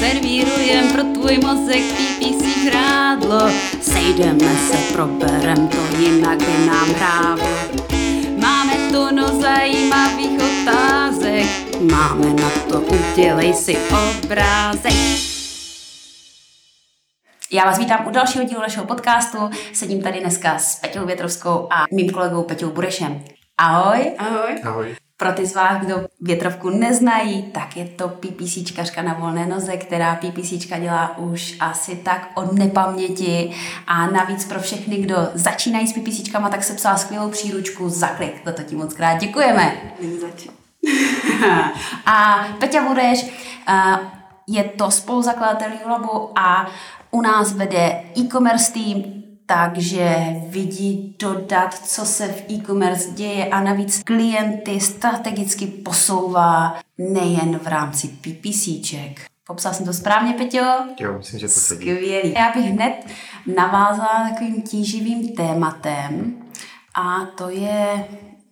Servírujem 0.00 0.92
pro 0.92 1.02
tvůj 1.02 1.38
mozek 1.38 1.82
PPC 1.82 2.44
žrádlo. 2.64 3.50
Sejdeme 3.80 4.56
se, 4.56 4.92
proberem 4.92 5.68
to, 5.68 5.96
jinak 5.98 6.38
by 6.38 6.66
nám 6.66 6.88
hráblo. 6.88 7.48
Máme 8.40 8.74
tu 8.90 9.14
no 9.14 9.40
zajímavých 9.40 10.40
otázek, 10.40 11.46
máme 11.80 12.26
na 12.26 12.50
to, 12.68 12.80
udělej 12.80 13.54
si 13.54 13.76
obrázek. 13.78 14.92
Já 17.52 17.64
vás 17.64 17.78
vítám 17.78 18.06
u 18.06 18.10
dalšího 18.10 18.44
dílu 18.44 18.60
našeho 18.60 18.86
podcastu. 18.86 19.38
Sedím 19.72 20.02
tady 20.02 20.20
dneska 20.20 20.58
s 20.58 20.80
Peťou 20.80 21.06
Větrovskou 21.06 21.68
a 21.70 21.84
mým 21.92 22.10
kolegou 22.10 22.42
Peťou 22.42 22.70
Burešem. 22.70 23.24
Ahoj. 23.58 24.12
Ahoj. 24.18 24.60
Ahoj. 24.64 25.05
Pro 25.18 25.32
ty 25.32 25.46
z 25.46 25.54
vás, 25.54 25.82
kdo 25.84 26.06
větrovku 26.20 26.70
neznají, 26.70 27.42
tak 27.42 27.76
je 27.76 27.84
to 27.84 28.08
PPCčkařka 28.08 29.02
na 29.02 29.14
volné 29.14 29.46
noze, 29.46 29.76
která 29.76 30.14
PPCčka 30.14 30.78
dělá 30.78 31.18
už 31.18 31.56
asi 31.60 31.96
tak 31.96 32.30
od 32.34 32.52
nepaměti 32.52 33.52
a 33.86 34.06
navíc 34.06 34.44
pro 34.44 34.60
všechny, 34.60 34.96
kdo 34.96 35.16
začínají 35.34 35.88
s 35.88 35.92
PPCčkama, 35.92 36.48
tak 36.48 36.64
se 36.64 36.74
psala 36.74 36.96
skvělou 36.96 37.30
příručku 37.30 37.88
Zaklik. 37.88 38.42
Za 38.44 38.52
to 38.52 38.62
ti 38.62 38.76
moc 38.76 38.94
krát 38.94 39.14
děkujeme. 39.14 39.76
Není 40.00 40.20
zač. 40.20 40.46
a 42.06 42.46
Peťa 42.58 42.82
Budeš 42.88 43.26
eh, 43.68 43.98
je 44.46 44.64
to 44.64 44.90
spoluzakladatel 44.90 45.68
Julabu 45.82 46.38
a 46.38 46.66
u 47.10 47.20
nás 47.20 47.52
vede 47.52 48.04
e-commerce 48.18 48.72
tým, 48.72 49.24
takže 49.46 50.16
vidí 50.48 51.16
dodat, 51.18 51.74
co 51.74 52.06
se 52.06 52.28
v 52.28 52.50
e-commerce 52.50 53.10
děje 53.10 53.46
a 53.46 53.60
navíc 53.60 54.02
klienty 54.02 54.80
strategicky 54.80 55.66
posouvá 55.66 56.80
nejen 56.98 57.58
v 57.58 57.66
rámci 57.66 58.08
PPCček. 58.08 59.20
Popsal 59.46 59.74
jsem 59.74 59.86
to 59.86 59.92
správně, 59.92 60.32
Peťo? 60.32 60.64
Jo, 61.00 61.14
myslím, 61.18 61.40
že 61.40 61.46
to 61.46 61.52
sedí. 61.52 61.80
Skvělý. 61.80 62.32
Já 62.32 62.52
bych 62.54 62.64
hned 62.64 63.06
navázala 63.56 64.28
takovým 64.30 64.62
tíživým 64.62 65.36
tématem 65.36 66.36
a 66.94 67.26
to 67.26 67.48
je 67.48 68.08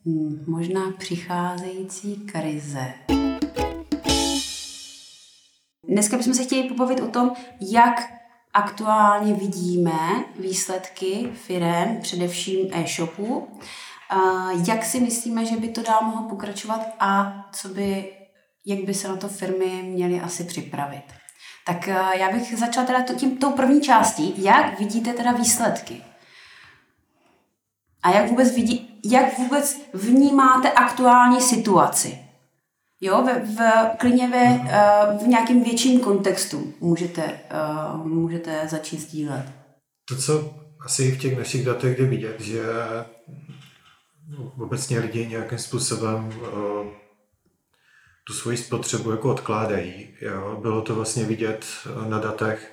hm, 0.07 0.45
možná 0.47 0.81
přicházející 0.99 2.17
krize. 2.17 2.95
Dneska 5.89 6.17
bychom 6.17 6.35
se 6.35 6.45
chtěli 6.45 6.69
pobavit 6.69 7.01
o 7.01 7.07
tom, 7.07 7.33
jak 7.61 8.03
aktuálně 8.55 9.35
vidíme 9.35 10.25
výsledky 10.39 11.31
firem, 11.35 11.99
především 12.01 12.69
e-shopů, 12.73 13.61
jak 14.69 14.85
si 14.85 15.01
myslíme, 15.01 15.45
že 15.45 15.57
by 15.57 15.69
to 15.69 15.83
dál 15.83 16.01
mohlo 16.03 16.29
pokračovat 16.29 16.81
a 17.01 17.35
co 17.53 17.69
by, 17.69 18.13
jak 18.67 18.79
by 18.79 18.95
se 18.95 19.09
na 19.09 19.17
to 19.17 19.29
firmy 19.29 19.83
měly 19.83 20.21
asi 20.21 20.45
připravit. 20.45 21.05
Tak 21.67 21.87
já 22.19 22.33
bych 22.33 22.59
začala 22.59 22.87
teda 22.87 23.03
tím, 23.03 23.37
tou 23.37 23.51
první 23.51 23.81
částí. 23.81 24.35
Jak 24.37 24.79
vidíte 24.79 25.13
teda 25.13 25.33
výsledky? 25.33 26.03
A 28.03 28.11
jak 28.11 28.29
vůbec, 28.29 28.55
vidí, 28.55 29.01
jak 29.05 29.39
vůbec 29.39 29.81
vnímáte 29.95 30.73
aktuální 30.73 31.41
situaci? 31.41 32.24
Jo, 33.05 33.23
v, 33.23 33.57
v, 33.57 33.61
klidně 33.99 34.29
ve, 34.29 34.45
uh, 34.45 35.25
v 35.25 35.29
nějakém 35.29 35.65
větším 35.65 36.01
kontextu 36.01 36.75
můžete, 36.81 37.41
uh, 37.95 38.07
můžete 38.07 38.69
začít 38.69 39.01
sdílet. 39.01 39.45
To, 40.09 40.17
co 40.17 40.55
asi 40.85 41.13
v 41.13 41.19
těch 41.19 41.39
našich 41.39 41.65
datech 41.65 41.99
jde 41.99 42.05
vidět, 42.07 42.41
že 42.41 42.63
obecně 44.59 44.99
lidi 44.99 45.27
nějakým 45.27 45.59
způsobem 45.59 46.27
uh, 46.27 46.87
tu 48.27 48.33
svoji 48.33 48.57
spotřebu 48.57 49.11
jako 49.11 49.31
odkládají. 49.31 50.09
Jo? 50.21 50.59
Bylo 50.63 50.83
to 50.83 50.95
vlastně 50.95 51.25
vidět 51.25 51.67
na 52.09 52.19
datech, 52.19 52.73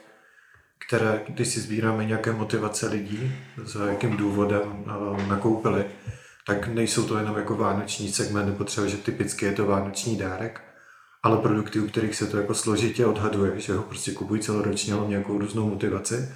které, 0.87 1.21
když 1.27 1.47
si 1.47 1.59
sbíráme 1.59 2.05
nějaké 2.05 2.31
motivace 2.31 2.87
lidí, 2.87 3.35
za 3.63 3.85
jakým 3.85 4.17
důvodem 4.17 4.85
nakoupili, 5.27 5.85
tak 6.53 6.67
nejsou 6.67 7.07
to 7.07 7.17
jenom 7.17 7.37
jako 7.37 7.55
vánoční 7.55 8.11
segment, 8.11 8.45
nebo 8.45 8.63
třeba, 8.63 8.87
že 8.87 8.97
typicky 8.97 9.45
je 9.45 9.51
to 9.51 9.65
vánoční 9.65 10.17
dárek, 10.17 10.61
ale 11.23 11.37
produkty, 11.37 11.79
u 11.79 11.87
kterých 11.87 12.15
se 12.15 12.27
to 12.27 12.37
jako 12.37 12.53
složitě 12.53 13.05
odhaduje, 13.05 13.59
že 13.59 13.73
ho 13.73 13.83
prostě 13.83 14.11
kupují 14.11 14.41
celoročně, 14.41 14.93
ale 14.93 15.07
nějakou 15.07 15.37
různou 15.37 15.69
motivaci, 15.69 16.29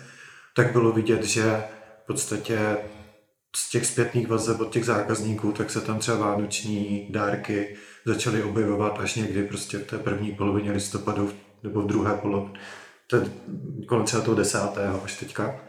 tak 0.55 0.71
bylo 0.71 0.91
vidět, 0.91 1.23
že 1.23 1.63
v 2.03 2.07
podstatě 2.07 2.77
z 3.55 3.69
těch 3.69 3.85
zpětných 3.85 4.27
vazeb 4.27 4.59
od 4.59 4.73
těch 4.73 4.85
zákazníků, 4.85 5.51
tak 5.51 5.71
se 5.71 5.81
tam 5.81 5.99
třeba 5.99 6.17
vánoční 6.17 7.07
dárky 7.09 7.75
začaly 8.05 8.43
objevovat 8.43 8.99
až 8.99 9.15
někdy 9.15 9.43
prostě 9.43 9.77
v 9.77 9.87
té 9.87 9.97
první 9.97 10.31
polovině 10.31 10.71
listopadu 10.71 11.31
nebo 11.63 11.81
v 11.81 11.87
druhé 11.87 12.13
polovině, 12.13 12.59
kolem 13.87 14.05
třeba 14.05 14.23
toho 14.23 14.37
desátého 14.37 15.03
až 15.03 15.19
teďka. 15.19 15.59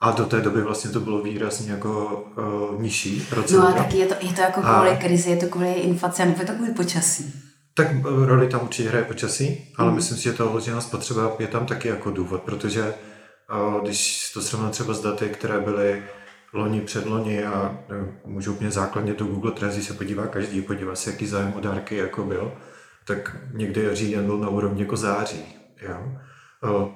A 0.00 0.10
do 0.10 0.26
té 0.26 0.40
doby 0.40 0.62
vlastně 0.62 0.90
to 0.90 1.00
bylo 1.00 1.22
výrazně 1.22 1.72
jako 1.72 2.24
uh, 2.72 2.82
nižší 2.82 3.20
procento. 3.20 3.62
No 3.62 3.68
a 3.68 3.72
taky 3.72 3.98
je 3.98 4.06
to, 4.06 4.14
je 4.20 4.32
to 4.32 4.40
jako 4.40 4.60
kvůli 4.60 4.90
a... 4.90 4.96
krizi, 4.96 5.30
je 5.30 5.36
to 5.36 5.46
kvůli 5.46 5.72
inflaci, 5.72 6.24
nebo 6.24 6.40
je 6.40 6.46
to 6.46 6.52
kvůli 6.52 6.70
počasí? 6.70 7.34
Tak 7.74 7.86
roli 8.04 8.48
tam 8.48 8.62
určitě 8.62 8.88
hraje 8.88 9.04
počasí, 9.04 9.74
ale 9.76 9.88
mm. 9.88 9.94
myslím 9.94 10.16
si, 10.16 10.24
že 10.24 10.32
ta 10.32 10.44
odložená 10.44 10.80
spotřeba 10.80 11.36
je 11.38 11.46
tam 11.46 11.66
taky 11.66 11.88
jako 11.88 12.10
důvod, 12.10 12.42
protože 12.42 12.94
uh, 13.54 13.82
když 13.82 14.30
to 14.34 14.42
srovnám 14.42 14.70
třeba 14.70 14.94
s 14.94 15.02
daty, 15.02 15.28
které 15.28 15.60
byly 15.60 16.02
loni, 16.52 16.80
předloni 16.80 17.44
a 17.44 17.78
uh, 17.90 18.32
můžu 18.32 18.52
úplně 18.52 18.70
základně 18.70 19.14
do 19.14 19.24
Google 19.24 19.52
Trends, 19.52 19.86
se 19.86 19.94
podívá 19.94 20.26
každý, 20.26 20.62
podívá 20.62 20.94
se, 20.94 21.10
jaký 21.10 21.26
zájem 21.26 21.54
o 21.56 21.60
dárky 21.60 21.96
jako 21.96 22.24
byl, 22.24 22.52
tak 23.06 23.36
někdy 23.52 23.88
říjen 23.92 24.26
byl 24.26 24.38
na 24.38 24.48
úrovni 24.48 24.82
jako 24.82 24.96
září. 24.96 25.44
Jo? 25.82 26.12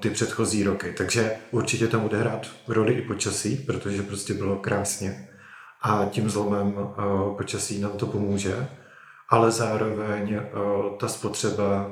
Ty 0.01 0.11
předchozí 0.11 0.65
roky. 0.65 0.95
Takže 0.97 1.33
určitě 1.51 1.87
tam 1.87 2.01
bude 2.01 2.19
hrát 2.19 2.47
roli 2.69 2.93
i 2.93 3.03
počasí, 3.03 3.57
protože 3.57 4.03
prostě 4.03 4.35
bylo 4.35 4.57
krásně 4.57 5.29
a 5.83 6.07
tím 6.11 6.31
zlomem 6.31 6.75
počasí 7.37 7.81
nám 7.81 7.93
to 7.93 8.07
pomůže, 8.07 8.69
ale 9.29 9.51
zároveň 9.51 10.41
ta 10.99 11.09
spotřeba 11.09 11.91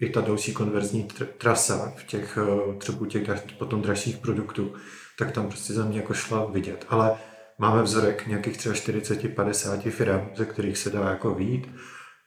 i 0.00 0.10
ta 0.10 0.20
další 0.20 0.52
konverzní 0.52 1.08
trasa 1.38 1.92
v 1.96 2.04
těch 2.04 2.38
třeba 2.78 3.06
těch 3.06 3.42
potom 3.58 3.82
dražších 3.82 4.16
produktů, 4.16 4.74
tak 5.18 5.32
tam 5.32 5.48
prostě 5.48 5.72
za 5.72 5.84
mě 5.84 5.98
jako 5.98 6.14
šla 6.14 6.44
vidět. 6.44 6.86
Ale 6.88 7.12
máme 7.58 7.82
vzorek 7.82 8.26
nějakých 8.26 8.56
třeba 8.56 8.74
40-50 8.74 9.90
firm, 9.90 10.28
ze 10.36 10.44
kterých 10.44 10.78
se 10.78 10.90
dá 10.90 11.10
jako 11.10 11.34
vít, 11.34 11.68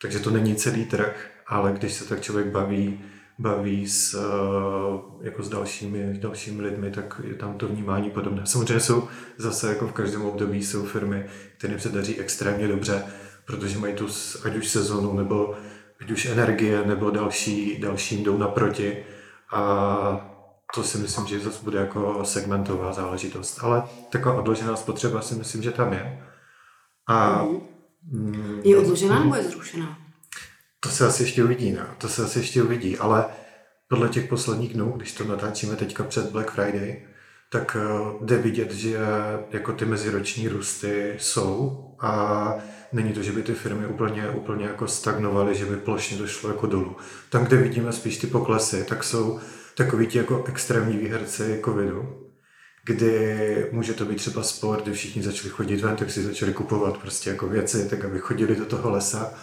takže 0.01 0.19
to 0.19 0.29
není 0.29 0.55
celý 0.55 0.85
trh, 0.85 1.29
ale 1.47 1.71
když 1.71 1.93
se 1.93 2.05
tak 2.05 2.21
člověk 2.21 2.47
baví 2.47 3.01
baví 3.39 3.87
s, 3.87 4.13
eh, 4.13 5.25
jako 5.25 5.43
s 5.43 5.49
dalšími, 5.49 6.17
dalšími 6.19 6.61
lidmi, 6.61 6.91
tak 6.91 7.21
je 7.23 7.35
tam 7.35 7.57
to 7.57 7.67
vnímání 7.67 8.09
podobné. 8.09 8.45
Samozřejmě 8.45 8.79
jsou 8.79 9.07
zase 9.37 9.69
jako 9.69 9.87
v 9.87 9.91
každém 9.91 10.21
období 10.21 10.63
jsou 10.63 10.85
firmy, 10.85 11.25
které 11.57 11.79
se 11.79 11.89
daří 11.89 12.19
extrémně 12.19 12.67
dobře, 12.67 13.03
protože 13.45 13.79
mají 13.79 13.93
tu 13.93 14.07
ať 14.45 14.55
už 14.55 14.67
sezonu, 14.67 15.13
nebo 15.13 15.55
ať 16.01 16.11
už 16.11 16.25
energie, 16.25 16.83
nebo 16.85 17.09
další, 17.09 17.79
další 17.79 18.23
jdou 18.23 18.37
naproti. 18.37 18.97
A 19.53 20.25
to 20.75 20.83
si 20.83 20.97
myslím, 20.97 21.27
že 21.27 21.39
zase 21.39 21.63
bude 21.63 21.79
jako 21.79 22.25
segmentová 22.25 22.93
záležitost. 22.93 23.59
Ale 23.63 23.83
taková 24.09 24.35
odložená 24.35 24.75
spotřeba 24.75 25.21
si 25.21 25.35
myslím, 25.35 25.63
že 25.63 25.71
tam 25.71 25.93
je. 25.93 26.23
A, 27.07 27.43
mm, 28.03 28.61
je 28.63 28.77
odložená 28.77 29.23
nebo 29.23 29.35
je 29.35 29.43
zrušená? 29.43 30.08
To 30.79 30.89
se 30.89 31.07
asi 31.07 31.23
ještě 31.23 31.43
uvidí, 31.43 31.71
ne? 31.71 31.85
To 31.97 32.09
se 32.09 32.23
asi 32.23 32.39
ještě 32.39 32.63
uvidí, 32.63 32.97
ale 32.97 33.25
podle 33.87 34.09
těch 34.09 34.27
posledních 34.27 34.73
dnů, 34.73 34.93
když 34.97 35.13
to 35.13 35.23
natáčíme 35.23 35.75
teďka 35.75 36.03
před 36.03 36.31
Black 36.31 36.51
Friday, 36.51 37.05
tak 37.51 37.77
uh, 37.79 38.25
jde 38.25 38.37
vidět, 38.37 38.71
že 38.71 38.97
jako 39.51 39.73
ty 39.73 39.85
meziroční 39.85 40.47
růsty 40.47 41.15
jsou 41.17 41.85
a 41.99 42.55
není 42.91 43.13
to, 43.13 43.23
že 43.23 43.31
by 43.31 43.43
ty 43.43 43.53
firmy 43.53 43.87
úplně, 43.87 44.29
úplně 44.29 44.65
jako 44.65 44.87
stagnovaly, 44.87 45.55
že 45.55 45.65
by 45.65 45.77
plošně 45.77 46.17
došlo 46.17 46.49
jako 46.49 46.67
dolů. 46.67 46.95
Tam, 47.29 47.45
kde 47.45 47.57
vidíme 47.57 47.93
spíš 47.93 48.17
ty 48.17 48.27
poklesy, 48.27 48.85
tak 48.89 49.03
jsou 49.03 49.39
takový 49.77 50.07
ti 50.07 50.17
jako 50.17 50.43
extrémní 50.47 50.97
výherci 50.97 51.61
covidu, 51.65 52.29
kdy 52.85 53.69
může 53.71 53.93
to 53.93 54.05
být 54.05 54.15
třeba 54.15 54.43
sport, 54.43 54.83
kdy 54.83 54.93
všichni 54.93 55.23
začali 55.23 55.49
chodit 55.49 55.81
ven, 55.81 55.95
tak 55.95 56.11
si 56.11 56.23
začali 56.23 56.53
kupovat 56.53 56.97
prostě 56.97 57.29
jako 57.29 57.47
věci, 57.47 57.89
tak 57.89 58.05
aby 58.05 58.19
chodili 58.19 58.55
do 58.55 58.65
toho 58.65 58.89
lesa 58.89 59.33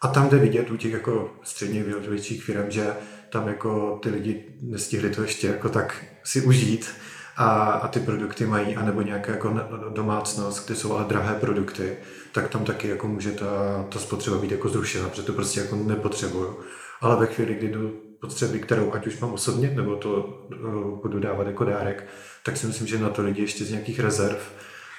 a 0.00 0.08
tam 0.08 0.28
jde 0.28 0.38
vidět 0.38 0.70
u 0.70 0.76
těch 0.76 0.92
jako 0.92 1.30
středně 1.42 1.82
větších 1.82 2.44
firm, 2.44 2.70
že 2.70 2.94
tam 3.30 3.48
jako 3.48 3.98
ty 4.02 4.10
lidi 4.10 4.44
nestihli 4.60 5.10
to 5.10 5.22
ještě 5.22 5.46
jako 5.46 5.68
tak 5.68 6.04
si 6.24 6.40
užít 6.40 6.90
a, 7.36 7.46
a 7.60 7.88
ty 7.88 8.00
produkty 8.00 8.46
mají, 8.46 8.76
anebo 8.76 9.02
nějaké 9.02 9.32
jako 9.32 9.60
domácnost, 9.94 10.66
kde 10.66 10.76
jsou 10.76 10.92
ale 10.92 11.04
drahé 11.04 11.34
produkty, 11.34 11.96
tak 12.32 12.48
tam 12.48 12.64
taky 12.64 12.88
jako 12.88 13.08
může 13.08 13.32
ta, 13.32 13.46
ta 13.88 13.98
spotřeba 13.98 14.38
být 14.38 14.50
jako 14.50 14.68
zrušena, 14.68 15.08
protože 15.08 15.22
to 15.22 15.32
prostě 15.32 15.60
jako 15.60 15.76
nepotřebuju. 15.76 16.60
Ale 17.00 17.16
ve 17.16 17.26
chvíli, 17.26 17.54
kdy 17.54 17.68
jdu 17.68 18.00
potřeby, 18.20 18.58
kterou 18.58 18.92
ať 18.92 19.06
už 19.06 19.20
mám 19.20 19.32
osobně, 19.32 19.72
nebo 19.76 19.96
to 19.96 20.40
uh, 20.50 21.00
budu 21.00 21.18
dávat 21.18 21.46
jako 21.46 21.64
dárek, 21.64 22.06
tak 22.44 22.56
si 22.56 22.66
myslím, 22.66 22.86
že 22.86 22.98
na 22.98 23.10
to 23.10 23.22
lidi 23.22 23.42
ještě 23.42 23.64
z 23.64 23.70
nějakých 23.70 24.00
rezerv 24.00 24.38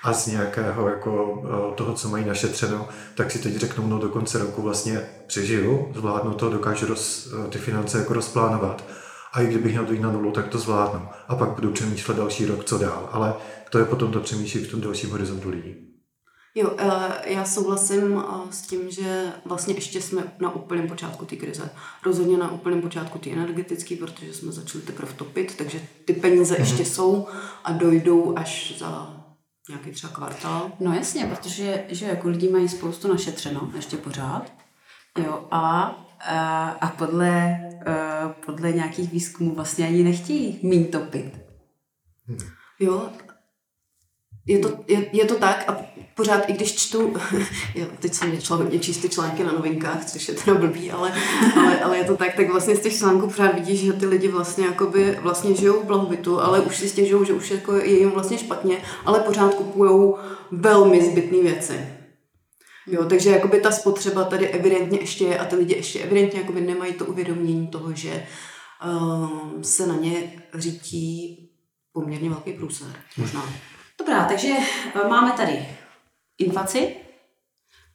a 0.03 0.13
z 0.13 0.27
nějakého 0.27 0.89
jako 0.89 1.43
eh, 1.45 1.75
toho, 1.75 1.93
co 1.93 2.09
mají 2.09 2.25
našetřeno, 2.25 2.87
tak 3.15 3.31
si 3.31 3.39
teď 3.39 3.55
řeknou, 3.55 3.87
no 3.87 3.99
do 3.99 4.09
konce 4.09 4.37
roku 4.37 4.61
vlastně 4.61 5.01
přežiju, 5.27 5.91
zvládnu 5.95 6.33
to, 6.33 6.49
dokážu 6.49 6.85
roz, 6.85 7.33
eh, 7.33 7.47
ty 7.47 7.57
finance 7.57 7.97
jako 7.97 8.13
rozplánovat. 8.13 8.83
A 9.33 9.41
i 9.41 9.47
kdybych 9.47 9.71
měl 9.71 9.85
dojít 9.85 10.01
na 10.01 10.11
nulu, 10.11 10.31
tak 10.31 10.47
to 10.47 10.59
zvládnu. 10.59 11.07
A 11.27 11.35
pak 11.35 11.49
budu 11.49 11.71
přemýšlet 11.71 12.17
další 12.17 12.45
rok, 12.45 12.63
co 12.63 12.77
dál. 12.77 13.09
Ale 13.11 13.33
to 13.69 13.79
je 13.79 13.85
potom 13.85 14.11
to 14.11 14.19
přemýšlí 14.19 14.63
v 14.63 14.71
tom 14.71 14.81
dalším 14.81 15.09
horizontu 15.09 15.49
lidí. 15.49 15.75
Jo, 16.55 16.71
eh, 16.77 17.33
já 17.33 17.45
souhlasím 17.45 18.23
s 18.49 18.61
tím, 18.61 18.91
že 18.91 19.31
vlastně 19.45 19.73
ještě 19.73 20.01
jsme 20.01 20.33
na 20.39 20.55
úplném 20.55 20.87
počátku 20.87 21.25
té 21.25 21.35
krize. 21.35 21.69
Rozhodně 22.05 22.37
na 22.37 22.51
úplném 22.51 22.81
počátku 22.81 23.19
té 23.19 23.29
energetické, 23.29 23.95
protože 23.95 24.33
jsme 24.33 24.51
začali 24.51 24.83
teprve 24.83 25.13
topit, 25.13 25.55
takže 25.57 25.81
ty 26.05 26.13
peníze 26.13 26.55
mm-hmm. 26.55 26.59
ještě 26.59 26.85
jsou 26.85 27.27
a 27.63 27.71
dojdou 27.71 28.33
až 28.37 28.77
za 28.79 29.20
nějaký 29.69 29.91
třeba 29.91 30.13
kvartál. 30.13 30.71
No 30.79 30.93
jasně, 30.93 31.25
protože 31.25 31.85
že 31.89 32.05
jako 32.05 32.29
lidi 32.29 32.49
mají 32.49 32.69
spoustu 32.69 33.07
našetřeno 33.07 33.71
ještě 33.75 33.97
pořád. 33.97 34.51
Jo, 35.17 35.47
a, 35.51 35.81
a, 36.19 36.69
a 36.69 36.87
podle, 36.87 37.59
a 37.85 38.29
podle 38.45 38.71
nějakých 38.71 39.11
výzkumů 39.11 39.55
vlastně 39.55 39.87
ani 39.87 40.03
nechtějí 40.03 40.59
míň 40.63 40.91
topit. 40.91 41.39
Jo, 42.79 43.09
je 44.45 44.59
to, 44.59 44.69
je, 44.87 45.05
je 45.11 45.25
to 45.25 45.35
tak 45.35 45.69
a 45.69 45.77
pořád, 46.15 46.49
i 46.49 46.53
když 46.53 46.75
čtu, 46.75 47.13
jo, 47.75 47.87
teď 47.99 48.13
jsem 48.13 48.35
začala 48.35 48.63
hodně 48.63 48.79
číst 48.79 48.97
ty 48.97 49.09
články 49.09 49.43
na 49.43 49.51
novinkách, 49.51 50.05
což 50.05 50.27
je 50.27 50.33
teda 50.33 50.57
blbý, 50.57 50.91
ale, 50.91 51.13
ale, 51.55 51.79
ale 51.79 51.97
je 51.97 52.03
to 52.03 52.17
tak, 52.17 52.35
tak 52.35 52.49
vlastně 52.49 52.75
z 52.75 52.79
těch 52.79 52.97
článků 52.97 53.27
pořád 53.27 53.55
vidíš, 53.55 53.79
že 53.79 53.93
ty 53.93 54.05
lidi 54.05 54.27
vlastně 54.27 54.65
jakoby 54.65 55.17
vlastně 55.21 55.55
žijou 55.55 55.79
v 55.79 55.85
blahobytu, 55.85 56.41
ale 56.41 56.61
už 56.61 56.77
si 56.77 56.89
stěžují, 56.89 57.27
že 57.27 57.33
už 57.33 57.51
jako 57.51 57.75
je 57.75 57.99
jim 57.99 58.09
vlastně 58.09 58.37
špatně, 58.37 58.77
ale 59.05 59.19
pořád 59.19 59.53
kupují 59.53 60.13
velmi 60.51 61.05
zbytné 61.05 61.41
věci. 61.41 61.87
Jo, 62.87 63.05
takže 63.05 63.29
jakoby 63.29 63.61
ta 63.61 63.71
spotřeba 63.71 64.23
tady 64.23 64.47
evidentně 64.47 64.99
ještě 64.99 65.25
je 65.25 65.39
a 65.39 65.45
ty 65.45 65.55
lidi 65.55 65.75
ještě 65.75 65.99
evidentně 65.99 66.39
jakoby 66.39 66.61
nemají 66.61 66.93
to 66.93 67.05
uvědomění 67.05 67.67
toho, 67.67 67.93
že 67.93 68.25
um, 68.85 69.63
se 69.63 69.87
na 69.87 69.95
ně 69.95 70.43
řítí 70.53 71.37
poměrně 71.93 72.29
velký 72.29 72.53
průser. 72.53 72.95
Možná. 73.17 73.43
Dobrá, 74.01 74.25
takže 74.25 74.49
eh, 74.95 75.07
máme 75.09 75.31
tady 75.31 75.67
inflaci, 76.37 76.95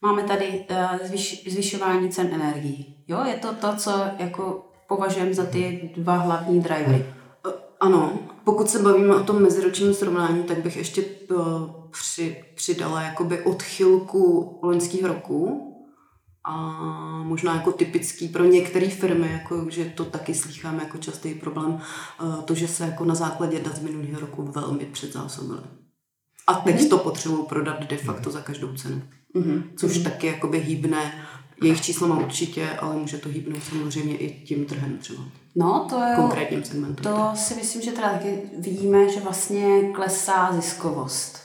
máme 0.03 0.23
tady 0.23 0.67
uh, 0.71 1.07
zvyš, 1.07 1.49
zvyšování 1.53 2.11
cen 2.11 2.35
energií. 2.35 3.05
Jo, 3.09 3.25
je 3.25 3.35
to 3.35 3.55
to, 3.55 3.77
co 3.77 3.91
jako 4.19 4.71
považujeme 4.89 5.35
za 5.35 5.47
ty 5.47 5.91
dva 5.97 6.17
hlavní 6.17 6.61
drivery. 6.61 7.07
Eh, 7.49 7.51
ano, 7.81 8.19
pokud 8.45 8.71
se 8.71 8.83
bavíme 8.83 9.17
o 9.17 9.25
tom 9.25 9.43
meziročním 9.43 9.95
srovnání, 9.95 10.43
tak 10.43 10.59
bych 10.59 10.77
ještě 10.77 11.05
při, 11.91 12.45
přidala 12.55 13.03
jakoby 13.03 13.43
odchylku 13.45 14.59
loňského 14.63 15.09
roku 15.09 15.63
a 16.45 16.57
možná 17.23 17.55
jako 17.55 17.73
typický 17.73 18.29
pro 18.29 18.45
některé 18.45 18.89
firmy, 18.91 19.33
jako, 19.33 19.71
že 19.71 19.85
to 19.85 20.05
taky 20.05 20.35
slycháme 20.35 20.83
jako 20.83 20.99
častý 20.99 21.35
problém, 21.35 21.81
to, 22.45 22.55
že 22.55 22.69
se 22.69 22.85
jako 22.85 23.05
na 23.05 23.15
základě 23.15 23.61
dat 23.61 23.77
z 23.77 23.83
minulého 23.83 24.21
roku 24.21 24.43
velmi 24.43 24.85
předzásobily. 24.85 25.86
A 26.47 26.55
teď 26.55 26.77
mm-hmm. 26.77 26.89
to 26.89 26.99
potřebují 26.99 27.47
prodat 27.49 27.85
de 27.85 27.97
facto 27.97 28.31
za 28.31 28.41
každou 28.41 28.75
cenu. 28.75 29.03
Mm-hmm. 29.35 29.63
Což 29.77 29.99
taky 29.99 30.27
jakoby 30.27 30.61
hýbne 30.61 31.13
jejich 31.63 31.83
číslama 31.83 32.19
určitě, 32.19 32.71
ale 32.71 32.97
může 32.97 33.19
to 33.19 33.29
hýbnout 33.29 33.63
samozřejmě 33.63 34.17
i 34.17 34.47
tím 34.47 34.65
trhem 34.65 34.99
třeba. 34.99 35.23
No, 35.57 35.87
to 35.91 36.01
je... 36.01 36.17
Konkrétním 36.17 36.65
segmentem. 36.65 37.15
To 37.15 37.31
si 37.35 37.55
myslím, 37.55 37.83
že 37.83 37.93
teda 37.93 38.13
taky 38.13 38.43
vidíme, 38.59 39.09
že 39.09 39.21
vlastně 39.21 39.83
klesá 39.95 40.53
ziskovost 40.53 41.39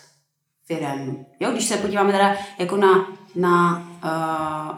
firem. 0.66 1.26
Jo, 1.40 1.52
když 1.52 1.66
se 1.66 1.78
podíváme 1.78 2.12
teda 2.12 2.36
jako 2.60 2.78
na, 2.78 3.18
na, 3.36 3.88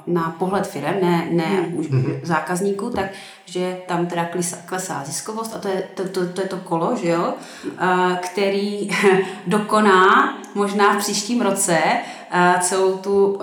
na 0.08 0.36
pohled 0.40 0.68
firem, 0.68 0.96
ne, 1.02 1.28
ne 1.32 1.46
hmm. 1.46 1.80
už 1.80 1.88
mm-hmm. 1.88 2.20
zákazníků, 2.24 2.90
tak 2.90 3.06
že 3.46 3.78
tam 3.88 4.06
teda 4.06 4.26
klesá, 4.26 4.58
klesá 4.66 5.04
ziskovost 5.06 5.56
a 5.56 5.60
to 5.60 5.68
je 5.68 5.84
to, 5.96 6.10
to, 6.10 6.28
to, 6.28 6.42
je 6.42 6.48
to 6.48 6.58
kolo, 6.58 6.96
že 7.02 7.10
jo, 7.10 7.34
uh, 7.66 8.16
který 8.16 8.90
dokoná 9.48 10.34
možná 10.56 10.94
v 10.94 10.98
příštím 10.98 11.42
roce 11.42 11.80
uh, 12.34 12.60
celou 12.60 12.98
tu 12.98 13.40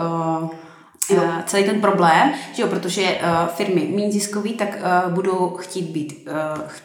Uh, 1.10 1.42
celý 1.46 1.64
ten 1.64 1.80
problém, 1.80 2.32
že 2.52 2.62
jo, 2.62 2.68
protože 2.68 3.02
uh, 3.02 3.48
firmy 3.48 3.92
méně 3.94 4.12
ziskový, 4.12 4.52
tak 4.52 4.68
uh, 4.68 5.12
budou 5.12 5.56
chtít 5.56 5.82
být, 5.82 6.28
uh, 6.28 6.68
ch- 6.68 6.82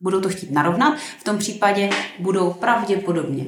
budou 0.00 0.20
to 0.20 0.28
chtít 0.28 0.50
narovnat, 0.50 0.98
v 1.18 1.24
tom 1.24 1.38
případě 1.38 1.90
budou 2.18 2.52
pravděpodobně 2.52 3.46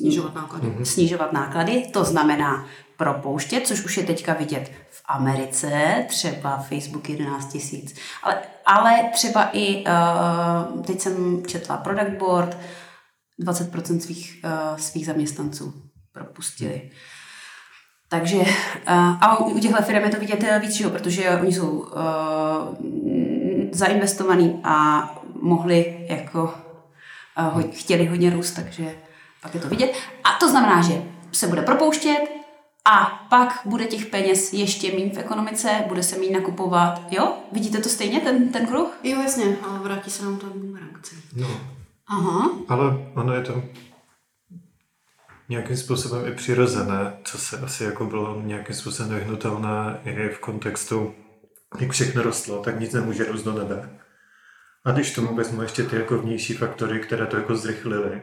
Snižovat 0.00 0.34
náklady. 0.34 0.66
Mm-hmm. 0.66 0.82
Snižovat 0.82 1.32
náklady, 1.32 1.86
to 1.92 2.04
znamená 2.04 2.66
propouštět, 2.96 3.66
což 3.66 3.84
už 3.84 3.96
je 3.96 4.04
teďka 4.04 4.32
vidět 4.32 4.72
v 4.90 5.02
Americe, 5.08 6.04
třeba 6.08 6.56
Facebook 6.56 7.08
11 7.08 7.52
tisíc, 7.52 7.94
ale, 8.22 8.42
ale 8.66 9.10
třeba 9.12 9.50
i, 9.52 9.84
uh, 9.84 10.82
teď 10.82 11.00
jsem 11.00 11.42
četla 11.46 11.76
Product 11.76 12.18
Board, 12.18 12.56
20% 13.40 13.98
svých, 13.98 14.44
uh, 14.44 14.78
svých 14.78 15.06
zaměstnanců 15.06 15.74
propustili. 16.12 16.90
Takže 18.08 18.36
uh, 18.36 18.44
a 19.20 19.38
u 19.38 19.58
těchto 19.58 19.82
firm 19.82 20.04
je 20.04 20.10
to 20.10 20.20
vidět 20.20 20.44
víc, 20.60 20.80
jo, 20.80 20.90
protože 20.90 21.30
oni 21.30 21.52
jsou 21.52 21.70
uh, 21.70 21.88
zainvestovaní 23.72 24.60
a 24.64 25.08
mohli 25.42 26.06
jako 26.08 26.54
uh, 27.54 27.62
chtěli 27.70 28.06
hodně 28.06 28.30
růst, 28.30 28.52
takže 28.52 28.94
pak 29.42 29.54
je 29.54 29.60
to 29.60 29.68
vidět. 29.68 29.92
A 30.24 30.38
to 30.40 30.48
znamená, 30.48 30.82
že 30.82 31.02
se 31.32 31.46
bude 31.46 31.62
propouštět 31.62 32.35
a 32.90 33.26
pak 33.30 33.60
bude 33.64 33.84
těch 33.84 34.06
peněz 34.06 34.52
ještě 34.52 34.92
méně 34.92 35.10
v 35.10 35.18
ekonomice, 35.18 35.84
bude 35.88 36.02
se 36.02 36.18
méně 36.18 36.30
nakupovat. 36.30 37.02
Jo? 37.10 37.34
Vidíte 37.52 37.78
to 37.78 37.88
stejně, 37.88 38.20
ten, 38.20 38.52
ten 38.52 38.66
kruh? 38.66 38.98
Jo, 39.02 39.22
jasně, 39.22 39.56
ale 39.62 39.78
vrátí 39.78 40.10
se 40.10 40.24
nám 40.24 40.38
to 40.38 40.46
reakci. 40.80 41.16
No. 41.36 41.60
Aha. 42.08 42.50
Ale 42.68 43.06
ono 43.14 43.34
je 43.34 43.42
to 43.42 43.62
nějakým 45.48 45.76
způsobem 45.76 46.26
i 46.26 46.34
přirozené, 46.34 47.18
co 47.24 47.38
se 47.38 47.58
asi 47.58 47.84
jako 47.84 48.06
bylo 48.06 48.40
nějakým 48.40 48.76
způsobem 48.76 49.14
vyhnutelné 49.14 50.00
i 50.04 50.28
v 50.28 50.38
kontextu, 50.38 51.14
jak 51.80 51.90
všechno 51.90 52.22
rostlo, 52.22 52.62
tak 52.62 52.80
nic 52.80 52.92
nemůže 52.92 53.24
růst 53.24 53.42
do 53.42 53.52
nebe. 53.52 53.98
A 54.84 54.90
když 54.90 55.14
tomu 55.14 55.34
vezmu 55.34 55.62
ještě 55.62 55.82
ty 55.82 55.96
jako 55.96 56.18
vnější 56.18 56.54
faktory, 56.54 57.00
které 57.00 57.26
to 57.26 57.36
jako 57.36 57.56
zrychlily, 57.56 58.22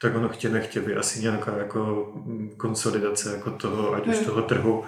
tak 0.00 0.16
ono 0.16 0.28
chtě 0.28 0.48
nechtě 0.48 0.80
by 0.80 0.96
asi 0.96 1.22
nějaká 1.22 1.56
jako 1.56 2.12
mm, 2.14 2.50
konsolidace 2.56 3.32
jako 3.32 3.50
toho, 3.50 3.94
ať 3.94 4.06
už 4.06 4.16
hmm. 4.16 4.24
toho 4.24 4.42
trhu, 4.42 4.84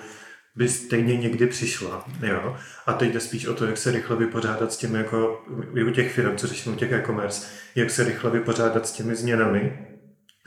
by 0.56 0.68
stejně 0.68 1.16
někdy 1.16 1.46
přišla. 1.46 2.04
Jo? 2.22 2.56
A 2.86 2.92
teď 2.92 3.12
jde 3.12 3.20
spíš 3.20 3.46
o 3.46 3.54
to, 3.54 3.66
jak 3.66 3.76
se 3.76 3.90
rychle 3.90 4.16
vypořádat 4.16 4.72
s 4.72 4.76
těmi, 4.76 4.98
jako 4.98 5.44
u 5.88 5.90
těch 5.90 6.12
firm, 6.12 6.36
co 6.36 6.46
řeším 6.46 6.72
u 6.72 6.76
těch 6.76 6.92
e-commerce, 6.92 7.46
jak 7.74 7.90
se 7.90 8.04
rychle 8.04 8.30
vypořádat 8.30 8.86
s 8.86 8.92
těmi 8.92 9.16
změnami, 9.16 9.86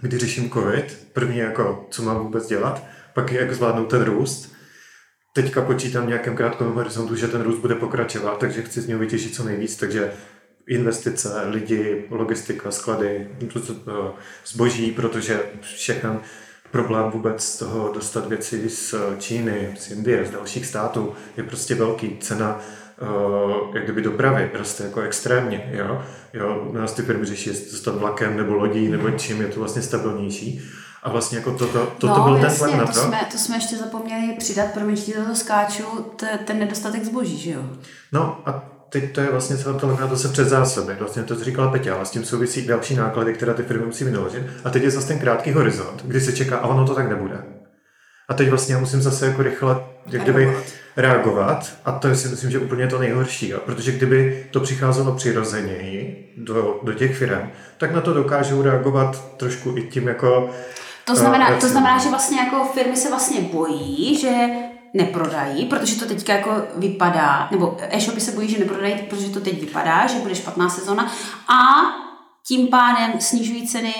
kdy 0.01 0.17
řeším 0.17 0.49
covid, 0.49 1.07
první 1.13 1.37
jako, 1.37 1.87
co 1.91 2.03
mám 2.03 2.19
vůbec 2.19 2.47
dělat, 2.47 2.85
pak 3.13 3.31
jak 3.31 3.53
zvládnout 3.53 3.89
ten 3.89 4.01
růst, 4.01 4.55
teďka 5.33 5.61
počítám 5.61 6.05
v 6.05 6.07
nějakém 6.07 6.35
krátkém 6.35 6.67
horizontu, 6.67 7.15
že 7.15 7.27
ten 7.27 7.41
růst 7.41 7.59
bude 7.59 7.75
pokračovat, 7.75 8.39
takže 8.39 8.61
chci 8.61 8.81
z 8.81 8.87
něho 8.87 8.99
vytěžit 8.99 9.35
co 9.35 9.43
nejvíc, 9.43 9.75
takže 9.77 10.11
investice, 10.69 11.41
lidi, 11.45 12.05
logistika, 12.09 12.71
sklady, 12.71 13.27
zboží, 14.45 14.91
protože 14.91 15.41
všechno 15.61 16.19
problém 16.71 17.11
vůbec 17.11 17.43
z 17.43 17.57
toho 17.57 17.91
dostat 17.93 18.27
věci 18.27 18.69
z 18.69 18.95
Číny, 19.19 19.75
z 19.79 19.91
Indie, 19.91 20.25
z 20.25 20.29
dalších 20.29 20.65
států 20.65 21.13
je 21.37 21.43
prostě 21.43 21.75
velký. 21.75 22.17
Cena 22.19 22.59
uh, 23.01 23.75
jak 23.75 23.83
kdyby 23.83 24.01
dopravy 24.01 24.51
roste 24.53 24.83
jako 24.83 25.01
extrémně. 25.01 25.69
Jo? 25.73 26.01
Jo, 26.33 26.69
nás 26.73 26.93
ty 26.93 27.01
firmy 27.01 27.25
řeší, 27.25 27.49
jestli 27.49 27.71
dostat 27.71 27.95
vlakem 27.95 28.37
nebo 28.37 28.53
lodí 28.53 28.87
nebo 28.87 29.11
čím 29.11 29.41
je 29.41 29.47
to 29.47 29.59
vlastně 29.59 29.81
stabilnější. 29.81 30.61
A 31.03 31.09
vlastně 31.09 31.37
jako 31.37 31.51
toto, 31.51 31.93
toto 31.97 32.17
no, 32.17 32.23
byl 32.23 32.35
jasně, 32.35 32.67
ten 32.67 32.75
tlak 32.75 32.79
na 32.79 32.85
to. 32.85 32.99
To 32.99 32.99
jsme, 32.99 33.27
to 33.31 33.37
jsme 33.37 33.57
ještě 33.57 33.77
zapomněli 33.77 34.35
přidat, 34.37 34.73
promiň, 34.73 34.95
že 34.95 35.13
to 35.13 35.35
skáču, 35.35 35.83
t, 36.15 36.39
ten 36.45 36.59
nedostatek 36.59 37.03
zboží, 37.03 37.37
že 37.37 37.51
jo? 37.51 37.61
No 38.11 38.41
a 38.45 38.68
teď 38.89 39.13
to 39.13 39.21
je 39.21 39.31
vlastně 39.31 39.57
celé 39.57 39.79
to, 39.79 39.97
to 40.09 40.17
se 40.17 40.27
předzásoby. 40.27 40.95
Vlastně 40.99 41.23
to, 41.23 41.35
co 41.35 41.43
říkala 41.43 41.71
Peťa, 41.71 41.95
ale 41.95 42.05
s 42.05 42.11
tím 42.11 42.25
souvisí 42.25 42.67
další 42.67 42.95
náklady, 42.95 43.33
které 43.33 43.53
ty 43.53 43.63
firmy 43.63 43.85
musí 43.85 44.03
vynaložit. 44.03 44.43
A 44.63 44.69
teď 44.69 44.83
je 44.83 44.91
zase 44.91 45.07
ten 45.07 45.19
krátký 45.19 45.51
horizont, 45.51 46.01
kdy 46.05 46.21
se 46.21 46.33
čeká, 46.33 46.57
a 46.57 46.67
ono 46.67 46.87
to 46.87 46.95
tak 46.95 47.09
nebude. 47.09 47.43
A 48.29 48.33
teď 48.33 48.49
vlastně 48.49 48.73
já 48.73 48.79
musím 48.79 49.01
zase 49.01 49.25
jako 49.25 49.43
rychle 49.43 49.83
jak 50.05 50.23
kdyby 50.23 50.45
reagovat. 50.45 50.65
reagovat 50.97 51.73
a 51.85 51.91
to 51.91 52.07
je 52.07 52.15
si 52.15 52.27
myslím, 52.27 52.51
že 52.51 52.59
úplně 52.59 52.87
to 52.87 52.99
nejhorší. 52.99 53.49
Jo? 53.49 53.59
Protože 53.65 53.91
kdyby 53.91 54.47
to 54.51 54.59
přicházelo 54.59 55.15
přirozeněji 55.15 56.33
do, 56.37 56.79
do 56.83 56.93
těch 56.93 57.17
firm, 57.17 57.49
tak 57.77 57.91
na 57.91 58.01
to 58.01 58.13
dokážou 58.13 58.61
reagovat 58.61 59.37
trošku 59.37 59.77
i 59.77 59.81
tím 59.81 60.07
jako 60.07 60.49
to 61.05 61.15
znamená, 61.15 61.59
to 61.59 61.67
znamená, 61.67 61.97
že 61.97 62.09
vlastně 62.09 62.39
jako 62.39 62.65
firmy 62.65 62.97
se 62.97 63.09
vlastně 63.09 63.41
bojí, 63.41 64.17
že 64.17 64.47
neprodají, 64.93 65.65
protože 65.65 65.95
to 65.95 66.05
teďka 66.05 66.33
jako 66.33 66.51
vypadá, 66.75 67.47
nebo 67.51 67.77
e-shopy 67.89 68.21
se 68.21 68.31
bojí, 68.31 68.49
že 68.49 68.59
neprodají, 68.59 68.93
protože 69.09 69.29
to 69.29 69.39
teď 69.39 69.59
vypadá, 69.59 70.07
že 70.07 70.19
bude 70.19 70.35
špatná 70.35 70.69
sezona 70.69 71.11
a 71.47 71.59
tím 72.47 72.67
pádem 72.67 73.11
snižují 73.19 73.67
ceny 73.67 73.93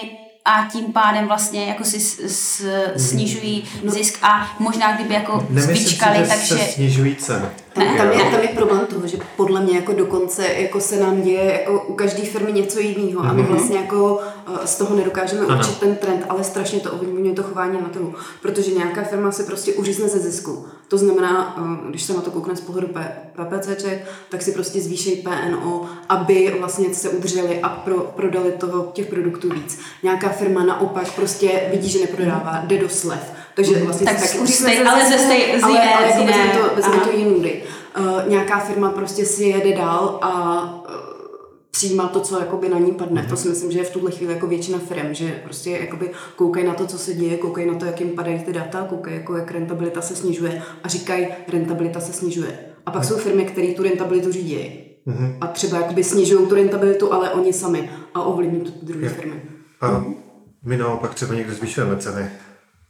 a 0.45 0.67
tím 0.71 0.93
pádem 0.93 1.27
vlastně 1.27 1.65
jako 1.65 1.83
si 1.83 1.99
s, 1.99 2.19
s, 2.19 2.65
snižují 2.97 3.63
no. 3.83 3.91
zisk 3.91 4.17
a 4.21 4.55
možná 4.59 4.95
kdyby 4.95 5.13
jako 5.13 5.47
Nemyslím 5.49 5.77
si, 5.77 5.95
že 5.95 5.99
takže... 5.99 6.57
se 6.57 6.57
snižují 6.57 7.15
ceny. 7.15 7.45
Ne? 7.77 7.85
Tam 7.97 8.11
je, 8.11 8.31
tam 8.31 8.41
je 8.41 8.47
problém 8.47 8.85
toho, 8.85 9.07
že 9.07 9.17
podle 9.37 9.61
mě 9.61 9.75
jako 9.75 9.93
dokonce 9.93 10.47
jako 10.47 10.79
se 10.79 10.99
nám 10.99 11.21
děje 11.21 11.59
jako 11.59 11.83
u 11.87 11.93
každé 11.93 12.23
firmy 12.23 12.51
něco 12.51 12.79
jiného 12.79 13.21
a 13.25 13.33
my 13.33 13.43
vlastně 13.43 13.77
jako 13.77 14.21
z 14.65 14.75
toho 14.77 14.95
nedokážeme 14.95 15.45
Ano. 15.45 15.57
určit 15.57 15.77
ten 15.79 15.95
trend, 15.95 16.25
ale 16.29 16.43
strašně 16.43 16.79
to 16.79 16.91
ovlivňuje 16.91 17.33
to 17.33 17.43
chování 17.43 17.81
na 17.81 17.89
trhu, 17.89 18.13
protože 18.41 18.71
nějaká 18.71 19.03
firma 19.03 19.31
se 19.31 19.43
prostě 19.43 19.73
uřízne 19.73 20.07
ze 20.09 20.19
zisku. 20.19 20.65
To 20.87 20.97
znamená, 20.97 21.55
eh, 21.85 21.89
když 21.89 22.03
se 22.03 22.13
na 22.13 22.21
to 22.21 22.31
koukne 22.31 22.55
z 22.55 22.61
pohledu 22.61 22.87
P- 22.87 23.11
PPCček, 23.35 24.07
tak 24.29 24.41
si 24.41 24.51
prostě 24.51 24.81
zvýší 24.81 25.15
PNO, 25.15 25.85
aby 26.09 26.55
vlastně 26.59 26.93
se 26.93 27.09
udrželi 27.09 27.59
a 27.63 27.69
pro, 27.69 27.95
prodali 27.99 28.51
toho 28.51 28.89
těch 28.93 29.05
produktů 29.07 29.49
víc. 29.49 29.79
Nějaká 30.03 30.29
firma 30.29 30.63
naopak 30.63 31.11
prostě 31.11 31.61
vidí, 31.71 31.89
že 31.89 31.99
neprodává, 31.99 32.61
jde 32.65 32.77
do 32.77 32.89
slev. 32.89 33.31
Takže 33.55 33.83
vlastně 33.83 34.05
Tak 34.07 34.19
taky 34.21 34.39
uřízne 34.39 34.69
stej- 34.69 34.77
ze 34.83 34.89
ale 34.89 35.05
ze 35.05 35.15
stej- 35.17 35.59
z 35.59 35.63
ale, 35.63 35.71
jiné- 35.73 35.95
ale 35.95 36.05
z 36.07 36.09
jako 36.09 36.19
jiné- 36.21 36.37
vezme 36.47 36.59
to, 36.69 36.75
vezme 36.75 36.97
to 36.97 37.17
jinudy. 37.17 37.63
Uh, 37.99 38.05
nějaká 38.29 38.59
firma 38.59 38.89
prostě 38.89 39.25
si 39.25 39.43
jede 39.43 39.75
dál 39.77 40.19
a 40.21 40.29
přijímá 41.71 42.07
to, 42.07 42.19
co 42.19 42.39
jakoby 42.39 42.69
na 42.69 42.79
ní 42.79 42.91
padne. 42.91 43.25
To 43.29 43.35
si 43.35 43.49
myslím, 43.49 43.71
že 43.71 43.79
je 43.79 43.85
v 43.85 43.91
tuhle 43.91 44.11
chvíli 44.11 44.33
jako 44.33 44.47
většina 44.47 44.79
firm, 44.79 45.13
že 45.13 45.41
prostě 45.43 45.71
jakoby 45.71 46.11
koukají 46.35 46.65
na 46.65 46.73
to, 46.73 46.87
co 46.87 46.97
se 46.97 47.13
děje, 47.13 47.37
koukají 47.37 47.67
na 47.67 47.75
to, 47.75 47.85
jak 47.85 47.99
jim 47.99 48.09
padají 48.09 48.39
ty 48.39 48.53
data, 48.53 48.85
koukají, 48.89 49.15
jako 49.15 49.37
jak 49.37 49.51
rentabilita 49.51 50.01
se 50.01 50.15
snižuje 50.15 50.61
a 50.83 50.87
říkají, 50.87 51.27
rentabilita 51.47 51.99
se 51.99 52.13
snižuje. 52.13 52.59
A 52.85 52.91
pak 52.91 53.03
jsou 53.03 53.17
firmy, 53.17 53.45
které 53.45 53.67
tu 53.67 53.83
rentabilitu 53.83 54.31
řídí. 54.31 54.79
A 55.41 55.47
třeba 55.47 55.77
jakoby 55.77 56.03
snižují 56.03 56.47
tu 56.47 56.55
rentabilitu, 56.55 57.13
ale 57.13 57.31
oni 57.31 57.53
sami 57.53 57.89
a 58.13 58.23
ovlivní 58.23 58.61
to 58.61 58.71
ty 58.71 58.85
druhé 58.85 59.09
firmy. 59.09 59.41
A 59.81 60.05
my 60.63 60.77
naopak 60.77 61.13
třeba 61.13 61.35
někdy 61.35 61.53
zvyšujeme 61.53 61.97
ceny 61.97 62.29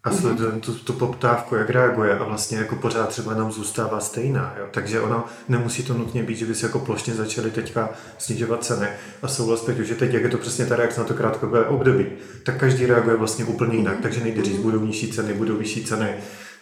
a 0.03 0.12
sledujeme 0.12 0.60
tu, 0.60 0.74
tu 0.74 0.94
poptávku, 0.94 1.56
jak 1.56 1.70
reaguje 1.70 2.20
a 2.20 2.24
vlastně 2.24 2.58
jako 2.58 2.75
pořád 2.75 3.10
třeba 3.10 3.34
nám 3.34 3.51
zůstává 3.51 4.00
stejná. 4.00 4.53
Jo? 4.58 4.65
Takže 4.72 5.01
ono 5.01 5.25
nemusí 5.50 5.84
to 5.84 5.94
nutně 5.94 6.24
být, 6.24 6.38
že 6.38 6.46
by 6.46 6.56
se 6.56 6.65
jako 6.65 6.79
plošně 6.79 7.13
začaly 7.13 7.51
teďka 7.51 7.89
snižovat 8.18 8.63
ceny. 8.63 8.88
A 9.22 9.27
souhlas 9.27 9.62
teď, 9.62 9.77
že 9.77 9.96
teď, 9.96 10.13
jak 10.13 10.24
je 10.24 10.29
to 10.29 10.38
přesně 10.38 10.65
ta 10.65 10.75
reakce 10.75 11.00
na 11.00 11.06
to 11.06 11.13
krátkodobé 11.13 11.65
období, 11.65 12.06
tak 12.44 12.58
každý 12.58 12.86
reaguje 12.86 13.15
vlastně 13.15 13.46
úplně 13.46 13.77
jinak. 13.77 14.00
Takže 14.01 14.24
nejde 14.24 14.44
říct, 14.44 14.60
budou 14.60 14.86
nižší 14.86 15.12
ceny, 15.12 15.34
budou 15.34 15.58
vyšší 15.58 15.86
ceny. 15.86 16.13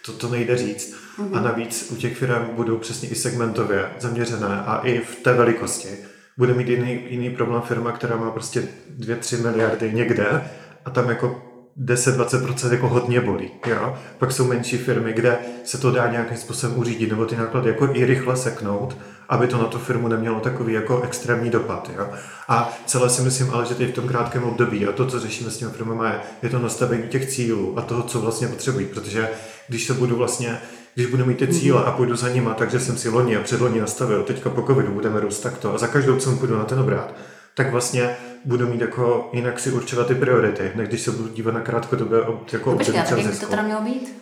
To, 0.06 0.12
to 0.12 0.28
nejde 0.28 0.56
říct. 0.56 0.94
A 1.32 1.40
navíc 1.40 1.88
u 1.92 1.96
těch 1.96 2.16
firm 2.16 2.44
budou 2.52 2.78
přesně 2.78 3.08
i 3.08 3.14
segmentově 3.14 3.90
zaměřené 4.00 4.62
a 4.66 4.80
i 4.84 4.98
v 4.98 5.16
té 5.16 5.32
velikosti 5.32 5.88
bude 6.36 6.54
mít 6.54 6.68
jiný, 6.68 7.00
jiný 7.08 7.30
problém 7.30 7.62
firma, 7.62 7.92
která 7.92 8.16
má 8.16 8.30
prostě 8.30 8.68
2-3 9.00 9.42
miliardy 9.42 9.92
někde 9.92 10.50
a 10.84 10.90
tam 10.90 11.08
jako 11.08 11.47
10-20% 11.84 12.72
jako 12.72 12.88
hodně 12.88 13.20
bolí. 13.20 13.50
Jo? 13.66 13.96
Pak 14.18 14.32
jsou 14.32 14.44
menší 14.44 14.78
firmy, 14.78 15.12
kde 15.12 15.38
se 15.64 15.78
to 15.78 15.90
dá 15.90 16.10
nějakým 16.10 16.36
způsobem 16.36 16.78
uřídit, 16.78 17.10
nebo 17.10 17.26
ty 17.26 17.36
náklady 17.36 17.68
jako 17.68 17.88
i 17.92 18.04
rychle 18.04 18.36
seknout, 18.36 18.96
aby 19.28 19.46
to 19.46 19.58
na 19.58 19.64
tu 19.64 19.78
firmu 19.78 20.08
nemělo 20.08 20.40
takový 20.40 20.72
jako 20.72 21.02
extrémní 21.02 21.50
dopad. 21.50 21.90
Jo? 21.96 22.08
A 22.48 22.78
celé 22.86 23.10
si 23.10 23.22
myslím 23.22 23.50
ale, 23.50 23.66
že 23.66 23.74
teď 23.74 23.90
v 23.90 23.94
tom 23.94 24.08
krátkém 24.08 24.44
období 24.44 24.86
a 24.86 24.92
to, 24.92 25.06
co 25.06 25.20
řešíme 25.20 25.50
s 25.50 25.58
těmi 25.58 25.70
firmami, 25.70 26.08
je, 26.08 26.20
je 26.42 26.48
to 26.48 26.58
nastavení 26.58 27.02
těch 27.08 27.28
cílů 27.28 27.78
a 27.78 27.82
toho, 27.82 28.02
co 28.02 28.20
vlastně 28.20 28.48
potřebují, 28.48 28.86
protože 28.86 29.28
když 29.68 29.84
se 29.84 29.94
budu 29.94 30.16
vlastně 30.16 30.58
když 30.94 31.10
budu 31.10 31.24
mít 31.24 31.38
ty 31.38 31.48
cíle 31.48 31.84
a 31.84 31.90
půjdu 31.90 32.16
za 32.16 32.28
nima, 32.28 32.54
takže 32.54 32.80
jsem 32.80 32.96
si 32.96 33.08
loni 33.08 33.36
a 33.36 33.42
předloni 33.42 33.80
nastavil, 33.80 34.22
teďka 34.22 34.50
po 34.50 34.62
covidu 34.62 34.92
budeme 34.92 35.20
růst 35.20 35.40
takto 35.40 35.74
a 35.74 35.78
za 35.78 35.86
každou 35.86 36.16
cenu 36.16 36.36
půjdu 36.36 36.58
na 36.58 36.64
ten 36.64 36.78
obrát, 36.78 37.14
tak 37.54 37.70
vlastně 37.70 38.16
budu 38.44 38.68
mít 38.68 38.80
jako 38.80 39.30
jinak 39.32 39.60
si 39.60 39.70
určovat 39.72 40.06
ty 40.06 40.14
priority, 40.14 40.72
než 40.74 40.88
když 40.88 41.00
se 41.00 41.10
budu 41.10 41.28
dívat 41.28 41.54
na 41.54 41.60
krátkodobě 41.60 42.20
ob- 42.22 42.52
jako 42.52 42.70
No, 42.70 42.76
počkej, 42.76 42.94
tak 42.94 43.10
jak 43.18 43.26
by 43.26 43.36
to 43.36 43.46
teda 43.46 43.62
mělo 43.62 43.80
být? 43.80 44.16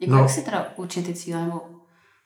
Jako 0.00 0.14
No. 0.14 0.18
jak 0.20 0.30
si 0.30 0.42
teda 0.42 0.66
určit 0.76 1.06
ty 1.06 1.14
cíle? 1.14 1.40
Nebo... 1.44 1.60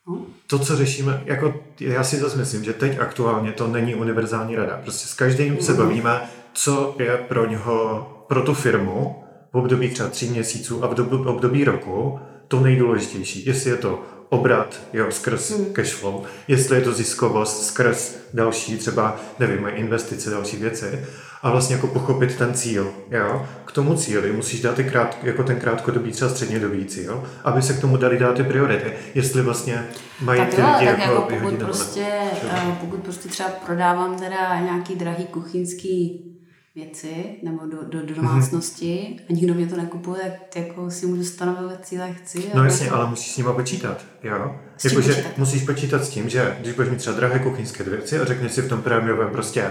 No? 0.08 0.26
To, 0.46 0.58
co 0.58 0.76
řešíme, 0.76 1.22
jako 1.25 1.54
já 1.80 2.04
si 2.04 2.16
zase 2.16 2.37
myslím, 2.38 2.64
že 2.64 2.72
teď 2.72 2.99
aktuálně 2.99 3.52
to 3.52 3.66
není 3.66 3.94
univerzální 3.94 4.56
rada. 4.56 4.80
Prostě 4.82 5.08
s 5.08 5.14
každým 5.14 5.62
se 5.62 5.75
bavíme, 5.75 6.20
co 6.52 6.96
je 6.99 7.16
pro 7.16 7.46
něho, 7.46 8.08
pro 8.28 8.42
tu 8.42 8.54
firmu 8.54 9.25
v 9.52 9.56
období 9.56 9.90
třeba 9.90 10.08
tří 10.08 10.30
měsíců 10.30 10.84
a 10.84 10.87
v 10.87 10.94
dobu- 10.94 11.28
období 11.28 11.64
roku 11.64 12.20
to 12.49 12.61
nejdůležitější. 12.61 13.46
Jestli 13.46 13.70
je 13.70 13.76
to 13.76 14.02
obrat, 14.28 14.80
jo, 14.92 15.06
skrz 15.11 15.50
hmm. 15.50 15.72
cash 15.72 15.94
flow, 15.94 16.25
jestli 16.49 16.76
je 16.76 16.82
to 16.82 16.92
ziskovost 16.92 17.66
skrz 17.66 18.16
další 18.34 18.76
třeba, 18.78 19.16
nevím, 19.38 19.66
investice, 19.75 20.30
další 20.30 20.56
věci 20.56 21.04
a 21.42 21.50
vlastně 21.50 21.76
jako 21.76 21.87
pochopit 21.87 22.37
ten 22.37 22.54
cíl, 22.54 22.90
jo. 23.11 23.46
K 23.64 23.72
tomu 23.72 23.94
cíli 23.96 24.32
musíš 24.32 24.61
dát 24.62 24.75
ty 24.75 24.84
krát, 24.84 25.18
jako 25.22 25.42
ten 25.42 25.56
krátkodobý, 25.61 26.11
třeba 26.11 26.30
střednědobý 26.30 26.84
cíl, 26.84 27.25
aby 27.44 27.62
se 27.62 27.72
k 27.75 27.80
tomu 27.80 27.96
dali 27.96 28.18
dát 28.18 28.37
ty 28.37 28.42
priority. 28.44 28.92
Jestli 29.14 29.42
vlastně 29.42 29.84
mají 30.20 30.40
Tak 30.40 30.54
ty 30.54 30.61
jo, 30.61 30.66
lidi 30.78 30.87
tak 30.90 30.99
jako, 30.99 31.12
jako 31.12 31.26
pokud 31.40 31.54
prostě, 31.58 32.06
eh, 32.50 32.76
pokud 32.80 33.00
prostě 33.00 33.28
třeba 33.28 33.49
prodávám 33.66 34.18
teda 34.18 34.61
nějaký 34.61 34.94
drahý 34.94 35.25
kuchyňský 35.25 36.28
věci 36.75 37.25
nebo 37.42 37.58
do, 37.66 37.76
do, 37.88 37.99
Mhm. 37.99 38.06
do 38.06 38.14
domácnosti 38.14 39.16
a 39.30 39.32
nikdo 39.32 39.54
mě 39.54 39.66
to 39.66 39.76
nekupuje, 39.76 40.22
tak 40.54 40.66
jako 40.66 40.90
si 40.90 41.06
můžu 41.06 41.25
stanovovat 41.25 41.87
cíle, 41.87 42.08
jak 42.08 42.16
chci. 42.16 42.44
No 42.54 42.64
jasně, 42.64 42.87
jako- 42.87 42.96
ale 42.96 43.11
musíš 43.11 43.32
s 43.34 43.37
nima 43.37 43.52
počítat, 43.52 44.04
jo? 44.22 44.56
Jakože 44.84 45.25
musíš 45.37 45.62
počítat 45.62 46.04
s 46.04 46.08
tím, 46.08 46.28
že 46.28 46.56
když 46.61 46.75
budeš 46.75 46.90
mít 46.90 46.99
třeba 46.99 47.16
drahé 47.16 47.38
kuchyňské 47.38 47.84
věci 47.84 48.18
a 48.20 48.25
řekneš 48.25 48.52
si 48.52 48.62
v 48.62 48.68
tom 48.68 48.82
prémiovém 48.82 49.30
prostě 49.30 49.64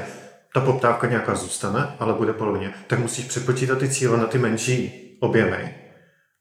ta 0.53 0.59
poptávka 0.61 1.07
nějaká 1.07 1.35
zůstane, 1.35 1.95
ale 1.99 2.13
bude 2.13 2.33
polovině, 2.33 2.73
tak 2.87 2.99
musíš 2.99 3.25
přepočítat 3.25 3.77
ty 3.79 3.89
cíle 3.89 4.17
na 4.17 4.25
ty 4.25 4.37
menší 4.37 4.91
objemy. 5.21 5.75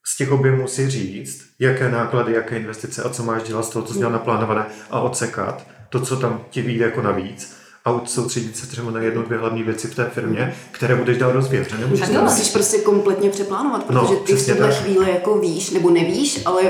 Z 0.06 0.16
těch 0.16 0.32
objemů 0.32 0.66
si 0.68 0.90
říct, 0.90 1.42
jaké 1.58 1.88
náklady, 1.90 2.32
jaké 2.32 2.56
investice 2.56 3.02
a 3.02 3.08
co 3.08 3.22
máš 3.22 3.42
dělat 3.42 3.64
z 3.64 3.68
toho, 3.68 3.84
co 3.84 3.92
jsi 3.92 3.98
měl 3.98 4.10
naplánované 4.10 4.66
a 4.90 5.00
odsekat 5.00 5.66
to, 5.88 6.00
co 6.00 6.16
tam 6.16 6.40
ti 6.50 6.62
vyjde 6.62 6.84
jako 6.84 7.02
navíc 7.02 7.56
a 7.84 8.00
soustředit 8.04 8.56
se 8.56 8.66
třeba 8.66 8.90
na 8.90 9.00
jednu, 9.00 9.22
dvě 9.22 9.38
hlavní 9.38 9.62
věci 9.62 9.88
v 9.88 9.94
té 9.94 10.04
firmě, 10.04 10.54
které 10.70 10.96
budeš 10.96 11.18
dál 11.18 11.32
rozvíjet. 11.32 11.68
Tak 12.00 12.08
To 12.12 12.22
musíš 12.22 12.50
prostě 12.50 12.78
kompletně 12.78 13.30
přeplánovat, 13.30 13.90
No, 13.90 14.00
protože 14.06 14.16
ty 14.20 14.34
v 14.34 14.46
tuhle 14.56 14.74
chvíli 14.74 15.10
jako 15.10 15.38
víš, 15.38 15.70
nebo 15.70 15.90
nevíš, 15.90 16.42
ale 16.46 16.62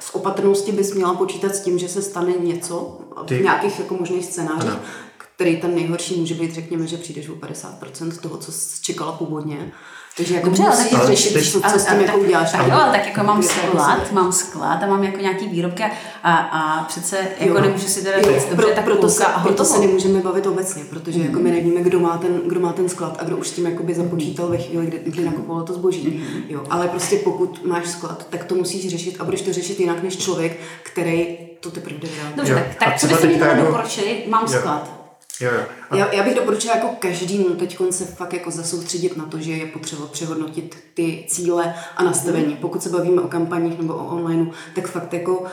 z 0.00 0.14
opatrnosti 0.14 0.72
bys 0.72 0.94
měla 0.94 1.14
počítat 1.14 1.54
s 1.54 1.60
tím, 1.60 1.78
že 1.78 1.88
se 1.88 2.02
stane 2.02 2.32
něco 2.32 2.98
Ty- 3.26 3.38
v 3.38 3.42
nějakých 3.42 3.78
jako 3.78 3.94
možných 3.94 4.24
scénářích, 4.24 4.70
Ano. 4.70 4.80
Který 5.38 5.56
ten 5.56 5.74
nejhorší 5.74 6.20
může 6.20 6.34
být, 6.34 6.54
řekněme, 6.54 6.86
že 6.86 6.96
přijdeš 6.96 7.28
o 7.28 7.32
50% 7.32 8.20
toho, 8.20 8.36
co 8.36 8.52
jsi 8.52 8.82
čekala 8.82 9.12
původně. 9.12 9.72
Takže 10.16 10.34
jako 10.34 10.46
Dobře, 10.46 10.62
ale 10.62 10.76
musíš 10.76 10.90
tak- 10.90 11.06
řešit, 11.06 11.32
teď- 11.34 11.52
co, 11.52 11.60
co 11.60 11.78
s 11.78 11.86
tím 11.86 12.00
jako 12.00 12.18
uděláš. 12.18 12.52
Tak 12.52 12.66
jo, 12.66 12.72
ale 12.72 12.92
tak 12.92 13.06
jako 13.06 13.24
mám 13.24 13.42
sklad, 13.42 14.12
mám 14.12 14.32
sklad 14.32 14.82
a 14.82 14.86
mám 14.86 15.04
jako 15.04 15.20
nějaký 15.20 15.48
výrobky 15.48 15.84
a, 16.22 16.32
a 16.36 16.84
přece 16.84 17.16
jako 17.38 17.54
Jo. 17.54 17.60
nemůžu 17.60 17.86
si 17.86 18.04
teda 18.04 18.18
říct, 18.18 18.44
dobře, 18.50 18.56
pro- 18.56 18.74
tak 18.74 18.84
proto, 18.84 19.08
se, 19.08 19.24
a 19.24 19.40
proto 19.40 19.64
se 19.64 19.78
nemůžeme 19.78 20.20
bavit 20.20 20.46
obecně, 20.46 20.84
protože 20.84 21.20
jako 21.20 21.38
my 21.40 21.50
nevíme, 21.50 21.80
kdo 21.80 22.00
má, 22.00 22.18
ten, 22.18 22.40
kdo 22.46 22.60
má 22.60 22.72
ten 22.72 22.88
sklad 22.88 23.16
a 23.20 23.24
kdo 23.24 23.36
už 23.36 23.48
s 23.48 23.52
tím 23.52 23.66
jakoby 23.66 23.94
započítal 23.94 24.48
ve 24.48 24.58
chvíli, 24.58 24.86
kdy, 24.86 25.00
kdy 25.04 25.24
nakupoval 25.24 25.62
to 25.64 25.72
zboží. 25.74 26.24
Jo, 26.48 26.62
ale 26.70 26.88
prostě 26.88 27.16
pokud 27.16 27.64
máš 27.64 27.86
sklad, 27.88 28.26
tak 28.30 28.44
to 28.44 28.54
musíš 28.54 28.88
řešit 28.88 29.16
a 29.20 29.24
budeš 29.24 29.42
to 29.42 29.52
řešit 29.52 29.80
jinak 29.80 30.02
než 30.02 30.16
člověk, 30.16 30.60
který 30.82 31.38
to 31.60 31.70
teprve 31.70 31.96
jde. 32.00 32.08
Dobře, 32.36 32.54
tak, 32.54 32.88
A 32.88 32.90
tak 32.90 33.00
co 33.00 33.06
třeba 33.06 33.20
byste 33.20 33.38
mi 33.38 33.46
jako- 33.48 33.66
doporučili? 33.66 34.24
Mám 34.28 34.42
Jo. 34.42 34.58
sklad. 34.58 34.97
Jo, 35.40 35.50
jo. 35.52 35.60
A 35.90 35.96
Já, 35.96 36.12
já 36.14 36.22
bych 36.22 36.34
doporučila 36.34 36.74
jako 36.76 36.88
každému 36.98 37.44
teď 37.44 37.78
se 37.90 38.04
fakt 38.04 38.32
jako 38.32 38.50
zasoustředit 38.50 39.16
na 39.16 39.26
to, 39.26 39.38
že 39.38 39.52
je 39.52 39.66
potřeba 39.66 40.06
přehodnotit 40.06 40.76
ty 40.94 41.24
cíle 41.28 41.74
a 41.96 42.04
nastavení. 42.04 42.56
Pokud 42.60 42.82
se 42.82 42.88
bavíme 42.90 43.22
o 43.22 43.28
kampaních 43.28 43.78
nebo 43.78 43.94
o 43.94 44.06
onlineu, 44.16 44.50
tak 44.74 44.88
fakt 44.88 45.12
jako 45.14 45.38
uh, 45.38 45.46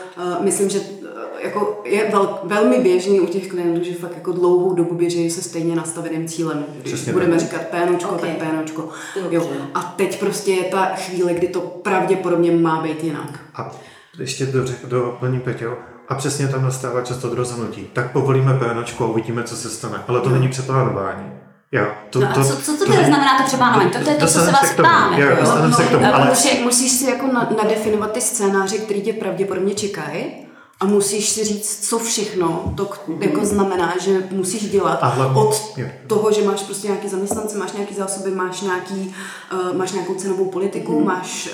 myslím, 0.44 0.68
že 0.70 0.78
uh, 0.80 1.06
jako 1.42 1.82
je 1.84 2.10
vel, 2.10 2.38
velmi 2.44 2.78
běžný 2.78 3.20
u 3.20 3.26
těch 3.26 3.48
klientů, 3.48 3.84
že 3.84 3.94
fakt 3.94 4.14
jako 4.14 4.32
dlouhou 4.32 4.74
dobu 4.74 4.94
běží 4.94 5.30
se 5.30 5.42
stejně 5.42 5.76
nastaveným 5.76 6.28
cílem. 6.28 6.66
Když 6.80 6.92
Přesně 6.94 7.12
budeme 7.12 7.32
tak. 7.32 7.40
říkat 7.40 7.60
pénočko, 7.68 8.10
Ok. 8.14 8.20
tak 8.20 8.30
pénočko. 8.30 8.88
Dobře. 9.22 9.36
Jo. 9.36 9.46
A 9.74 9.94
teď 9.96 10.20
prostě 10.20 10.50
je 10.52 10.64
ta 10.64 10.86
chvíle, 10.86 11.34
kdy 11.34 11.48
to 11.48 11.60
pravděpodobně 11.60 12.50
má 12.52 12.82
být 12.82 13.04
jinak. 13.04 13.40
A 13.54 13.70
ještě 14.18 14.46
do, 14.46 14.64
do 14.84 15.16
plní 15.20 15.40
Peťo, 15.40 15.76
a 16.08 16.14
přesně 16.14 16.48
tam 16.48 16.62
nastává 16.62 17.02
často 17.02 17.28
to 17.28 17.34
rozhodnutí. 17.34 17.90
Tak 17.92 18.12
povolíme 18.12 18.54
PNOčko 18.54 19.04
a 19.04 19.08
uvidíme, 19.08 19.42
co 19.42 19.56
se 19.56 19.70
stane. 19.70 20.02
Ale 20.08 20.20
to 20.20 20.28
není 20.28 20.48
přeplánování. 20.48 21.32
Jo, 21.72 21.86
to, 22.10 22.20
No 22.20 22.28
to, 22.34 22.44
co, 22.44 22.56
co 22.56 22.76
to 22.76 22.84
teda 22.92 23.02
znamená 23.06 23.38
to 23.38 23.44
přeplánování? 23.44 23.90
To, 23.90 23.98
to 24.04 24.10
je 24.10 24.16
to, 24.16 24.26
co 24.26 24.40
se 24.40 24.50
vás 24.52 24.72
ptám. 24.72 25.12
Jo, 25.14 25.28
jako, 25.28 25.40
dostaneme 25.40 25.74
se 25.74 25.82
k 25.84 25.90
tomu, 25.90 26.02
No, 26.04 26.14
ale- 26.14 26.30
Musíš 26.64 26.92
si 26.92 27.10
jako 27.10 27.26
na, 27.26 27.50
nadefinovat 27.56 28.12
ty 28.12 28.20
scénáře, 28.20 28.78
které 28.78 29.00
tě 29.00 29.12
pravděpodobně 29.12 29.74
čekají 29.74 30.45
a 30.80 30.86
musíš 30.86 31.28
si 31.28 31.44
říct, 31.44 31.88
co 31.88 31.98
všechno 31.98 32.72
to 32.76 32.90
jako 33.20 33.44
znamená, 33.44 33.94
že 34.00 34.22
musíš 34.30 34.70
dělat 34.70 34.98
A 35.02 35.06
hlavně- 35.08 35.40
od 35.40 35.74
toho, 36.06 36.32
že 36.32 36.42
máš 36.42 36.62
prostě 36.62 36.86
nějaký 36.88 37.08
zaměstnance, 37.08 37.58
máš 37.58 37.72
nějaký 37.72 37.94
zásoby, 37.94 38.30
máš, 38.30 38.60
nějaký, 38.60 39.14
uh, 39.52 39.76
máš 39.76 39.92
nějakou 39.92 40.14
cenovou 40.14 40.44
politiku, 40.50 41.04
máš 41.04 41.48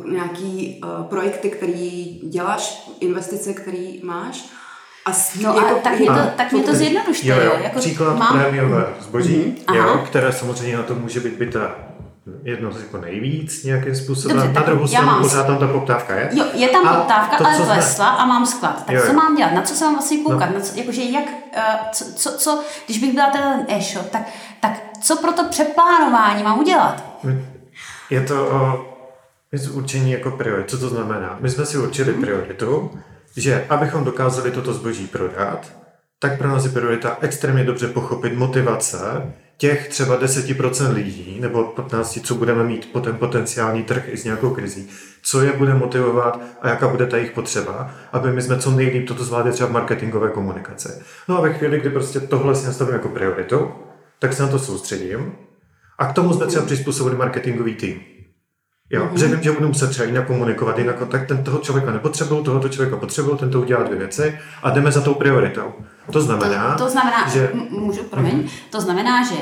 uh, 0.00 0.12
nějaký 0.12 0.80
uh, 0.84 1.04
projekty, 1.06 1.50
který 1.50 2.20
děláš, 2.30 2.90
investice, 3.00 3.52
které 3.52 3.92
máš. 4.02 4.44
A 5.04 5.12
s, 5.12 5.34
No 5.34 5.58
a 5.58 5.74
tak 5.74 5.98
mě 5.98 6.06
to, 6.06 6.12
A- 6.12 6.32
tak 6.36 6.52
mě 6.52 6.62
to 6.62 6.74
zjednodušte, 6.74 7.26
Jo, 7.28 7.36
jo. 7.44 7.52
Jako 7.62 7.78
Příklad 7.78 8.16
mám, 8.18 8.38
prémiové 8.40 8.86
zboží, 9.00 9.54
aha. 9.66 9.78
jo, 9.78 10.02
které 10.06 10.32
samozřejmě 10.32 10.76
na 10.76 10.82
to 10.82 10.94
může 10.94 11.20
být 11.20 11.34
byté 11.34 11.60
jedno 12.42 12.70
jako 12.80 12.98
nejvíc 12.98 13.64
nějakým 13.64 13.96
způsobem. 13.96 14.36
Dobře, 14.36 14.52
na 14.52 14.62
druhou 14.62 14.82
já 14.82 14.88
stranu 14.88 15.06
mám- 15.06 15.22
pořád 15.22 15.46
tam 15.46 15.58
ta 15.58 15.66
poptávka 15.66 16.14
je. 16.14 16.28
Jo, 16.32 16.44
je 16.54 16.68
tam 16.68 16.88
A 16.88 16.94
poptávka, 16.94 17.36
to, 17.36 17.46
ale 17.46 17.56
co 17.56 17.64
klesla 17.64 18.08
a 18.08 18.26
mám 18.26 18.46
sklad. 18.46 18.84
Tak 18.86 18.94
Jo, 18.94 19.00
co 19.00 19.06
jo. 19.06 19.12
No. 19.12 19.18
mám 19.18 19.36
dělat? 19.36 19.52
Na 19.52 19.62
co 19.62 19.74
se 19.74 19.84
mám 19.84 19.94
vlastně 19.94 20.18
koukat? 20.18 20.54
Na 20.54 20.60
co, 20.60 20.78
jakože 20.78 21.02
jak, 21.02 21.24
uh, 21.56 21.62
co, 21.92 22.04
co, 22.16 22.38
co, 22.38 22.62
když 22.86 22.98
bych 22.98 23.14
byla 23.14 23.30
teda 23.30 23.52
ten 23.52 23.66
e-shop, 23.76 24.10
tak, 24.10 24.22
tak 24.60 24.72
co 25.02 25.16
pro 25.16 25.32
to 25.32 25.44
přeplánování 25.44 26.42
mám 26.42 26.58
udělat? 26.58 27.04
Je 28.10 28.20
to 28.20 28.46
o 28.46 28.84
určení 29.72 30.12
jako 30.12 30.30
priorit. 30.30 30.70
Co 30.70 30.78
to 30.78 30.88
znamená? 30.88 31.36
My 31.40 31.50
jsme 31.50 31.66
si 31.66 31.78
určili 31.78 32.12
prioritu, 32.12 32.90
že 33.36 33.66
abychom 33.68 34.04
dokázali 34.04 34.50
toto 34.50 34.72
zboží 34.72 35.06
prodat, 35.06 35.66
tak 36.18 36.38
pro 36.38 36.48
nás 36.48 36.64
je 36.64 36.70
priorita 36.70 37.16
extrémně 37.20 37.64
dobře 37.64 37.88
pochopit 37.88 38.36
motivace 38.36 39.32
těch 39.58 39.88
třeba 39.88 40.20
10% 40.20 40.92
lidí 40.92 41.38
nebo 41.40 41.64
15, 41.64 42.18
co 42.24 42.34
budeme 42.34 42.64
mít 42.64 42.92
po 42.92 43.00
ten 43.00 43.16
potenciální 43.16 43.82
trh 43.82 44.08
i 44.08 44.16
s 44.16 44.24
nějakou 44.24 44.50
krizí, 44.50 44.88
co 45.22 45.42
je 45.42 45.52
bude 45.52 45.74
motivovat 45.74 46.40
a 46.62 46.68
jaká 46.68 46.88
bude 46.88 47.06
ta 47.06 47.16
jejich 47.16 47.32
potřeba, 47.32 47.94
aby 48.12 48.32
my 48.32 48.42
jsme 48.42 48.58
co 48.58 48.70
nejlíp 48.70 49.08
toto 49.08 49.24
zvládli 49.24 49.52
třeba 49.52 49.68
v 49.68 49.72
marketingové 49.72 50.30
komunikaci. 50.30 50.88
No 51.28 51.38
a 51.38 51.40
ve 51.40 51.52
chvíli, 51.52 51.80
kdy 51.80 51.90
prostě 51.90 52.20
tohle 52.20 52.54
si 52.54 52.66
nastavím 52.66 52.94
jako 52.94 53.08
prioritu, 53.08 53.70
tak 54.18 54.32
se 54.32 54.42
na 54.42 54.48
to 54.48 54.58
soustředím 54.58 55.32
a 55.98 56.06
k 56.06 56.12
tomu 56.12 56.32
jsme 56.32 56.46
třeba 56.46 56.64
přizpůsobili 56.64 57.16
marketingový 57.16 57.74
tým. 57.74 58.00
Jo, 58.90 59.04
mm-hmm. 59.06 59.18
že 59.18 59.26
vím, 59.28 59.42
že 59.42 59.52
budu 59.52 59.68
muset 59.68 59.90
třeba 59.90 60.06
jinak 60.06 60.26
komunikovat, 60.26 60.78
jinak, 60.78 60.96
tak 61.10 61.26
ten 61.28 61.44
toho 61.44 61.58
člověka 61.58 61.92
nepotřebuju, 61.92 62.42
tohoto 62.44 62.68
člověka 62.68 62.96
potřebuju, 62.96 63.36
ten 63.36 63.50
to 63.50 63.60
udělá 63.60 63.82
dvě 63.82 63.98
věci 63.98 64.38
a 64.62 64.70
jdeme 64.70 64.92
za 64.92 65.00
tou 65.00 65.14
prioritou. 65.14 65.72
To 66.12 66.20
znamená, 66.20 66.74
To, 66.78 66.84
to 66.84 66.90
znamená, 66.90 67.28
že 67.28 67.50
m- 67.52 67.66
můžu, 67.70 68.02
promiň, 68.02 68.36
Mhm. 68.36 68.48
to 68.70 68.80
znamená, 68.80 69.24
že 69.24 69.34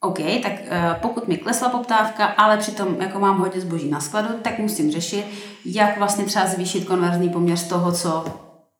OK, 0.00 0.18
tak 0.42 0.52
uh, 0.52 0.76
pokud 1.02 1.28
mi 1.28 1.36
klesla 1.36 1.68
poptávka, 1.68 2.24
ale 2.26 2.56
přitom 2.56 2.96
jako 3.00 3.18
mám 3.18 3.38
hodně 3.38 3.60
zboží 3.60 3.90
na 3.90 4.00
skladu, 4.00 4.28
tak 4.42 4.58
musím 4.58 4.90
řešit, 4.92 5.24
jak 5.64 5.98
vlastně 5.98 6.24
třeba 6.24 6.46
zvýšit 6.46 6.84
konverzní 6.84 7.28
poměr 7.28 7.56
z 7.56 7.64
toho, 7.64 7.92
co, 7.92 8.24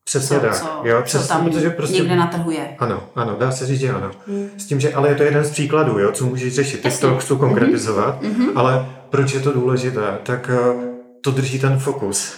přesně 0.04 0.36
co, 0.36 0.42
tak. 0.42 0.60
co, 0.60 0.66
jo, 0.84 0.96
co 0.98 1.02
přesně, 1.02 1.28
tam 1.28 1.44
protože 1.44 1.70
prostě 1.70 1.96
někde 1.96 2.16
na 2.16 2.26
trhu 2.26 2.50
je. 2.50 2.76
Ano, 2.78 3.02
ano, 3.14 3.36
dá 3.38 3.50
se 3.50 3.66
říct, 3.66 3.80
že 3.80 3.90
ano. 3.90 4.10
S 4.56 4.66
tím, 4.66 4.80
že 4.80 4.94
ale 4.94 5.08
je 5.08 5.14
to 5.14 5.22
jeden 5.22 5.44
z 5.44 5.50
příkladů, 5.50 5.98
jo, 5.98 6.12
co 6.12 6.26
můžeš 6.26 6.54
řešit. 6.54 6.82
Teď 6.82 7.00
to 7.00 7.16
chci 7.16 7.34
konkretizovat, 7.36 8.22
ale 8.54 8.86
proč 9.10 9.32
je 9.32 9.40
to 9.40 9.52
důležité? 9.52 10.18
Tak 10.22 10.50
eh, 10.54 10.92
to 11.20 11.30
drží 11.30 11.58
ten 11.58 11.78
fokus 11.78 12.36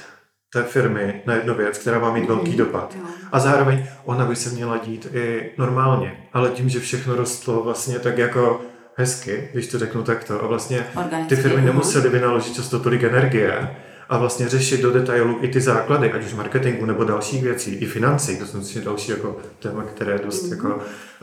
té 0.52 0.62
firmy 0.62 1.22
na 1.26 1.34
jednu 1.34 1.54
věc, 1.54 1.78
která 1.78 1.98
má 1.98 2.12
mít 2.12 2.28
velký 2.28 2.56
dopad. 2.56 2.96
A 3.32 3.40
zároveň 3.40 3.86
ona 4.04 4.24
by 4.24 4.36
se 4.36 4.50
měla 4.50 4.76
dít 4.78 5.06
i 5.12 5.50
normálně, 5.58 6.16
ale 6.32 6.50
tím, 6.50 6.68
že 6.68 6.80
všechno 6.80 7.14
rostlo 7.14 7.62
vlastně 7.62 7.98
tak 7.98 8.18
jako 8.18 8.60
hezky, 8.96 9.48
když 9.52 9.66
to 9.66 9.78
řeknu 9.78 10.02
takto, 10.02 10.44
a 10.44 10.46
vlastně 10.46 10.86
ty 11.28 11.36
firmy 11.36 11.56
aha. 11.56 11.66
nemusely 11.66 12.08
vynaložit 12.08 12.54
často 12.54 12.80
tolik 12.80 13.02
energie 13.02 13.76
a 14.08 14.18
vlastně 14.18 14.48
řešit 14.48 14.80
do 14.80 14.92
detailu 14.92 15.38
i 15.40 15.48
ty 15.48 15.60
základy, 15.60 16.12
ať 16.12 16.24
už 16.24 16.34
marketingu 16.34 16.86
nebo 16.86 17.04
dalších 17.04 17.42
věcí, 17.42 17.74
i 17.74 17.86
financí, 17.86 18.38
to 18.38 18.46
jsou 18.46 18.80
další 18.80 19.10
jako 19.10 19.36
téma, 19.58 19.82
které 19.82 20.12
je 20.12 20.18
dost 20.18 20.50
jako 20.50 20.78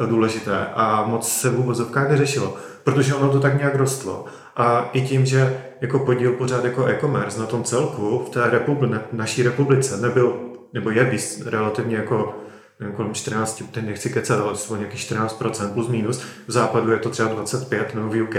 důležité 0.05 0.65
a 0.75 1.03
moc 1.07 1.31
se 1.31 1.49
v 1.49 1.59
úvozovkách 1.59 2.09
neřešilo, 2.09 2.57
protože 2.83 3.15
ono 3.15 3.29
to 3.29 3.39
tak 3.39 3.57
nějak 3.57 3.75
rostlo. 3.75 4.25
A 4.55 4.89
i 4.93 5.01
tím, 5.01 5.25
že 5.25 5.61
jako 5.81 5.99
podíl 5.99 6.31
pořád 6.31 6.65
jako 6.65 6.85
e-commerce 6.85 7.39
na 7.39 7.45
tom 7.45 7.63
celku 7.63 8.25
v 8.27 8.29
té 8.29 8.39
republi- 8.39 8.89
na 8.89 9.01
naší 9.11 9.43
republice 9.43 9.97
nebyl, 9.97 10.39
nebo 10.73 10.89
je 10.89 11.03
vys- 11.03 11.45
relativně 11.45 11.95
jako 11.95 12.35
nevím, 12.79 12.95
kolem 12.95 13.13
14, 13.13 13.63
teď 13.71 13.85
nechci 13.85 14.09
kecat, 14.09 14.39
ale 14.39 14.55
jsou 14.55 14.75
nějakých 14.75 14.99
14% 14.99 15.73
plus 15.73 15.87
minus, 15.87 16.23
v 16.47 16.51
západu 16.51 16.91
je 16.91 16.97
to 16.97 17.09
třeba 17.09 17.29
25 17.29 17.95
nebo 17.95 18.09
v 18.09 18.21
UK, 18.21 18.35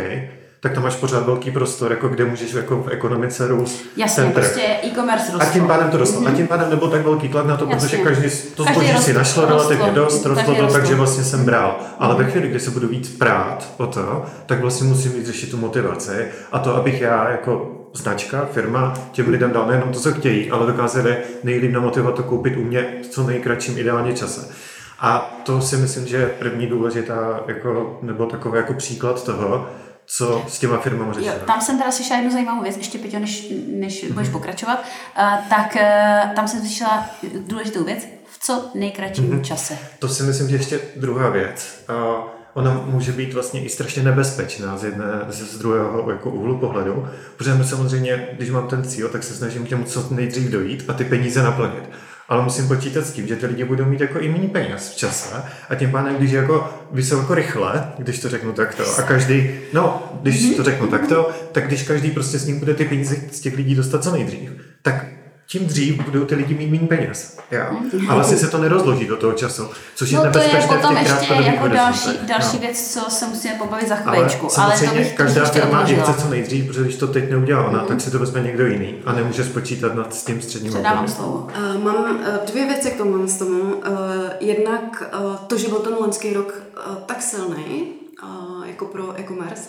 tak 0.62 0.73
tam 0.73 0.83
máš 0.83 0.97
pořád 0.97 1.26
velký 1.26 1.50
prostor, 1.50 1.90
jako 1.90 2.09
kde 2.09 2.25
můžeš 2.25 2.52
jako 2.52 2.76
v 2.76 2.88
ekonomice 2.88 3.47
růst 3.47 3.85
Jasně, 3.97 4.23
ten 4.23 4.33
prostě 4.33 4.61
e-commerce 4.85 5.33
A 5.33 5.38
rostl. 5.38 5.52
tím 5.52 5.66
pádem 5.66 5.90
to 5.90 5.97
rostlo. 5.97 6.28
A 6.28 6.31
tím 6.31 6.47
pádem 6.47 6.71
nebyl 6.71 6.88
tak 6.88 7.02
velký 7.02 7.28
tlak 7.28 7.47
na 7.47 7.57
to, 7.57 7.66
Jasně. 7.71 7.88
protože 7.88 8.04
každý 8.04 8.28
to 8.54 8.64
zboží 8.64 8.99
si 8.99 9.12
našlo 9.12 9.47
relativně 9.47 9.90
dost, 9.90 10.26
rostlo 10.26 10.54
to, 10.54 10.66
takže 10.66 10.95
vlastně 10.95 11.25
jsem 11.25 11.45
bral. 11.45 11.78
Ale 11.99 12.14
ve 12.25 12.31
chvíli, 12.31 12.49
kdy 12.49 12.61
se 12.61 12.71
budu 12.71 12.88
víc 12.88 13.09
prát 13.09 13.69
o 13.76 13.87
to, 13.87 14.25
tak 14.47 14.61
vlastně 14.61 14.88
musím 14.88 15.12
víc 15.12 15.26
řešit 15.26 15.51
tu 15.51 15.57
motivaci 15.57 16.27
a 16.53 16.59
to, 16.59 16.77
abych 16.77 17.01
já 17.01 17.31
jako 17.31 17.70
značka, 17.94 18.48
firma 18.53 18.94
těm 19.12 19.29
lidem 19.29 19.53
dal 19.53 19.66
nejenom 19.66 19.92
to, 19.92 20.01
co 20.01 20.12
chtějí, 20.12 20.51
ale 20.51 20.66
dokázali 20.66 21.16
nejlíp 21.44 21.72
namotivovat 21.72 22.14
to 22.14 22.22
koupit 22.22 22.57
u 22.57 22.64
mě 22.64 22.87
v 23.03 23.07
co 23.07 23.22
nejkratším 23.22 23.79
ideálně 23.79 24.12
čase. 24.12 24.48
A 25.01 25.40
to 25.44 25.61
si 25.61 25.77
myslím, 25.77 26.07
že 26.07 26.16
je 26.16 26.27
první 26.27 26.66
důležitá, 26.66 27.40
jako, 27.46 27.98
nebo 28.03 28.27
takový 28.27 28.57
jako 28.57 28.75
příklad 28.75 29.25
toho, 29.25 29.66
co 30.16 30.44
s 30.48 30.59
těma 30.59 30.79
firmama 30.79 31.09
Jo, 31.09 31.14
řešíme. 31.14 31.35
tam 31.46 31.61
jsem 31.61 31.79
teda 31.79 31.90
slyšela 31.90 32.16
jednu 32.18 32.33
zajímavou 32.33 32.62
věc, 32.62 32.77
ještě 32.77 32.98
Peťo, 32.98 33.18
než, 33.18 33.53
než 33.66 34.05
budeš 34.05 34.29
Mhm. 34.29 34.33
pokračovat, 34.33 34.85
uh, 35.18 35.48
tak 35.48 35.77
uh, 35.77 36.35
tam 36.35 36.48
jsem 36.48 36.61
slyšela 36.61 37.07
důležitou 37.46 37.85
věc, 37.85 38.07
v 38.31 38.46
co 38.46 38.70
nejkratším 38.75 39.25
Mhm. 39.31 39.44
čase. 39.44 39.79
To 39.98 40.09
si 40.09 40.22
myslím, 40.22 40.48
že 40.48 40.57
ještě 40.57 40.81
druhá 40.96 41.29
věc. 41.31 41.85
A 41.88 41.94
ona 42.55 42.83
může 42.87 43.12
být 43.12 43.35
vlastně 43.35 43.64
i 43.64 43.68
strašně 43.68 44.03
nebezpečná 44.03 44.79
z 44.79 44.85
jedné, 44.85 45.05
z 45.29 45.59
druhého 45.59 46.11
jako 46.11 46.31
úhlu 46.31 46.59
pohledu, 46.59 47.09
protože 47.37 47.64
samozřejmě, 47.64 48.29
když 48.33 48.51
mám 48.51 48.68
ten 48.68 48.85
cíl, 48.85 49.09
tak 49.09 49.22
se 49.22 49.35
snažím 49.35 49.66
k 49.66 49.70
němu 49.70 49.85
co 49.85 50.07
nejdřív 50.11 50.51
dojít 50.51 50.85
a 50.88 50.92
ty 50.92 51.05
peníze 51.05 51.42
naplnit. 51.42 51.90
Ale 52.33 52.45
musím 52.45 52.68
počítat 52.68 53.07
s 53.07 53.12
tím, 53.12 53.27
že 53.27 53.37
ty 53.37 53.47
lidi 53.47 53.64
budou 53.64 53.85
mít 53.85 54.01
jako 54.01 54.21
i 54.21 54.29
méně 54.29 54.49
peněz 54.49 54.90
v 54.90 54.97
čase 54.97 55.42
a 55.68 55.75
tím 55.75 55.90
pádem, 55.90 56.16
když 56.16 56.31
jako 56.31 56.71
vysou 56.92 57.18
jako 57.18 57.35
rychle, 57.35 57.92
když 57.99 58.18
to 58.18 58.29
řeknu 58.29 58.53
takto, 58.53 58.99
a 58.99 59.03
každý, 59.03 59.51
no, 59.73 60.12
když 60.23 60.57
to 60.57 60.62
řeknu 60.62 60.87
takto, 60.87 61.31
tak 61.53 61.66
když 61.66 61.83
každý 61.83 62.11
prostě 62.11 62.38
s 62.38 62.47
ním 62.47 62.59
bude 62.59 62.75
ty 62.75 62.85
peníze 62.85 63.16
z 63.33 63.40
těch 63.40 63.57
lidí 63.57 63.75
dostat 63.75 64.03
co 64.03 64.11
nejdřív, 64.11 64.51
tak 64.83 65.07
tím 65.46 65.66
dřív 65.66 66.05
budou 66.05 66.24
ty 66.24 66.35
lidi 66.35 66.55
mít 66.55 66.70
méně 66.70 66.88
peněz. 66.88 67.38
Jo? 67.50 67.64
A 68.09 68.14
vlastně 68.14 68.37
se 68.37 68.48
to 68.48 68.59
nerozloží 68.59 69.07
do 69.07 69.16
toho 69.16 69.33
času, 69.33 69.68
což 69.94 70.11
je 70.11 70.18
No 70.18 70.33
to 70.33 70.38
je 70.38 70.48
v 70.48 70.66
potom 70.68 70.96
těch 70.96 71.11
ještě 71.11 71.33
jako 71.35 71.68
další, 71.68 72.18
další 72.22 72.57
No. 72.57 72.61
věc, 72.61 72.92
co 72.94 73.11
se 73.11 73.26
musíme 73.26 73.55
pobavit 73.55 73.88
za 73.88 73.96
Ale 73.96 74.16
chvíličku. 74.16 74.48
Ale, 74.61 74.78
to 74.81 74.94
bych 74.94 75.11
to 75.11 75.16
každá 75.16 75.44
firma 75.44 75.78
odložila. 75.81 76.12
chce 76.12 76.22
co 76.22 76.28
nejdřív, 76.28 76.66
protože 76.66 76.83
když 76.83 76.96
to 76.96 77.07
teď 77.07 77.31
neudělá 77.31 77.68
ona, 77.68 77.85
tak 77.85 78.00
si 78.00 78.11
to 78.11 78.18
vezme 78.18 78.40
někdo 78.40 78.66
jiný 78.66 78.94
a 79.07 79.12
nemůže 79.12 79.44
spočítat 79.44 79.94
nad 79.94 80.14
s 80.14 80.24
tím 80.24 80.42
středním 80.42 80.72
Předávám 80.72 80.98
obdobím. 80.98 81.16
slovo. 81.16 81.48
Uh, 81.76 81.83
mám 81.85 82.11
uh, 82.11 82.26
dvě 82.50 82.66
věci 82.66 82.90
k 82.90 82.96
tomu. 82.96 83.26
Z 83.26 83.37
tomu. 83.37 83.61
Uh, 83.61 83.83
jednak 84.40 85.02
uh, 85.24 85.37
to, 85.37 85.59
že 85.59 85.68
byl 85.68 85.78
ten 85.78 85.94
loňský 85.94 86.33
rok 86.33 86.55
uh, 86.88 86.94
tak 87.07 87.22
silný, 87.22 87.92
uh, 88.22 88.66
jako 88.66 88.85
pro 88.85 89.20
e-commerce, 89.20 89.62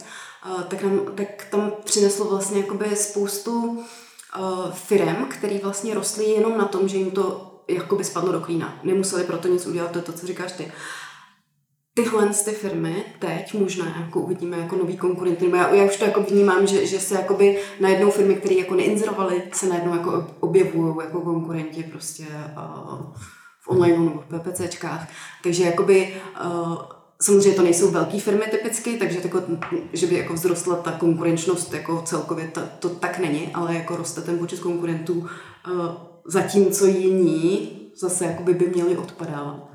uh, 0.56 0.62
tak, 0.62 0.84
nám, 0.84 1.00
tak 1.16 1.28
tam 1.52 1.72
přineslo 1.84 2.26
vlastně 2.30 2.58
jakoby 2.62 2.96
spoustu 2.96 3.84
uh, 4.40 4.72
firem, 4.72 5.26
který 5.30 5.58
vlastně 5.58 5.94
rostly 5.94 6.26
jenom 6.26 6.58
na 6.58 6.66
tom, 6.66 6.88
že 6.88 6.98
jim 6.98 7.12
to 7.12 7.54
jakoby 7.68 8.04
spadlo 8.04 8.32
do 8.32 8.40
klína. 8.40 8.80
Nemuseli 8.84 9.24
proto 9.24 9.48
nic 9.48 9.68
udělat, 9.68 9.92
to 9.92 9.98
je 9.98 10.04
to, 10.04 10.14
co 10.14 10.28
říkáš 10.28 10.52
ty. 10.52 10.72
Tyhle 11.96 12.28
ty 12.28 12.52
firmy 12.52 13.06
teď 13.20 13.54
možná 13.54 13.86
jako 14.00 14.20
uvidíme 14.20 14.58
jako 14.58 14.76
nový 14.76 14.98
konkurenty, 14.98 15.46
nebo 15.46 15.56
já, 15.56 15.74
já 15.74 15.86
už 15.86 15.98
to 15.98 16.06
jako 16.06 16.24
vnímám, 16.24 16.68
že, 16.68 16.86
že 16.86 17.00
se 17.00 17.16
jakoby 17.16 17.60
najednou 17.80 18.12
firmy, 18.12 18.36
které 18.36 18.56
jako 18.56 18.76
neinzerovaly, 18.76 19.44
se 19.54 19.68
najednou 19.68 19.96
jako 19.96 20.28
objevují 20.40 20.96
jako 21.06 21.22
konkurenti 21.22 21.84
prostě 21.84 22.24
uh, 22.24 23.14
v 23.62 23.68
online 23.68 23.98
nebo 23.98 24.24
v 24.30 24.40
PPCčkách. 24.40 25.08
Takže 25.44 25.64
jakoby 25.64 26.22
uh, 26.46 26.76
samozřejmě 27.24 27.52
to 27.52 27.62
nejsou 27.62 27.92
velké 27.92 28.20
firmy 28.20 28.46
typicky, 28.52 28.98
takže 28.98 29.20
jako, 29.24 29.42
že 29.94 30.08
by 30.08 30.16
jako 30.16 30.34
vzrostla 30.34 30.76
ta 30.76 30.92
konkurenčnost 30.92 31.74
jako 31.74 32.02
celkově, 32.02 32.48
ta, 32.48 32.62
to 32.80 32.90
tak 32.90 33.20
není, 33.20 33.54
ale 33.54 33.76
jako 33.76 33.96
roste 33.96 34.22
ten 34.22 34.38
počet 34.38 34.60
konkurentů, 34.60 35.14
uh, 35.14 35.28
zatímco 36.26 36.86
jiní 36.86 37.80
zase 37.96 38.26
jakoby 38.26 38.54
by 38.54 38.68
měli 38.68 38.98
odpadávat. 38.98 39.70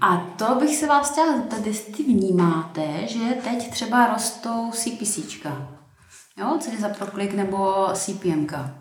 A 0.00 0.16
to 0.38 0.54
bych 0.60 0.76
se 0.76 0.86
vás 0.86 1.10
chtěla 1.10 1.36
zeptat, 1.36 1.66
jestli 1.66 2.04
vnímáte, 2.04 2.82
že 3.06 3.18
teď 3.44 3.70
třeba 3.70 4.06
rostou 4.06 4.70
CPCčka. 4.72 5.68
Jo, 6.38 6.56
ceny 6.60 6.76
za 6.80 6.88
proklik 6.88 7.34
nebo 7.34 7.88
CPMka. 7.94 8.74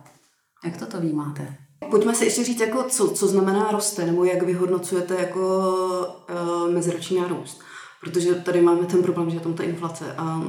Jak 0.65 0.77
to 0.77 0.86
to 0.86 0.99
vnímáte? 0.99 1.58
Pojďme 1.91 2.15
si 2.15 2.25
ještě 2.25 2.43
říct, 2.43 2.60
jako 2.60 2.84
co, 2.84 3.10
co 3.10 3.27
znamená 3.27 3.71
roste, 3.71 4.05
nebo 4.05 4.23
jak 4.23 4.43
vyhodnocujete 4.43 5.15
jako 5.15 5.69
uh, 6.29 6.71
meziroční 6.71 7.19
nárůst. 7.19 7.62
Protože 8.05 8.35
tady 8.35 8.61
máme 8.61 8.85
ten 8.85 9.03
problém, 9.03 9.29
že 9.29 9.35
je 9.35 9.41
tam 9.41 9.53
ta 9.53 9.63
inflace 9.63 10.05
a 10.17 10.43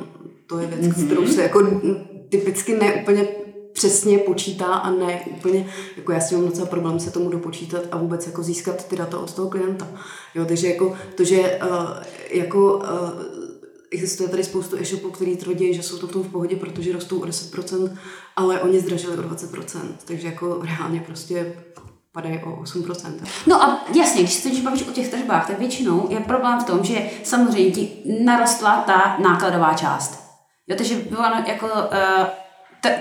to 0.46 0.58
je 0.58 0.66
věc, 0.66 0.80
mm-hmm. 0.80 1.06
kterou 1.06 1.26
se 1.26 1.42
jako 1.42 1.80
typicky 2.28 2.76
neúplně 2.76 3.28
přesně 3.72 4.18
počítá 4.18 4.66
a 4.66 4.90
ne 4.90 5.20
úplně, 5.36 5.66
jako 5.96 6.12
já 6.12 6.20
s 6.20 6.28
tím 6.28 6.38
mám 6.38 6.48
docela 6.48 6.66
problém 6.66 7.00
se 7.00 7.10
tomu 7.10 7.30
dopočítat 7.30 7.82
a 7.90 7.96
vůbec 7.98 8.26
jako 8.26 8.42
získat 8.42 8.88
ty 8.88 8.96
data 8.96 9.18
od 9.18 9.34
toho 9.34 9.48
klienta. 9.48 9.88
Jo, 10.34 10.44
takže 10.44 10.68
jako 10.68 10.96
to, 11.14 11.24
že 11.24 11.58
uh, 11.62 11.86
jako 12.30 12.76
uh, 12.76 12.82
existuje 13.90 14.28
tady 14.28 14.44
spoustu 14.44 14.76
e-shopů, 14.76 15.10
který 15.10 15.36
tvrdí, 15.36 15.74
že 15.74 15.82
jsou 15.82 15.98
to 15.98 16.06
v 16.06 16.12
tom 16.12 16.22
v 16.22 16.32
pohodě, 16.32 16.56
protože 16.56 16.92
rostou 16.92 17.20
o 17.20 17.26
10%, 17.26 17.96
ale 18.36 18.60
oni 18.60 18.80
zdražili 18.80 19.16
o 19.16 19.22
20%, 19.22 19.80
takže 20.04 20.26
jako 20.26 20.62
reálně 20.62 21.00
prostě 21.06 21.56
padají 22.16 22.40
o 22.44 22.50
8%. 22.50 23.12
No 23.46 23.62
a 23.62 23.85
jasně, 23.94 24.22
když 24.22 24.35
se 24.35 24.48
teď 24.48 24.62
bavíš 24.62 24.88
o 24.88 24.92
těch 24.92 25.09
tržbách, 25.09 25.46
tak 25.46 25.59
většinou 25.59 26.07
je 26.11 26.20
problém 26.20 26.61
v 26.61 26.64
tom, 26.64 26.85
že 26.85 27.11
samozřejmě 27.24 27.70
ti 27.70 27.88
narostla 28.24 28.76
ta 28.87 29.16
nákladová 29.22 29.74
část. 29.74 30.26
Jo, 30.66 30.76
takže 30.76 30.94
bylo 30.94 31.22
jako 31.46 31.66
uh, 31.66 32.26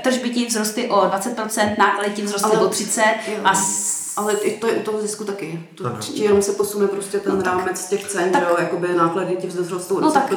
tržby 0.01 0.29
ti 0.29 0.45
vzrostly 0.45 0.89
o 0.89 0.95
20%, 0.95 1.75
náklady 1.79 2.09
ti 2.09 2.25
vzrostly 2.25 2.57
o 2.57 2.69
30% 2.69 3.15
a 3.43 3.55
s... 3.55 4.05
Ale 4.17 4.33
i 4.33 4.59
to 4.59 4.67
je 4.67 4.73
u 4.73 4.83
toho 4.83 5.01
zisku 5.01 5.23
taky. 5.23 5.69
To 5.77 5.83
určitě 5.83 6.23
jenom 6.23 6.41
se 6.41 6.51
posune 6.51 6.87
prostě 6.87 7.19
ten 7.19 7.37
no, 7.37 7.41
rámec 7.41 7.89
těch 7.89 8.07
cen, 8.07 8.31
tak, 8.31 8.43
jo, 8.49 8.55
jakoby 8.59 8.87
náklady 8.93 9.35
ti 9.35 9.47
vzrostou 9.47 9.95
o 9.95 9.99
10%, 9.99 10.01
no, 10.01 10.11
tak, 10.11 10.31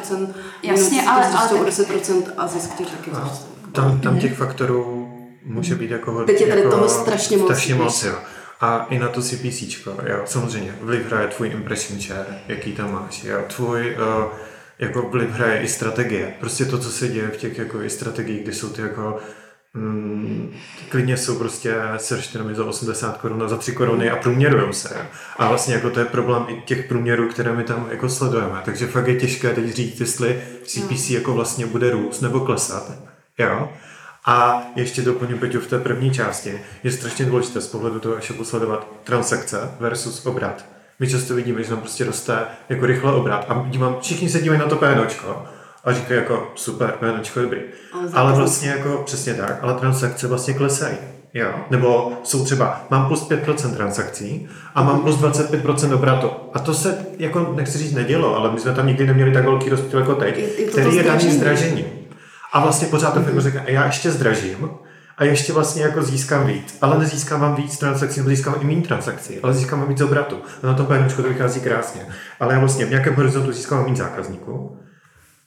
jasně, 0.63 1.03
ale, 1.03 1.27
ale 1.27 1.61
o 1.61 1.65
10% 1.65 2.23
a 2.37 2.47
zisk 2.47 2.75
ti 2.75 2.85
taky 2.85 3.11
vzrostou. 3.11 3.47
Tam, 3.73 4.01
tam 4.01 4.19
těch 4.19 4.37
faktorů 4.37 4.98
může 5.45 5.75
být 5.75 5.91
jako 5.91 6.13
hodně. 6.13 6.27
Teď 6.27 6.41
je 6.41 6.49
tady 6.49 6.61
jako, 6.61 6.71
toho 6.71 6.89
strašně 6.89 7.37
moc. 7.37 7.47
Strašně 7.47 7.75
moc, 7.75 8.03
jo. 8.03 8.15
A 8.61 8.87
i 8.91 8.99
na 8.99 9.09
to 9.09 9.23
si 9.23 9.37
PC, 9.37 9.87
jo, 9.87 10.23
samozřejmě, 10.25 10.75
vliv 10.81 11.07
hraje 11.07 11.29
tvůj 11.29 11.49
impression 11.49 12.01
share, 12.01 12.41
jaký 12.49 12.73
tam 12.73 12.93
máš, 12.93 13.25
jo, 13.25 13.45
tvůj, 13.57 13.97
uh, 13.97 14.25
jako 14.79 15.03
vliv 15.03 15.31
hraje 15.31 15.61
i 15.61 15.69
strategie. 15.69 16.35
Prostě 16.41 16.65
to, 16.65 16.79
co 16.79 16.91
se 16.91 17.09
děje 17.09 17.29
v 17.29 17.37
těch 17.37 17.59
jako 17.59 17.83
i 17.83 17.91
strategiích, 17.91 18.43
kde 18.43 18.53
jsou 18.53 18.69
ty 18.69 18.83
jako 18.83 19.19
mm, 19.75 20.55
klidně 20.89 21.17
jsou 21.17 21.39
prostě 21.39 21.75
termy 22.33 22.55
za 22.55 22.65
80 22.65 23.17
korun 23.17 23.43
a 23.43 23.49
za 23.49 23.57
3 23.57 23.73
koruny 23.73 24.11
a 24.11 24.17
průměrujou 24.17 24.73
se. 24.73 25.07
A 25.37 25.49
vlastně 25.49 25.75
jako 25.75 25.91
to 25.91 26.01
je 26.01 26.07
problém 26.07 26.47
i 26.49 26.63
těch 26.65 26.89
průměrů, 26.89 27.29
které 27.29 27.53
my 27.53 27.65
tam 27.65 27.89
jako 27.91 28.09
sledujeme. 28.09 28.63
Takže 28.65 28.87
fakt 28.87 29.09
je 29.09 29.21
těžké 29.21 29.51
teď 29.51 29.75
říct, 29.75 30.01
jestli 30.01 30.43
CPC 30.63 31.11
jako 31.11 31.35
vlastně 31.35 31.67
bude 31.67 31.91
růst 31.91 32.21
nebo 32.21 32.41
klesat. 32.41 32.93
Jo? 33.39 33.73
A 34.29 34.63
ještě 34.77 35.03
doplňu 35.03 35.39
Peťu 35.39 35.61
v 35.61 35.67
té 35.67 35.79
první 35.79 36.11
části. 36.11 36.61
Je 36.83 36.93
strašně 36.93 37.25
důležité 37.25 37.61
z 37.61 37.67
pohledu 37.67 38.01
toho 38.01 38.19
e-shopu 38.19 38.45
sledovat 38.45 38.87
transakce 39.05 39.71
versus 39.81 40.27
obrat. 40.27 40.65
My 40.99 41.11
často 41.11 41.35
vidíme, 41.35 41.63
že 41.63 41.69
tam 41.69 41.79
prostě 41.79 42.05
roste 42.05 42.39
jako 42.69 42.87
rychle 42.87 43.13
obrat 43.13 43.47
a 43.49 43.67
dívám, 43.69 43.97
všichni 44.01 44.29
se 44.29 44.41
dívají 44.41 44.61
na 44.61 44.67
to 44.67 44.77
PNOčko 44.77 45.45
a 45.85 45.93
říkají 45.93 46.21
jako 46.21 46.53
super, 46.55 46.95
PNOčko 47.01 47.41
dobrý. 47.41 47.61
Ale 48.13 48.33
vlastně 48.33 48.69
jako 48.69 49.03
přesně 49.07 49.35
tak, 49.35 49.59
ale 49.63 49.75
transakce 49.75 50.27
vlastně 50.27 50.55
klesají. 50.55 50.97
Jo. 51.35 51.55
Nebo 51.71 52.13
jsou 52.23 52.45
třeba, 52.45 52.87
mám 52.91 53.07
plus 53.07 53.29
5% 53.29 53.77
transakcí 53.77 54.49
a 54.75 54.83
mám 54.83 55.01
plus 55.01 55.17
25% 55.17 55.95
obratu. 55.95 56.31
A 56.55 56.59
to 56.59 56.75
se, 56.75 57.07
jako 57.19 57.53
nechci 57.57 57.79
říct, 57.79 57.95
nedělo, 57.95 58.37
ale 58.37 58.53
my 58.53 58.61
jsme 58.61 58.75
tam 58.75 58.87
nikdy 58.87 59.07
neměli 59.07 59.33
tak 59.33 59.45
velký 59.45 59.71
rozdíl 59.71 60.01
jako 60.01 60.15
teď, 60.15 60.39
je, 60.39 60.61
je 60.61 60.67
který 60.67 60.97
je 60.97 61.03
daný 61.03 61.33
zdražením. 61.33 61.98
A 62.53 62.61
vlastně 62.61 62.89
pořád 62.89 63.15
to 63.15 63.23
firma 63.23 63.41
řekne, 63.41 63.65
já 63.67 63.87
ještě 63.87 64.11
zdražím 64.11 64.71
a 65.19 65.25
ještě 65.25 65.53
vlastně 65.53 65.83
jako 65.83 66.03
získám 66.03 66.47
víc. 66.47 66.79
Ale 66.81 66.99
nezískávám 66.99 67.55
víc 67.55 67.79
transakcí, 67.79 68.21
nebo 68.21 68.31
získám 68.31 68.55
i 68.61 68.65
méně 68.65 68.83
transakcí, 68.83 69.39
ale 69.41 69.55
získám 69.55 69.89
víc 69.89 70.01
obratu. 70.01 70.37
A 70.63 70.67
na 70.67 70.75
tom 70.75 70.87
PNčko 70.87 71.23
to 71.23 71.29
vychází 71.29 71.61
krásně. 71.61 72.07
Ale 72.41 72.55
já 72.55 72.61
vlastně 72.61 72.87
v 72.87 72.91
nějakém 72.91 73.15
horizontu 73.15 73.53
získám 73.53 73.85
méně 73.85 73.97
zákazníků 73.97 74.79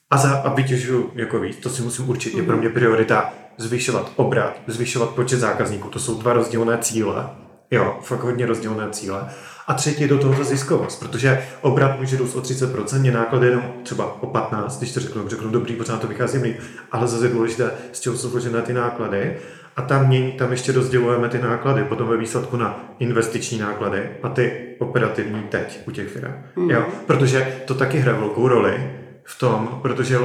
a, 0.10 0.18
za, 0.18 0.34
a 0.34 0.54
vytěžuju 0.54 1.12
jako 1.16 1.40
víc. 1.40 1.58
To 1.58 1.70
si 1.70 1.82
musím 1.82 2.10
určit, 2.10 2.34
je 2.34 2.44
pro 2.44 2.58
mě 2.58 2.70
priorita 2.70 3.34
zvyšovat 3.58 4.12
obrat, 4.16 4.62
zvyšovat 4.68 5.10
počet 5.10 5.38
zákazníků. 5.38 5.90
To 5.90 6.00
jsou 6.00 6.22
dva 6.22 6.34
rozdílné 6.34 6.78
cíle. 6.78 7.30
Jo, 7.72 8.00
fakt 8.04 8.24
hodně 8.24 8.46
rozdílné 8.46 8.90
cíle. 8.92 9.30
A 9.71 9.73
třetí 9.73 10.01
je 10.01 10.07
do 10.07 10.17
toho 10.17 10.34
ta 10.34 10.43
ziskovost, 10.43 10.99
protože 10.99 11.43
obrat 11.62 11.99
může 11.99 12.17
růst 12.17 12.36
o 12.36 12.41
30%, 12.41 13.05
je 13.05 13.12
náklady 13.12 13.47
jenom 13.47 13.73
třeba 13.84 14.23
o 14.23 14.27
15%, 14.27 14.77
když 14.77 14.93
to 14.93 14.99
řeknu, 14.99 15.27
řeknu 15.27 15.49
dobrý, 15.49 15.75
pořád 15.75 16.01
to 16.01 16.07
vychází 16.07 16.38
líp, 16.38 16.60
ale 16.91 17.07
zase 17.07 17.25
je 17.25 17.31
důležité, 17.31 17.71
z 17.91 17.99
čeho 17.99 18.17
jsou 18.17 18.29
složené 18.29 18.62
ty 18.62 18.73
náklady. 18.73 19.38
A 19.75 19.81
tam, 19.81 20.07
mění, 20.07 20.31
tam 20.31 20.51
ještě 20.51 20.71
rozdělujeme 20.71 21.29
ty 21.29 21.39
náklady, 21.39 21.84
potom 21.84 22.07
ve 22.07 22.17
výsledku 22.17 22.57
na 22.57 22.95
investiční 22.99 23.60
náklady 23.60 24.10
a 24.23 24.29
ty 24.29 24.75
operativní 24.79 25.43
teď 25.49 25.79
u 25.88 25.91
těch 25.91 26.07
firm. 26.07 26.34
Mm. 26.55 26.71
Jo? 26.71 26.86
Protože 27.07 27.47
to 27.65 27.73
taky 27.73 27.97
hraje 27.99 28.19
velkou 28.19 28.47
roli 28.47 28.91
v 29.23 29.39
tom, 29.39 29.79
protože 29.81 30.17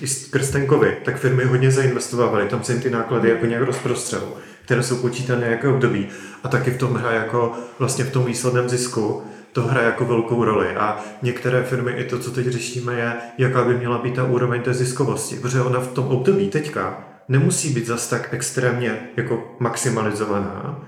i 0.00 0.06
skrz 0.06 0.50
ten 0.50 0.68
COVID, 0.68 0.98
tak 1.04 1.16
firmy 1.16 1.44
hodně 1.44 1.70
zainvestovávaly, 1.70 2.48
tam 2.48 2.62
se 2.62 2.72
jim 2.72 2.82
ty 2.82 2.90
náklady 2.90 3.28
jako 3.28 3.46
nějak 3.46 3.62
rozprostřelují 3.62 4.32
které 4.70 4.82
jsou 4.82 4.96
počítané 4.96 5.46
jaké 5.46 5.68
období. 5.68 6.08
A 6.44 6.48
taky 6.48 6.70
v 6.70 6.78
tom 6.78 6.94
hraje 6.94 7.18
jako 7.18 7.52
vlastně 7.78 8.04
v 8.04 8.12
tom 8.12 8.24
výsledném 8.24 8.68
zisku 8.68 9.22
to 9.52 9.62
hraje 9.62 9.86
jako 9.86 10.04
velkou 10.04 10.44
roli. 10.44 10.76
A 10.76 10.98
některé 11.22 11.62
firmy 11.62 11.92
i 11.92 12.04
to, 12.04 12.18
co 12.18 12.30
teď 12.30 12.46
řešíme, 12.46 12.94
je, 12.94 13.12
jaká 13.38 13.64
by 13.64 13.74
měla 13.74 13.98
být 13.98 14.14
ta 14.14 14.24
úroveň 14.24 14.62
té 14.62 14.74
ziskovosti. 14.74 15.36
Protože 15.36 15.60
ona 15.60 15.80
v 15.80 15.88
tom 15.88 16.06
období 16.06 16.48
teďka 16.48 16.98
nemusí 17.28 17.70
být 17.70 17.86
zas 17.86 18.08
tak 18.08 18.28
extrémně 18.32 18.98
jako 19.16 19.56
maximalizovaná, 19.60 20.80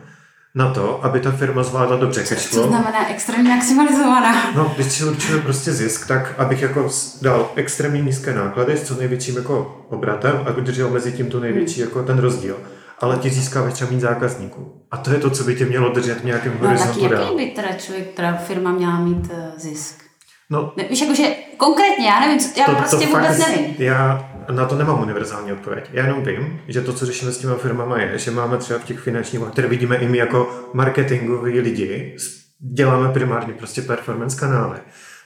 na 0.55 0.71
to, 0.71 1.05
aby 1.05 1.21
ta 1.21 1.31
firma 1.31 1.63
zvládla 1.63 1.97
dobře 1.97 2.25
cashflow. 2.25 2.65
Co 2.65 2.69
znamená 2.69 3.11
extrémně 3.11 3.51
maximalizovaná? 3.51 4.53
No, 4.55 4.73
když 4.77 4.93
si 4.93 5.05
určíme 5.05 5.39
prostě 5.39 5.73
zisk, 5.73 6.07
tak 6.07 6.35
abych 6.39 6.63
jako 6.63 6.91
dal 7.23 7.51
extrémně 7.57 8.01
nízké 8.01 8.35
náklady 8.35 8.77
s 8.77 8.83
co 8.83 8.95
největším 8.95 9.37
jako 9.37 9.87
obratem 9.89 10.41
a 10.47 10.57
udržel 10.57 10.91
mezi 10.91 11.13
tím 11.13 11.27
tu 11.27 11.41
největší 11.41 11.81
jako 11.81 12.03
ten 12.03 12.19
rozdíl 12.19 12.57
ale 13.03 13.17
ti 13.17 13.31
získáváš 13.31 13.73
třeba 13.73 13.91
méně 13.91 14.01
zákazníků. 14.01 14.87
A 14.91 14.97
to 14.97 15.13
je 15.13 15.19
to, 15.19 15.31
co 15.31 15.45
by 15.45 15.55
tě 15.55 15.65
mělo 15.65 15.89
držet 15.93 16.21
v 16.21 16.25
nějakém 16.25 16.59
no, 16.61 16.67
horizontu 16.67 17.09
dál. 17.09 17.23
jaký 17.23 17.37
by 17.37 17.47
teda 17.47 17.73
člověk, 17.73 18.15
teda 18.15 18.37
firma 18.37 18.73
měla 18.73 19.01
mít 19.01 19.31
uh, 19.33 19.39
zisk? 19.57 20.03
No, 20.51 20.73
ne, 20.77 20.85
víš, 20.91 21.01
jakože 21.01 21.25
konkrétně, 21.57 22.07
já 22.07 22.21
nevím, 22.21 22.39
co, 22.39 22.61
já 22.61 22.67
to, 22.67 22.75
prostě 22.75 23.07
to 23.07 23.13
vůbec 23.13 23.39
fakt, 23.39 23.49
nevím. 23.49 23.75
Já 23.79 24.31
na 24.51 24.67
to 24.67 24.77
nemám 24.77 25.03
univerzální 25.03 25.53
odpověď. 25.53 25.91
Já 25.93 26.07
jenom 26.07 26.23
vím, 26.23 26.61
že 26.69 26.81
to, 26.81 26.93
co 26.93 27.07
řešíme 27.07 27.33
s 27.33 27.39
těma 27.39 27.55
firmama, 27.55 28.01
je, 28.01 28.19
že 28.19 28.31
máme 28.31 28.57
třeba 28.57 28.79
v 28.79 28.85
těch 28.85 28.99
finančních, 28.99 29.43
které 29.53 29.69
vidíme 29.69 29.97
i 29.97 30.09
my 30.09 30.19
jako 30.19 30.51
marketingoví 30.73 31.61
lidi, 31.61 32.17
děláme 32.59 33.13
primárně 33.13 33.55
prostě 33.55 33.83
performance 33.83 34.41
kanály, 34.41 34.79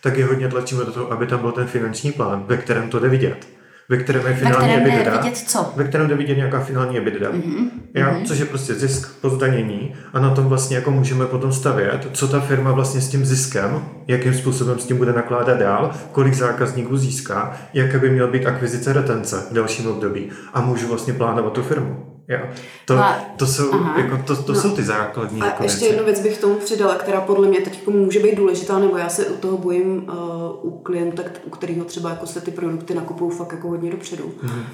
tak 0.03 0.17
je 0.17 0.25
hodně 0.25 0.49
tlačíme 0.49 0.85
do 0.85 0.93
toho, 0.93 1.13
aby 1.13 1.27
tam 1.27 1.41
byl 1.41 1.53
ten 1.53 1.67
finanční 1.67 2.13
plán, 2.13 2.45
ve 2.47 2.57
kterém 2.57 2.91
to 2.91 2.99
jde 2.99 3.09
vidět 3.09 3.47
ve 3.89 3.97
kterém 3.97 4.27
je 4.27 4.35
finální 4.35 4.69
ve 4.69 4.81
kterém 4.81 4.99
EBITDA, 4.99 5.21
vidět 5.21 5.37
co? 5.37 5.73
ve 5.77 5.85
kterém 5.85 6.09
jde 6.09 6.15
vidět 6.15 6.37
nějaká 6.37 6.61
finální 6.61 6.97
EBITDA, 6.97 7.31
mm-hmm. 7.31 7.71
já, 7.95 8.13
mm-hmm. 8.13 8.27
což 8.27 8.39
je 8.39 8.45
prostě 8.45 8.75
zisk 8.75 9.21
po 9.21 9.31
zdanění 9.31 9.95
a 10.13 10.21
na 10.21 10.31
tom 10.31 10.45
vlastně 10.45 10.77
jako 10.77 10.91
můžeme 10.91 11.27
potom 11.27 11.53
stavět, 11.53 12.09
co 12.13 12.29
ta 12.29 12.41
firma 12.41 12.73
vlastně 12.73 13.01
s 13.01 13.09
tím 13.09 13.25
ziskem, 13.25 13.85
jakým 14.07 14.35
způsobem 14.35 14.79
s 14.79 14.87
tím 14.87 14.97
bude 14.97 15.13
nakládat 15.13 15.59
dál, 15.59 15.91
kolik 16.13 16.35
zákazníků 16.35 16.97
získá, 16.97 17.57
jaké 17.75 17.99
by 17.99 18.11
měla 18.11 18.29
být 18.29 18.47
akvizice 18.47 18.93
retence 18.93 19.37
v 19.51 19.55
dalším 19.55 19.87
období 19.87 20.31
a 20.55 20.61
můžu 20.61 20.89
vlastně 20.89 21.13
plánovat 21.13 21.53
tu 21.53 21.63
firmu. 21.63 22.16
Jo. 22.29 22.39
To, 22.85 22.97
no 22.97 23.15
to, 23.37 23.47
jsou, 23.47 23.71
jako, 23.97 24.23
to, 24.27 24.43
to 24.43 24.53
no. 24.53 24.61
jsou 24.61 24.77
ty 24.77 24.83
základní 24.83 25.43
A 25.43 25.63
ještě 25.63 25.85
jednu 25.85 26.05
věc 26.05 26.21
bych 26.21 26.39
tomu 26.39 26.55
přidala, 26.55 26.95
která 26.95 27.21
podle 27.21 27.49
mě 27.49 27.61
teď 27.61 27.87
může 27.87 28.21
být 28.21 28.35
důležitá, 28.35 28.79
nebo 28.79 28.97
já 28.97 29.09
se 29.09 29.27
u 29.27 29.37
toho 29.37 29.59
bojím 29.59 30.09
uh, 30.09 30.73
u 30.73 30.79
klienta, 30.79 31.23
u 31.45 31.51
kterého 31.51 31.85
třeba 31.85 32.11
jako 32.11 32.27
se 32.27 32.41
ty 32.41 32.51
produkty 32.51 32.95
nakupují 32.95 33.31
fakt 33.31 33.53
jako 33.53 33.69
hodně 33.69 33.91
dopředu. 33.91 34.35
Mm. 34.43 34.65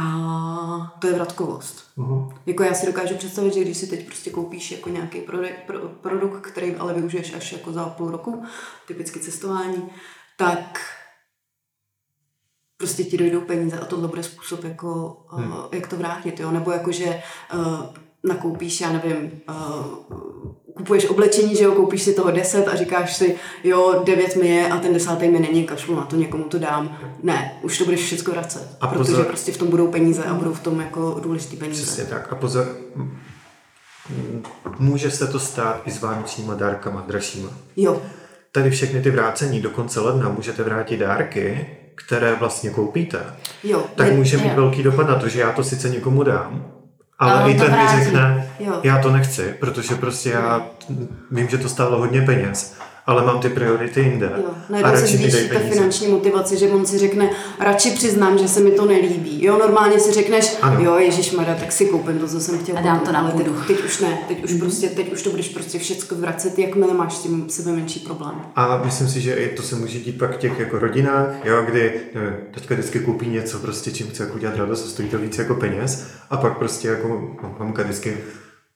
A 0.00 0.96
to 0.98 1.06
je 1.06 1.12
vratkovost. 1.12 1.84
Uh-huh. 1.98 2.32
Jako 2.46 2.62
já 2.62 2.74
si 2.74 2.86
dokážu 2.86 3.14
představit, 3.14 3.54
že 3.54 3.60
když 3.60 3.76
si 3.76 3.86
teď 3.86 4.06
prostě 4.06 4.30
koupíš 4.30 4.70
jako 4.70 4.90
nějaký 4.90 5.20
produkt, 5.20 5.54
pro, 5.66 5.78
produkt, 5.78 6.40
který 6.40 6.74
ale 6.74 6.94
využiješ 6.94 7.34
až 7.34 7.52
jako 7.52 7.72
za 7.72 7.84
půl 7.84 8.10
roku, 8.10 8.44
typicky 8.86 9.20
cestování, 9.20 9.90
tak 10.36 10.80
prostě 12.76 13.04
ti 13.04 13.18
dojdou 13.18 13.40
peníze 13.40 13.78
a 13.78 13.84
tohle 13.84 14.08
bude 14.08 14.22
způsob, 14.22 14.64
jako, 14.64 15.16
eh, 15.32 15.42
hmm. 15.42 15.52
uh, 15.52 15.58
jak 15.72 15.86
to 15.86 15.96
vrátit, 15.96 16.40
jo? 16.40 16.50
Nebo 16.50 16.70
jako, 16.70 16.92
že 16.92 17.22
uh, 17.54 17.86
nakoupíš, 18.24 18.80
já 18.80 18.92
nevím, 18.92 19.30
uh, 19.48 20.14
kupuješ 20.76 21.08
oblečení, 21.08 21.56
že 21.56 21.64
jo, 21.64 21.72
koupíš 21.72 22.02
si 22.02 22.14
toho 22.14 22.30
deset 22.30 22.68
a 22.68 22.76
říkáš 22.76 23.16
si, 23.16 23.36
jo, 23.64 24.02
devět 24.06 24.36
mi 24.36 24.48
je 24.48 24.68
a 24.68 24.78
ten 24.78 24.92
desátý 24.92 25.28
mi 25.28 25.40
není, 25.40 25.64
kašlu 25.64 25.96
na 25.96 26.04
to, 26.04 26.16
někomu 26.16 26.44
to 26.44 26.58
dám. 26.58 26.98
Ne, 27.22 27.58
už 27.62 27.78
to 27.78 27.84
budeš 27.84 28.04
všechno 28.04 28.32
vracet, 28.32 28.76
a 28.80 28.86
protože 28.86 29.12
pozor, 29.12 29.24
prostě 29.24 29.52
v 29.52 29.58
tom 29.58 29.68
budou 29.68 29.88
peníze 29.88 30.24
a 30.24 30.34
budou 30.34 30.54
v 30.54 30.60
tom 30.60 30.80
jako 30.80 31.20
důležitý 31.22 31.56
peníze. 31.56 31.82
Přesně 31.82 32.04
tak. 32.04 32.32
A 32.32 32.34
pozor, 32.34 32.76
může 34.78 35.10
se 35.10 35.26
to 35.26 35.40
stát 35.40 35.82
i 35.84 35.90
s 35.90 36.00
vánočníma 36.00 36.54
dárkama, 36.54 37.04
dražšíma. 37.06 37.48
Jo. 37.76 38.02
Tady 38.52 38.70
všechny 38.70 39.02
ty 39.02 39.10
vrácení 39.10 39.60
do 39.60 39.70
konce 39.70 40.00
ledna 40.00 40.28
můžete 40.28 40.62
vrátit 40.62 40.96
dárky, 40.96 41.66
které 41.94 42.34
vlastně 42.34 42.70
koupíte, 42.70 43.20
jo, 43.64 43.84
tak 43.94 44.06
je, 44.06 44.12
může 44.12 44.36
mít 44.36 44.48
jo. 44.48 44.56
velký 44.56 44.82
dopad 44.82 45.08
na 45.08 45.14
to, 45.14 45.28
že 45.28 45.40
já 45.40 45.52
to 45.52 45.64
sice 45.64 45.88
někomu 45.88 46.22
dám, 46.22 46.64
ale 47.18 47.50
i 47.50 47.58
ten 47.58 47.76
mi 47.76 48.04
řekne, 48.04 48.48
jo. 48.60 48.80
já 48.82 49.02
to 49.02 49.10
nechci, 49.10 49.54
protože 49.60 49.94
prostě 49.94 50.30
já 50.30 50.66
vím, 51.30 51.48
že 51.48 51.58
to 51.58 51.68
stálo 51.68 51.98
hodně 51.98 52.22
peněz 52.22 52.76
ale 53.06 53.26
mám 53.26 53.40
ty 53.40 53.48
priority 53.48 54.00
jinde. 54.00 54.32
Jo, 54.36 54.76
a 54.84 54.90
radši 54.90 55.06
se 55.06 55.16
zvýší 55.16 55.48
ta 55.48 55.58
finanční 55.58 56.08
motivace, 56.08 56.56
že 56.56 56.68
on 56.68 56.86
si 56.86 56.98
řekne, 56.98 57.30
radši 57.60 57.90
přiznám, 57.90 58.38
že 58.38 58.48
se 58.48 58.60
mi 58.60 58.70
to 58.70 58.84
nelíbí. 58.84 59.44
Jo, 59.44 59.58
normálně 59.58 60.00
si 60.00 60.12
řekneš, 60.12 60.56
ano. 60.62 60.84
jo, 60.84 60.96
Ježíš 60.96 61.32
Mara, 61.32 61.54
tak 61.54 61.72
si 61.72 61.86
koupím 61.86 62.18
to, 62.18 62.28
co 62.28 62.40
jsem 62.40 62.58
chtěl. 62.58 62.78
A 62.78 62.80
dám 62.80 63.00
to 63.00 63.12
na 63.12 63.20
ale 63.20 63.32
teď, 63.32 63.46
teď, 63.66 63.84
už 63.84 64.00
ne, 64.00 64.18
teď 64.28 64.44
už 64.44 64.52
mm. 64.52 64.60
prostě, 64.60 64.88
teď 64.88 65.12
už 65.12 65.22
to 65.22 65.30
budeš 65.30 65.48
prostě 65.48 65.78
všechno 65.78 66.16
vracet, 66.16 66.58
jakmile 66.58 66.94
máš 66.94 67.14
s 67.14 67.22
tím 67.22 67.50
sebe 67.50 67.72
menší 67.72 68.00
problém. 68.00 68.34
A 68.56 68.82
myslím 68.84 69.08
si, 69.08 69.20
že 69.20 69.34
i 69.34 69.56
to 69.56 69.62
se 69.62 69.76
může 69.76 69.98
dít 69.98 70.18
pak 70.18 70.34
v 70.36 70.38
těch 70.38 70.58
jako 70.58 70.78
rodinách, 70.78 71.28
jo, 71.44 71.62
kdy 71.62 72.00
nevím, 72.14 72.32
teďka 72.54 72.74
vždycky 72.74 73.00
koupí 73.00 73.28
něco, 73.28 73.58
prostě 73.58 73.90
čím 73.90 74.06
chce 74.06 74.22
jako 74.22 74.34
udělat 74.34 74.56
radost, 74.56 74.90
stojí 74.90 75.08
to 75.08 75.18
víc 75.18 75.38
jako 75.38 75.54
peněz, 75.54 76.06
a 76.30 76.36
pak 76.36 76.58
prostě 76.58 76.88
jako 76.88 77.36
mamka 77.58 77.82
vždycky 77.82 78.18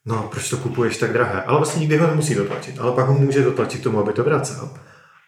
no 0.07 0.29
proč 0.31 0.51
to 0.51 0.57
kupuješ 0.57 0.97
tak 0.97 1.13
drahé? 1.13 1.43
Ale 1.43 1.59
vlastně 1.59 1.81
nikdy 1.81 1.97
ho 1.97 2.07
nemusí 2.07 2.35
dotlačit, 2.35 2.79
ale 2.79 2.93
pak 2.93 3.07
ho 3.07 3.15
může 3.15 3.43
dotlačit 3.43 3.83
tomu, 3.83 3.99
aby 3.99 4.13
to 4.13 4.25
vracel. 4.25 4.71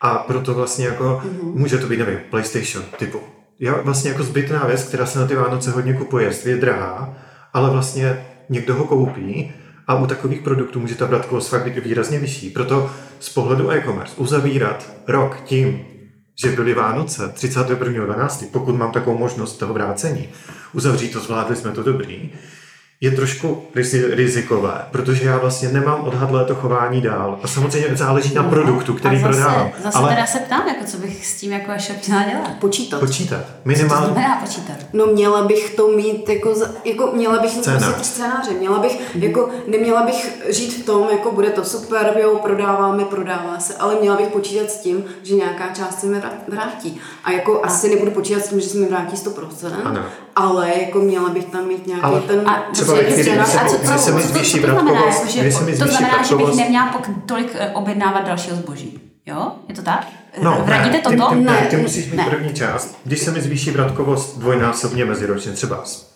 A 0.01 0.19
proto 0.19 0.55
vlastně 0.55 0.87
jako 0.87 1.05
mm-hmm. 1.05 1.55
může 1.55 1.79
to 1.79 1.87
být, 1.87 1.99
nevím, 1.99 2.19
PlayStation 2.31 2.85
typu. 2.99 3.21
já 3.61 3.81
vlastně 3.81 4.11
jako 4.11 4.23
zbytná 4.23 4.67
věc, 4.67 4.83
která 4.83 5.07
se 5.07 5.19
na 5.19 5.27
ty 5.27 5.35
Vánoce 5.35 5.71
hodně 5.71 5.95
kupuje, 5.95 6.33
je 6.45 6.57
drahá, 6.57 7.15
ale 7.53 7.71
vlastně 7.71 8.27
někdo 8.49 8.75
ho 8.75 8.85
koupí 8.85 9.53
a 9.87 9.95
u 9.95 10.07
takových 10.07 10.41
produktů 10.41 10.81
může 10.81 10.95
ta 10.95 11.07
vratkovost 11.07 11.49
fakt 11.49 11.65
být 11.65 11.85
výrazně 11.85 12.19
vyšší. 12.19 12.51
Proto 12.51 12.91
z 13.21 13.29
pohledu 13.29 13.71
e-commerce 13.71 14.15
uzavírat 14.17 14.91
rok 15.09 15.37
tím, 15.45 15.85
že 16.43 16.51
byly 16.51 16.75
Vánoce 16.75 17.27
31.12., 17.27 18.47
pokud 18.53 18.77
mám 18.77 18.93
takovou 18.93 19.19
možnost 19.19 19.57
toho 19.57 19.75
vrácení, 19.75 20.29
uzavřít 20.73 21.13
to, 21.13 21.21
zvládli 21.21 21.57
jsme 21.57 21.71
to 21.71 21.83
dobrý, 21.83 22.33
je 23.03 23.11
trošku 23.11 23.63
rizikové, 24.11 24.87
protože 24.91 25.25
já 25.25 25.39
vlastně 25.39 25.69
nemám 25.69 26.01
odhadlé 26.01 26.45
to 26.45 26.55
chování 26.55 27.01
dál. 27.01 27.39
A 27.43 27.49
samozřejmě 27.49 27.97
záleží 27.97 28.35
na 28.35 28.43
produktu, 28.43 28.95
který 28.95 29.17
a 29.17 29.21
zase, 29.21 29.29
prodávám. 29.29 29.71
Zase 29.83 29.99
ale... 29.99 30.09
teda 30.09 30.27
se 30.27 30.39
ptám, 30.39 30.69
jako 30.69 30.85
co 30.85 30.97
bych 30.97 31.27
s 31.27 31.41
tím 31.41 31.53
jako 31.53 31.73
shop 31.79 31.97
měla 32.07 32.23
dělat. 32.23 32.51
Počítat. 32.59 33.01
Počítat. 33.01 33.41
Minimálně. 33.65 34.07
Co 34.07 34.09
to 34.09 34.13
znamená 34.15 34.37
počítat? 34.37 34.77
No 34.93 35.07
měla 35.07 35.45
bych 35.45 35.75
to 35.75 35.89
mít 35.89 36.29
jako, 36.29 36.55
jako 36.85 37.11
měla 37.15 37.39
bych 37.39 37.55
mít 37.55 37.63
Scénář. 37.63 37.85
prostě 37.85 38.05
scénáře. 38.05 38.51
Měla 38.51 38.79
bych, 38.79 39.15
mm. 39.15 39.23
jako, 39.23 39.49
neměla 39.67 40.03
bych 40.03 40.39
žít 40.49 40.83
v 40.83 40.87
tom, 40.87 41.09
jako 41.11 41.33
bude 41.33 41.51
to 41.51 41.65
super, 41.65 42.17
jo, 42.23 42.41
prodáváme, 42.43 43.05
prodává 43.05 43.59
se, 43.59 43.75
ale 43.75 43.97
měla 44.01 44.17
bych 44.17 44.29
počítat 44.29 44.71
s 44.71 44.81
tím, 44.81 45.05
že 45.23 45.35
nějaká 45.35 45.69
část 45.75 46.01
se 46.01 46.07
mi 46.07 46.23
vrátí. 46.49 47.01
A 47.25 47.33
jako 47.33 47.65
a. 47.65 47.67
asi 47.67 47.89
nebudu 47.89 48.11
počítat 48.11 48.45
s 48.45 48.49
tím, 48.49 48.61
že 48.61 48.69
se 48.69 48.79
mi 48.79 48.87
vrátí 48.87 49.17
100%, 49.17 49.73
ano. 49.85 50.05
ale 50.37 50.73
jako 50.81 50.99
měla 50.99 51.29
bych 51.29 51.45
tam 51.45 51.67
mít 51.67 51.87
nějaký 51.87 52.05
ale 52.05 52.21
ten... 52.21 52.49
A 52.49 52.65
třeba 52.73 52.90
a 52.95 53.69
co, 53.69 53.79
co, 53.79 53.99
co, 53.99 53.99
co 53.99 54.59
to 54.59 54.67
znamená? 54.67 55.01
Jako, 55.01 55.29
že, 55.29 55.51
to 55.79 55.87
znamená, 55.87 56.23
že 56.23 56.37
bych 56.37 56.55
neměla 56.57 57.03
tolik 57.27 57.57
eh, 57.59 57.71
objednávat 57.71 58.27
dalšího 58.27 58.57
zboží. 58.57 59.01
Jo? 59.27 59.53
Je 59.69 59.75
to 59.75 59.83
tak? 59.83 60.07
No, 60.43 60.63
Vradíte 60.67 60.97
ne, 60.97 61.03
toto? 61.03 61.31
Ty, 61.31 61.37
ty, 61.37 61.45
ne, 61.45 61.67
ty 61.71 61.77
musíš 61.77 62.07
mít 62.07 62.17
ne. 62.17 62.25
první 62.25 62.55
část. 62.55 63.01
Když 63.05 63.21
se 63.21 63.31
mi 63.31 63.41
zvýší 63.41 63.71
vratkovost 63.71 64.39
dvojnásobně 64.39 65.05
meziročně, 65.05 65.53
třeba 65.53 65.85
z 65.85 66.15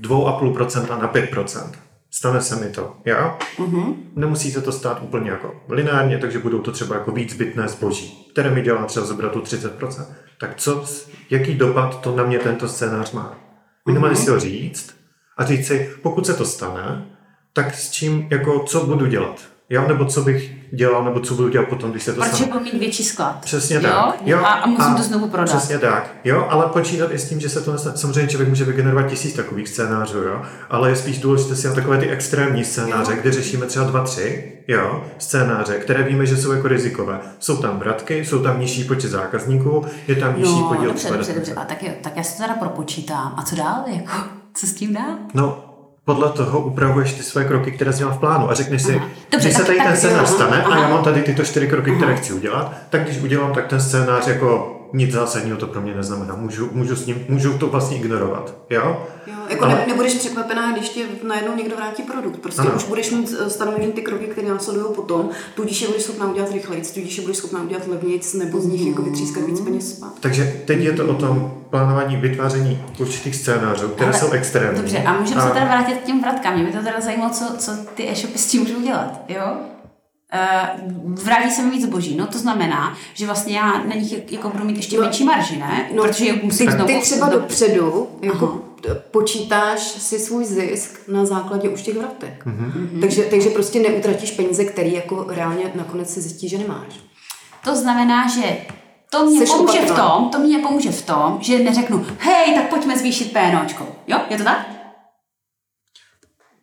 2,5% 0.00 1.00
na 1.00 1.12
5%, 1.12 1.70
stane 2.10 2.40
se 2.40 2.56
mi 2.56 2.70
to, 2.70 2.96
jo? 3.04 3.36
Uh-huh. 3.58 3.94
Nemusí 4.16 4.50
se 4.50 4.62
to 4.62 4.72
stát 4.72 5.02
úplně 5.02 5.30
jako 5.30 5.54
lineárně, 5.68 6.18
takže 6.18 6.38
budou 6.38 6.58
to 6.58 6.72
třeba 6.72 6.94
jako 6.94 7.12
víc 7.12 7.32
zbytné 7.32 7.68
zboží, 7.68 8.28
které 8.32 8.50
mi 8.50 8.62
dělá 8.62 8.84
třeba 8.84 9.06
zobrat 9.06 9.32
tu 9.32 9.40
30%. 9.40 10.06
Tak 10.40 10.56
co, 10.56 10.84
jaký 11.30 11.54
dopad 11.54 12.00
to 12.00 12.16
na 12.16 12.24
mě 12.24 12.38
tento 12.38 12.68
scénář 12.68 13.12
má? 13.12 13.38
Minimálně 13.86 14.16
uh-huh. 14.16 14.24
si 14.24 14.30
ho 14.30 14.40
říct, 14.40 14.95
a 15.36 15.44
říct 15.44 15.66
si, 15.66 15.90
pokud 16.02 16.26
se 16.26 16.34
to 16.34 16.44
stane, 16.44 17.06
tak 17.52 17.74
s 17.74 17.90
čím, 17.90 18.28
jako, 18.30 18.60
co 18.60 18.86
budu 18.86 19.06
dělat? 19.06 19.40
Jo, 19.70 19.84
nebo 19.88 20.04
co 20.04 20.22
bych 20.22 20.52
dělal, 20.72 21.04
nebo 21.04 21.20
co 21.20 21.34
budu 21.34 21.48
dělat 21.48 21.68
potom, 21.68 21.90
když 21.90 22.02
se 22.02 22.12
to 22.12 22.20
Protože 22.20 22.36
stane. 22.36 22.52
budu 22.52 22.64
mít 22.64 22.74
větší 22.74 23.04
sklad. 23.04 23.40
Přesně 23.40 23.76
jo? 23.76 23.82
tak. 23.82 24.16
Jo, 24.24 24.38
a, 24.38 24.48
a 24.48 24.66
musím 24.66 24.92
a 24.92 24.96
to 24.96 25.02
znovu 25.02 25.28
prodat. 25.28 25.56
Přesně 25.56 25.78
tak. 25.78 26.10
Jo, 26.24 26.46
ale 26.50 26.66
počítat 26.66 27.12
i 27.12 27.18
s 27.18 27.28
tím, 27.28 27.40
že 27.40 27.48
se 27.48 27.60
to 27.60 27.72
nestane. 27.72 27.96
Samozřejmě 27.96 28.30
člověk 28.30 28.48
může 28.48 28.64
vygenerovat 28.64 29.06
tisíc 29.06 29.34
takových 29.34 29.68
scénářů, 29.68 30.18
jo, 30.18 30.42
ale 30.70 30.90
je 30.90 30.96
spíš 30.96 31.18
důležité 31.18 31.56
si 31.56 31.66
na 31.66 31.74
takové 31.74 31.98
ty 31.98 32.08
extrémní 32.10 32.64
scénáře, 32.64 33.12
jo. 33.12 33.18
kde 33.20 33.32
řešíme 33.32 33.66
třeba 33.66 33.84
dva, 33.84 34.04
tři, 34.04 34.52
jo, 34.68 35.04
scénáře, 35.18 35.74
které 35.74 36.02
víme, 36.02 36.26
že 36.26 36.36
jsou 36.36 36.52
jako 36.52 36.68
rizikové. 36.68 37.20
Jsou 37.38 37.56
tam 37.56 37.78
vratky, 37.78 38.24
jsou 38.24 38.42
tam 38.42 38.60
nižší 38.60 38.84
počet 38.84 39.08
zákazníků, 39.08 39.84
je 40.08 40.16
tam 40.16 40.38
nižší 40.38 40.60
no, 40.60 40.68
podíl. 40.68 40.88
Dobře, 40.88 41.10
dobře, 41.10 41.32
dobře. 41.32 41.54
A 41.54 41.64
tak, 41.64 41.82
je, 41.82 41.96
tak 42.02 42.16
já 42.16 42.22
se 42.22 42.36
to 42.36 42.42
teda 42.42 42.54
propočítám. 42.54 43.34
A 43.36 43.42
co 43.42 43.56
dál? 43.56 43.84
Jako, 43.86 44.12
co 44.56 44.66
s 44.66 44.74
tím 44.74 44.94
dál? 44.94 45.16
No, 45.34 45.62
podle 46.04 46.30
toho 46.30 46.60
upravuješ 46.60 47.12
ty 47.12 47.22
své 47.22 47.44
kroky, 47.44 47.72
které 47.72 47.92
jsi 47.92 48.02
měl 48.02 48.14
v 48.14 48.18
plánu 48.18 48.50
a 48.50 48.54
řekneš 48.54 48.82
si, 48.82 49.02
Dobře, 49.32 49.48
když 49.48 49.56
se 49.56 49.64
tady 49.64 49.78
tak, 49.78 49.86
ten 49.86 49.96
scénář 49.96 50.28
stane 50.28 50.62
aha. 50.64 50.74
a 50.74 50.82
já 50.82 50.88
mám 50.88 51.04
tady 51.04 51.22
tyto 51.22 51.44
čtyři 51.44 51.68
kroky, 51.68 51.90
aha. 51.90 51.98
které 51.98 52.16
chci 52.16 52.32
udělat, 52.32 52.72
tak 52.90 53.04
když 53.04 53.22
udělám, 53.22 53.52
tak 53.52 53.66
ten 53.66 53.80
scénář 53.80 54.26
jako 54.26 54.72
nic 54.96 55.12
zásadního 55.12 55.56
to 55.56 55.66
pro 55.66 55.80
mě 55.80 55.94
neznamená. 55.94 56.36
Můžu, 56.36 56.68
můžu, 56.72 56.96
s 56.96 57.06
ním, 57.06 57.24
můžu 57.28 57.58
to 57.58 57.66
vlastně 57.66 57.96
ignorovat. 57.96 58.54
Jo? 58.70 59.06
Jo, 59.26 59.34
jako 59.48 59.64
Ale... 59.64 59.74
ne, 59.74 59.84
nebudeš 59.86 60.14
překvapená, 60.14 60.72
když 60.72 60.88
ti 60.88 61.04
najednou 61.28 61.56
někdo 61.56 61.76
vrátí 61.76 62.02
produkt. 62.02 62.38
Prostě 62.38 62.62
ano. 62.62 62.72
už 62.76 62.84
budeš 62.84 63.10
mít 63.10 63.34
eh, 63.40 63.50
stanovený 63.50 63.92
ty 63.92 64.02
kroky, 64.02 64.24
které 64.24 64.48
následují 64.48 64.86
potom, 64.94 65.30
tudíž 65.54 65.80
je 65.82 65.88
budeš 65.88 66.02
schopná 66.02 66.30
udělat 66.30 66.52
rychleji, 66.52 66.82
tudíž 66.94 67.16
je 67.16 67.22
budeš 67.22 67.36
schopná 67.36 67.62
udělat 67.62 67.88
levnějc 67.88 68.34
nebo 68.34 68.60
z 68.60 68.66
nich 68.66 68.86
jako 68.86 69.02
vytřískat 69.02 69.44
víc 69.44 69.60
peněz. 69.60 70.04
Takže 70.20 70.62
teď 70.64 70.80
je 70.80 70.92
to 70.92 71.06
o 71.06 71.14
tom 71.14 71.52
plánování, 71.70 72.16
vytváření 72.16 72.82
určitých 72.98 73.36
scénářů, 73.36 73.88
které 73.88 74.10
Ale, 74.10 74.20
jsou 74.20 74.30
extrémní. 74.30 74.76
Dobře, 74.76 74.98
a 74.98 75.20
můžeme 75.20 75.40
a... 75.40 75.48
se 75.48 75.52
teda 75.52 75.64
vrátit 75.64 75.94
k 75.94 76.04
těm 76.04 76.20
vratkám. 76.20 76.54
Mě 76.54 76.64
by 76.64 76.72
to 76.72 76.84
teda 76.84 77.00
zajímalo, 77.00 77.30
co, 77.30 77.44
co 77.58 77.72
ty 77.94 78.08
e-shopy 78.08 78.38
s 78.38 78.46
tím 78.46 78.60
můžou 78.60 78.80
dělat, 78.80 79.20
jo? 79.28 79.56
Uh, 80.34 81.14
vrátí 81.24 81.50
se 81.50 81.62
mi 81.62 81.70
víc 81.70 81.82
zboží. 81.82 82.16
No 82.16 82.26
to 82.26 82.38
znamená, 82.38 82.96
že 83.14 83.26
vlastně 83.26 83.56
já 83.56 83.72
na 83.72 83.94
nich 83.94 84.32
jako 84.32 84.48
budu 84.48 84.64
mít 84.64 84.76
ještě 84.76 84.96
no, 84.96 85.02
menší 85.02 85.24
marži, 85.24 85.56
ne? 85.56 85.90
No, 85.94 86.02
Protože 86.02 86.32
musím 86.42 86.66
ty, 86.66 86.72
znovu... 86.72 86.86
Ty 86.86 87.00
třeba 87.00 87.28
do... 87.28 87.38
dopředu 87.38 88.08
jako 88.22 88.62
počítáš 89.10 89.80
si 89.80 90.18
svůj 90.18 90.44
zisk 90.44 91.08
na 91.08 91.24
základě 91.24 91.68
už 91.68 91.82
těch 91.82 91.96
vratek. 91.96 92.44
Mm-hmm. 92.46 93.00
Takže, 93.00 93.22
takže 93.22 93.50
prostě 93.50 93.80
neutratíš 93.80 94.30
peníze, 94.30 94.64
které 94.64 94.88
jako 94.88 95.26
reálně 95.28 95.72
nakonec 95.74 96.14
si 96.14 96.20
zjistí, 96.20 96.48
že 96.48 96.58
nemáš. 96.58 97.00
To 97.64 97.76
znamená, 97.76 98.28
že 98.28 98.56
to 99.10 99.24
mě 99.24 99.38
Seš 99.38 99.50
pomůže 99.50 99.80
v 99.80 99.96
tom, 99.96 100.28
to 100.32 100.38
mě 100.38 100.58
pomůže 100.58 100.90
v 100.90 101.06
tom, 101.06 101.38
že 101.40 101.58
neřeknu, 101.58 102.06
hej, 102.18 102.54
tak 102.54 102.68
pojďme 102.68 102.98
zvýšit 102.98 103.32
PNOčko. 103.32 103.86
Jo, 104.06 104.18
je 104.30 104.38
to 104.38 104.44
tak? 104.44 104.75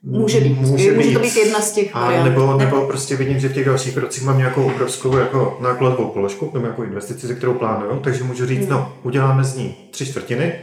Může 0.03 0.39
být. 0.39 0.57
Může, 0.59 0.71
může 0.71 0.91
být. 0.91 1.13
to 1.13 1.19
být 1.19 1.35
jedna 1.35 1.61
z 1.61 1.71
těch 1.71 1.95
a 1.95 1.99
variant. 1.99 2.23
Nebo, 2.23 2.57
nebo 2.57 2.87
prostě 2.87 3.15
vidím, 3.15 3.39
že 3.39 3.49
v 3.49 3.53
těch 3.53 3.65
dalších 3.65 3.93
krocích 3.93 4.23
mám 4.23 4.37
nějakou 4.37 4.65
obrovskou 4.65 5.17
jako 5.17 5.57
nákladovou 5.61 6.07
položku, 6.07 6.51
nebo 6.53 6.65
nějakou 6.65 6.83
investici, 6.83 7.27
ze 7.27 7.35
kterou 7.35 7.53
plánuju, 7.53 7.99
takže 7.99 8.23
můžu 8.23 8.45
říct, 8.45 8.59
hmm. 8.59 8.69
no, 8.69 8.93
uděláme 9.03 9.43
z 9.43 9.55
ní 9.55 9.75
tři 9.91 10.05
čtvrtiny, 10.05 10.53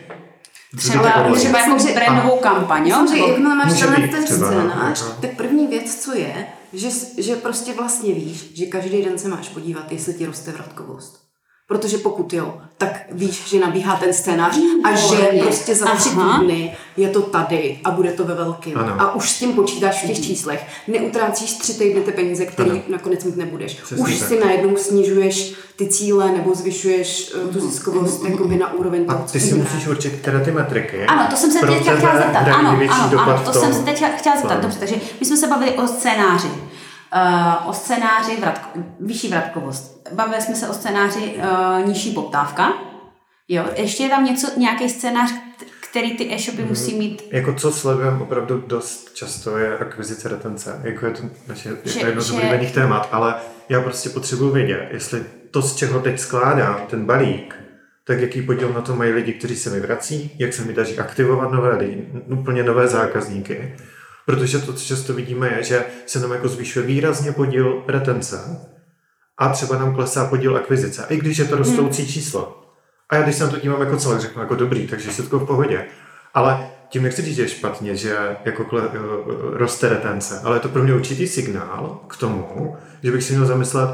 Třeba, 0.76 1.32
třeba 1.34 1.58
jako 1.58 1.94
brandovou 1.94 2.38
kampaň, 2.38 2.88
jo? 2.88 2.94
Samozřejmě, 2.94 3.28
jakmile 3.28 3.54
máš 3.54 3.80
tenhle 3.80 4.08
ten 4.08 4.26
scénář, 4.26 5.04
tak 5.20 5.36
první 5.36 5.66
věc, 5.66 6.04
co 6.04 6.14
je, 6.14 6.46
že, 6.72 6.88
že 7.18 7.36
prostě 7.36 7.74
vlastně 7.74 8.14
víš, 8.14 8.52
že 8.54 8.66
každý 8.66 9.02
den 9.02 9.18
se 9.18 9.28
máš 9.28 9.48
podívat, 9.48 9.92
jestli 9.92 10.14
ti 10.14 10.26
roste 10.26 10.52
vratkovost. 10.52 11.29
Protože 11.70 11.98
pokud 11.98 12.32
jo, 12.32 12.54
tak 12.78 13.02
víš, 13.12 13.42
že 13.46 13.60
nabíhá 13.60 13.96
ten 13.96 14.12
scénář 14.12 14.58
a 14.84 14.94
že 14.94 15.16
prostě 15.42 15.74
za 15.74 15.86
tři 15.86 16.08
týdny 16.08 16.76
je 16.96 17.08
to 17.08 17.22
tady 17.22 17.80
a 17.84 17.90
bude 17.90 18.12
to 18.12 18.24
ve 18.24 18.34
velkém. 18.34 18.78
A 18.98 19.14
už 19.14 19.30
s 19.30 19.38
tím 19.38 19.52
počítáš 19.52 20.04
v 20.04 20.06
těch 20.06 20.20
číslech. 20.20 20.66
Neutrácíš 20.88 21.52
tři 21.52 21.74
týdny 21.74 22.00
ty 22.00 22.12
peníze, 22.12 22.46
které 22.46 22.82
nakonec 22.88 23.24
mít 23.24 23.36
nebudeš. 23.36 23.74
Přesně 23.74 24.04
už 24.04 24.18
tak. 24.18 24.28
si 24.28 24.40
najednou 24.40 24.76
snižuješ 24.76 25.54
ty 25.76 25.86
cíle 25.86 26.32
nebo 26.32 26.54
zvyšuješ 26.54 27.32
uh, 27.44 27.52
tu 27.52 27.60
ziskovost 27.60 28.24
jakoby 28.24 28.56
na 28.56 28.72
úroveň 28.72 29.04
toho, 29.04 29.18
A 29.18 29.22
ty 29.22 29.40
si 29.40 29.54
musíš 29.54 29.86
určit, 29.86 30.12
které 30.12 30.40
ty 30.40 30.52
metriky. 30.52 31.06
Ano, 31.06 31.26
to 31.30 31.36
jsem 31.36 31.52
se 31.52 31.66
teď 31.66 31.80
chtěla 31.80 32.18
zeptat. 32.18 32.48
Ano, 32.48 32.78
ano, 32.90 33.20
ano, 33.20 33.42
to 33.44 33.52
jsem 33.52 33.74
se 33.74 33.82
teď 33.82 34.04
chtěla 34.16 34.36
zeptat. 34.36 34.62
Dobře, 34.62 34.78
takže 34.78 34.96
my 35.20 35.26
jsme 35.26 35.36
se 35.36 35.46
bavili 35.46 35.72
o 35.72 35.86
scénáři. 35.86 36.48
Uh, 36.48 37.68
o 37.68 37.72
scénáři 37.72 38.36
vratko, 38.40 38.68
vyšší 39.00 39.28
vratkovost. 39.28 39.99
Bavili 40.12 40.42
jsme 40.42 40.54
se 40.54 40.68
o 40.68 40.72
scénáři 40.72 41.34
uh, 41.36 41.86
nižší 41.86 42.12
poptávka. 42.12 42.72
Jo, 43.48 43.64
ještě 43.76 44.02
je 44.02 44.08
tam 44.08 44.24
něco, 44.24 44.48
nějaký 44.56 44.88
scénář, 44.88 45.30
který 45.90 46.16
ty 46.16 46.34
e-shopy 46.34 46.62
musí 46.62 46.98
mít? 46.98 47.22
Jako 47.30 47.54
co 47.54 47.72
sledujeme 47.72 48.22
opravdu 48.22 48.64
dost 48.66 49.14
často 49.14 49.58
je 49.58 49.78
akvizice 49.78 50.28
retence. 50.28 50.80
Jako 50.84 51.06
je 51.06 51.12
to 51.12 51.22
naše 51.46 51.70
že, 51.84 52.00
jedno 52.00 52.22
z 52.22 52.30
oblíbených 52.30 52.72
témat, 52.72 53.08
ale 53.12 53.34
já 53.68 53.80
prostě 53.80 54.08
potřebuji 54.08 54.50
vědět, 54.50 54.88
jestli 54.90 55.24
to, 55.50 55.62
z 55.62 55.76
čeho 55.76 56.00
teď 56.00 56.18
skládám, 56.20 56.80
ten 56.90 57.04
balík, 57.04 57.54
tak 58.06 58.20
jaký 58.20 58.42
podíl 58.42 58.72
na 58.72 58.80
to 58.80 58.96
mají 58.96 59.12
lidi, 59.12 59.32
kteří 59.32 59.56
se 59.56 59.70
mi 59.70 59.80
vrací, 59.80 60.36
jak 60.38 60.52
se 60.52 60.64
mi 60.64 60.72
daří 60.72 60.98
aktivovat 60.98 61.52
nové 61.52 61.76
lidi, 61.76 62.08
úplně 62.26 62.62
nové 62.62 62.88
zákazníky 62.88 63.74
Protože 64.30 64.58
to, 64.58 64.72
co 64.72 64.84
často 64.84 65.14
vidíme, 65.14 65.48
je, 65.56 65.62
že 65.62 65.84
se 66.06 66.20
nám 66.20 66.32
jako 66.32 66.48
zvyšuje 66.48 66.86
výrazně 66.86 67.32
podíl 67.32 67.84
retence 67.88 68.36
a 69.40 69.48
třeba 69.48 69.78
nám 69.78 69.94
klesá 69.94 70.26
podíl 70.26 70.56
akvizice, 70.56 71.06
i 71.08 71.16
když 71.16 71.38
je 71.38 71.44
to 71.44 71.56
rostoucí 71.56 72.02
hmm. 72.02 72.12
číslo. 72.12 72.56
A 73.10 73.16
já 73.16 73.22
když 73.22 73.36
se 73.36 73.44
na 73.44 73.50
to 73.50 73.60
dívám 73.60 73.80
jako 73.80 73.96
celé, 73.96 74.20
řeknu 74.20 74.42
jako 74.42 74.54
dobrý, 74.54 74.86
takže 74.86 75.10
je 75.18 75.28
to 75.28 75.38
v 75.38 75.46
pohodě. 75.46 75.86
Ale 76.34 76.70
tím 76.88 77.02
nechci 77.02 77.22
říct, 77.22 77.36
že 77.36 77.42
je 77.42 77.48
špatně, 77.48 77.96
že 77.96 78.36
jako 78.44 78.64
kle, 78.64 78.82
eh, 78.82 78.98
roste 79.58 79.88
retence, 79.88 80.40
ale 80.44 80.56
je 80.56 80.60
to 80.60 80.68
pro 80.68 80.82
mě 80.82 80.94
určitý 80.94 81.26
signál 81.26 82.00
k 82.08 82.16
tomu, 82.16 82.76
že 83.02 83.12
bych 83.12 83.24
si 83.24 83.32
měl 83.32 83.46
zamyslet, 83.46 83.90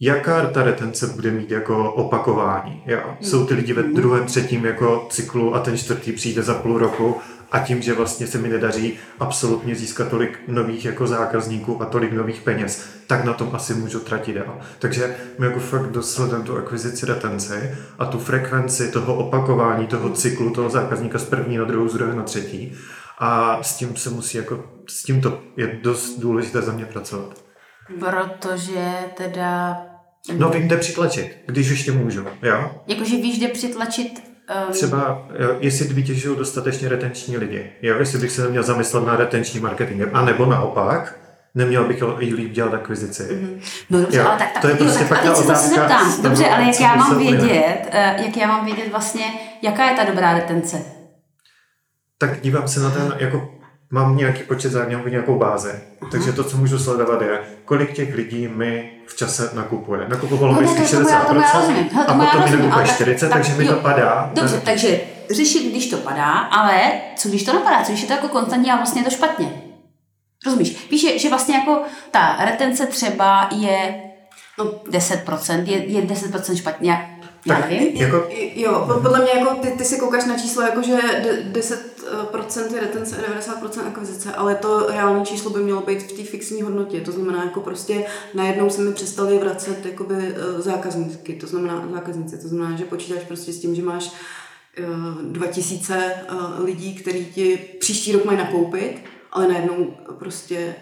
jaká 0.00 0.46
ta 0.46 0.62
retence 0.62 1.06
bude 1.06 1.30
mít 1.30 1.50
jako 1.50 1.92
opakování. 1.92 2.82
Jo? 2.86 3.16
Jsou 3.20 3.46
ty 3.46 3.54
lidi 3.54 3.72
ve 3.72 3.82
druhém, 3.82 4.26
třetím 4.26 4.64
jako 4.64 5.06
cyklu 5.10 5.54
a 5.54 5.60
ten 5.60 5.78
čtvrtý 5.78 6.12
přijde 6.12 6.42
za 6.42 6.54
půl 6.54 6.78
roku 6.78 7.16
a 7.52 7.58
tím, 7.58 7.82
že 7.82 7.94
vlastně 7.94 8.26
se 8.26 8.38
mi 8.38 8.48
nedaří 8.48 8.98
absolutně 9.20 9.74
získat 9.74 10.08
tolik 10.08 10.40
nových 10.48 10.84
jako 10.84 11.06
zákazníků 11.06 11.82
a 11.82 11.84
tolik 11.84 12.12
nových 12.12 12.40
peněz, 12.40 12.86
tak 13.06 13.24
na 13.24 13.32
tom 13.32 13.50
asi 13.52 13.74
můžu 13.74 14.00
tratit 14.00 14.32
dál. 14.32 14.60
Takže 14.78 15.16
my 15.38 15.46
jako 15.46 15.60
fakt 15.60 15.90
dosledujeme 15.90 16.44
tu 16.44 16.56
akvizici 16.56 17.06
retenci 17.06 17.74
a 17.98 18.04
tu 18.04 18.18
frekvenci 18.18 18.90
toho 18.90 19.14
opakování, 19.14 19.86
toho 19.86 20.10
cyklu 20.10 20.50
toho 20.50 20.70
zákazníka 20.70 21.18
z 21.18 21.24
první 21.24 21.56
na 21.56 21.64
druhou, 21.64 21.88
z 21.88 21.94
druhé 21.94 22.14
na 22.14 22.22
třetí 22.22 22.72
a 23.18 23.62
s 23.62 23.76
tím 23.76 23.96
se 23.96 24.10
musí 24.10 24.36
jako, 24.38 24.64
s 24.88 25.02
tím 25.02 25.20
to 25.20 25.40
je 25.56 25.78
dost 25.82 26.18
důležité 26.18 26.62
za 26.62 26.72
mě 26.72 26.84
pracovat. 26.84 27.44
Protože 28.00 28.92
teda... 29.16 29.82
No 30.38 30.50
vím, 30.50 30.66
kde 30.66 30.76
přitlačit, 30.76 31.36
když 31.46 31.68
ještě 31.68 31.92
můžu, 31.92 32.26
jo? 32.42 32.82
Jakože 32.86 33.16
víš, 33.16 33.38
kde 33.38 33.48
přitlačit 33.48 34.31
Um, 34.66 34.72
Třeba, 34.72 35.28
jestli 35.60 35.94
vytěžují 35.94 36.38
dostatečně 36.38 36.88
retenční 36.88 37.36
lidi. 37.36 37.72
Jo, 37.82 37.98
jestli 37.98 38.18
bych 38.18 38.30
se 38.30 38.42
neměl 38.42 38.62
zamyslet 38.62 39.06
na 39.06 39.16
retenční 39.16 39.60
marketingem. 39.60 40.10
A 40.12 40.24
nebo 40.24 40.46
naopak, 40.46 41.18
neměl 41.54 41.84
bych 41.84 42.02
i 42.18 42.34
líp 42.34 42.52
dělat 42.52 42.74
akvizici. 42.74 43.22
Mm-hmm. 43.22 43.60
No 43.90 44.00
dobře, 44.00 44.18
Jo, 44.18 44.26
ale 44.28 44.38
tak, 44.38 44.52
tak, 44.52 44.62
to 44.62 44.68
je 44.68 44.72
jo, 44.72 44.78
prostě 44.78 44.98
tak 44.98 45.08
pak 45.08 45.22
ta 45.22 45.34
se 45.34 45.68
zeptám. 45.68 46.22
Dobře, 46.22 46.48
ale 46.48 46.64
jak 46.64 46.80
já 46.80 46.94
mám 46.94 47.18
vědět, 47.18 47.88
eh, 47.90 48.14
jak 48.26 48.36
já 48.36 48.46
mám 48.46 48.64
vědět 48.64 48.90
vlastně, 48.90 49.24
jaká 49.62 49.90
je 49.90 49.96
ta 49.96 50.04
dobrá 50.04 50.34
retence? 50.34 50.82
Tak 52.18 52.40
dívám 52.40 52.68
se 52.68 52.80
na 52.80 52.90
ten, 52.90 53.14
jako 53.18 53.61
mám 53.92 54.16
nějaký 54.16 54.42
počet 54.42 54.72
zájemů, 54.72 55.06
nějakou 55.08 55.38
bázi. 55.38 55.72
Takže 56.10 56.32
to, 56.32 56.44
co 56.44 56.56
můžu 56.56 56.78
sledovat, 56.78 57.22
je, 57.22 57.40
kolik 57.64 57.92
těch 57.92 58.14
lidí 58.14 58.48
mi 58.48 58.90
v 59.06 59.16
čase 59.16 59.50
nakupuje. 59.54 60.08
Nakupovalo 60.08 60.52
No 60.54 60.60
mi 60.60 60.66
ne, 60.66 60.72
z 60.72 60.76
těch 60.76 60.90
to- 60.90 60.96
tomu 60.96 61.08
já- 61.08 61.20
tomu 61.24 61.40
já 61.40 61.46
60%, 61.46 61.60
rozumím. 61.60 61.88
Hele, 61.92 62.06
a 62.06 62.14
potom 62.14 62.26
mi 62.26 62.50
nakupuje 62.50 62.72
ale 62.72 62.82
tak- 62.84 62.94
40, 62.94 63.28
tak 63.28 63.38
takže 63.42 63.54
mi 63.58 63.64
jo. 63.66 63.72
to 63.74 63.80
padá. 63.80 64.30
Dobře, 64.34 64.54
Ten- 64.54 64.60
takže 64.64 65.00
řešit, 65.30 65.70
když 65.70 65.90
to 65.90 65.96
padá, 65.96 66.30
ale 66.32 66.92
co 67.16 67.28
když 67.28 67.42
to 67.44 67.52
napadá, 67.52 67.82
co 67.84 67.92
když 67.92 68.02
je 68.02 68.08
to 68.08 68.14
jako 68.14 68.28
konstantní 68.28 68.70
a 68.70 68.76
vlastně 68.76 69.00
je 69.00 69.04
to 69.04 69.10
špatně? 69.10 69.62
Rozumíš? 70.46 70.88
Víš, 70.90 71.00
že, 71.02 71.18
že 71.18 71.28
vlastně 71.28 71.54
jako 71.56 71.82
ta 72.10 72.36
retence 72.44 72.86
třeba 72.86 73.48
je 73.56 73.94
No, 74.58 74.64
10%, 74.90 75.64
je, 75.68 75.84
je 75.92 76.02
10% 76.02 76.56
špatně, 76.56 77.11
já, 77.46 77.54
Tak 77.60 77.70
nevím. 77.70 77.96
jako, 77.96 78.28
Jo, 78.54 78.84
po- 78.86 79.00
podle 79.00 79.20
mě 79.22 79.30
jako 79.40 79.54
ty, 79.54 79.68
ty 79.70 79.84
si 79.84 79.96
koukáš 79.98 80.24
na 80.24 80.38
číslo 80.38 80.62
jako, 80.62 80.82
že 80.82 80.96
de- 81.22 81.60
10% 81.60 82.74
je 82.74 82.80
retence 82.80 83.16
a 83.16 83.20
90% 83.30 83.86
akvizice, 83.86 84.32
ale 84.34 84.54
to 84.54 84.86
reální 84.88 85.24
číslo 85.26 85.50
by 85.50 85.60
mělo 85.60 85.80
být 85.80 86.02
v 86.02 86.12
té 86.12 86.22
fixní 86.22 86.62
hodnotě. 86.62 87.00
To 87.00 87.12
znamená, 87.12 87.44
jako 87.44 87.60
prostě 87.60 88.04
najednou 88.34 88.70
se 88.70 88.80
mi 88.82 88.92
přestali 88.92 89.38
vracet 89.38 89.86
jakoby 89.86 90.14
eh, 90.16 90.62
zákazníky, 90.62 91.32
to 91.32 91.46
znamená 91.46 91.88
zákazníci, 91.92 92.38
to 92.42 92.48
znamená, 92.48 92.76
že 92.76 92.84
počítáš 92.84 93.22
prostě 93.28 93.52
s 93.52 93.60
tím, 93.60 93.74
že 93.74 93.82
máš 93.82 94.12
eh, 94.78 94.82
2000 95.22 95.94
eh, 95.96 96.62
lidí, 96.62 96.94
který 96.94 97.24
ti 97.26 97.56
příští 97.80 98.12
rok 98.12 98.24
mají 98.24 98.38
nakoupit, 98.38 98.94
ale 99.32 99.48
najednou 99.48 99.94
prostě 100.18 100.74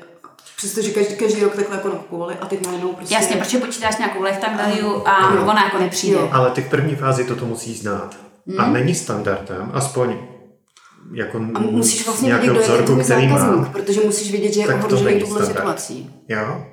Přestože 0.60 0.90
každý, 0.90 1.14
každý 1.16 1.40
rok 1.40 1.54
takhle 1.56 1.76
jako 1.76 1.88
nakupovali 1.88 2.34
a 2.40 2.46
teď 2.46 2.66
najednou 2.66 2.92
prostě... 2.92 3.14
Jasně, 3.14 3.36
protože 3.36 3.58
počítáš 3.58 3.98
nějakou 3.98 4.22
lifetime 4.22 4.56
value 4.56 5.02
a 5.04 5.34
Jo. 5.34 5.42
ona 5.42 5.64
jako 5.64 5.78
nepřijde. 5.78 6.16
Jo. 6.16 6.28
ale 6.32 6.50
ty 6.50 6.62
v 6.62 6.68
první 6.68 6.96
fázi 6.96 7.24
toto 7.24 7.46
musí 7.46 7.74
znát. 7.74 8.16
A 8.58 8.62
Hmm. 8.62 8.72
není 8.72 8.94
standardem, 8.94 9.70
aspoň 9.74 10.16
jako 11.14 11.38
A 11.54 11.60
musíš 11.60 12.06
vlastně 12.06 12.28
vědět, 12.28 12.42
nějakého 12.46 12.54
kdo 12.54 12.60
je 12.60 12.66
ten 12.66 12.74
vzorku, 12.74 12.92
tvůj 12.92 13.04
který 13.04 13.28
zákazník, 13.28 13.56
má. 13.66 13.70
protože 13.72 14.00
musíš 14.04 14.30
vědět, 14.30 14.54
že 14.54 14.60
je 14.60 14.66
ohrožený 14.74 15.20
standard. 15.26 15.46
situací. 15.46 16.10
Jo? 16.28 16.64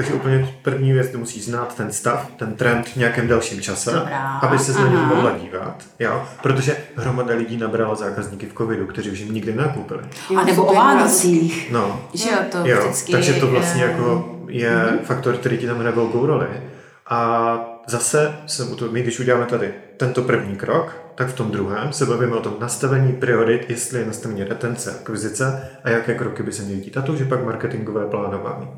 Takže 0.00 0.14
úplně 0.14 0.54
první 0.62 0.92
věc, 0.92 1.08
ty 1.08 1.16
musíš 1.16 1.44
znát 1.44 1.74
ten 1.76 1.92
stav, 1.92 2.30
ten 2.36 2.54
trend 2.54 2.88
v 2.88 2.96
nějakém 2.96 3.28
dalším 3.28 3.60
čase, 3.60 3.90
Dobrá, 3.90 4.38
aby 4.42 4.58
se 4.58 4.72
na 4.72 4.88
něj 4.88 4.96
mohla 4.96 5.30
dívat. 5.30 5.76
Jo? 5.98 6.22
Protože 6.42 6.76
hromada 6.96 7.34
lidí 7.34 7.56
nabrala 7.56 7.94
zákazníky 7.94 8.46
v 8.46 8.54
covidu, 8.54 8.86
kteří 8.86 9.10
už 9.10 9.18
jim 9.18 9.34
nikdy 9.34 9.54
nakupili. 9.54 10.00
A 10.36 10.44
nebo 10.44 10.64
o 10.64 10.74
Vánocích. 10.74 11.72
No, 11.72 12.00
Že 12.14 12.30
jo, 12.30 12.36
to 12.52 12.58
jo, 12.64 12.80
vždycky... 12.80 13.12
takže 13.12 13.32
to 13.32 13.46
vlastně 13.46 13.82
jako 13.82 14.36
je 14.48 14.70
mm-hmm. 14.70 15.04
faktor, 15.04 15.36
který 15.36 15.58
ti 15.58 15.66
tam 15.66 15.78
hraje 15.78 15.96
velkou 15.96 16.26
roli. 16.26 16.46
A 17.06 17.60
zase, 17.86 18.36
se 18.46 18.64
u 18.64 18.76
toho, 18.76 18.92
my 18.92 19.02
když 19.02 19.20
uděláme 19.20 19.46
tady 19.46 19.74
tento 19.96 20.22
první 20.22 20.56
krok, 20.56 20.96
tak 21.14 21.28
v 21.28 21.34
tom 21.34 21.50
druhém 21.50 21.92
se 21.92 22.06
bavíme 22.06 22.36
o 22.36 22.40
tom 22.40 22.56
nastavení 22.60 23.12
priorit, 23.12 23.70
jestli 23.70 23.98
je 23.98 24.06
nastavení 24.06 24.44
retence, 24.44 24.96
akvizice 25.00 25.70
a 25.84 25.90
jaké 25.90 26.14
kroky 26.14 26.42
by 26.42 26.52
se 26.52 26.62
měly 26.62 26.80
dít. 26.80 26.96
A 26.96 27.02
to 27.02 27.12
už 27.12 27.18
je 27.18 27.26
pak 27.26 27.44
marketingové 27.44 28.06
plánování. 28.06 28.68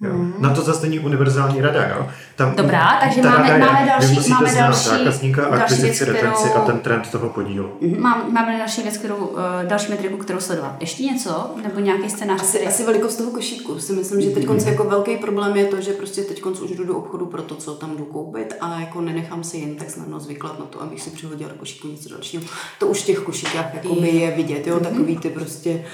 Jo. 0.00 0.12
Mm. 0.12 0.34
Na 0.38 0.54
to 0.54 0.62
zase 0.62 0.82
není 0.86 0.98
univerzální 0.98 1.60
rada. 1.60 1.88
Jo. 1.88 2.08
Tam, 2.36 2.54
Dobrá, 2.56 2.98
takže 3.00 3.22
ta 3.22 3.30
máme- 3.30 3.58
máme 3.58 3.80
je, 3.80 3.86
další- 3.86 4.30
máme 4.30 4.48
znát 4.50 4.60
další- 4.66 4.88
zákazníka, 4.88 5.48
další 5.56 5.82
věc, 5.82 6.00
retenci 6.00 6.48
kterou- 6.48 6.62
a 6.62 6.66
ten 6.66 6.78
trend 6.80 7.10
toho 7.10 7.28
podílu. 7.28 7.70
Mhm, 7.80 8.00
Mám, 8.02 8.32
máme 8.32 8.58
další 8.58 8.82
věc, 8.82 8.96
kterou, 8.96 9.36
eh, 9.62 9.66
další 9.66 9.90
metriku, 9.90 10.16
kterou 10.16 10.40
sledovat. 10.40 10.76
Ještě 10.80 11.02
něco? 11.02 11.50
Nebo 11.62 11.80
nějaký 11.80 12.10
scénář? 12.10 12.40
Asi, 12.40 12.66
asi 12.66 12.84
velikost 12.84 13.16
toho 13.16 13.30
košíku. 13.30 13.78
Si 13.78 13.92
myslím, 13.92 14.20
že 14.20 14.30
teď 14.30 14.46
konce 14.46 14.70
jako 14.70 14.84
velký 14.84 15.16
problém 15.16 15.56
je 15.56 15.64
to, 15.64 15.80
že 15.80 15.92
prostě 15.92 16.22
teď 16.22 16.42
už 16.42 16.70
jdu 16.70 16.84
do 16.84 16.96
obchodu 16.96 17.26
pro 17.26 17.42
to, 17.42 17.54
co 17.54 17.74
tam 17.74 17.96
jdu 17.96 18.04
koupit 18.04 18.54
a 18.60 18.80
jako 18.80 19.00
nenechám 19.00 19.44
si 19.44 19.56
jen 19.58 19.74
tak 19.74 19.90
snadno 19.90 20.20
zvyklat 20.20 20.58
na 20.58 20.64
to, 20.64 20.82
abych 20.82 21.00
si 21.02 21.10
přihodila 21.10 21.50
do 21.50 21.56
košíku 21.58 21.88
něco 21.88 22.08
dalšího. 22.08 22.42
To 22.78 22.86
už 22.86 23.02
v 23.02 23.06
těch 23.06 23.18
košíkách 23.18 23.74
jako 23.74 23.94
by 23.94 24.08
je 24.08 24.30
vidět, 24.30 24.66
jo, 24.66 24.80
takový 24.80 25.18
ty 25.18 25.30
prostě 25.30 25.84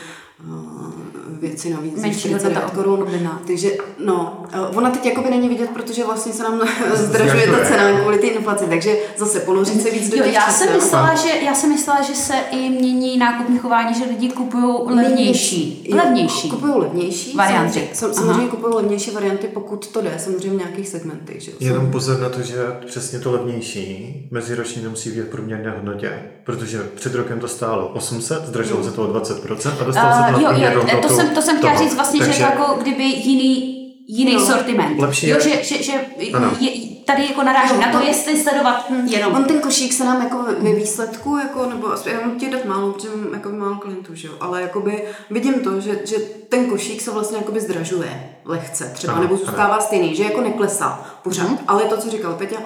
věci 1.41 1.71
navíc. 1.71 2.03
Menší 2.03 2.21
49 2.21 2.57
hodnota 2.57 2.75
korun. 2.75 3.09
Takže 3.47 3.71
no, 4.05 4.45
uh, 4.71 4.79
ona 4.79 4.91
teď 4.91 5.07
jakoby 5.07 5.31
není 5.31 5.49
vidět, 5.49 5.71
protože 5.71 6.05
vlastně 6.05 6.33
se 6.33 6.43
nám 6.43 6.61
zdražuje 6.95 7.47
ta 7.47 7.65
cena 7.65 8.01
kvůli 8.01 8.19
té 8.19 8.27
inflaci, 8.27 8.65
takže 8.65 8.97
zase 9.17 9.41
ponořit 9.41 9.83
se 9.83 9.91
víc 9.91 10.11
do 10.11 10.17
Jo, 10.17 10.25
těch 10.25 10.35
já 10.35 10.51
jsem, 10.51 10.73
myslela, 10.73 11.15
že, 11.15 11.29
já 11.29 11.55
jsem 11.55 11.71
myslela, 11.71 12.03
že 12.03 12.15
se 12.15 12.35
i 12.51 12.69
mění 12.69 13.19
nákupní 13.19 13.59
chování, 13.59 13.95
že 13.95 14.05
lidi 14.05 14.29
kupují 14.29 14.97
levnější. 14.97 15.87
Jo, 15.89 15.97
Levnější. 15.97 16.51
Kupují 16.51 16.73
levnější. 16.77 17.37
Varianty. 17.37 17.89
Samozřejmě, 17.93 18.15
samozřejmě 18.15 18.49
kupují 18.49 18.75
levnější 18.75 19.11
varianty, 19.11 19.49
pokud 19.55 19.89
to 19.89 20.01
jde, 20.01 20.15
samozřejmě 20.19 20.51
v 20.51 20.59
nějakých 20.59 20.89
segmentech. 20.89 21.43
Že? 21.43 21.51
jo. 21.51 21.57
Jenom 21.61 21.91
pozor 21.91 22.21
na 22.21 22.29
to, 22.29 22.43
že 22.43 22.57
přesně 22.87 23.19
to 23.19 23.33
levnější 23.33 24.29
meziročně 24.31 24.83
nemusí 24.83 25.11
být 25.11 25.21
v 25.21 25.29
průměrné 25.29 25.71
hodnotě, 25.71 26.23
protože 26.45 26.83
před 26.95 27.15
rokem 27.15 27.41
to 27.41 27.49
stálo 27.49 27.89
800, 27.89 28.47
zdražilo 28.47 28.85
se 28.85 28.93
to 28.93 29.03
o 29.03 29.13
20% 29.13 29.73
a 29.81 29.85
dostalo 29.85 30.13
se 30.13 30.30
to 30.30 30.30
jo, 30.39 30.49
jo, 30.53 30.71
to 30.73 30.79
hodnotu 30.79 31.15
jsem, 31.17 31.29
to 31.29 31.43
jsem 31.43 31.57
chtěla 31.59 31.73
toho. 31.73 31.85
říct 31.85 31.95
vlastně, 31.95 32.21
Takže 32.21 32.33
že 32.39 32.43
je 32.43 32.47
to 32.51 32.53
jako 32.63 32.75
kdyby 32.83 33.05
jiný, 33.05 33.77
jiný 34.09 34.33
Jo. 34.33 34.41
sortiment. 34.41 34.99
Lepší 35.01 35.29
jo, 35.29 35.37
že, 35.41 35.65
že, 35.65 35.83
že 35.83 35.93
Ano. 36.35 36.51
je, 36.61 36.71
tady 37.05 37.27
jako 37.27 37.43
narážím 37.43 37.77
Jo, 37.77 37.83
na 37.87 37.93
to, 37.93 37.99
on- 37.99 38.07
jestli 38.07 38.43
sledovat 38.43 38.85
jenom. 39.07 39.35
On 39.35 39.45
ten 39.45 39.61
košík 39.61 39.93
se 39.93 40.05
nám 40.05 40.23
jako 40.23 40.37
ve 40.61 40.73
výsledku, 40.75 41.37
jako, 41.37 41.67
nebo 41.67 41.93
aspoň 41.93 42.13
já 42.13 42.21
mám 42.21 42.39
ti 42.39 42.51
dát 42.51 42.65
málo, 42.65 42.93
protože 42.93 43.09
mám 43.17 43.35
jako 43.35 43.49
málo 43.49 43.77
klientů, 43.77 44.15
že 44.15 44.29
jo? 44.29 44.35
ale 44.41 44.63
jakoby 44.63 45.05
vidím 45.31 45.55
to, 45.55 45.81
že, 45.81 46.01
že 46.07 46.17
ten 46.49 46.67
košík 46.67 47.01
se 47.01 47.11
vlastně 47.11 47.39
jakoby 47.39 47.61
zdražuje 47.61 48.31
lehce 48.45 48.91
třeba, 48.95 49.13
Ano, 49.13 49.23
nebo 49.23 49.37
zůstává 49.37 49.81
stejný, 49.81 50.15
že 50.17 50.23
jako 50.25 50.41
neklesá 50.41 51.05
pořád. 51.23 51.59
Ale 51.69 51.83
to, 51.83 51.97
co 51.97 52.11
říkal 52.11 52.33
Peťa, 52.35 52.57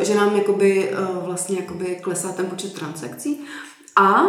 eh, 0.00 0.04
že 0.04 0.14
nám 0.14 0.36
jakoby 0.36 0.88
eh, 0.92 0.96
vlastně 1.24 1.56
jakoby 1.56 1.98
klesá 2.02 2.28
ten 2.32 2.46
počet 2.46 2.72
transakcí 2.72 3.40
a 3.96 4.22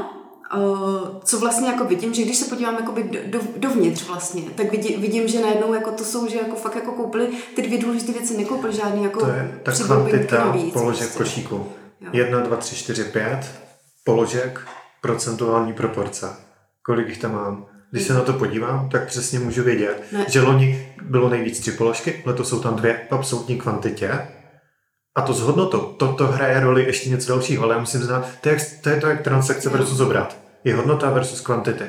co 1.24 1.40
vlastně 1.40 1.68
jako 1.70 1.86
vidím, 1.86 2.14
že 2.14 2.22
když 2.22 2.38
se 2.38 2.46
podívám 2.50 2.76
jakoby 2.76 3.04
do, 3.04 3.20
do, 3.26 3.40
dovnitř 3.58 4.08
vlastně, 4.08 4.42
tak 4.56 4.72
vidím, 4.72 5.02
vidím, 5.02 5.28
že 5.28 5.42
najednou 5.42 5.74
jako 5.74 5.92
to 5.92 6.04
jsou, 6.04 6.28
že 6.28 6.38
jako 6.38 6.56
fakt 6.56 6.76
jako 6.76 6.92
koupili 6.92 7.28
ty 7.56 7.62
dvě 7.62 7.78
důležité 7.80 8.12
věci, 8.12 8.38
nekoupili 8.38 8.74
žádný 8.76 9.04
jako 9.04 9.20
to 9.20 9.28
je 9.32 9.60
ta 9.64 9.72
kvantita 9.72 10.58
položek 10.74 11.14
prostě. 11.14 11.18
košíku. 11.18 11.56
Jo. 12.02 12.10
1, 12.14 12.40
2, 12.40 12.58
3, 12.58 12.76
4, 12.76 13.04
5 13.04 13.52
položek, 14.04 14.60
procentuální 15.02 15.74
proporce. 15.74 16.28
Kolik 16.86 17.08
jich 17.10 17.18
tam 17.18 17.34
mám? 17.34 17.66
Když 17.92 18.04
se 18.08 18.14
na 18.14 18.22
to 18.22 18.34
podívám, 18.34 18.90
tak 18.90 19.08
přesně 19.08 19.40
můžu 19.40 19.64
vědět, 19.64 20.04
Ne. 20.12 20.26
že 20.30 20.42
loni 20.42 20.94
bylo 21.02 21.30
nejvíc 21.30 21.60
tři 21.60 21.72
položky, 21.72 22.24
letos 22.26 22.50
jsou 22.50 22.60
tam 22.60 22.76
dvě 22.76 23.08
v 23.10 23.14
absolutní 23.14 23.58
kvantitě. 23.58 24.28
A 25.16 25.22
to 25.22 25.34
s 25.34 25.40
hodnotou, 25.42 25.80
to, 25.80 26.14
to 26.14 26.28
hraje 26.28 26.60
roli 26.60 26.84
ještě 26.86 27.10
něco 27.10 27.30
dalšího, 27.30 27.64
ale 27.64 27.74
já 27.74 27.80
musím 27.80 28.02
znát, 28.02 28.28
to 28.42 28.50
je, 28.50 28.58
to 28.82 28.90
je 28.90 29.02
to 29.02 29.08
jak 29.08 29.22
transakce 29.22 29.70
versus 29.70 30.00
obrat. 30.00 30.38
Je 30.64 30.76
hodnota 30.76 31.10
versus 31.10 31.42
kvantity. 31.42 31.86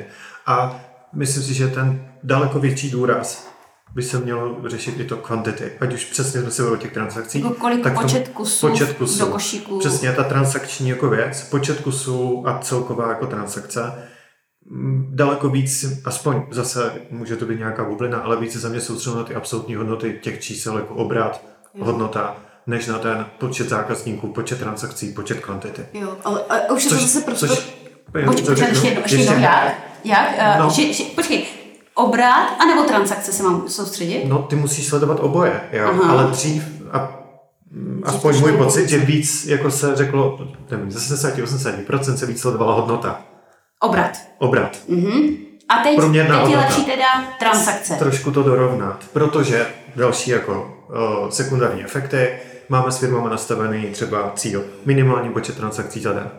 A 0.46 0.80
myslím 1.14 1.42
si, 1.42 1.54
že 1.54 1.68
ten 1.68 2.08
daleko 2.22 2.60
větší 2.60 2.90
důraz 2.90 3.54
by 3.94 4.02
se 4.02 4.20
mělo 4.20 4.68
řešit 4.68 5.00
i 5.00 5.04
to 5.04 5.16
kvantity. 5.16 5.72
Ať 5.80 5.94
už 5.94 6.04
přesně 6.04 6.40
jsme 6.40 6.50
se 6.50 6.70
o 6.70 6.76
těch 6.76 6.92
transakcích. 6.92 7.44
Jako 7.44 7.54
kolik 7.54 7.82
tak 7.82 8.00
počet 8.00 8.28
kusů 8.28 8.68
počet 8.68 8.92
kusů. 8.92 9.18
do 9.18 9.26
košíku. 9.26 9.78
Přesně 9.78 10.12
ta 10.12 10.24
transakční 10.24 10.88
jako 10.88 11.08
věc, 11.08 11.42
počet 11.42 11.80
kusů 11.80 12.42
a 12.46 12.58
celková 12.58 13.08
jako 13.08 13.26
transakce. 13.26 13.92
Mm, 14.70 15.10
Daleko 15.14 15.48
víc, 15.48 15.84
aspoň 16.04 16.42
zase 16.50 16.92
může 17.10 17.36
to 17.36 17.46
být 17.46 17.58
nějaká 17.58 17.84
bublina, 17.84 18.18
ale 18.18 18.36
více 18.36 18.58
za 18.58 18.68
mě 18.68 18.80
soustředil 18.80 19.18
na 19.18 19.24
ty 19.24 19.34
absolutní 19.34 19.74
hodnoty 19.74 20.20
těch 20.22 20.40
čísel 20.40 20.76
jako 20.76 20.94
obrat, 20.94 21.44
hodnota, 21.80 22.36
než 22.66 22.86
na 22.86 22.98
ten 22.98 23.26
počet 23.38 23.68
zákazníků, 23.68 24.32
počet 24.32 24.58
transakcí, 24.58 25.12
počet 25.12 25.40
kvantity. 25.40 25.86
Jo, 25.92 26.16
ale 26.24 26.44
a 26.44 26.72
už 26.72 26.84
je 26.84 26.90
to 26.90 26.96
zase 26.96 27.20
prostor... 27.20 27.48
což 27.48 27.83
Počkej, 28.26 28.44
řeknu, 28.44 28.66
ještě 28.68 28.86
jednou, 28.86 29.02
ještě 29.02 29.16
jednou, 29.16 29.38
jak? 29.38 29.74
Jak? 30.04 30.58
No. 30.58 30.70
Že, 30.70 30.92
že, 30.92 31.04
počkej, 31.04 31.46
obrat 31.94 32.48
anebo 32.60 32.82
transakce 32.82 33.32
se 33.32 33.42
mám 33.42 33.68
soustředit? 33.68 34.24
No, 34.24 34.38
ty 34.38 34.56
musíš 34.56 34.86
sledovat 34.86 35.20
oboje, 35.20 35.60
jo, 35.72 35.88
Aha. 35.88 36.12
ale 36.12 36.24
dřív, 36.30 36.64
a, 36.92 37.08
mm, 37.70 38.02
aspoň 38.04 38.40
můj 38.40 38.52
pocit, 38.52 38.88
že 38.88 38.98
víc, 38.98 39.46
jako 39.46 39.70
se 39.70 39.96
řeklo, 39.96 40.38
nevím, 40.70 40.90
ze 40.90 41.16
70-80% 41.16 42.14
se 42.14 42.26
víc 42.26 42.40
sledovala 42.40 42.74
hodnota, 42.74 43.20
Obrat. 43.80 44.18
obrat. 44.38 44.78
A 45.68 45.82
teď, 45.82 46.00
teď 46.00 46.14
je 46.50 46.56
lepší 46.56 46.84
teda 46.84 47.24
transakce. 47.38 47.94
trošku 47.94 48.30
to 48.30 48.42
dorovnat, 48.42 49.04
protože 49.12 49.66
další 49.96 50.30
jako 50.30 50.76
o, 50.88 51.30
sekundární 51.30 51.84
efekty, 51.84 52.28
máme 52.68 52.92
s 52.92 52.98
firmama 52.98 53.28
nastavený 53.28 53.86
třeba 53.86 54.32
cíl, 54.36 54.64
minimální 54.84 55.30
počet 55.30 55.56
transakcí 55.56 56.00
za 56.00 56.12
den. 56.12 56.30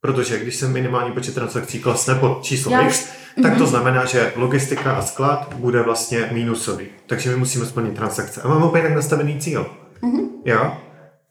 Protože 0.00 0.38
když 0.38 0.56
se 0.56 0.68
minimální 0.68 1.12
počet 1.12 1.34
transakcí 1.34 1.80
klesne 1.80 2.14
pod 2.14 2.42
číslo 2.42 2.72
Já 2.72 2.82
X, 2.82 3.08
tak 3.42 3.58
to 3.58 3.66
znamená, 3.66 4.04
že 4.04 4.32
logistika 4.36 4.92
a 4.92 5.02
sklad 5.02 5.54
bude 5.54 5.82
vlastně 5.82 6.28
mínusový. 6.32 6.86
Takže 7.06 7.30
my 7.30 7.36
musíme 7.36 7.66
splnit 7.66 7.94
transakce. 7.94 8.42
A 8.42 8.48
máme 8.48 8.64
opět 8.64 8.82
tak 8.82 8.94
nastavený 8.94 9.40
cíl. 9.40 9.66
Jo? 10.44 10.72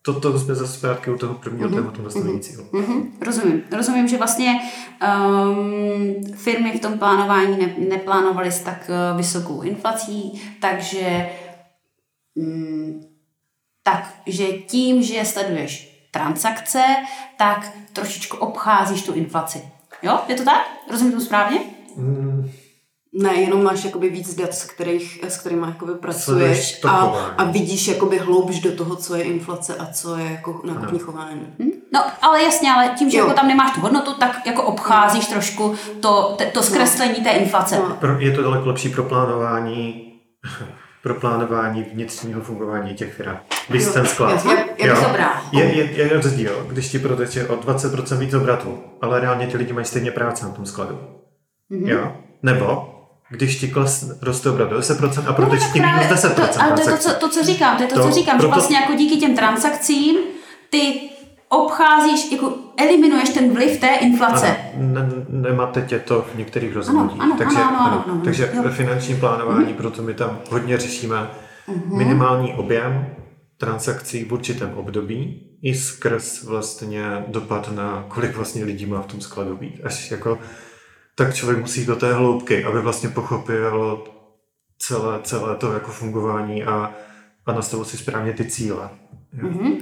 to, 0.01 0.19
to 0.19 0.39
jsme 0.39 0.55
zase 0.55 0.73
zpátky 0.73 1.11
u 1.11 1.17
toho 1.17 1.33
prvního 1.33 1.69
mm-hmm. 1.69 1.75
tématu 1.75 2.01
nastavení 2.01 2.39
cílu. 2.39 2.63
Mm-hmm. 2.63 3.03
Rozumím. 3.21 3.61
Rozumím, 3.71 4.07
že 4.07 4.17
vlastně 4.17 4.59
um, 5.01 6.23
firmy 6.35 6.77
v 6.77 6.81
tom 6.81 6.99
plánování 6.99 7.57
ne, 7.57 7.75
neplánovaly 7.89 8.51
s 8.51 8.59
tak 8.59 8.89
uh, 8.89 9.17
vysokou 9.17 9.61
inflací, 9.61 10.41
takže 10.61 11.29
um, 12.35 13.01
takže 13.83 14.47
tím, 14.47 15.03
že 15.03 15.25
sleduješ 15.25 15.88
transakce, 16.11 16.83
tak 17.37 17.71
trošičku 17.93 18.37
obcházíš 18.37 19.03
tu 19.03 19.13
inflaci. 19.13 19.61
Jo? 20.01 20.19
Je 20.27 20.35
to 20.35 20.43
tak? 20.43 20.61
Rozumím 20.91 21.13
to 21.13 21.21
správně? 21.21 21.59
Mm, 21.95 22.51
ne, 23.13 23.33
jenom 23.33 23.63
máš 23.63 23.83
jakoby 23.83 24.09
víc 24.09 24.35
dat, 24.35 24.53
s, 24.53 24.63
kterých, 24.63 25.23
s 25.23 25.37
kterými 25.37 25.65
jakoby 25.67 25.93
pracuješ 25.93 26.85
a, 26.85 26.95
a 27.37 27.43
vidíš 27.43 27.87
jakoby 27.87 28.17
hloubš 28.17 28.59
do 28.59 28.75
toho, 28.75 28.95
co 28.95 29.15
je 29.15 29.23
inflace 29.23 29.75
a 29.75 29.85
co 29.85 30.17
je 30.17 30.31
jako 30.31 30.61
nákupní 30.63 30.99
chování. 30.99 31.47
Hm? 31.59 31.71
No, 31.93 32.03
ale 32.21 32.43
jasně, 32.43 32.71
ale 32.71 32.89
tím, 32.97 33.09
že 33.09 33.17
jako 33.17 33.33
tam 33.33 33.47
nemáš 33.47 33.71
tu 33.75 33.81
hodnotu, 33.81 34.13
tak 34.13 34.45
jako 34.45 34.63
obcházíš 34.63 35.27
trošku 35.27 35.75
to, 35.99 36.37
to 36.53 36.63
zkreslení 36.63 37.15
no. 37.17 37.23
té 37.23 37.29
inflace. 37.29 37.79
No. 37.79 38.19
Je 38.19 38.31
to 38.31 38.41
daleko 38.41 38.67
lepší 38.67 38.89
pro 38.89 39.03
plánování 39.03 40.13
pro 41.03 41.13
plánování 41.13 41.83
vnitřního 41.83 42.41
fungování 42.41 42.93
těch 42.93 43.13
firm. 43.13 43.37
Když 43.67 43.85
ten 43.85 44.05
sklad. 44.05 44.45
Je, 44.45 44.65
je, 44.77 44.95
je, 45.51 45.65
je, 45.75 45.91
je, 45.91 46.09
rozdíl, 46.09 46.65
když 46.69 46.89
ti 46.89 46.99
proteče 46.99 47.47
o 47.47 47.55
20% 47.55 48.17
víc 48.17 48.33
obratu, 48.33 48.83
ale 49.01 49.19
reálně 49.19 49.47
ti 49.47 49.57
lidi 49.57 49.73
mají 49.73 49.85
stejně 49.85 50.11
práce 50.11 50.45
na 50.45 50.51
tom 50.51 50.65
skladu. 50.65 50.99
Mm-hmm. 51.71 51.87
Jo? 51.87 52.15
Nebo 52.43 52.95
když 53.29 53.59
ti 53.59 53.67
kles 53.67 54.19
roste 54.21 54.49
obrat 54.49 54.71
10% 54.71 55.23
a 55.27 55.33
proteče 55.33 55.65
no, 55.65 55.73
ti 55.73 55.79
minus 55.79 56.05
10%. 56.05 56.33
To, 56.33 56.61
ale 56.61 56.71
to 56.71 56.81
je 56.81 56.97
to, 56.97 56.97
co, 56.97 57.13
to, 57.13 57.29
co 57.29 57.43
říkám, 57.43 57.77
to 57.77 57.83
je 57.83 57.89
to, 57.89 57.95
to 57.95 58.03
co 58.03 58.11
říkám, 58.11 58.37
proto... 58.37 58.51
že 58.51 58.53
vlastně 58.53 58.77
jako 58.77 58.93
díky 58.93 59.17
těm 59.17 59.35
transakcím 59.35 60.17
ty 60.69 61.09
obcházíš, 61.49 62.31
jako 62.31 62.53
eliminuješ 62.77 63.29
ten 63.29 63.53
vliv 63.53 63.79
té 63.79 63.95
inflace. 63.95 64.47
Ano, 64.47 64.87
ne, 64.93 65.25
nemáte 65.29 65.81
tě 65.81 65.99
to 65.99 66.25
v 66.33 66.37
některých 66.37 66.75
rozhodnutích. 66.75 67.21
Ano, 67.21 67.33
ano, 67.33 67.37
takže 67.37 67.57
ano, 67.57 67.81
ano, 67.81 67.91
ano, 67.91 68.03
ano, 68.07 68.21
takže 68.23 68.51
jo. 68.53 68.63
ve 68.63 68.71
finančním 68.71 69.19
plánování, 69.19 69.71
mm 69.71 69.73
proto 69.73 70.01
my 70.01 70.13
tam 70.13 70.39
hodně 70.49 70.77
řešíme 70.77 71.15
mm-hmm. 71.15 71.97
minimální 71.97 72.53
objem 72.53 73.07
transakcí 73.57 74.23
v 74.23 74.33
určitém 74.33 74.73
období 74.75 75.45
i 75.61 75.75
skrz 75.75 76.43
vlastně 76.43 77.23
dopad 77.27 77.75
na 77.75 78.05
kolik 78.07 78.35
vlastně 78.35 78.63
lidí 78.63 78.85
má 78.85 79.01
v 79.01 79.07
tom 79.07 79.21
skladu 79.21 79.57
být. 79.57 79.81
Až 79.83 80.11
jako 80.11 80.39
tak 81.15 81.33
člověk 81.33 81.59
musí 81.59 81.85
do 81.85 81.95
té 81.95 82.13
hloubky, 82.13 82.63
aby 82.63 82.81
vlastně 82.81 83.09
pochopil 83.09 84.03
celé, 84.77 85.19
celé 85.23 85.55
to 85.55 85.73
jako 85.73 85.91
fungování 85.91 86.63
a, 86.63 86.93
a 87.49 87.53
nastavil 87.53 87.85
si 87.85 87.97
správně 87.97 88.33
ty 88.33 88.45
cíle. 88.45 88.89
Mm-hmm. 89.37 89.81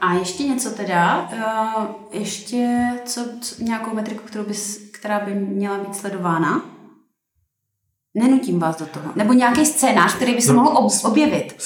A 0.00 0.14
ještě 0.14 0.42
něco 0.42 0.70
teda, 0.70 1.30
uh, 1.32 1.84
ještě 2.20 2.90
co, 3.04 3.28
co, 3.40 3.64
nějakou 3.64 3.94
metriku, 3.94 4.22
kterou 4.24 4.44
bys, 4.44 4.90
která 4.90 5.20
by 5.20 5.34
měla 5.34 5.78
být 5.78 5.96
sledována? 5.96 6.62
Nenutím 8.14 8.58
vás 8.58 8.78
do 8.78 8.86
toho. 8.86 9.12
Nebo 9.16 9.32
nějaký 9.32 9.66
scénář, 9.66 10.14
který 10.14 10.34
by 10.34 10.42
se 10.42 10.52
no, 10.52 10.62
mohl 10.62 10.78
ob, 10.78 10.92
objevit? 11.04 11.62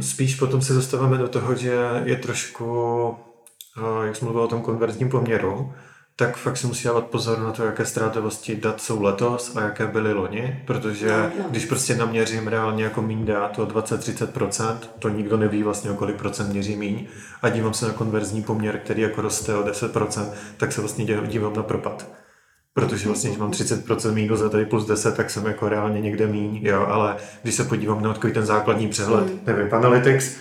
Spíš 0.00 0.34
potom 0.34 0.62
se 0.62 0.72
dostáváme 0.72 1.18
do 1.18 1.28
toho, 1.28 1.54
že 1.54 1.74
je 2.04 2.16
trošku, 2.16 2.64
uh, 2.66 4.04
jak 4.04 4.16
jsme 4.16 4.24
mluvili 4.24 4.44
o 4.44 4.48
tom 4.48 4.62
konverzním 4.62 5.08
poměru, 5.08 5.72
tak 6.16 6.36
fakt 6.36 6.56
si 6.56 6.66
musí 6.66 6.84
dávat 6.84 7.06
pozor 7.06 7.38
na 7.38 7.52
to, 7.52 7.64
jaké 7.64 7.84
ztrátovosti 7.84 8.56
dat 8.56 8.80
jsou 8.80 9.02
letos 9.02 9.56
a 9.56 9.60
jaké 9.60 9.86
byly 9.86 10.12
loni, 10.12 10.62
protože 10.66 11.08
no, 11.08 11.30
no. 11.38 11.44
když 11.50 11.64
prostě 11.64 11.96
naměřím 11.96 12.48
reálně 12.48 12.84
jako 12.84 13.02
míň 13.02 13.26
dát 13.26 13.58
o 13.58 13.66
20-30%, 13.66 14.76
to 14.98 15.08
nikdo 15.08 15.36
neví 15.36 15.62
vlastně 15.62 15.90
o 15.90 15.94
kolik 15.94 16.16
procent 16.16 16.52
měří 16.52 16.76
míň 16.76 17.06
a 17.42 17.48
dívám 17.48 17.74
se 17.74 17.86
na 17.86 17.92
konverzní 17.92 18.42
poměr, 18.42 18.78
který 18.78 19.02
jako 19.02 19.22
roste 19.22 19.54
o 19.56 19.62
10%, 19.62 20.28
tak 20.56 20.72
se 20.72 20.80
vlastně 20.80 21.04
dívám 21.26 21.56
na 21.56 21.62
propad. 21.62 22.08
Protože 22.74 23.06
vlastně, 23.06 23.30
když 23.30 23.38
mám 23.38 23.50
30% 23.50 24.12
mínus 24.12 24.42
a 24.42 24.48
tady 24.48 24.66
plus 24.66 24.86
10, 24.86 25.16
tak 25.16 25.30
jsem 25.30 25.46
jako 25.46 25.68
reálně 25.68 26.00
někde 26.00 26.26
míň, 26.26 26.60
jo, 26.62 26.86
ale 26.88 27.16
když 27.42 27.54
se 27.54 27.64
podívám 27.64 28.02
na 28.02 28.14
takový 28.14 28.32
ten 28.32 28.46
základní 28.46 28.88
přehled, 28.88 29.26
mm. 29.26 29.40
nevím, 29.46 29.74
Analytics, 29.74 30.36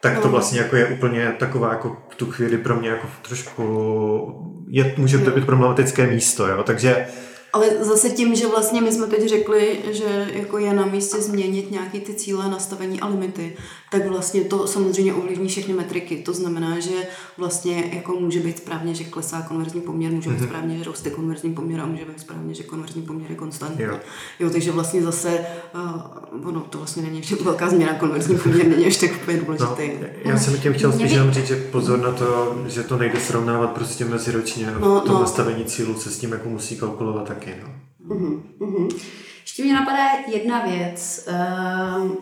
tak 0.00 0.18
to 0.18 0.28
vlastně 0.28 0.58
jako 0.60 0.76
je 0.76 0.86
úplně 0.86 1.34
taková 1.38 1.72
jako 1.72 1.96
v 2.08 2.14
tu 2.14 2.30
chvíli 2.30 2.58
pro 2.58 2.76
mě 2.76 2.88
jako 2.88 3.06
trošku 3.22 4.66
je, 4.68 4.94
může 4.96 5.18
to 5.18 5.30
být 5.30 5.46
problematické 5.46 6.06
místo, 6.06 6.46
jo? 6.46 6.62
takže 6.62 7.06
ale 7.52 7.84
zase 7.84 8.10
tím, 8.10 8.34
že 8.34 8.46
vlastně 8.46 8.80
my 8.80 8.92
jsme 8.92 9.06
teď 9.06 9.28
řekli, 9.28 9.78
že 9.90 10.30
jako 10.32 10.58
je 10.58 10.74
na 10.74 10.86
místě 10.86 11.22
změnit 11.22 11.70
nějaké 11.70 12.00
ty 12.00 12.14
cíle, 12.14 12.50
nastavení 12.50 13.00
a 13.00 13.06
limity, 13.06 13.56
tak 13.90 14.06
vlastně 14.06 14.40
to 14.40 14.66
samozřejmě 14.66 15.14
ovlivní 15.14 15.48
všechny 15.48 15.74
metriky. 15.74 16.16
To 16.16 16.32
znamená, 16.32 16.80
že 16.80 17.08
vlastně 17.38 17.90
jako 17.92 18.12
může 18.12 18.40
být 18.40 18.58
správně, 18.58 18.94
že 18.94 19.04
klesá 19.04 19.42
konverzní 19.42 19.80
poměr, 19.80 20.12
může 20.12 20.30
být 20.30 20.40
mm-hmm. 20.40 20.46
správně, 20.46 20.78
že 20.78 20.84
roste 20.84 21.10
konverzní 21.10 21.54
poměr 21.54 21.80
a 21.80 21.86
může 21.86 22.04
být 22.04 22.20
správně, 22.20 22.54
že 22.54 22.62
konverzní 22.62 23.02
poměr 23.02 23.30
je 23.30 23.36
konstantní. 23.36 23.84
Jo. 23.84 23.98
jo 24.40 24.50
takže 24.50 24.72
vlastně 24.72 25.02
zase, 25.02 25.46
uh, 25.74 26.48
ono 26.48 26.60
to 26.60 26.78
vlastně 26.78 27.02
není 27.02 27.18
ještě 27.18 27.36
velká 27.36 27.70
změna, 27.70 27.94
konverzní 27.94 28.38
poměr 28.38 28.66
není 28.66 28.84
ještě 28.84 29.08
tak 29.08 29.16
úplně 29.22 29.38
důležitý. 29.38 29.90
No, 30.00 30.30
já 30.30 30.38
jsem 30.38 30.58
tím 30.58 30.72
chtěl 30.72 30.92
spíš 30.92 31.12
jenom 31.12 31.30
říct, 31.30 31.46
že 31.46 31.56
pozor 31.56 31.98
na 31.98 32.12
to, 32.12 32.56
že 32.66 32.82
to 32.82 32.96
nejde 32.96 33.20
srovnávat 33.20 33.70
prostě 33.70 34.04
meziročně 34.04 34.74
no, 34.80 35.00
to 35.00 35.12
no. 35.12 35.20
nastavení 35.20 35.64
cílu 35.64 35.94
se 35.94 36.10
s 36.10 36.18
tím, 36.18 36.32
jako 36.32 36.48
musí 36.48 36.76
kalkulovat 36.76 37.30
taky. 37.40 37.60
No. 37.62 37.74
Mm-hmm. 38.14 38.42
Mm-hmm. 38.58 39.00
Ještě 39.40 39.64
mě 39.64 39.74
napadá 39.74 40.08
jedna 40.26 40.66
věc. 40.66 41.28
Uh, 41.28 42.16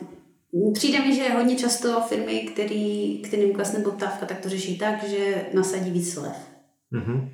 Přijde 0.75 0.99
mi, 0.99 1.15
že 1.15 1.29
hodně 1.31 1.57
často 1.57 2.01
firmy, 2.01 2.41
který, 2.41 3.23
kterým 3.23 3.55
klesne 3.55 3.81
poptávka, 3.81 4.27
tak 4.27 4.41
to 4.41 4.49
řeší 4.49 4.79
tak, 4.79 5.05
že 5.05 5.47
nasadí 5.55 5.91
víc 5.91 6.13
slev. 6.13 6.37
Mm-hmm. 6.93 7.31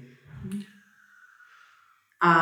A 2.22 2.35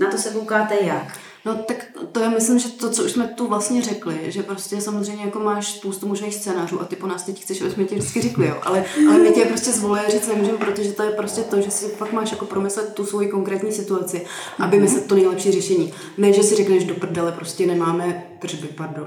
na 0.00 0.10
to 0.10 0.18
se 0.18 0.30
koukáte 0.30 0.84
jak? 0.84 1.18
No 1.48 1.54
tak 1.54 1.86
to 2.12 2.20
je, 2.20 2.28
myslím, 2.28 2.58
že 2.58 2.68
to, 2.68 2.90
co 2.90 3.04
už 3.04 3.10
jsme 3.10 3.26
tu 3.26 3.46
vlastně 3.46 3.82
řekli, 3.82 4.18
že 4.26 4.42
prostě 4.42 4.80
samozřejmě 4.80 5.24
jako 5.24 5.40
máš 5.40 5.72
spoustu 5.72 6.08
možných 6.08 6.34
scénářů 6.34 6.80
a 6.80 6.84
ty 6.84 6.96
po 6.96 7.06
nás 7.06 7.22
teď 7.22 7.42
chceš, 7.42 7.60
aby 7.60 7.70
jsme 7.70 7.84
ti 7.84 7.94
vždycky 7.94 8.20
řekli, 8.20 8.46
jo, 8.46 8.56
ale, 8.62 8.84
ale 9.08 9.18
my 9.18 9.30
tě 9.32 9.44
prostě 9.44 9.72
zvolili 9.72 10.10
říct 10.10 10.28
nemůžeme, 10.28 10.58
protože 10.58 10.92
to 10.92 11.02
je 11.02 11.10
prostě 11.10 11.40
to, 11.40 11.60
že 11.60 11.70
si 11.70 11.88
fakt 11.88 12.12
máš 12.12 12.30
jako 12.30 12.44
promyslet 12.44 12.94
tu 12.94 13.06
svoji 13.06 13.28
konkrétní 13.28 13.72
situaci 13.72 14.26
a 14.58 14.66
vymyslet 14.66 15.06
to 15.06 15.14
nejlepší 15.14 15.52
řešení. 15.52 15.92
Ne, 16.18 16.32
že 16.32 16.42
si 16.42 16.54
řekneš 16.54 16.84
do 16.84 16.94
prdele, 16.94 17.32
prostě 17.32 17.66
nemáme 17.66 18.24
tržby, 18.38 18.68
pardon. 18.68 19.06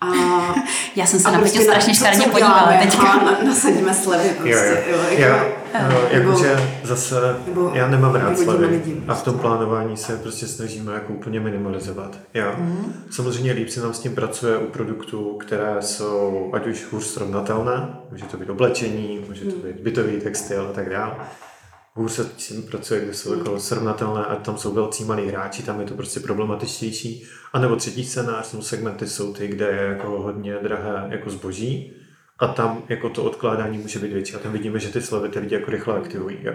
A, 0.00 0.06
Já 0.96 1.06
jsem 1.06 1.20
se 1.20 1.30
na 1.30 1.38
prostě 1.38 1.60
strašně 1.60 1.94
škarně 1.94 2.26
podívala 2.26 2.72
teďka. 2.82 3.02
A 3.02 3.44
nasadíme 3.44 3.94
slevy 3.94 4.28
prostě. 4.28 4.84
Jo, 4.90 4.96
jo. 4.96 4.98
jo, 4.98 5.18
jako, 5.18 5.22
já, 5.22 5.88
no, 5.88 6.00
jakože 6.10 6.70
zase, 6.82 7.36
nebo, 7.46 7.70
já 7.74 7.88
nemám 7.88 8.14
rád 8.14 8.38
slevy 8.38 8.82
a 9.08 9.14
v 9.14 9.22
tom 9.22 9.38
plánování 9.38 9.96
se 9.96 10.16
prostě 10.16 10.46
snažíme 10.46 10.94
jako 10.94 11.12
úplně 11.12 11.40
minimalizovat. 11.40 12.18
Já. 12.34 12.54
Mm. 12.58 12.94
Samozřejmě 13.10 13.52
líp 13.52 13.68
se 13.68 13.80
nám 13.80 13.94
s 13.94 13.98
tím 13.98 14.14
pracuje 14.14 14.58
u 14.58 14.66
produktů, 14.66 15.38
které 15.40 15.76
jsou 15.80 16.50
ať 16.52 16.66
už 16.66 16.86
hůř 16.92 17.04
srovnatelné, 17.04 17.88
může 18.10 18.24
to 18.24 18.36
být 18.36 18.50
oblečení, 18.50 19.24
může 19.28 19.44
to 19.44 19.56
mhm. 19.56 19.62
být 19.62 19.80
bytový 19.80 20.20
textil 20.20 20.66
a 20.70 20.72
tak 20.72 20.90
dále 20.90 21.14
hůř 21.94 22.12
se 22.12 22.24
tím 22.24 22.62
pracuje, 22.62 23.00
kde 23.00 23.14
jsou 23.14 23.38
jako 23.38 23.60
srovnatelné 23.60 24.24
a 24.24 24.36
tam 24.36 24.58
jsou 24.58 24.74
velcí 24.74 25.04
malí 25.04 25.28
hráči, 25.28 25.62
tam 25.62 25.80
je 25.80 25.86
to 25.86 25.94
prostě 25.94 26.20
problematičtější. 26.20 27.26
A 27.52 27.58
nebo 27.58 27.76
třetí 27.76 28.04
scénář, 28.04 28.46
jsou 28.46 28.62
segmenty 28.62 29.06
jsou 29.06 29.32
ty, 29.32 29.48
kde 29.48 29.66
je 29.66 29.82
jako 29.82 30.08
hodně 30.08 30.54
drahé 30.54 31.06
jako 31.08 31.30
zboží 31.30 31.92
a 32.38 32.46
tam 32.46 32.82
jako 32.88 33.08
to 33.08 33.24
odkládání 33.24 33.78
může 33.78 33.98
být 33.98 34.12
větší. 34.12 34.34
A 34.34 34.38
tam 34.38 34.52
vidíme, 34.52 34.78
že 34.78 34.88
ty 34.88 35.02
slevy 35.02 35.28
ty 35.28 35.38
lidi 35.38 35.54
jako 35.54 35.70
rychle 35.70 35.98
aktivují. 35.98 36.38
Jo. 36.42 36.54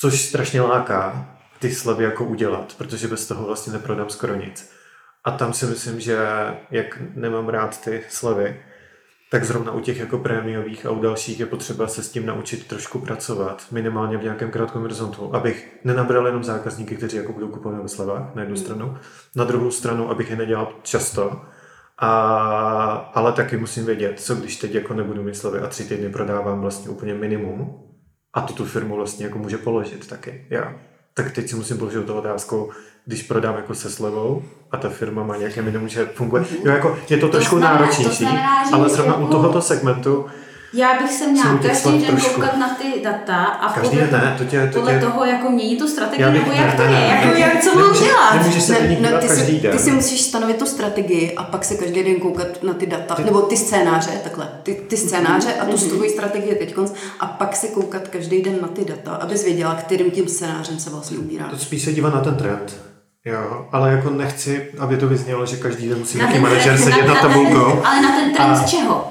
Což 0.00 0.20
strašně 0.20 0.60
láká 0.60 1.30
ty 1.58 1.74
slevy 1.74 2.04
jako 2.04 2.24
udělat, 2.24 2.74
protože 2.78 3.08
bez 3.08 3.26
toho 3.26 3.46
vlastně 3.46 3.72
neprodám 3.72 4.10
skoro 4.10 4.34
nic. 4.34 4.72
A 5.24 5.30
tam 5.30 5.52
si 5.52 5.66
myslím, 5.66 6.00
že 6.00 6.18
jak 6.70 6.98
nemám 7.14 7.48
rád 7.48 7.84
ty 7.84 8.04
slevy, 8.08 8.62
tak 9.32 9.44
zrovna 9.44 9.72
u 9.72 9.80
těch 9.80 9.98
jako 9.98 10.18
prémiových 10.18 10.86
a 10.86 10.90
u 10.90 11.00
dalších 11.00 11.40
je 11.40 11.46
potřeba 11.46 11.86
se 11.86 12.02
s 12.02 12.10
tím 12.10 12.26
naučit 12.26 12.66
trošku 12.66 12.98
pracovat, 12.98 13.62
minimálně 13.70 14.16
v 14.16 14.22
nějakém 14.22 14.50
krátkém 14.50 14.82
horizontu, 14.82 15.34
abych 15.34 15.78
nenabral 15.84 16.26
jenom 16.26 16.44
zákazníky, 16.44 16.96
kteří 16.96 17.16
jako 17.16 17.32
budou 17.32 17.48
kupovat 17.48 17.82
ve 17.82 17.88
slevách 17.88 18.34
na 18.34 18.42
jednu 18.42 18.56
hmm. 18.56 18.64
stranu, 18.64 18.98
na 19.36 19.44
druhou 19.44 19.70
stranu, 19.70 20.10
abych 20.10 20.30
je 20.30 20.36
nedělal 20.36 20.72
často, 20.82 21.42
a, 21.98 22.10
ale 23.14 23.32
taky 23.32 23.56
musím 23.56 23.86
vědět, 23.86 24.20
co 24.20 24.34
když 24.34 24.56
teď 24.56 24.74
jako 24.74 24.94
nebudu 24.94 25.22
mít 25.22 25.36
slevy 25.36 25.58
a 25.58 25.66
tři 25.66 25.84
týdny 25.84 26.08
prodávám 26.08 26.60
vlastně 26.60 26.90
úplně 26.90 27.14
minimum 27.14 27.82
a 28.34 28.40
to 28.40 28.52
tu 28.52 28.64
firmu 28.64 28.96
vlastně 28.96 29.26
jako 29.26 29.38
může 29.38 29.58
položit 29.58 30.08
taky. 30.08 30.46
Já. 30.50 30.74
Tak 31.14 31.32
teď 31.32 31.48
si 31.48 31.56
musím 31.56 31.78
položit 31.78 32.06
tu 32.06 32.14
otázku, 32.14 32.70
když 33.06 33.22
prodám 33.22 33.54
jako 33.56 33.74
se 33.74 33.90
slevou 33.90 34.42
a 34.70 34.76
ta 34.76 34.88
firma 34.88 35.22
má 35.22 35.36
nějaké 35.36 35.62
minimum, 35.62 35.88
že 35.88 36.08
funguje. 36.14 36.44
Jo, 36.64 36.72
jako 36.72 36.98
je 37.10 37.16
to 37.16 37.28
trošku 37.28 37.54
to 37.54 37.58
znamená, 37.58 37.80
náročnější, 37.80 38.10
to 38.10 38.16
znamená, 38.16 38.62
ale 38.72 38.88
zrovna 38.88 39.16
u 39.16 39.20
jako- 39.20 39.32
tohoto 39.32 39.62
segmentu 39.62 40.26
Já 40.74 40.98
bych 41.02 41.12
se 41.12 41.26
měla 41.26 41.58
každý 41.62 41.98
den 41.98 42.06
trošku. 42.06 42.34
koukat 42.34 42.56
na 42.56 42.68
ty 42.74 43.00
data 43.04 43.44
a 43.44 43.72
Každý 43.72 43.88
podle, 43.90 44.06
den 44.06 44.20
ne, 44.20 44.34
to 44.38 44.44
tě, 44.44 44.66
to 44.72 44.78
podle 44.78 44.94
tě, 44.94 45.00
toho 45.06 45.24
jako 45.24 45.50
mění 45.50 45.76
tu 45.76 45.88
strategii, 45.88 46.24
bych- 46.26 46.34
nebo 46.46 46.52
jak 46.52 46.66
ne, 46.66 46.72
to 46.76 46.82
ne, 46.82 46.92
je, 46.92 46.98
ne, 47.00 47.06
jako, 47.14 47.34
ne, 47.34 47.40
jak, 47.40 47.62
co 47.64 47.74
mám 47.74 47.92
dělat? 47.92 48.34
nemůžeš 48.34 48.62
se 48.62 48.86
ní 48.88 48.96
dívat 48.96 49.20
ty, 49.20 49.28
si, 49.28 49.60
den. 49.60 49.72
ty 49.72 49.78
si 49.78 49.90
musíš 49.90 50.20
stanovit 50.20 50.56
tu 50.58 50.66
strategii 50.66 51.34
a 51.36 51.42
pak 51.44 51.64
se 51.64 51.74
každý 51.74 52.02
den 52.04 52.14
koukat 52.20 52.62
na 52.62 52.74
ty 52.74 52.86
data, 52.86 53.16
nebo 53.24 53.40
ty 53.42 53.56
scénáře, 53.56 54.10
takhle, 54.24 54.48
ty, 54.62 54.74
ty 54.74 54.96
scénáře 54.96 55.54
a 55.54 55.64
tu 55.64 55.76
tvoji 55.76 56.10
strategii 56.10 56.54
teď 56.54 56.74
a 57.20 57.26
pak 57.26 57.56
se 57.56 57.66
koukat 57.66 58.08
každý 58.08 58.42
den 58.42 58.54
na 58.62 58.68
ty 58.68 58.84
data, 58.84 59.10
abys 59.12 59.44
věděla, 59.44 59.74
kterým 59.74 60.10
tím 60.10 60.28
scénářem 60.28 60.78
se 60.78 60.90
vlastně 60.90 61.18
ubírá. 61.18 61.48
To 61.48 61.58
spíš 61.58 61.82
se 61.84 61.92
dívat 61.92 62.14
na 62.14 62.20
ten 62.20 62.34
trend. 62.36 62.91
Jo, 63.24 63.66
ale 63.72 63.90
jako 63.92 64.10
nechci, 64.10 64.66
aby 64.78 64.96
to 64.96 65.08
vyznělo, 65.08 65.46
že 65.46 65.56
každý 65.56 65.88
den 65.88 65.98
musí 65.98 66.18
nějaký 66.18 66.38
manažer 66.38 66.78
sedět 66.78 67.06
na- 67.06 67.14
tabulkou. 67.14 67.82
Ale 67.84 68.00
na 68.02 68.08
ten 68.20 68.34
trend 68.34 68.50
A- 68.50 68.56
z 68.56 68.70
čeho? 68.70 69.04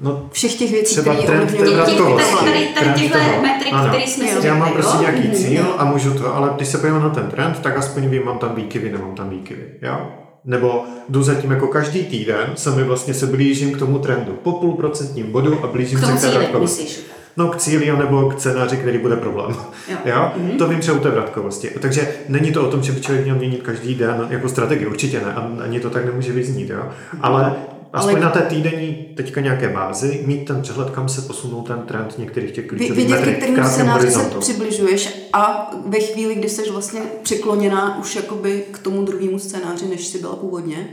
No, 0.00 0.28
Všech 0.32 0.54
těch 0.54 0.70
věcí, 0.70 0.94
Třeba 0.94 1.14
které 1.14 1.26
trend 1.26 1.50
Těch- 1.50 1.74
vratkovosti. 1.74 2.44
tady- 2.44 2.68
tady- 2.94 3.08
toho. 3.08 3.42
metrik, 3.42 3.72
Ano. 3.72 3.88
který 3.88 4.06
jsme 4.06 4.28
si 4.28 4.46
Já 4.46 4.54
mám 4.54 4.72
prostě 4.72 4.96
jo? 4.96 5.00
nějaký 5.00 5.28
Mhm. 5.28 5.36
cíl 5.36 5.74
a 5.78 5.84
můžu 5.84 6.14
to, 6.14 6.34
ale 6.36 6.50
když 6.56 6.68
se 6.68 6.78
podívám 6.78 7.02
na 7.02 7.10
ten 7.10 7.26
trend, 7.30 7.58
tak 7.62 7.76
aspoň 7.78 8.08
vím, 8.08 8.24
mám 8.24 8.38
tam 8.38 8.54
výkyvy, 8.54 8.92
nemám 8.92 9.14
tam 9.14 9.30
výkyvy. 9.30 9.64
Jo? 9.82 10.08
Nebo 10.44 10.84
jdu 11.08 11.22
zatím 11.22 11.50
jako 11.50 11.66
každý 11.66 12.04
týden, 12.04 12.46
se 12.54 12.70
mi 12.70 12.84
vlastně 12.84 13.14
se 13.14 13.26
blížím 13.26 13.72
k 13.72 13.78
tomu 13.78 13.98
trendu 13.98 14.32
po 14.32 14.52
půlprocentním 14.52 15.32
bodu 15.32 15.64
a 15.64 15.66
blížím 15.66 15.98
K 15.98 16.00
se 16.00 16.06
tomu 16.06 16.18
k 16.18 16.20
té 16.20 16.26
cíli, 16.26 16.38
vratkovosti. 16.38 16.82
myslíš? 16.82 17.06
No 17.36 17.48
k 17.48 17.56
cíli 17.56 17.92
nebo 17.98 18.30
k 18.30 18.40
scénáři, 18.40 18.76
který 18.76 18.98
bude 18.98 19.16
problém. 19.16 19.56
Jo. 19.88 19.96
Jo? 20.04 20.32
Mm-hmm. 20.36 20.58
To 20.58 20.68
vím 20.68 20.80
třeba 20.80 20.96
u 20.96 21.00
té 21.00 21.10
vratkovosti. 21.10 21.70
Takže 21.80 22.08
není 22.28 22.52
to 22.52 22.68
o 22.68 22.70
tom, 22.70 22.82
že 22.82 22.92
by 22.92 23.00
člověk 23.00 23.24
měl 23.24 23.36
měnit 23.36 23.62
každý 23.62 23.94
den 23.94 24.26
jako 24.30 24.48
strategii, 24.48 24.86
určitě 24.86 25.20
ne, 25.20 25.34
a 25.34 25.50
ani 25.64 25.80
to 25.80 25.90
tak 25.90 26.04
nemůže 26.04 26.32
vyznít. 26.32 26.70
Jo? 26.70 26.88
Ale 27.22 27.54
aspoň 27.92 28.14
Ale- 28.14 28.24
na 28.24 28.30
té 28.30 28.40
týdenní 28.40 28.94
teďka 29.16 29.40
nějaké 29.40 29.68
bázi, 29.68 30.22
mít 30.26 30.44
ten 30.44 30.62
přehled, 30.62 30.90
kam 30.90 31.08
se 31.08 31.22
posunul 31.22 31.62
ten 31.62 31.78
trend 31.78 32.18
některých 32.18 32.50
těch 32.50 32.66
klíčových 32.66 33.08
Vědět, 33.08 33.26
metrik 33.26 33.54
krátkém 33.54 33.66
scénáři 33.66 34.10
se 34.10 34.20
přibližuješ 34.40 35.28
a 35.32 35.70
ve 35.86 36.00
chvíli, 36.00 36.34
kdy 36.34 36.48
jsi 36.48 36.70
vlastně 36.70 37.00
přikloněná 37.22 37.98
už 37.98 38.16
jakoby 38.16 38.64
k 38.70 38.78
tomu 38.78 39.04
druhému 39.04 39.38
scénáři, 39.38 39.86
než 39.88 40.06
jsi 40.06 40.18
byla 40.18 40.36
původně, 40.36 40.88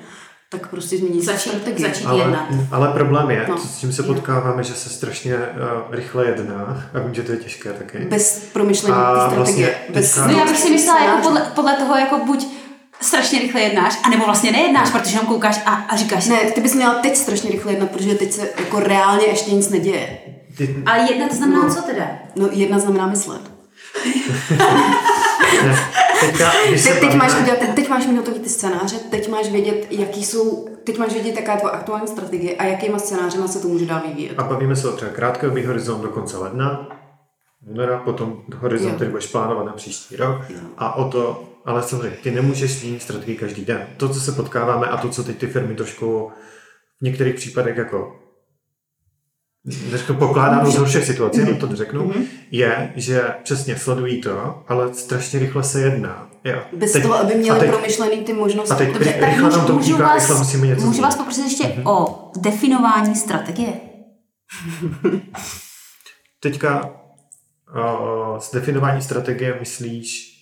tak 0.54 0.68
prostě 0.68 0.98
změníš 0.98 1.26
Začít- 1.26 1.50
strategii. 1.50 1.86
začít 1.86 2.06
Ale, 2.06 2.20
jednat. 2.20 2.48
ale 2.72 2.88
problém 2.88 3.32
je, 3.32 3.46
No. 3.50 3.58
s 3.58 3.80
čím 3.80 3.94
se 3.94 4.04
potkáváme, 4.04 4.64
že 4.64 4.74
se 4.74 4.90
strašně 4.90 5.36
uh, 5.36 5.42
rychle 5.96 6.26
jedná, 6.26 6.84
a 6.94 7.00
vím, 7.00 7.14
že 7.14 7.22
to 7.24 7.32
je 7.32 7.38
těžké 7.38 7.74
taky. 7.74 7.98
Bez 7.98 8.40
promyšlení 8.54 8.96
A 8.96 9.14
té 9.14 9.20
strategie. 9.20 9.36
vlastně 9.38 9.70
bez 9.94 10.14
teďka- 10.14 10.28
No 10.28 10.38
já 10.40 10.46
bych 10.46 10.58
si 10.58 10.70
myslela, 10.72 11.04
jako 11.04 11.22
podle, 11.22 11.42
podle 11.56 11.74
toho, 11.74 11.96
jako 11.98 12.18
buď 12.26 12.48
strašně 13.02 13.40
rychle 13.40 13.62
jednáš, 13.62 14.00
anebo 14.04 14.26
vlastně 14.26 14.52
nejednáš, 14.52 14.90
protože 14.90 15.12
jenom 15.16 15.26
koukáš 15.28 15.60
a, 15.66 15.72
a 15.74 15.96
říkáš 15.98 16.28
Ne, 16.28 16.38
ty 16.38 16.62
bys 16.62 16.74
měla 16.74 16.94
teď 16.94 17.16
strašně 17.16 17.52
rychle 17.52 17.72
jednat, 17.72 17.92
protože 17.92 18.16
teď 18.16 18.32
se 18.34 18.50
jako 18.60 18.80
reálně 18.80 19.26
ještě 19.26 19.52
nic 19.52 19.70
neděje. 19.70 20.18
Ty, 20.58 20.76
ale 20.86 21.12
jednat 21.12 21.34
znamená 21.34 21.70
co 21.76 21.82
teda? 21.82 22.08
No 22.36 22.50
jedna 22.52 22.80
znamená 22.80 23.08
myslet. 23.08 23.42
teďka, 26.20 26.52
když 26.68 26.84
Te, 26.84 26.90
teď, 26.90 27.04
bavíme- 27.04 27.18
máš 27.18 27.42
udělat, 27.42 27.60
teď 27.76 27.90
máš 27.90 28.08
mít 28.08 28.16
hotový 28.18 28.40
ty 28.40 28.50
scénáře, 28.50 28.96
teď 28.96 29.30
máš 29.30 29.50
vědět, 29.50 29.88
jaký 29.90 30.26
jsou, 30.26 30.68
teď 30.84 30.98
máš 30.98 31.14
vědět, 31.14 31.36
jaká 31.36 31.52
je 31.54 31.60
tvoje 31.60 31.74
aktuální 31.74 32.08
strategie 32.08 32.56
a 32.56 32.64
jakýma 32.64 33.00
scénářema 33.00 33.48
se 33.48 33.60
to 33.60 33.68
může 33.68 33.86
dál 33.86 34.02
vyvíjet. 34.08 34.40
A 34.40 34.44
bavíme 34.44 34.76
se 34.76 34.90
o 34.90 34.96
třeba 34.96 35.12
krátkodobý 35.12 35.66
horizont 35.66 36.02
do 36.02 36.10
konce 36.10 36.38
ledna, 36.38 36.88
února, 37.68 37.98
potom 37.98 38.42
horizont, 38.58 38.96
který 38.96 39.12
budeš 39.12 39.28
plánovat 39.28 39.66
na 39.66 39.74
příští 39.74 40.16
rok. 40.16 40.42
Jo. 40.50 40.58
A 40.78 40.96
o 40.96 41.10
to, 41.10 41.44
ale 41.66 41.84
samozřejmě, 41.84 42.18
ty 42.24 42.32
nemůžeš 42.32 42.82
měnit 42.84 43.02
strategii 43.02 43.38
každý 43.38 43.66
den. 43.66 43.88
To, 43.98 44.10
co 44.10 44.22
se 44.22 44.32
potkáváme 44.32 44.88
a 44.88 44.98
to, 44.98 45.10
co 45.10 45.24
teď 45.24 45.38
ty 45.38 45.48
firmy 45.48 45.76
trošku 45.76 46.32
v 47.02 47.04
některých 47.06 47.36
případech 47.36 47.78
jako 47.78 48.20
neřeknu 49.66 50.16
pokládáno 50.16 50.72
z 50.72 50.76
horších 50.76 51.04
situací, 51.06 51.40
jenom 51.40 51.56
to 51.58 51.76
řeknu, 51.76 52.04
Mhm. 52.08 52.24
je, 52.52 52.94
že 52.96 53.24
přesně 53.44 53.76
sledují 53.78 54.22
to, 54.22 54.64
ale 54.68 54.94
strašně 54.94 55.40
rychle 55.40 55.64
se 55.64 55.82
jedná. 55.82 56.30
Jo. 56.44 56.62
Bez 56.78 56.92
Teď- 56.92 57.04
toho, 57.04 57.14
aby 57.16 57.36
měli 57.36 57.60
teď- 57.60 57.70
promyšlený 57.70 58.18
ty 58.18 58.34
možnosti. 58.34 58.74
a 58.74 58.76
teď 58.76 58.94
Dobře, 58.94 59.14
tak 59.20 59.30
rychle 59.30 59.44
můžu, 59.44 59.58
nám 59.58 59.68
to 59.68 59.74
můžu, 59.74 59.94
utíká, 59.94 60.14
rychle 60.16 60.36
vás, 60.36 60.40
musíme 60.46 60.68
něco 60.68 60.86
můžu 60.86 61.02
vás 61.02 61.16
poprosit 61.16 61.44
ještě 61.44 61.76
o 61.86 62.32
definování 62.38 63.16
strategie. 63.16 63.74
Teďka 66.40 66.90
uh, 67.76 68.40
z 68.40 68.52
definování 68.52 69.02
strategie 69.02 69.58
myslíš 69.60 70.34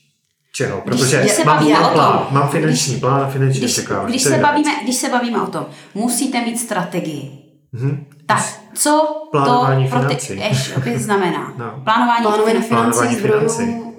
čeho? 0.54 0.82
Když 0.86 1.02
Protože 1.02 1.28
se 1.30 1.44
mám, 1.44 1.70
mám 1.70 1.82
o 1.84 1.86
tom, 1.86 1.94
plán, 1.94 2.28
mám 2.32 2.50
finanční 2.50 2.94
když- 2.94 3.00
plán 3.02 3.22
a 3.22 3.30
finanční 3.30 3.60
Když, 3.62 3.80
když, 4.08 4.22
se 4.24 4.38
bavíme, 4.38 4.72
když 4.84 4.96
se 4.96 5.10
bavíme 5.10 5.42
o 5.42 5.48
tom, 5.48 5.66
musíte 5.94 6.42
mít 6.42 6.58
strategii. 6.60 7.32
Mhm. 7.72 8.06
Tak, 8.36 8.60
co 8.74 9.28
Plánování 9.32 9.90
to 9.90 10.00
pro 10.00 10.10
ty 10.10 10.16
financí. 10.16 10.40
ještě 10.50 11.00
znamená? 11.00 11.54
No. 11.58 11.82
Plánování, 11.84 12.22
Plánování 12.26 12.46
financí. 12.62 12.68
financí, 12.70 12.92
Plánování 12.98 13.16
zdrojů. 13.16 13.50
financí. 13.50 13.92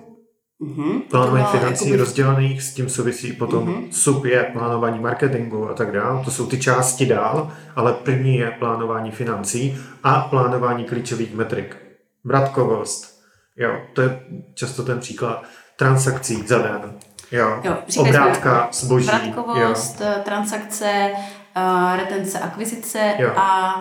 Mhm. 0.61 1.01
Plánování 1.11 1.45
financí 1.45 1.85
jakoby- 1.85 1.97
rozdělených, 1.97 2.62
s 2.62 2.74
tím 2.74 2.89
souvisí 2.89 3.33
potom 3.33 3.62
Mhm. 3.64 3.72
mm-hmm. 3.74 3.89
sub 3.91 4.24
je 4.24 4.43
plánování 4.53 4.99
marketingu 5.01 5.68
a 5.70 5.74
tak 5.74 5.93
dále. 5.93 6.24
To 6.24 6.30
jsou 6.30 6.47
ty 6.47 6.59
části 6.61 7.07
dál, 7.07 7.51
ale 7.76 7.93
první 7.93 8.37
je 8.37 8.51
plánování 8.51 9.11
financí 9.11 9.78
a 10.05 10.20
plánování 10.20 10.85
klíčových 10.85 11.35
metrik. 11.35 11.76
Vratkovost, 12.24 13.20
jo, 13.57 13.70
to 13.93 14.03
je 14.03 14.20
často 14.55 14.83
ten 14.83 15.01
příklad 15.01 15.43
transakcí 15.76 16.47
za 16.47 16.59
den. 16.59 16.80
Jo, 17.33 17.61
Jo, 17.64 17.76
obrátka, 17.99 18.68
zboží. 18.72 19.07
jo. 19.07 19.12
Vratkovost, 19.12 20.01
eh, 20.01 20.20
transakce, 20.24 21.11
uh, 21.57 21.97
retence, 21.97 22.39
akvizice 22.39 23.14
Jo. 23.18 23.30
a 23.37 23.76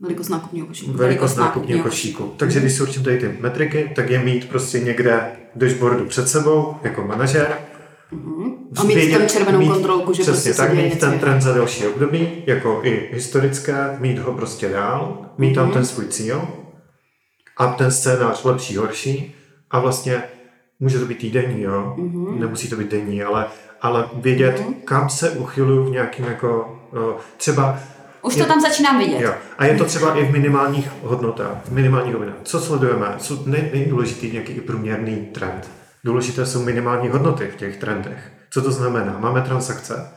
Velikost 0.00 0.28
nákupního 0.28 0.66
košíku. 0.66 0.92
velikost 0.92 1.36
nákupního 1.36 1.82
košíku. 1.82 2.34
Takže 2.36 2.60
když 2.60 2.72
si 2.72 2.82
určím 2.82 3.02
tady 3.04 3.18
ty 3.18 3.36
metriky, 3.40 3.92
tak 3.96 4.10
je 4.10 4.18
mít 4.18 4.48
prostě 4.48 4.80
někde 4.80 5.32
dashboardu 5.56 6.04
před 6.06 6.28
sebou 6.28 6.74
jako 6.82 7.02
manažer. 7.04 7.58
A 8.76 8.84
mít 8.84 9.10
tam 9.12 9.28
červenou 9.28 9.68
kontrolku, 9.68 10.12
že 10.12 10.22
přesně 10.22 10.32
prostě 10.52 10.62
tak, 10.62 10.74
mít 10.74 10.84
něco. 10.84 10.98
ten 11.10 11.18
trend 11.18 11.40
za 11.40 11.52
další 11.54 11.86
období, 11.86 12.28
jako 12.46 12.80
i 12.84 13.08
historické, 13.12 13.96
mít 14.00 14.18
ho 14.18 14.32
prostě 14.32 14.68
dál, 14.68 15.26
mít 15.38 15.46
Mhm. 15.46 15.54
tam 15.54 15.70
ten 15.70 15.84
svůj 15.86 16.06
cíl 16.06 16.48
a 17.56 17.66
ten 17.66 17.90
scénář 17.90 18.44
lepší, 18.44 18.76
horší 18.76 19.34
a 19.70 19.78
vlastně 19.80 20.22
může 20.80 20.98
to 20.98 21.06
být 21.06 21.18
týdenní, 21.18 21.62
jo, 21.62 21.94
Mhm. 21.98 22.40
nemusí 22.40 22.68
to 22.68 22.76
být 22.76 22.90
denní, 22.90 23.22
ale, 23.22 23.46
ale 23.80 24.08
vědět, 24.14 24.62
kam 24.84 25.08
se 25.10 25.30
uchyluju 25.30 25.84
v 25.84 25.90
nějakým 25.90 26.24
jako, 26.24 26.78
o, 26.92 27.16
třeba 27.36 27.78
Už 28.24 28.36
to 28.36 28.44
tam 28.44 28.60
začínám 28.60 28.98
vidět. 28.98 29.20
Jo. 29.20 29.34
A 29.58 29.64
je 29.64 29.78
to 29.78 29.84
třeba 29.84 30.14
i 30.14 30.24
v 30.24 30.32
minimálních 30.32 30.88
hodnotách, 31.02 31.56
v 31.64 31.72
minimálních 31.72 32.14
hodnotách. 32.14 32.40
Co 32.42 32.60
sledujeme? 32.60 33.14
Co 33.18 33.42
ne, 33.46 33.70
není 33.72 33.84
důležitý 33.84 34.32
nějaký 34.32 34.52
i 34.52 34.60
průměrný 34.60 35.16
trend. 35.16 35.70
Důležité 36.04 36.46
jsou 36.46 36.62
minimální 36.62 37.08
hodnoty 37.08 37.50
v 37.54 37.56
těch 37.56 37.76
trendech. 37.76 38.30
Co 38.50 38.62
to 38.62 38.72
znamená? 38.72 39.16
Máme 39.18 39.42
transakce 39.42 40.10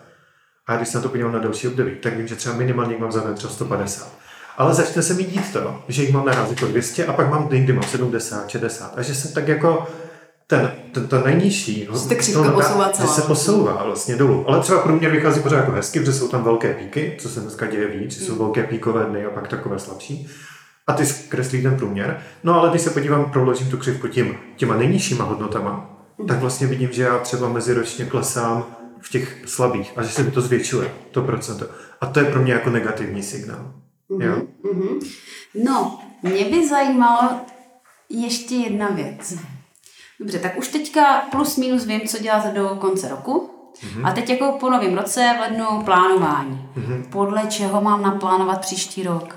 a 0.68 0.76
když 0.76 0.90
se 0.90 0.98
na 0.98 1.02
to 1.02 1.10
podívám 1.10 1.34
na 1.34 1.40
další 1.40 1.68
období, 1.68 1.92
tak 1.96 2.18
vím, 2.18 2.28
že 2.28 2.36
třeba 2.36 2.56
minimálně 2.56 2.96
mám 3.00 3.12
za 3.12 3.34
třeba 3.34 3.54
150. 3.54 4.08
Ale 4.58 4.74
začne 4.74 5.04
se 5.04 5.14
mi 5.14 5.24
dít 5.24 5.54
to, 5.54 5.84
že 5.88 6.02
jich 6.02 6.14
mám 6.14 6.26
naraz 6.26 6.50
jako 6.50 6.66
200 6.66 7.06
a 7.06 7.14
pak 7.14 7.30
mám 7.30 7.48
dny, 7.48 7.60
kdy 7.60 7.74
mám 7.74 7.84
70, 7.84 8.50
60 8.50 8.98
a 8.98 9.02
že 9.02 9.16
se 9.16 9.34
tak 9.34 9.48
jako 9.48 9.88
ten, 10.48 10.72
ten, 10.94 11.08
ten 11.08 11.24
nejnižší, 11.24 11.88
křivka 12.16 12.44
to- 12.44 12.52
posouvá 12.52 12.88
že 12.88 12.94
celá. 12.94 13.08
se 13.08 13.22
posouvá 13.22 13.84
vlastně 13.84 14.16
dolů. 14.16 14.46
Ale 14.48 14.60
třeba 14.60 14.82
průměr 14.82 15.12
vychází 15.12 15.42
pořád 15.42 15.58
jako 15.58 15.72
hezky, 15.72 16.00
protože 16.00 16.14
jsou 16.14 16.28
tam 16.28 16.44
velké 16.44 16.74
píky, 16.74 17.18
co 17.20 17.30
se 17.30 17.40
dneska 17.40 17.66
děje 17.66 17.88
víc, 17.88 18.12
že 18.20 18.26
jsou 18.26 18.32
Hmm. 18.32 18.40
velké 18.42 18.64
píkové 18.64 19.06
dny 19.06 19.26
a 19.26 19.30
pak 19.30 19.48
takové 19.48 19.80
slabší. 19.80 20.28
A 20.88 20.94
ty 20.94 21.06
zkreslí 21.06 21.62
ten 21.64 21.78
průměr. 21.78 22.22
No 22.44 22.60
ale 22.60 22.70
když 22.70 22.82
se 22.82 22.90
podívám, 22.90 23.32
proložím 23.32 23.70
tu 23.70 23.78
křivku 23.78 24.08
tím, 24.08 24.38
těma 24.56 24.76
nejnižšíma 24.78 25.24
hodnotama, 25.24 25.90
Hmm. 26.18 26.28
tak 26.28 26.40
vlastně 26.40 26.68
vidím, 26.68 26.90
že 26.92 27.04
já 27.04 27.20
třeba 27.20 27.50
meziročně 27.50 28.06
klesám 28.06 28.66
v 29.02 29.10
těch 29.10 29.38
slabých 29.46 29.92
a 29.96 30.04
že 30.04 30.10
se 30.10 30.24
mi 30.24 30.32
to 30.32 30.42
zvětšuje, 30.42 30.92
to 31.12 31.22
procento. 31.22 31.66
A 32.02 32.06
to 32.06 32.20
je 32.20 32.26
pro 32.26 32.42
mě 32.42 32.54
jako 32.54 32.70
negativní 32.70 33.24
signál. 33.24 33.74
Jo? 34.20 34.42
No, 35.64 36.00
mě 36.24 36.46
by 36.46 36.68
zajímalo 36.70 37.30
ještě 38.10 38.56
jedna 38.56 38.90
věc. 38.90 39.36
Dobře, 40.20 40.40
tak 40.40 40.58
už 40.58 40.68
teďka 40.68 41.22
plus 41.32 41.58
minus 41.58 41.86
vím, 41.86 42.02
co 42.08 42.18
dělat 42.20 42.54
do 42.54 42.78
konce 42.82 43.10
roku. 43.10 43.54
Mhm. 43.84 44.06
A 44.06 44.12
teď 44.12 44.30
jako 44.30 44.58
po 44.60 44.70
novém 44.70 44.98
roce 44.98 45.36
v 45.38 45.40
lednu 45.40 45.82
plánování. 45.86 46.70
Podle 47.12 47.48
čeho 47.48 47.82
mám 47.82 48.02
naplánovat 48.02 48.62
příští 48.62 49.04
rok? 49.04 49.36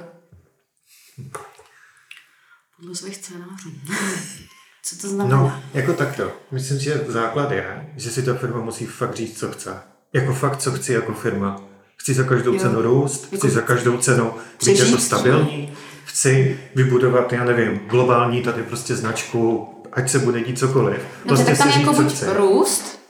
Podle 2.80 2.94
svých 2.94 3.16
scénářů. 3.16 3.70
Co 4.82 4.96
to 4.96 5.08
znamená? 5.08 5.36
No, 5.36 5.62
jako 5.74 5.92
takto. 5.92 6.32
Myslím, 6.50 6.78
že 6.78 7.04
základ 7.08 7.50
je, 7.50 7.92
že 7.96 8.10
si 8.10 8.22
ta 8.22 8.34
firma 8.34 8.60
musí 8.60 8.86
fakt 8.86 9.14
říct, 9.16 9.38
co 9.38 9.50
chce. 9.52 9.82
Jako 10.12 10.34
fakt, 10.34 10.56
co 10.56 10.72
chci 10.72 10.92
jako 10.92 11.12
firma. 11.14 11.60
Chci 11.96 12.14
za 12.14 12.24
každou 12.24 12.52
Jo. 12.54 12.60
cenu 12.60 12.82
růst, 12.82 13.24
Jako 13.24 13.36
chci 13.36 13.50
za 13.50 13.60
každou 13.60 13.98
cenu 13.98 14.34
být 14.66 14.78
jako 14.78 14.98
stabilní, 14.98 15.72
chci 16.04 16.60
vybudovat, 16.74 17.32
já 17.32 17.44
nevím, 17.44 17.78
globální 17.78 18.42
tady 18.42 18.62
prostě 18.62 18.96
značku, 18.96 19.68
ať 19.92 20.10
se 20.10 20.18
bude 20.18 20.40
dít 20.40 20.58
cokoliv. 20.58 21.00
Dobře, 21.26 21.44
tak 21.44 21.58
tam 21.58 21.72
si 21.72 21.80
jako 21.80 21.94
co 21.94 22.02
buď 22.02 22.22
růst, 22.36 23.00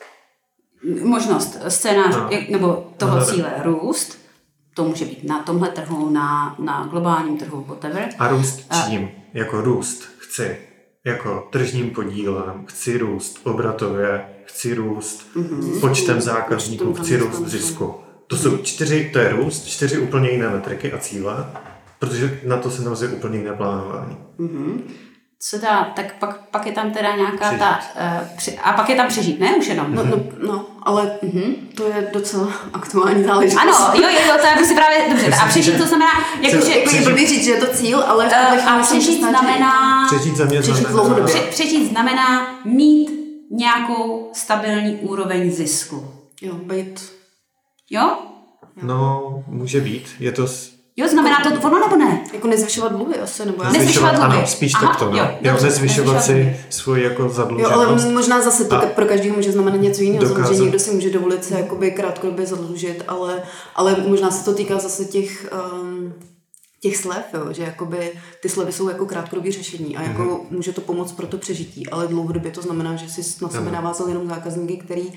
možnost, 1.03 1.59
scénář, 1.69 2.17
No. 2.17 2.29
jak- 2.31 2.49
nebo 2.49 2.93
toho 2.97 3.13
No, 3.13 3.21
no, 3.21 3.27
no. 3.27 3.33
cíle 3.35 3.53
růst, 3.65 4.21
To 4.75 4.85
může 4.85 5.05
být 5.05 5.25
na 5.25 5.43
tomhle 5.43 5.69
trhu, 5.69 6.11
na, 6.11 6.57
na 6.59 6.87
globálním 6.91 7.37
trhu, 7.39 7.65
whatever. 7.69 8.09
A 8.19 8.29
růst 8.29 8.67
čím? 8.89 9.09
Jako 9.35 9.61
růst 9.61 10.05
chci 10.19 10.57
jako 11.07 11.49
tržním 11.53 11.91
podílem, 11.91 12.65
chci 12.67 12.99
růst 12.99 13.41
obratově, 13.45 14.25
chci 14.45 14.75
růst 14.75 15.27
mm-hmm. 15.37 15.81
počtem 15.81 16.21
zákazníků, 16.21 16.95
chci 16.95 17.17
růst 17.17 17.47
zisku. 17.47 17.95
To 18.27 18.37
jsou 18.37 18.57
čtyři, 18.59 19.11
to 19.13 19.19
je 19.19 19.29
růst, 19.33 19.67
čtyři 19.67 19.99
úplně 19.99 20.31
jiné 20.31 20.49
metriky 20.49 20.93
a 20.93 20.99
cíle, 20.99 21.47
protože 21.99 22.41
na 22.47 22.57
to 22.57 22.71
se 22.71 22.83
navazuje 22.83 23.11
úplně 23.11 23.39
jiné 23.39 23.53
plánování. 23.53 24.17
Mm-hmm. 24.39 24.81
Co 25.43 25.59
dá, 25.59 25.85
tak 25.97 26.15
pak, 26.19 26.41
pak 26.51 26.67
je 26.67 26.73
tam 26.73 26.91
teda 26.91 27.17
nějaká 27.17 27.37
přežít. 27.37 27.59
ta... 27.59 27.81
Uh, 28.21 28.37
při, 28.37 28.59
a 28.59 28.73
pak 28.73 28.89
je 28.89 28.97
tam 28.97 29.09
přežít, 29.09 29.41
ne 29.41 29.57
už 29.57 29.67
jenom? 29.67 29.95
No, 29.95 30.05
no, 30.05 30.17
no 30.47 30.67
ale 30.83 31.19
mm-hmm. 31.23 31.55
to 31.75 31.85
je 31.89 32.11
docela 32.13 32.53
aktuální 32.73 33.25
záležitost. 33.25 33.63
Ano, 33.63 33.93
jo, 33.95 34.09
jo, 34.09 34.39
to 34.41 34.47
já 34.47 34.57
bych 34.57 34.67
si 34.67 34.75
právě... 34.75 34.99
Dobře, 35.11 35.27
a 35.27 35.49
přežít 35.49 35.79
to 35.79 35.87
znamená... 35.87 36.11
Jako, 36.41 36.67
že, 36.67 36.79
jako 36.79 36.97
je 36.97 37.03
blbý 37.03 37.27
říct, 37.27 37.45
že 37.45 37.51
je 37.51 37.61
to 37.61 37.67
cíl, 37.67 38.01
ale... 38.01 38.27
Uh, 38.27 38.69
a 38.69 38.83
přežít 38.83 39.21
znamená... 39.21 40.07
Přežít 40.07 40.37
za 40.37 40.45
mě 40.45 40.61
přežít 40.61 40.89
znamená... 40.89 41.27
Pře, 41.27 41.39
přežít 41.39 41.91
znamená 41.91 42.59
mít 42.65 43.11
nějakou 43.51 44.31
stabilní 44.33 44.97
úroveň 44.97 45.51
zisku. 45.51 46.11
Jo, 46.43 46.55
být... 46.55 47.13
Jo? 47.91 48.19
No, 48.83 49.45
může 49.47 49.81
být. 49.81 50.09
Je 50.21 50.33
to 50.33 50.49
Jo, 51.01 51.09
znamená 51.09 51.37
to 51.43 51.69
ono 51.69 51.79
nebo 51.81 51.97
ne? 51.97 52.25
Jako 52.33 52.49
nezvyšovat 52.49 52.93
dluhy 52.93 53.17
asi, 53.17 53.47
nebo 53.47 53.63
já 53.63 53.71
nezvyšovat 53.71 54.15
dluhy. 54.15 54.37
Ano, 54.37 54.47
spíš 54.47 54.73
Aha, 54.75 54.95
to, 54.99 55.11
no. 55.11 55.19
Jo, 55.19 55.29
jo 55.41 55.57
nezvyšovat 55.63 56.25
si 56.25 56.57
svůj 56.71 57.03
jako 57.03 57.29
zadluženost. 57.29 57.75
Jo, 57.75 57.81
ale 57.81 58.13
možná 58.13 58.43
zase 58.43 58.65
to 58.65 58.81
pro 58.95 59.07
každého 59.07 59.37
může 59.37 59.53
znamenat 59.53 59.77
něco 59.77 60.03
jiného. 60.03 60.25
Dokázat. 60.25 60.55
Že 60.55 60.63
někdo 60.63 60.79
si 60.79 60.91
může 60.91 61.11
dovolit 61.11 61.45
se 61.45 61.55
jakoby 61.55 61.91
krátkodobě 61.91 62.47
zadlužit, 62.47 63.05
ale, 63.09 63.43
ale 63.75 63.97
možná 64.09 64.31
se 64.31 64.45
to 64.45 64.55
týká 64.55 64.79
zase 64.79 65.05
těch, 65.05 65.53
um, 65.83 66.15
těch 66.81 66.97
slev, 66.97 67.25
jo, 67.35 67.53
že 67.53 67.63
jakoby 67.63 68.13
ty 68.43 68.49
slevy 68.49 68.73
jsou 68.73 68.89
jako 68.89 69.07
krátkodobé 69.07 69.53
řešení 69.53 69.97
a 69.97 70.03
jako 70.03 70.23
mm-hmm. 70.23 70.41
může 70.51 70.73
to 70.73 70.81
pomoct 70.81 71.13
pro 71.13 71.27
to 71.27 71.39
přežití, 71.39 71.91
ale 71.91 72.07
dlouhodobě 72.07 72.51
to 72.51 72.63
znamená, 72.63 72.97
že 72.97 73.09
si 73.09 73.45
na 73.45 73.49
sebe 73.49 73.71
navázal 73.71 74.09
jenom 74.09 74.29
zákazníky, 74.29 74.77
který 74.77 75.13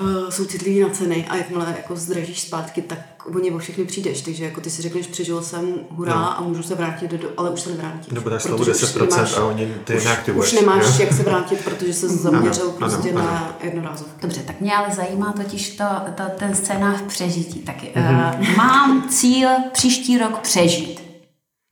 uh, 0.00 0.30
jsou 0.30 0.44
citliví 0.44 0.80
na 0.80 0.88
ceny 0.88 1.26
a 1.28 1.36
jakmile 1.36 1.74
jako 1.76 1.96
zdražíš 1.96 2.40
zpátky, 2.40 2.82
tak 2.82 2.98
o 3.34 3.38
ně 3.38 3.52
o 3.52 3.58
všechny 3.58 3.84
přijdeš. 3.84 4.22
Takže 4.22 4.44
jako 4.44 4.60
ty 4.60 4.70
si 4.70 4.82
řekneš, 4.82 5.06
přežil 5.06 5.42
jsem, 5.42 5.74
hurá, 5.90 6.14
no. 6.14 6.38
a 6.38 6.42
můžu 6.42 6.62
se 6.62 6.74
vrátit, 6.74 7.10
do, 7.10 7.28
ale 7.36 7.50
už 7.50 7.60
se 7.60 7.70
nevrátíš. 7.70 8.12
Nebo 8.12 8.30
dáš 8.30 8.42
slovo 8.42 8.64
10% 8.64 9.10
nemáš, 9.10 9.36
a 9.36 9.44
oni 9.44 9.74
ty 9.84 9.96
už, 9.96 10.04
neaktivuješ. 10.04 10.52
Už 10.52 10.60
nemáš 10.60 10.84
jo? 10.84 11.04
jak 11.04 11.12
se 11.12 11.22
vrátit, 11.22 11.64
protože 11.64 11.94
se 11.94 12.08
zaměřil 12.08 12.64
ano, 12.64 12.72
prostě 12.72 13.10
ano, 13.10 13.18
na 13.18 13.38
ano. 13.38 13.54
jednorázov. 13.62 14.08
Dobře, 14.22 14.40
tak 14.42 14.60
mě 14.60 14.76
ale 14.76 14.94
zajímá 14.94 15.32
totiž 15.32 15.76
to, 15.76 15.84
to 16.14 16.22
ten 16.38 16.54
scénář 16.54 17.00
přežití. 17.02 17.60
Tak 17.60 17.82
mm-hmm. 17.82 18.40
uh, 18.40 18.56
mám 18.56 19.08
cíl 19.08 19.48
příští 19.72 20.18
rok 20.18 20.38
přežít. 20.38 21.00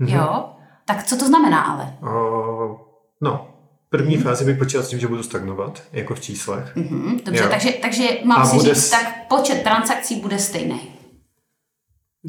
Mm-hmm. 0.03 0.17
Jo? 0.17 0.45
Tak 0.85 1.05
co 1.05 1.17
to 1.17 1.27
znamená 1.27 1.61
ale? 1.61 1.97
Uh, 2.03 2.77
no, 3.21 3.54
první 3.97 4.17
fázi 4.17 4.45
bych 4.45 4.59
počítal 4.59 4.83
s 4.83 4.89
tím, 4.89 4.99
že 4.99 5.09
budu 5.09 5.23
stagnovat, 5.23 5.83
jako 5.93 6.15
v 6.15 6.21
číslech. 6.21 6.77
Mm-hmm, 6.77 7.21
dobře, 7.25 7.49
takže, 7.51 7.71
takže 7.83 8.05
mám 8.25 8.43
a 8.43 8.47
si 8.47 8.57
bude... 8.57 8.75
říct, 8.75 8.91
tak 8.91 9.27
počet 9.29 9.63
transakcí 9.63 10.21
bude 10.21 10.39
stejný. 10.39 10.81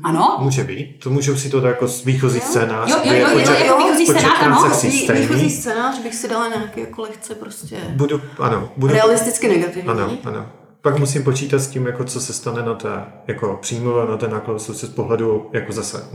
Ano? 0.03 0.37
Může 0.39 0.63
být. 0.63 0.99
To 1.03 1.09
můžu 1.09 1.37
si 1.37 1.49
to 1.49 1.67
jako 1.67 1.87
výchozí 2.05 2.39
scénář. 2.39 2.89
Jo, 2.89 2.97
jo, 3.03 3.13
jo, 3.13 3.27
jo, 3.29 3.39
jo, 3.39 3.53
jako 3.53 3.77
výchozí 3.77 4.05
scénář, 4.05 4.41
ano. 4.41 4.71
Výchozí 5.13 5.49
scénář 5.49 5.99
bych 5.99 6.15
si 6.15 6.27
dala 6.27 6.47
nějaký 6.47 6.79
jako 6.79 7.01
lehce 7.01 7.35
prostě... 7.35 7.77
Budu, 7.89 8.21
ano. 8.39 8.69
Budu, 8.77 8.93
realisticky 8.93 9.47
negativní. 9.47 9.89
Ano, 9.89 10.17
ano. 10.23 10.49
Pak 10.81 10.99
musím 10.99 11.23
počítat 11.23 11.59
s 11.59 11.67
tím, 11.67 11.85
jako 11.85 12.03
co 12.03 12.21
se 12.21 12.33
stane 12.33 12.63
na 12.63 12.73
té, 12.73 13.05
jako 13.27 13.57
příjmové, 13.61 14.11
na 14.11 14.17
té 14.17 14.27
nákladovosti 14.27 14.85
z 14.85 14.89
pohledu, 14.89 15.49
jako 15.53 15.73
zase, 15.73 16.09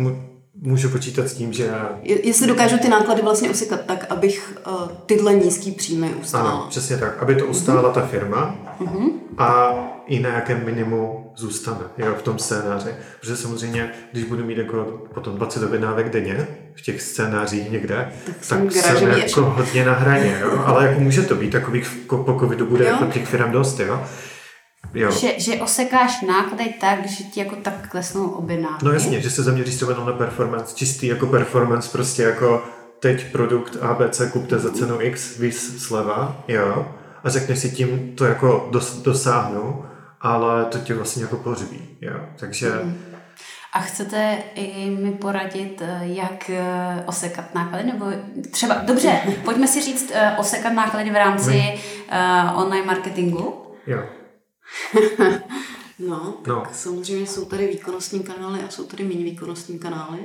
můžu 0.54 0.88
počítat 0.88 1.28
s 1.28 1.34
tím, 1.34 1.52
že... 1.52 1.70
Jestli 2.02 2.46
dokážu 2.46 2.78
ty 2.78 2.88
náklady 2.88 3.22
vlastně 3.22 3.50
usykat 3.50 3.80
tak, 3.86 4.06
abych 4.10 4.58
uh, 4.66 4.88
tyhle 5.06 5.34
nízký 5.34 5.72
příjmy 5.72 6.08
ustála. 6.08 6.50
Ano, 6.50 6.66
přesně 6.68 6.96
tak. 6.96 7.22
Aby 7.22 7.34
to 7.34 7.46
ustála 7.46 7.82
uh-huh. 7.82 7.92
ta 7.92 8.06
firma 8.06 8.56
uh-huh. 8.80 9.10
a 9.38 9.74
i 10.06 10.20
na 10.20 10.28
jakém 10.28 10.64
minimu 10.64 11.32
zůstane 11.36 11.80
jo, 11.98 12.14
v 12.18 12.22
tom 12.22 12.38
scénáři. 12.38 12.90
Protože 13.20 13.36
samozřejmě, 13.36 13.90
když 14.12 14.24
budu 14.24 14.44
mít 14.44 14.58
jako 14.58 15.00
potom 15.14 15.36
20 15.36 15.62
objednávek 15.62 16.10
denně 16.10 16.46
v 16.74 16.82
těch 16.82 17.02
scénářích 17.02 17.70
někde, 17.70 18.12
tak, 18.26 18.36
tak 18.48 18.72
jsem 18.72 19.08
jako 19.08 19.20
ještě. 19.20 19.40
hodně 19.40 19.84
na 19.84 19.92
hraně. 19.92 20.38
Jo? 20.40 20.62
Ale 20.64 20.86
jako 20.86 21.00
může 21.00 21.22
to 21.22 21.34
být, 21.34 21.50
takových 21.50 21.98
po 22.06 22.36
covidu 22.40 22.66
bude 22.66 22.84
jo. 22.84 22.90
jako 22.90 23.04
těch 23.04 23.26
firm 23.26 23.52
dost. 23.52 23.80
Jo? 23.80 24.02
Jo. 24.94 25.10
Že, 25.10 25.40
že 25.40 25.54
osekáš 25.54 26.22
náklady 26.22 26.74
tak, 26.80 27.06
že 27.06 27.24
ti 27.24 27.40
jako 27.40 27.56
tak 27.56 27.90
klesnou 27.90 28.30
objednávky. 28.30 28.84
No 28.84 28.92
jasně, 28.92 29.20
že 29.20 29.30
se 29.30 29.42
zaměříš 29.42 29.74
třeba 29.74 30.04
na 30.04 30.12
performance, 30.12 30.76
čistý 30.76 31.06
jako 31.06 31.26
performance, 31.26 31.90
prostě 31.92 32.22
jako 32.22 32.64
teď 33.00 33.32
produkt 33.32 33.76
ABC 33.80 34.22
kupte 34.32 34.58
za 34.58 34.72
cenu 34.72 35.00
X, 35.00 35.38
vys 35.38 35.86
sleva, 35.86 36.44
jo, 36.48 36.86
a 37.24 37.30
řekneš 37.30 37.58
si 37.58 37.70
tím, 37.70 38.12
to 38.16 38.24
jako 38.24 38.68
dos, 38.70 39.02
dosáhnu, 39.02 39.84
ale 40.20 40.64
to 40.64 40.78
tě 40.78 40.94
vlastně 40.94 41.22
jako 41.22 41.36
pohřbí, 41.36 41.98
jo, 42.00 42.20
takže... 42.36 42.70
Mm. 42.84 42.98
A 43.72 43.80
chcete 43.80 44.38
i 44.54 44.90
mi 44.90 45.12
poradit, 45.12 45.82
eh, 45.84 46.00
jak 46.02 46.50
eh, 46.50 47.04
osekat 47.06 47.54
náklady? 47.54 47.84
Nebo 47.84 48.06
třeba, 48.50 48.74
dobře, 48.74 49.20
pojďme 49.44 49.68
si 49.68 49.80
říct 49.80 50.12
eh, 50.14 50.32
osekat 50.38 50.72
náklady 50.72 51.10
v 51.10 51.14
rámci 51.14 51.78
online 52.54 52.86
marketingu. 52.86 53.74
Jo. 53.86 54.02
no, 55.98 56.34
tak 56.42 56.54
no. 56.54 56.62
samozřejmě 56.72 57.26
jsou 57.26 57.44
tady 57.44 57.66
výkonnostní 57.66 58.20
kanály 58.22 58.60
a 58.60 58.68
jsou 58.68 58.84
tady 58.84 59.04
méně 59.04 59.24
výkonnostní 59.24 59.78
kanály, 59.78 60.18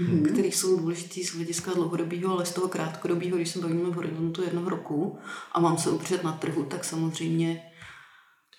mm-hmm. 0.00 0.32
které 0.32 0.48
jsou 0.48 0.76
důležité 0.76 1.20
z 1.24 1.34
hlediska 1.34 1.70
dlouhodobého, 1.74 2.32
ale 2.32 2.46
z 2.46 2.52
toho 2.52 2.68
krátkodobého, 2.68 3.36
když 3.36 3.48
se 3.48 3.58
bavíme 3.58 3.90
v 3.90 3.94
horizontu 3.94 4.42
jednoho 4.42 4.70
roku 4.70 5.18
a 5.52 5.60
mám 5.60 5.78
se 5.78 5.90
udržet 5.90 6.24
na 6.24 6.32
trhu, 6.32 6.64
tak 6.64 6.84
samozřejmě 6.84 7.62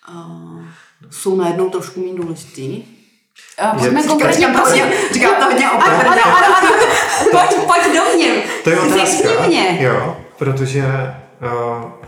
uh, 0.08 0.64
jsou 1.10 1.36
najednou 1.36 1.70
trošku 1.70 2.00
méně 2.00 2.14
důležitý. 2.14 2.84
Pojďme 3.78 4.02
konkrétně, 4.02 4.46
prosím. 4.46 4.84
Říkám 5.12 5.34
to 5.34 5.44
hodně. 5.44 5.66
Ano, 5.66 6.10
ano, 6.10 6.22
ano, 6.24 6.56
ano. 6.56 6.70
Pojď, 7.30 7.66
pojď 7.66 7.94
do 7.94 8.16
mě. 8.16 8.42
To 8.64 8.70
je 8.70 8.80
otázka. 8.80 9.46
mě. 9.46 9.78
Jo, 9.80 10.16
protože 10.38 10.84
uh, 10.84 12.01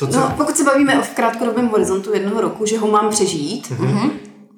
to, 0.00 0.06
co... 0.06 0.20
No, 0.20 0.34
pokud 0.36 0.56
se 0.56 0.64
bavíme 0.64 0.98
o 0.98 1.02
v 1.02 1.10
krátkodobém 1.10 1.68
horizontu 1.68 2.14
jednoho 2.14 2.40
roku, 2.40 2.66
že 2.66 2.78
ho 2.78 2.86
mám 2.86 3.10
přežít, 3.10 3.70
mm-hmm. 3.70 4.10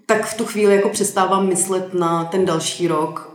tak 0.07 0.26
v 0.26 0.36
tu 0.36 0.45
chvíli 0.45 0.74
jako 0.74 0.88
přestávám 0.88 1.47
myslet 1.47 1.95
na 1.95 2.24
ten 2.24 2.45
další 2.45 2.88
rok. 2.88 3.32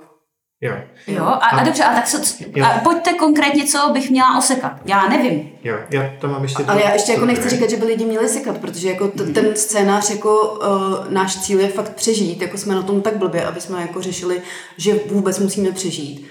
Jo. 0.62 0.74
Jo, 1.08 1.24
a, 1.24 1.32
a, 1.32 1.58
a 1.58 1.64
dobře, 1.64 1.84
a 1.84 1.94
tak 1.94 2.08
co, 2.08 2.18
jo. 2.56 2.66
a 2.66 2.80
pojďte 2.80 3.14
konkrétně, 3.14 3.66
co 3.66 3.90
bych 3.94 4.10
měla 4.10 4.38
osekat. 4.38 4.72
Já 4.86 5.08
nevím. 5.08 5.50
Jo, 5.64 5.76
já 5.90 6.14
to 6.22 6.28
mám 6.28 6.44
ještě... 6.44 6.64
Ale 6.68 6.82
já 6.82 6.94
ještě 6.94 7.12
jako 7.12 7.26
nechci 7.26 7.50
říkat, 7.50 7.70
že 7.70 7.78
by 7.78 7.86
lidi 7.86 8.06
měli 8.06 8.30
sekat, 8.30 8.58
protože 8.58 8.90
jako 8.90 9.08
t- 9.08 9.24
ten 9.24 9.56
scénář, 9.56 10.10
jako 10.10 10.42
uh, 10.42 11.14
náš 11.14 11.42
cíl 11.42 11.60
je 11.60 11.68
fakt 11.68 11.94
přežít, 11.94 12.42
jako 12.42 12.58
jsme 12.58 12.76
na 12.76 12.82
tom 12.82 13.02
tak 13.02 13.18
blbě, 13.18 13.46
aby 13.46 13.62
jsme 13.62 13.82
jako 13.82 14.02
řešili, 14.02 14.42
že 14.78 15.00
vůbec 15.12 15.40
musíme 15.40 15.72
přežít 15.72 16.28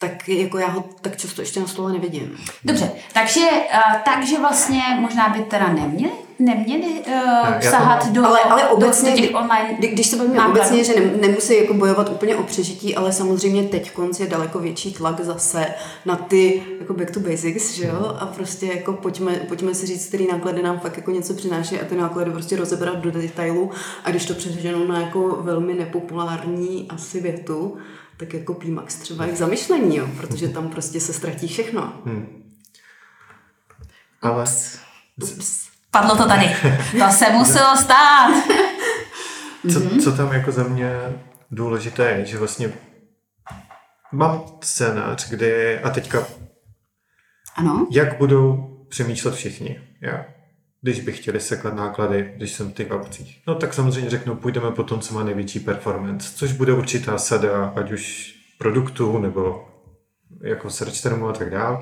tak 0.00 0.28
jako 0.28 0.58
já 0.58 0.66
ho 0.66 0.84
tak 1.00 1.16
často 1.16 1.42
ještě 1.42 1.60
na 1.60 1.66
stole 1.66 1.92
nevidím. 1.92 2.36
Dobře, 2.64 2.90
takže, 3.14 3.40
uh, 3.40 3.96
takže 4.04 4.38
vlastně 4.38 4.82
možná 5.00 5.28
by 5.28 5.42
teda 5.42 5.72
neměli, 5.72 6.12
neměli 6.38 7.02
uh, 7.06 7.60
sahat 7.60 8.08
do, 8.08 8.26
ale, 8.26 8.40
ale 8.40 8.68
obecně, 8.68 9.10
do 9.10 9.16
těch 9.16 9.34
online 9.34 9.74
kdy, 9.78 9.88
Když 9.88 10.06
se 10.06 10.16
bavíme 10.16 10.46
obecně, 10.46 10.84
že 10.84 11.00
ne, 11.00 11.28
nemusí 11.28 11.56
jako 11.56 11.74
bojovat 11.74 12.08
úplně 12.08 12.36
o 12.36 12.42
přežití, 12.42 12.96
ale 12.96 13.12
samozřejmě 13.12 13.62
teď 13.62 13.90
konc 13.90 14.20
je 14.20 14.26
daleko 14.26 14.58
větší 14.58 14.92
tlak 14.92 15.20
zase 15.20 15.66
na 16.06 16.16
ty 16.16 16.62
jako 16.80 16.94
back 16.94 17.10
to 17.10 17.20
basics, 17.20 17.74
že 17.74 17.86
jo? 17.86 18.16
A 18.20 18.26
prostě 18.26 18.66
jako 18.66 18.92
pojďme, 18.92 19.32
pojďme 19.32 19.74
si 19.74 19.86
říct, 19.86 20.08
který 20.08 20.26
náklady 20.26 20.62
nám 20.62 20.80
fakt 20.80 20.96
jako 20.96 21.10
něco 21.10 21.34
přináší 21.34 21.80
a 21.80 21.84
ty 21.84 21.96
náklady 21.96 22.30
prostě 22.30 22.56
rozebrat 22.56 22.98
do 22.98 23.10
detailu 23.10 23.70
a 24.04 24.10
když 24.10 24.26
to 24.26 24.34
přeženu 24.34 24.86
na 24.86 25.00
jako 25.00 25.38
velmi 25.40 25.74
nepopulární 25.74 26.86
asi 26.90 27.20
větu, 27.20 27.78
tak 28.20 28.34
jako 28.34 28.54
Pimax 28.54 28.96
třeba 28.96 29.26
i 29.26 29.32
k 29.32 29.36
zamyšlení, 29.36 29.96
jo, 29.96 30.08
protože 30.16 30.48
tam 30.48 30.68
prostě 30.68 31.00
se 31.00 31.12
ztratí 31.12 31.48
všechno. 31.48 32.02
Hmm. 32.04 32.54
Ale... 34.22 34.44
Ups. 35.22 35.68
Padlo 35.90 36.16
to 36.16 36.28
tady. 36.28 36.56
To 36.98 37.10
se 37.10 37.30
muselo 37.30 37.76
stát. 37.76 38.44
Co, 39.72 39.80
mhm. 39.80 40.00
co 40.00 40.12
tam 40.12 40.32
jako 40.32 40.52
za 40.52 40.62
mě 40.62 40.92
důležité 41.50 42.10
je, 42.10 42.26
že 42.26 42.38
vlastně 42.38 42.72
mám 44.12 44.44
scénář, 44.62 45.30
kde 45.30 45.80
a 45.80 45.90
teďka 45.90 46.26
ano. 47.56 47.86
jak 47.90 48.18
budou 48.18 48.76
přemýšlet 48.88 49.34
všichni. 49.34 49.80
Já 50.02 50.24
když 50.82 51.00
by 51.00 51.12
chtěli 51.12 51.40
seklat 51.40 51.74
náklady, 51.74 52.32
když 52.36 52.52
jsem 52.52 52.70
v 52.70 52.74
těch 52.74 52.90
aukcích. 52.90 53.42
No 53.46 53.54
tak 53.54 53.74
samozřejmě 53.74 54.10
řeknu, 54.10 54.36
půjdeme 54.36 54.70
po 54.70 54.82
tom, 54.82 55.00
co 55.00 55.14
má 55.14 55.24
největší 55.24 55.60
performance, 55.60 56.32
což 56.34 56.52
bude 56.52 56.72
určitá 56.72 57.18
sada, 57.18 57.72
ať 57.76 57.92
už 57.92 58.34
produktů 58.58 59.18
nebo 59.18 59.68
jako 60.42 60.70
search 60.70 61.02
termu 61.02 61.28
a 61.28 61.32
tak 61.32 61.50
dále. 61.50 61.78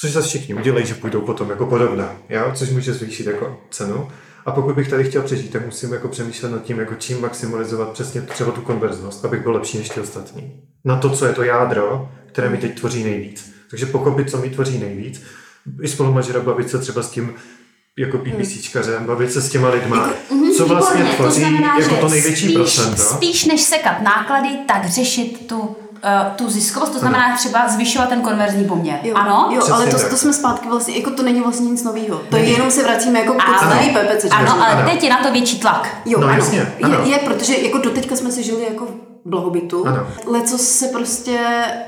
Což 0.00 0.12
zase 0.12 0.28
všichni 0.28 0.54
udělají, 0.54 0.86
že 0.86 0.94
půjdou 0.94 1.20
potom 1.20 1.50
jako 1.50 1.66
podobná, 1.66 2.16
jo? 2.28 2.52
což 2.54 2.70
může 2.70 2.92
zvýšit 2.92 3.26
jako 3.26 3.60
cenu. 3.70 4.08
A 4.46 4.52
pokud 4.52 4.74
bych 4.74 4.90
tady 4.90 5.04
chtěl 5.04 5.22
přežít, 5.22 5.52
tak 5.52 5.66
musím 5.66 5.92
jako 5.92 6.08
přemýšlet 6.08 6.48
nad 6.48 6.62
tím, 6.62 6.78
jako 6.78 6.94
čím 6.94 7.20
maximalizovat 7.20 7.92
přesně 7.92 8.20
třeba 8.22 8.52
tu 8.52 8.60
konverznost, 8.60 9.24
abych 9.24 9.42
byl 9.42 9.52
lepší 9.52 9.78
než 9.78 9.88
ty 9.88 10.00
ostatní. 10.00 10.62
Na 10.84 10.96
to, 10.96 11.10
co 11.10 11.26
je 11.26 11.32
to 11.32 11.42
jádro, 11.42 12.12
které 12.26 12.50
mi 12.50 12.56
teď 12.56 12.78
tvoří 12.78 13.04
nejvíc. 13.04 13.54
Takže 13.70 13.86
pochopit, 13.86 14.30
co 14.30 14.38
mi 14.38 14.50
tvoří 14.50 14.78
nejvíc, 14.78 15.22
i 15.82 15.88
spolumažera 15.88 16.40
bavit 16.40 16.70
se 16.70 16.78
třeba 16.78 17.02
s 17.02 17.10
tím 17.10 17.34
jako 17.98 18.18
PPCčkařem, 18.18 19.04
bavit 19.06 19.32
se 19.32 19.40
s 19.40 19.48
těma 19.50 19.68
lidma, 19.68 20.10
Mhm, 20.30 20.50
co 20.56 20.66
vlastně 20.66 20.96
výborně, 20.96 21.16
tvoří 21.16 21.40
to 21.42 21.48
znamená, 21.48 21.78
jako 21.78 21.94
to 21.96 22.08
největší 22.08 22.44
spíš, 22.44 22.54
procento. 22.54 23.02
Spíš 23.02 23.44
než 23.44 23.60
sekat 23.60 24.02
náklady, 24.02 24.48
tak 24.66 24.86
řešit 24.88 25.46
tu, 25.48 25.58
uh, 25.58 25.68
tu 26.36 26.50
ziskovost, 26.50 26.92
to 26.92 26.98
znamená 26.98 27.36
třeba 27.36 27.68
zvyšovat 27.68 28.08
ten 28.08 28.20
konverzní 28.20 28.64
poměr. 28.64 28.98
Jo, 29.02 29.14
ano? 29.16 29.48
jo 29.54 29.62
ale 29.72 29.86
to, 29.86 30.08
to 30.10 30.16
jsme 30.16 30.32
zpátky 30.32 30.68
vlastně, 30.68 30.96
jako 30.96 31.10
to 31.10 31.22
není 31.22 31.40
vlastně 31.40 31.70
nic 31.70 31.82
nového. 31.84 32.20
To 32.30 32.36
je 32.36 32.44
jenom 32.44 32.70
se 32.70 32.82
vracíme 32.82 33.18
jako 33.20 33.32
k 33.32 33.44
podstatě 33.46 33.90
PPC. 33.90 34.24
ano, 34.30 34.52
ale 34.64 34.72
Ano. 34.74 34.90
teď 34.90 35.02
je 35.04 35.10
na 35.10 35.22
to 35.22 35.32
větší 35.32 35.58
tlak. 35.60 35.96
Jo, 36.04 36.20
No, 36.20 36.26
ano. 36.26 36.36
jasně, 36.36 36.72
ano. 36.82 36.94
Je, 37.04 37.10
je, 37.10 37.18
protože 37.18 37.56
jako 37.58 37.78
doteďka 37.78 38.16
jsme 38.16 38.32
si 38.32 38.42
žili 38.42 38.64
jako 38.70 38.88
blahobytu. 39.28 39.86
Ano. 39.86 40.06
Leco 40.26 40.58
se 40.58 40.86
prostě, 40.88 41.38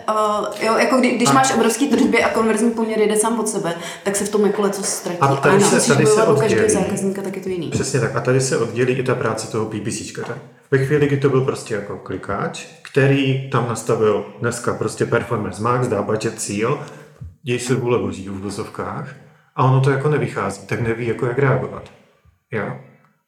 uh, 0.08 0.46
jo, 0.66 0.76
jako 0.78 0.96
kdy, 0.96 1.10
když 1.10 1.28
A- 1.28 1.32
máš 1.32 1.54
obrovský 1.54 1.88
tržby 1.88 2.24
a 2.24 2.28
konverzní 2.30 2.70
poměr 2.70 3.00
jede 3.00 3.16
sám 3.16 3.40
od 3.40 3.48
sebe, 3.48 3.74
tak 4.04 4.16
se 4.16 4.24
v 4.24 4.28
tom 4.28 4.46
jako 4.46 4.62
leco 4.62 4.82
ztratí. 4.82 5.18
A 5.20 5.36
tady 5.36 5.56
ano, 5.56 5.66
se- 5.80 5.94
tady 5.94 6.06
se 6.06 6.22
oddělí. 6.22 6.70
zákazníka, 6.70 7.22
tak 7.22 7.36
je 7.36 7.42
to 7.42 7.48
jiný. 7.48 7.70
Přesně 7.70 8.00
tak. 8.00 8.16
A 8.16 8.20
tady 8.20 8.40
se 8.40 8.58
oddělí 8.58 8.92
i 8.92 9.02
ta 9.02 9.14
práce 9.14 9.48
toho 9.52 9.66
PPCčkaře. 9.66 10.34
Ve 10.70 10.78
chvíli, 10.78 11.06
kdy 11.06 11.16
to 11.16 11.28
byl 11.28 11.40
prostě 11.40 11.74
jako 11.74 11.96
klikáč, 11.96 12.66
který 12.82 13.50
tam 13.50 13.68
nastavil 13.68 14.24
dneska 14.40 14.74
prostě 14.74 15.06
performance 15.06 15.62
max, 15.62 15.88
dá 15.88 16.02
budget 16.02 16.40
cíl, 16.40 16.80
děj 17.42 17.58
se 17.58 17.74
vůle 17.74 17.98
boží 17.98 18.28
v 18.28 18.40
vozovkách 18.42 19.08
a 19.56 19.64
ono 19.64 19.80
to 19.80 19.90
jako 19.90 20.08
nevychází, 20.08 20.66
tak 20.66 20.80
neví 20.80 21.06
jako 21.08 21.26
jak 21.26 21.38
reagovat. 21.38 21.82
Jo? 22.52 22.64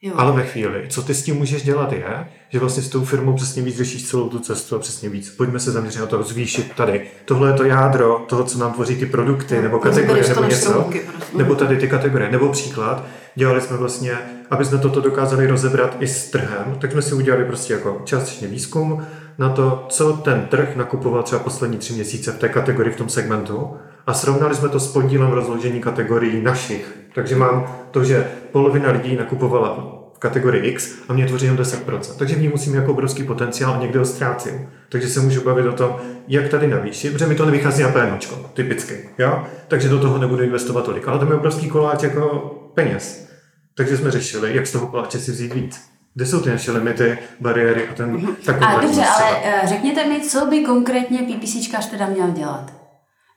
Jo. 0.05 0.15
Ale 0.17 0.33
ve 0.33 0.43
chvíli, 0.43 0.85
co 0.89 1.03
ty 1.03 1.15
s 1.15 1.23
tím 1.23 1.37
můžeš 1.37 1.63
dělat 1.63 1.93
je, 1.93 2.27
že 2.49 2.59
vlastně 2.59 2.83
s 2.83 2.89
tou 2.89 3.05
firmou 3.05 3.37
přesně 3.37 3.63
víc 3.63 3.77
řešíš 3.77 4.09
celou 4.09 4.29
tu 4.29 4.39
cestu 4.39 4.77
a 4.77 4.79
přesně 4.79 5.09
víc. 5.09 5.31
Pojďme 5.31 5.61
se 5.61 5.71
zaměřit 5.71 5.99
na 5.99 6.07
to, 6.07 6.23
zvýšit 6.23 6.73
tady. 6.77 7.07
Tohle 7.25 7.51
je 7.51 7.55
to 7.55 7.65
jádro 7.65 8.25
toho, 8.29 8.45
co 8.45 8.59
nám 8.59 8.73
tvoří 8.73 8.97
ty 8.97 9.07
produkty 9.07 9.63
nebo 9.63 9.79
kategorie 9.79 10.29
nebo 10.29 10.45
něco. 10.45 10.73
prostě. 10.73 11.01
Nebo 11.37 11.55
tady 11.55 11.77
ty 11.77 11.89
kategorie. 11.89 12.31
Nebo 12.33 12.49
příklad, 12.49 13.05
dělali 13.35 13.61
jsme 13.61 13.77
vlastně, 13.77 14.19
aby 14.51 14.65
jsme 14.65 14.79
toto 14.79 15.01
dokázali 15.01 15.47
rozebrat 15.47 15.97
i 16.01 16.07
s 16.07 16.31
trhem, 16.31 16.77
tak 16.81 16.93
jsme 16.93 17.03
si 17.03 17.15
udělali 17.15 17.45
prostě 17.45 17.73
jako 17.73 18.03
částečně 18.05 18.49
výzkum 18.49 19.07
na 19.39 19.49
to, 19.49 19.87
co 19.89 20.13
ten 20.13 20.47
trh 20.51 20.77
nakupoval 20.77 21.23
třeba 21.23 21.43
poslední 21.43 21.79
tři 21.79 21.93
měsíce 21.93 22.33
v 22.33 22.39
té 22.39 22.49
kategorii, 22.49 22.93
v 22.93 22.97
tom 22.97 23.09
segmentu 23.09 23.77
a 24.07 24.15
srovnali 24.15 24.55
jsme 24.55 24.69
to 24.69 24.81
s 24.81 24.93
podílem 24.93 25.31
rozložení 25.31 25.81
kategorií 25.81 26.43
našich. 26.43 26.99
Takže 27.15 27.37
mám 27.37 27.67
to, 27.91 28.05
že 28.05 28.27
polovina 28.53 28.91
lidí 28.91 29.17
nakupovala 29.17 29.99
v 30.15 30.19
kategorii 30.19 30.71
X 30.71 30.95
a 31.09 31.13
mě 31.13 31.27
tvoří 31.27 31.47
jenom 31.47 31.59
10%. 31.59 32.17
Takže 32.19 32.35
v 32.35 32.41
ní 32.41 32.49
musím 32.49 32.75
jako 32.75 32.93
obrovský 32.93 33.25
potenciál 33.25 33.75
a 33.75 33.79
někde 33.79 33.99
ho 33.99 34.05
ztrácím. 34.05 34.69
Takže 34.89 35.09
se 35.09 35.21
můžu 35.21 35.45
bavit 35.45 35.67
o 35.67 35.73
tom, 35.73 35.97
jak 36.29 36.49
tady 36.49 36.67
navýšit, 36.67 37.13
protože 37.13 37.27
mi 37.27 37.35
to 37.35 37.47
nevychází 37.47 37.83
na 37.83 37.89
PNOčko, 37.89 38.51
typicky. 38.55 39.09
Jo? 39.19 39.45
Takže 39.69 39.89
do 39.89 39.99
toho 39.99 40.19
nebudu 40.19 40.43
investovat 40.43 40.85
tolik. 40.85 41.09
Ale 41.09 41.19
to 41.19 41.25
je 41.25 41.35
obrovský 41.35 41.69
koláč 41.69 42.03
jako 42.03 42.39
peněz. 42.75 43.29
Takže 43.75 43.97
jsme 43.97 44.11
řešili, 44.11 44.57
jak 44.57 44.67
z 44.67 44.73
toho 44.73 44.87
koláče 44.87 45.19
si 45.19 45.31
vzít 45.31 45.55
víc. 45.55 45.92
Kde 46.15 46.27
jsou 46.27 46.41
ty 46.41 46.51
naše 46.51 46.73
limity, 46.73 47.19
bariéry 47.41 47.89
a 47.89 47.95
ten 47.95 48.21
ta 48.45 48.53
A 48.53 48.55
kontaktnost 48.55 48.83
dobře, 48.83 49.05
ale 49.05 49.37
třeba. 49.41 49.63
uh, 49.63 49.69
řekněte 49.69 50.05
mi, 50.05 50.21
co 50.21 50.47
by 50.47 50.61
konkrétně 50.61 51.19
PPCčkař 51.19 51.91
teda 51.91 52.07
měl 52.07 52.31
dělat? 52.31 52.73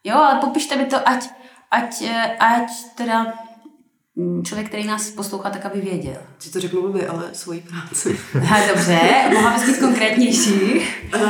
Jo, 0.03 0.15
ale 0.15 0.39
popište 0.41 0.75
mi 0.75 0.85
to, 0.85 1.09
ať, 1.09 1.29
ať, 1.71 2.01
eh, 2.01 2.37
ať 2.39 2.67
teda 2.97 3.33
mm, 4.15 4.43
člověk, 4.45 4.67
který 4.67 4.87
nás 4.87 5.09
poslouchá, 5.09 5.49
tak 5.49 5.65
aby 5.65 5.81
věděl. 5.81 6.17
Si 6.39 6.51
to 6.51 6.59
řeknu 6.59 6.81
blbě, 6.81 7.07
ale 7.07 7.23
svoji 7.33 7.59
práci. 7.61 8.19
Ha, 8.39 8.67
dobře, 8.67 8.99
mohla 9.33 9.51
bys 9.53 9.65
být 9.65 9.79
konkrétnější. 9.79 10.53
Uh, 11.15 11.21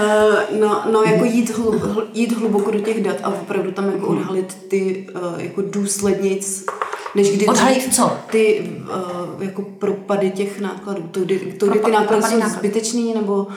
no, 0.60 0.84
no, 0.92 1.04
jako 1.04 1.26
jít, 1.26 1.50
hlub, 1.58 1.76
hl, 1.82 2.08
jít 2.14 2.32
hluboko 2.32 2.72
do 2.72 2.80
těch 2.80 3.04
dat 3.04 3.16
a 3.24 3.28
opravdu 3.30 3.72
tam 3.72 3.92
jako 3.92 4.08
odhalit 4.08 4.54
ty 4.70 5.08
uh, 5.16 5.40
jako 5.44 5.62
důslednic, 5.62 6.66
než 7.16 7.30
kdy 7.32 7.48
Odhalit 7.48 7.96
co? 7.96 8.12
Ty 8.32 8.72
uh, 9.38 9.44
jako 9.44 9.62
propady 9.62 10.32
těch 10.32 10.60
nákladů, 10.60 11.02
to, 11.12 11.20
kdy, 11.20 11.40
to, 11.60 11.66
kdy 11.68 11.80
ty 11.80 11.92
náklady 11.92 12.22
jsou 12.24 12.30
nákladů. 12.40 12.54
zbytečný, 12.56 13.14
nebo, 13.14 13.48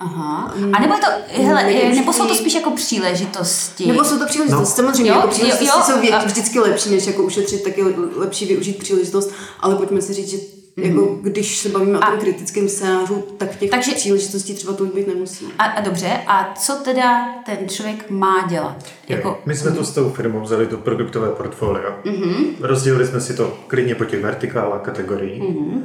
Aha. 0.00 0.54
A 0.72 0.80
nebo 0.80 0.94
je 0.94 1.00
to, 1.00 1.42
hele, 1.42 1.64
nebo 1.94 2.12
jsou 2.12 2.26
to 2.26 2.34
spíš 2.34 2.54
jako 2.54 2.70
příležitosti? 2.70 3.86
nebo 3.86 4.04
jsou 4.04 4.18
to 4.18 4.26
příležitosti. 4.26 4.60
No. 4.62 4.76
Samozřejmě, 4.76 5.10
Jo, 5.10 5.14
jako 5.16 5.26
jo, 5.28 5.32
příležitosti 5.32 5.66
jo, 5.66 5.82
jsou 5.86 6.00
vě, 6.00 6.10
a- 6.10 6.24
vždycky 6.24 6.58
lepší, 6.60 6.90
než 6.90 7.06
jako 7.06 7.22
ušetřit, 7.22 7.62
tak 7.62 7.78
je 7.78 7.84
lepší 8.16 8.46
využít 8.46 8.78
příležitost, 8.78 9.30
ale 9.60 9.74
pojďme 9.74 10.02
si 10.02 10.12
říct, 10.14 10.28
že 10.30 10.57
jako 10.82 11.18
když 11.22 11.58
se 11.58 11.68
bavíme 11.68 11.98
o 11.98 12.02
tom 12.02 12.18
kritickém 12.20 12.68
scénářu, 12.68 13.24
tak 13.38 13.56
těch 13.56 13.70
Takže- 13.70 13.92
příležitostí 13.94 14.54
třeba 14.54 14.72
tolik 14.72 14.94
být 14.94 15.08
nemusí. 15.08 15.46
A, 15.58 15.64
a 15.64 15.80
dobře, 15.80 16.10
a 16.26 16.54
co 16.58 16.72
teda 16.84 17.26
ten 17.46 17.68
člověk 17.68 18.10
má 18.10 18.46
dělat? 18.48 18.84
Jako, 19.08 19.40
My 19.46 19.56
jsme 19.56 19.70
to 19.70 19.84
s 19.84 19.90
tou 19.94 20.10
firmou 20.10 20.40
vzali 20.40 20.66
do 20.66 20.76
produktové 20.78 21.28
portfolio. 21.30 21.90
Mm-hmm. 22.04 22.44
Rozdělili 22.60 23.06
jsme 23.06 23.20
si 23.20 23.34
to 23.34 23.58
klidně 23.66 23.94
po 23.94 24.04
těch 24.04 24.22
vertikálách 24.22 24.82
kategorií. 24.82 25.40
Mm-hmm. 25.42 25.80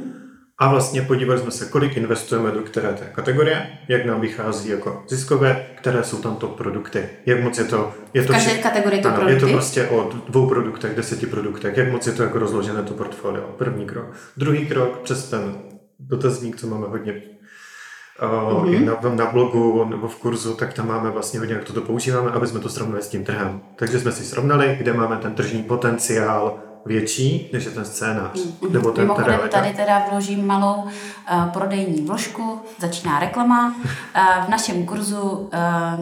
A 0.58 0.68
vlastně 0.68 1.02
podívali 1.02 1.40
jsme 1.40 1.50
se, 1.50 1.66
kolik 1.66 1.96
investujeme 1.96 2.50
do 2.50 2.60
které 2.60 2.92
té 2.92 3.04
kategorie, 3.14 3.66
jak 3.88 4.04
nám 4.06 4.20
vychází 4.20 4.68
jako 4.68 5.02
ziskové, 5.08 5.66
které 5.76 6.04
jsou 6.04 6.16
tam 6.18 6.36
top 6.36 6.56
produkty, 6.56 7.08
jak 7.26 7.42
moc 7.42 7.58
je 7.58 7.64
to... 7.64 7.92
Je 8.14 8.24
to 8.24 8.32
každé 8.32 8.50
vši- 8.52 8.62
kategorii 8.62 9.02
top 9.02 9.12
ano, 9.12 9.28
Je 9.28 9.34
to 9.34 9.38
produkty? 9.40 9.52
prostě 9.52 9.88
o 9.88 10.10
dvou 10.28 10.48
produktech, 10.48 10.96
deseti 10.96 11.26
produktech, 11.26 11.76
jak 11.76 11.92
moc 11.92 12.06
je 12.06 12.12
to 12.12 12.22
jako 12.22 12.38
rozložené 12.38 12.82
to 12.82 12.94
portfolio. 12.94 13.42
První 13.58 13.86
krok. 13.86 14.06
Druhý 14.36 14.66
krok 14.66 14.98
přes 14.98 15.30
ten 15.30 15.54
dotazník, 15.98 16.56
co 16.56 16.66
máme 16.66 16.86
hodně 16.88 17.22
uh, 18.62 18.74
i 18.74 18.80
na, 18.84 18.96
na 19.14 19.26
blogu 19.26 19.84
nebo 19.84 20.08
v 20.08 20.16
kurzu, 20.16 20.54
tak 20.54 20.72
tam 20.72 20.88
máme 20.88 21.10
vlastně 21.10 21.40
hodně, 21.40 21.54
jak 21.54 21.64
toto 21.64 21.80
používáme, 21.80 22.30
aby 22.30 22.46
jsme 22.46 22.60
to 22.60 22.68
srovnali 22.68 23.02
s 23.02 23.08
tím 23.08 23.24
trhem. 23.24 23.60
Takže 23.76 24.00
jsme 24.00 24.12
si 24.12 24.24
srovnali, 24.24 24.76
kde 24.78 24.92
máme 24.92 25.16
ten 25.16 25.34
tržní 25.34 25.62
potenciál 25.62 26.58
větší, 26.86 27.50
než 27.52 27.64
je 27.64 27.70
ten 27.70 27.84
scénář. 27.84 28.40
Nebo 28.70 28.90
ten, 28.90 28.94
ta 28.94 29.00
Mimochodem 29.00 29.34
realita. 29.34 29.60
tady 29.60 29.74
teda 29.74 30.06
vložím 30.10 30.46
malou 30.46 30.82
uh, 30.82 30.90
prodejní 31.52 32.02
vložku, 32.06 32.60
začíná 32.78 33.20
reklama. 33.20 33.74
Uh, 33.76 34.46
v 34.46 34.48
našem 34.48 34.86
kurzu 34.86 35.20
uh, 35.20 35.48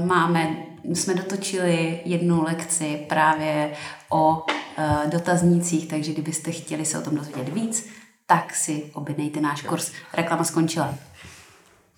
máme, 0.07 0.57
jsme 0.85 1.15
dotočili 1.15 2.01
jednu 2.05 2.45
lekci 2.45 3.07
právě 3.09 3.71
o 4.09 4.45
uh, 4.79 5.11
dotaznících, 5.11 5.89
takže 5.89 6.13
kdybyste 6.13 6.51
chtěli 6.51 6.85
se 6.85 6.99
o 6.99 7.03
tom 7.03 7.17
dozvědět 7.17 7.55
víc, 7.55 7.89
tak 8.27 8.55
si 8.55 8.83
objednejte 8.95 9.41
náš 9.41 9.63
kurz. 9.63 9.93
Reklama 10.15 10.45
skončila. 10.45 10.95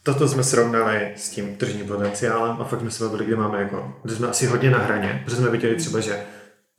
Toto 0.03 0.29
jsme 0.29 0.45
srovnali 0.45 1.13
s 1.17 1.31
tím 1.31 1.57
tržním 1.57 1.87
potenciálem 1.87 2.57
a 2.61 2.65
fakt 2.65 2.81
jsme 2.81 2.91
se 2.91 3.05
bavili, 3.05 3.25
kde 3.25 3.37
máme 3.37 3.59
jako, 3.59 3.95
kde 4.03 4.15
jsme 4.15 4.29
asi 4.29 4.47
hodně 4.47 4.71
na 4.71 4.79
hraně, 4.79 5.23
protože 5.25 5.37
jsme 5.37 5.51
viděli 5.51 5.77
třeba, 5.77 6.01
že 6.01 6.25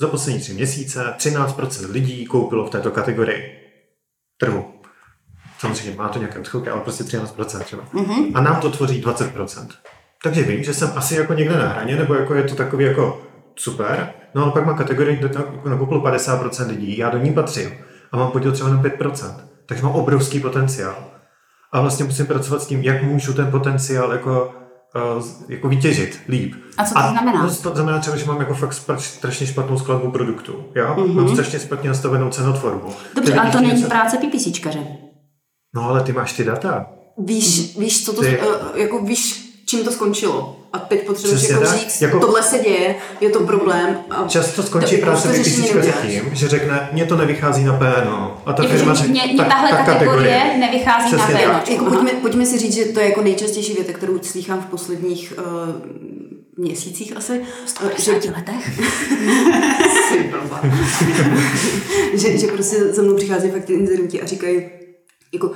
za 0.02 0.08
poslední 0.08 0.41
tři 0.41 0.54
měsíce 0.54 1.14
13% 1.18 1.91
lidí 1.91 2.26
koupilo 2.26 2.66
v 2.66 2.70
této 2.70 2.91
kategorii 2.91 3.66
trhu. 4.39 4.74
Samozřejmě 5.60 5.98
má 5.98 6.10
to 6.10 6.20
nějaké 6.20 6.39
odchylky, 6.39 6.70
ale 6.70 6.82
prostě 6.82 7.04
13% 7.04 7.60
třeba. 7.60 7.84
Mm-hmm. 7.84 8.32
A 8.34 8.41
nám 8.41 8.62
to 8.62 8.72
tvoří 8.72 9.04
20%. 9.04 9.68
Takže 10.24 10.43
vím, 10.43 10.64
že 10.64 10.74
jsem 10.74 10.91
asi 10.96 11.16
jako 11.16 11.34
někde 11.34 11.58
na 11.58 11.68
hraně, 11.68 11.96
nebo 11.96 12.16
jako 12.16 12.34
je 12.36 12.43
to 12.43 12.56
takový 12.56 12.86
jako 12.86 13.22
super, 13.56 14.14
no 14.36 14.43
ale 14.43 14.52
pak 14.52 14.66
má 14.66 14.74
kategorii, 14.74 15.18
kde 15.18 15.30
to 15.30 15.39
nakoupilo 15.66 16.02
50% 16.02 16.68
lidí, 16.68 16.98
já 16.98 17.10
do 17.10 17.18
ní 17.18 17.34
patřím 17.34 17.72
a 18.12 18.18
mám 18.18 18.32
podíl 18.32 18.52
třeba 18.52 18.70
na 18.70 18.84
5%. 18.84 19.36
Takže 19.66 19.84
mám 19.84 19.91
obrovský 19.91 20.39
potenciál. 20.39 20.96
A 21.72 21.82
vlastně 21.82 22.06
musím 22.06 22.26
pracovat 22.26 22.62
s 22.62 22.68
tím, 22.68 22.82
jak 22.82 23.04
můžu 23.04 23.34
ten 23.34 23.52
potenciál 23.52 24.12
jako, 24.12 24.54
jako 25.50 25.70
vytěžit 25.70 26.20
líp. 26.30 26.54
A 26.78 26.86
co 26.86 26.93
to 26.93 27.00
znamená? 27.12 27.43
No, 27.43 27.56
to 27.56 27.76
znamená 27.76 28.00
třeba, 28.00 28.18
že 28.18 28.26
mám 28.26 28.39
jako 28.39 28.54
fakt 28.54 28.72
spra- 28.72 28.98
strašně 28.98 29.48
špatnou 29.48 29.80
skladbu 29.80 30.12
produktu. 30.12 30.66
Jo? 30.76 30.96
Mm-hmm. 30.98 31.14
Mám 31.14 31.30
strašně 31.30 31.60
špatně 31.60 31.89
nastavenou 31.89 32.30
cenotvorbu. 32.30 32.93
Dobře, 33.16 33.34
ale 33.34 33.52
to 33.52 33.62
není 33.62 33.84
práce 33.84 34.18
PPCčkaře. 34.18 34.88
No 35.76 35.89
ale 35.89 36.04
ty 36.04 36.12
máš 36.12 36.34
ty 36.34 36.43
data. 36.43 36.86
Víš, 37.18 37.78
víš, 37.78 38.06
co 38.06 38.14
to, 38.14 38.22
Ty- 38.22 38.39
uh, 38.39 38.80
jako 38.80 39.02
víš, 39.06 39.45
čím 39.66 39.84
to 39.84 39.91
skončilo. 39.91 40.59
A 40.74 40.80
teď 40.80 41.05
potřebuješ 41.07 41.38
Přesně 41.39 41.53
jako 41.55 41.66
tak. 41.66 41.80
říct, 41.80 42.01
Jako- 42.01 42.20
tohle 42.20 42.43
se 42.43 42.59
děje, 42.59 42.95
je 43.22 43.30
to 43.30 43.39
problém. 43.39 43.97
A 44.09 44.28
Často 44.28 44.63
skončí 44.63 44.95
to- 44.95 45.01
práce 45.01 45.28
vypísíčkaře 45.32 45.74
neuděláš. 45.91 46.07
tím, 46.24 46.36
že 46.36 46.47
řekne, 46.47 46.89
mně 46.91 47.05
to 47.05 47.16
nevychází 47.18 47.63
na 47.63 47.74
PNO. 47.74 48.38
A 48.45 48.53
ta 48.53 48.63
Jako, 48.63 48.76
firma 48.76 48.93
že 48.93 49.03
řekne, 49.03 49.13
mě, 49.26 49.34
mě 49.34 49.43
tahle 49.45 49.72
kategorie 49.86 50.57
nevychází 50.59 51.07
Přesně 51.07 51.18
na 51.18 51.39
tak. 51.39 51.49
pénočku. 51.49 51.72
Jako 51.74 51.86
pojďme, 51.86 52.11
pojďme 52.11 52.45
si 52.45 52.57
říct, 52.57 52.74
že 52.74 52.86
to 52.86 52.99
je 52.99 53.05
jako 53.09 53.22
nejčastější 53.22 53.74
věta, 53.74 53.93
kterou 53.93 54.20
slýchám 54.22 54.61
v 54.61 54.66
posledních 54.66 55.34
uh, 55.38 55.45
měsících 56.66 57.18
asi. 57.18 57.39
Uh, 57.84 57.89
že, 57.97 58.11
50 58.11 58.36
letech? 58.36 58.80
Že, 62.13 62.38
že 62.38 62.47
prostě 62.47 62.93
za 62.93 63.01
mnou 63.01 63.16
přichází 63.16 63.49
fakt 63.49 63.66
ty 63.66 63.74
inzerenti 63.74 64.22
a 64.22 64.26
říkají, 64.26 64.70
jako 65.34 65.51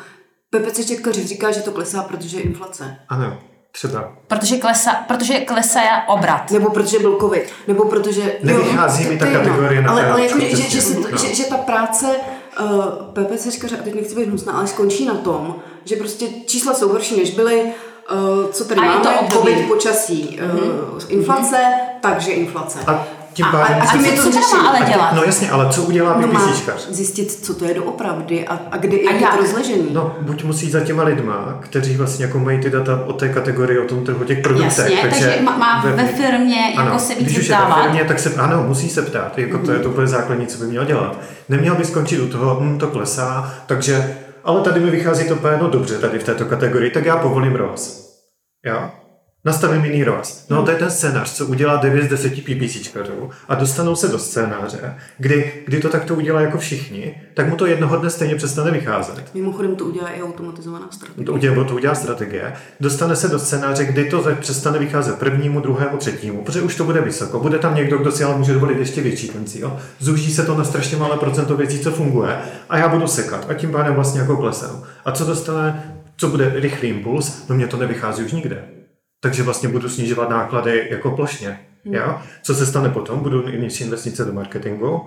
PPC 0.50 0.86
čekař 0.88 1.16
říká, 1.16 1.52
že 1.52 1.60
to 1.62 1.72
klesá, 1.72 2.04
protože 2.04 2.38
je 2.38 2.44
inflace. 2.44 2.96
Ano, 3.10 3.40
třeba. 3.72 4.12
Protože 4.28 4.58
klesá, 4.58 4.92
protože 5.08 5.40
klesá 5.40 5.80
obrat. 6.08 6.52
Nebo 6.52 6.70
protože 6.70 7.00
byl 7.00 7.18
covid, 7.20 7.44
nebo 7.68 7.86
protože... 7.86 8.36
Nevychází 8.44 9.08
mi 9.10 9.18
ta 9.18 9.26
kategorie 9.32 9.82
na 9.82 9.92
ale, 9.92 10.12
ale 10.12 10.26
jako, 10.26 10.40
že, 10.40 10.56
že, 10.56 10.82
že, 10.82 10.96
to, 10.96 11.08
No. 11.12 11.18
že, 11.18 11.36
že 11.36 11.44
ta 11.46 11.58
práce 11.58 12.06
uh, 12.62 12.68
PPCčka, 13.14 13.68
a 13.80 13.84
teď 13.84 13.94
nechci 13.96 14.16
být 14.16 14.28
hnusná, 14.28 14.54
ale 14.54 14.68
skončí 14.68 15.06
na 15.06 15.14
tom, 15.16 15.56
že 15.86 15.96
prostě 15.96 16.26
čísla 16.46 16.74
jsou 16.74 16.90
horší, 16.90 17.18
než 17.20 17.32
byly, 17.32 17.62
uh, 18.12 18.52
co 18.52 18.66
tady 18.66 18.82
A 18.82 18.84
máme, 18.86 19.04
to 19.04 19.10
období. 19.10 19.54
covid, 19.54 19.68
počasí, 19.68 20.40
uh, 20.94 21.00
inflace, 21.08 21.58
takže 22.02 22.32
inflace. 22.32 22.80
A 22.88 23.08
tím 23.40 23.46
A- 23.46 23.52
pádem... 23.52 23.78
a- 23.82 23.84
a 23.84 23.92
tím 23.92 24.06
je 24.06 24.12
to 24.12 24.32
co 24.32 24.58
má 24.58 24.70
ale 24.70 24.80
dělat? 24.86 25.14
No 25.14 25.24
jasně, 25.24 25.50
ale 25.52 25.70
co 25.70 25.82
udělá 25.84 26.20
No 26.22 26.28
PPCčkař? 26.28 26.88
zjistit, 26.90 27.32
co 27.32 27.54
to 27.56 27.66
je 27.66 27.74
doopravdy 27.74 28.48
a, 28.48 28.60
a 28.72 28.78
kde 28.78 28.98
jak 28.98 29.16
je 29.16 29.22
jak? 29.22 29.36
to 29.36 29.42
rozležený. 29.42 29.88
No, 29.92 30.16
buď 30.22 30.44
musí 30.44 30.72
za 30.72 30.80
těma 30.80 31.04
lidma, 31.04 31.58
kteří 31.62 31.98
vlastně 31.98 32.26
jako 32.26 32.40
mají 32.40 32.60
ty 32.60 32.70
data 32.70 33.04
o 33.06 33.14
té 33.14 33.30
kategorii, 33.30 33.80
o 33.80 33.86
tom 33.88 34.04
trhu, 34.06 34.22
o 34.22 34.26
těch 34.26 34.40
produktech. 34.40 34.78
Jasně, 34.78 34.98
takže 35.02 35.40
má, 35.44 35.58
má 35.58 35.82
ve 35.96 36.08
firmě 36.08 36.74
jako 36.78 37.00
se 37.00 37.16
víc 37.16 37.24
když 37.24 37.38
už 37.40 37.48
je 37.48 37.56
ve 37.58 37.84
firmě, 37.84 38.04
tak 38.06 38.20
se, 38.20 38.34
ano, 38.36 38.64
musí 38.68 38.90
se 38.90 39.02
ptát, 39.02 39.38
jako 39.38 39.58
to 39.58 39.72
je 39.72 39.80
to 39.80 39.90
úplně 39.90 40.08
základní, 40.08 40.48
co 40.48 40.58
by 40.58 40.66
měl 40.66 40.86
dělat. 40.86 41.18
Neměl 41.50 41.76
by 41.76 41.86
skončit 41.86 42.20
u 42.20 42.28
toho, 42.30 42.60
hm, 42.62 42.78
to 42.80 42.88
klesá, 42.88 43.54
takže, 43.66 44.18
ale 44.44 44.62
tady 44.62 44.80
mi 44.80 44.90
vychází 44.92 45.28
to 45.28 45.34
úplně, 45.36 45.58
no 45.62 45.70
dobře, 45.70 45.98
tady 45.98 46.20
v 46.20 46.24
této 46.24 46.46
kategorii, 46.46 46.92
tak 46.92 47.06
já 47.06 47.18
povolím 47.18 47.56
ROAS. 47.56 48.10
Jo? 48.66 48.90
Nastavím 49.46 49.86
jiný 49.86 50.04
ROAS. 50.04 50.46
No 50.50 50.64
to 50.64 50.72
je 50.72 50.78
ten 50.78 50.92
scénář, 50.92 51.34
co 51.34 51.46
udělá 51.46 51.76
9 51.76 52.04
z 52.04 52.08
10 52.08 52.34
PPCčkařů 52.44 53.30
a 53.48 53.56
dostanou 53.56 53.96
se 53.96 54.08
do 54.08 54.20
scénáře, 54.20 54.96
kdy, 55.18 55.54
kdy 55.66 55.80
to 55.80 55.90
takto 55.90 56.16
udělá 56.16 56.42
jako 56.42 56.58
všichni, 56.58 57.22
tak 57.34 57.50
mu 57.50 57.56
to 57.56 57.66
jednoho 57.66 57.98
dne 57.98 58.10
stejně 58.10 58.36
přestane 58.36 58.72
vycházet. 58.72 59.24
Mimochodem 59.34 59.76
to 59.76 59.86
udělá 59.86 60.10
i 60.10 60.22
automatizovaná 60.22 60.88
strategie. 60.92 61.26
To 61.26 61.34
udělá, 61.34 61.64
to 61.64 61.76
udělá 61.76 61.96
strategie, 61.96 62.54
dostane 62.80 63.16
se 63.16 63.28
do 63.28 63.40
scénáře, 63.40 63.86
kdy 63.86 64.06
to 64.06 64.26
přestane 64.40 64.80
vycházet 64.80 65.20
prvnímu, 65.20 65.60
druhému, 65.60 65.98
třetímu, 65.98 66.44
protože 66.44 66.62
už 66.62 66.76
to 66.76 66.84
bude 66.84 67.02
vysoko. 67.02 67.40
Bude 67.40 67.60
tam 67.60 67.76
někdo, 67.76 67.98
kdo 67.98 68.12
si 68.12 68.24
ale 68.24 68.38
může 68.38 68.54
dovolit 68.54 68.78
ještě 68.78 69.02
větší 69.02 69.30
ten 69.30 69.46
cíl. 69.46 69.78
Zúží 70.00 70.34
se 70.34 70.46
to 70.46 70.58
na 70.58 70.64
strašně 70.64 70.98
malé 70.98 71.18
procento 71.18 71.58
věcí, 71.58 71.80
co 71.80 71.92
funguje, 71.92 72.38
a 72.70 72.78
já 72.78 72.88
budu 72.88 73.08
sekat 73.08 73.46
a 73.50 73.54
tím 73.54 73.72
pádem 73.72 73.94
vlastně 73.96 74.20
jako 74.20 74.38
klesem. 74.38 74.84
A 75.06 75.12
co 75.12 75.26
dostane, 75.26 75.96
co 76.18 76.28
bude 76.28 76.54
rychlý 76.56 76.90
impuls, 76.90 77.44
no 77.50 77.56
mě 77.56 77.68
to 77.68 77.78
nevychází 77.78 78.24
už 78.24 78.32
nikde. 78.32 78.79
Takže 79.20 79.44
vlastně 79.44 79.70
budu 79.70 79.90
snižovat 79.90 80.30
náklady 80.30 80.88
jako 80.92 81.12
plošně. 81.12 81.60
Jo? 81.86 82.18
Co 82.44 82.56
se 82.56 82.66
stane 82.66 82.90
potom? 82.90 83.20
Budu 83.20 83.44
mít 83.48 83.82
investice 83.82 84.26
do 84.26 84.34
marketingu, 84.34 85.02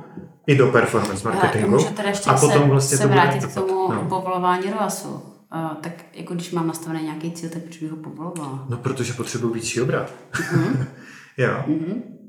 i 0.46 0.56
do 0.56 0.66
performance 0.66 1.28
Ale 1.28 1.34
marketingu. 1.36 1.70
můžu 1.70 1.84
teda 1.94 2.08
ještě 2.08 2.30
a 2.30 2.34
potom 2.34 2.62
se, 2.62 2.68
vlastně 2.68 2.96
se 2.96 3.02
to 3.02 3.08
vrátit 3.08 3.44
k 3.46 3.54
tomu 3.54 3.92
No. 3.92 4.06
povolování 4.08 4.70
ROASu. 4.70 5.08
Uh, 5.08 5.74
tak 5.80 5.92
jako 6.14 6.34
když 6.34 6.50
mám 6.52 6.66
nastavený 6.66 7.04
nějaký 7.04 7.32
cíl, 7.32 7.48
tak 7.50 7.62
proč 7.62 7.78
bych 7.78 7.90
ho 7.90 7.96
povolovala? 7.96 8.66
No, 8.68 8.76
protože 8.76 9.12
potřebuji 9.12 9.48
větší 9.52 9.80
obrat. 9.80 10.12
Mhm. 10.52 10.84
jo. 11.38 11.64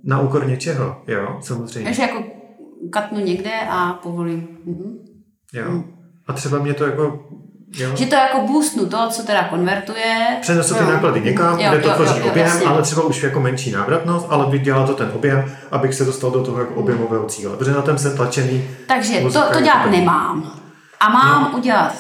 Na 0.03 0.19
úkor 0.21 0.47
něčeho, 0.47 1.01
jo, 1.07 1.38
samozřejmě. 1.41 1.84
Takže 1.89 2.01
jako 2.01 2.23
katnu 2.91 3.19
někde 3.19 3.51
a 3.69 3.93
povolím. 3.93 4.47
Mhm. 4.65 4.97
Jo. 5.53 5.84
A 6.27 6.34
třeba 6.34 6.59
mě 6.59 6.73
to 6.73 6.86
jako, 6.86 7.29
jo, 7.78 7.91
Že 7.95 8.05
to 8.05 8.15
jako 8.15 8.41
boostnu 8.47 8.86
to, 8.86 9.09
co 9.09 9.24
teda 9.24 9.43
konvertuje. 9.43 10.38
přenesu 10.41 10.74
ty 10.76 10.84
Jo. 10.84 10.89
náklady 10.89 11.21
někam, 11.21 11.59
Jo, 11.59 11.69
kde 11.69 11.80
to 11.82 11.93
tvoří 11.93 12.21
objem, 12.21 12.47
jasně. 12.47 12.65
ale 12.67 12.82
třeba 12.82 13.01
už 13.03 13.24
jako 13.24 13.39
menší 13.39 13.71
návratnost, 13.71 14.26
ale 14.30 14.45
vydělá 14.49 14.88
to 14.88 14.93
ten 14.93 15.11
objem, 15.15 15.51
abych 15.71 15.93
se 15.95 16.05
dostal 16.05 16.32
do 16.32 16.43
toho 16.43 16.59
jako 16.59 16.74
objemového 16.74 17.26
cíle. 17.26 17.57
Protože 17.57 17.71
na 17.71 17.82
ten 17.82 17.97
jsem 17.97 18.15
tlačený. 18.17 18.69
Takže 18.88 19.21
to, 19.21 19.41
to 19.53 19.61
dělat 19.61 19.86
nemám. 19.91 20.51
A 20.99 21.09
mám 21.09 21.55
udělat 21.55 21.95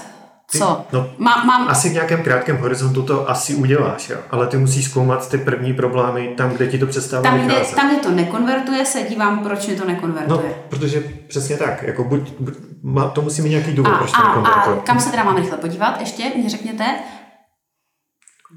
co? 0.51 0.85
no, 0.91 1.09
Má, 1.17 1.43
mám, 1.43 1.67
Asi 1.67 1.89
v 1.89 1.93
nějakém 1.93 2.23
krátkém 2.23 2.57
horizontu 2.57 3.01
to 3.03 3.29
asi 3.29 3.55
uděláš, 3.55 4.09
jo. 4.09 4.17
ale 4.31 4.47
ty 4.47 4.57
musíš 4.57 4.85
zkoumat 4.85 5.29
ty 5.29 5.37
první 5.37 5.73
problémy 5.73 6.33
tam, 6.37 6.49
kde 6.49 6.67
ti 6.67 6.77
to 6.79 6.87
přestává 6.87 7.23
tam, 7.23 7.39
kde, 7.39 7.61
tam, 7.75 7.87
kde 7.89 7.97
to 7.99 8.11
nekonvertuje, 8.11 8.85
se 8.85 9.01
dívám, 9.03 9.39
proč 9.39 9.67
mi 9.67 9.75
to 9.75 9.83
No, 9.85 9.89
nekonvertuje. 9.91 10.55
protože 10.69 10.99
přesně 11.27 11.57
tak, 11.57 11.83
jako 11.83 12.03
buď, 12.03 12.31
buď 12.39 12.53
má, 12.83 13.07
to 13.09 13.21
musí 13.21 13.41
mít 13.41 13.49
nějaký 13.49 13.71
důvod, 13.73 13.93
a, 13.93 13.97
proč 13.97 14.11
to 14.11 14.17
a, 14.17 14.21
a 14.21 14.27
nekonvertuje. 14.27 14.77
kam 14.83 14.99
se 14.99 15.11
teda 15.11 15.23
mám 15.23 15.35
rychle 15.37 15.57
podívat 15.57 15.99
ještě, 15.99 16.31
mě 16.35 16.49
řekněte. 16.49 16.85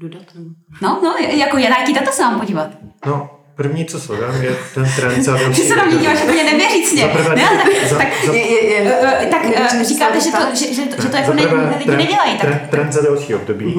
Dodat 0.01 0.23
nebo? 0.35 0.49
No, 0.81 0.99
no, 1.03 1.15
jako 1.17 1.57
je, 1.57 1.69
na 1.69 1.77
jaký 1.79 1.93
data 1.93 2.11
se 2.11 2.21
mám 2.23 2.39
podívat? 2.39 2.69
No, 3.05 3.29
první, 3.57 3.85
co 3.85 3.99
sledám, 3.99 4.41
je 4.41 4.55
ten 4.73 4.87
trend 4.95 5.23
za 5.23 5.37
Ty 5.37 5.53
se 5.55 5.75
na 5.75 5.85
mě 5.85 5.97
díváš 5.97 6.23
úplně 6.23 6.43
nevěřícně. 6.43 7.01
Za 7.01 7.07
prvé- 7.07 7.35
Ne, 7.35 7.43
tak, 7.63 7.89
za- 7.89 7.97
tak, 7.97 8.07
za- 8.25 8.33
Je, 8.33 8.51
je, 8.53 8.65
je. 8.73 8.99
eh, 9.03 9.27
tak 9.31 9.41
eh, 9.55 9.69
se 9.69 9.83
říkáte, 9.83 10.19
že 10.21 10.31
to, 10.31 10.55
že, 10.55 10.73
že, 10.73 10.81
to- 10.81 11.01
že 11.01 11.07
to 11.09 11.17
jako 11.17 11.33
ne, 11.33 11.41
lidi 11.41 11.85
trend- 11.85 11.97
nedělají. 11.97 12.31
Tak 12.31 12.41
Trend, 12.41 12.61
trend 12.69 12.93
za 12.93 13.01
další 13.01 13.35
období, 13.35 13.75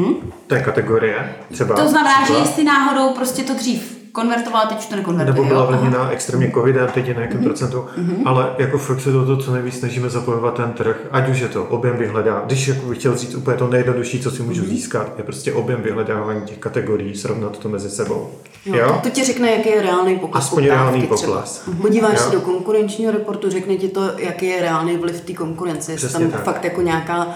to 0.46 0.54
je 0.54 0.62
kategorie, 0.62 1.34
třeba. 1.52 1.74
to 1.76 1.88
znamená, 1.88 2.18
že 2.18 2.22
příklad, 2.24 2.40
jestli 2.46 2.64
náhodou 2.64 3.14
prostě 3.14 3.42
to 3.42 3.54
dřív 3.54 3.97
konvertovala, 4.12 4.66
teď 4.66 4.78
už 4.78 4.86
to 4.86 4.96
nekonvertuje. 4.96 5.34
nebo 5.34 5.48
byla 5.48 5.64
vlněná 5.64 6.10
extrémně 6.10 6.50
covidem, 6.54 6.88
teď 6.94 7.06
je 7.08 7.14
na 7.14 7.20
jakém 7.20 7.44
procentu, 7.44 7.84
ale 8.24 8.50
jako 8.58 8.78
fakt 8.78 9.00
se 9.00 9.10
do 9.12 9.24
toho 9.26 9.36
co 9.42 9.52
nejvíc 9.52 9.78
snažíme 9.78 10.10
zapojovat 10.10 10.54
ten 10.54 10.72
trh, 10.72 10.96
ať 11.10 11.28
už 11.28 11.40
je 11.40 11.48
to 11.48 11.64
objem 11.64 11.96
vyhledá, 11.96 12.42
když 12.46 12.68
jako 12.68 12.86
bych 12.86 12.98
chtěl 12.98 13.16
říct 13.16 13.34
úplně 13.34 13.56
to 13.56 13.68
nejjednodušší, 13.68 14.20
co 14.20 14.30
si 14.30 14.42
můžu 14.42 14.64
získat, 14.64 15.12
je 15.18 15.24
prostě 15.24 15.52
objem 15.52 15.82
vyhledávání 15.82 16.40
těch 16.42 16.58
kategorií, 16.58 17.16
srovnat 17.16 17.58
to 17.58 17.68
mezi 17.68 17.90
sebou. 17.90 18.30
Jo, 18.66 19.00
to 19.02 19.10
ti 19.10 19.24
řekne, 19.24 19.50
jaký 19.50 19.68
je 19.68 19.82
reálný 19.82 20.18
pokles 20.18 20.44
Aspoň 20.44 20.64
reálný 20.66 21.02
třeba. 21.02 21.16
pokles. 21.16 21.68
Podíváš 21.82 22.12
Jo. 22.18 22.18
se 22.24 22.30
do 22.30 22.40
konkurenčního 22.40 23.12
reportu, 23.12 23.50
řekne 23.50 23.76
ti 23.76 23.88
to, 23.88 24.00
jaký 24.16 24.46
je 24.46 24.60
reálný 24.62 24.96
vliv 24.96 25.20
té 25.20 25.32
konkurence, 25.32 25.96
Přesně 25.96 26.18
tam 26.20 26.30
tak. 26.30 26.44
fakt 26.44 26.64
jako 26.64 26.82
nějaká 26.82 27.26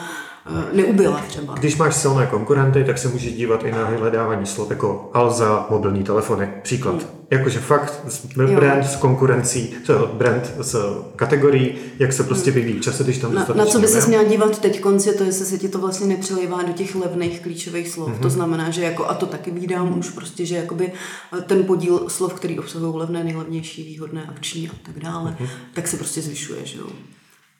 neubyla 0.72 1.20
třeba. 1.28 1.54
Když 1.54 1.76
máš 1.76 1.94
silné 1.96 2.26
konkurenty, 2.26 2.84
tak 2.84 2.98
se 2.98 3.08
můžeš 3.08 3.32
dívat 3.32 3.64
i 3.64 3.70
na 3.72 3.90
vyhledávání 3.90 4.46
slov 4.46 4.70
jako 4.70 5.10
Alza, 5.14 5.66
mobilní 5.70 6.02
telefony. 6.04 6.48
Příklad. 6.62 7.06
Jakože 7.30 7.58
fakt 7.60 8.00
jsme 8.08 8.44
Jo. 8.44 8.56
brand 8.56 8.84
s 8.86 8.96
konkurencí, 8.96 9.74
to 9.86 10.10
brand 10.14 10.52
s 10.60 11.02
kategorií, 11.16 11.74
jak 11.98 12.12
se 12.12 12.24
prostě 12.24 12.50
vyvíjí 12.50 12.78
v 12.78 12.80
čase, 12.82 13.04
když 13.04 13.18
tam 13.18 13.34
Na, 13.34 13.46
na 13.54 13.66
co 13.66 13.78
by 13.80 13.88
se 13.88 14.08
měl 14.08 14.24
dívat 14.24 14.58
teď 14.58 14.80
konci, 14.80 15.14
to 15.18 15.24
jestli 15.24 15.46
se 15.46 15.58
ti 15.58 15.68
to 15.68 15.78
vlastně 15.78 16.06
nepřelejvá 16.06 16.62
do 16.62 16.72
těch 16.72 16.94
levných 16.94 17.40
klíčových 17.40 17.88
slov. 17.88 18.08
Mhm. 18.08 18.16
Mm-hmm. 18.18 18.22
To 18.22 18.30
znamená, 18.30 18.70
že 18.70 18.82
jako, 18.82 19.06
a 19.06 19.14
to 19.14 19.26
taky 19.26 19.50
vídám 19.50 19.98
už 19.98 20.10
prostě, 20.10 20.46
že 20.46 20.56
jakoby 20.56 20.92
eh, 21.38 21.40
ten 21.40 21.64
podíl 21.64 22.04
slov, 22.08 22.34
který 22.34 22.58
obsahují 22.58 22.92
levné, 22.96 23.24
nejlevnější, 23.24 23.82
výhodné, 23.82 24.24
akční 24.28 24.68
a 24.68 24.72
tak 24.82 24.98
dále, 24.98 25.36
Mhm. 25.40 25.48
tak 25.74 25.88
se 25.88 25.96
prostě 25.96 26.22
zvyšuje, 26.22 26.58
že 26.64 26.78
jo. 26.78 26.86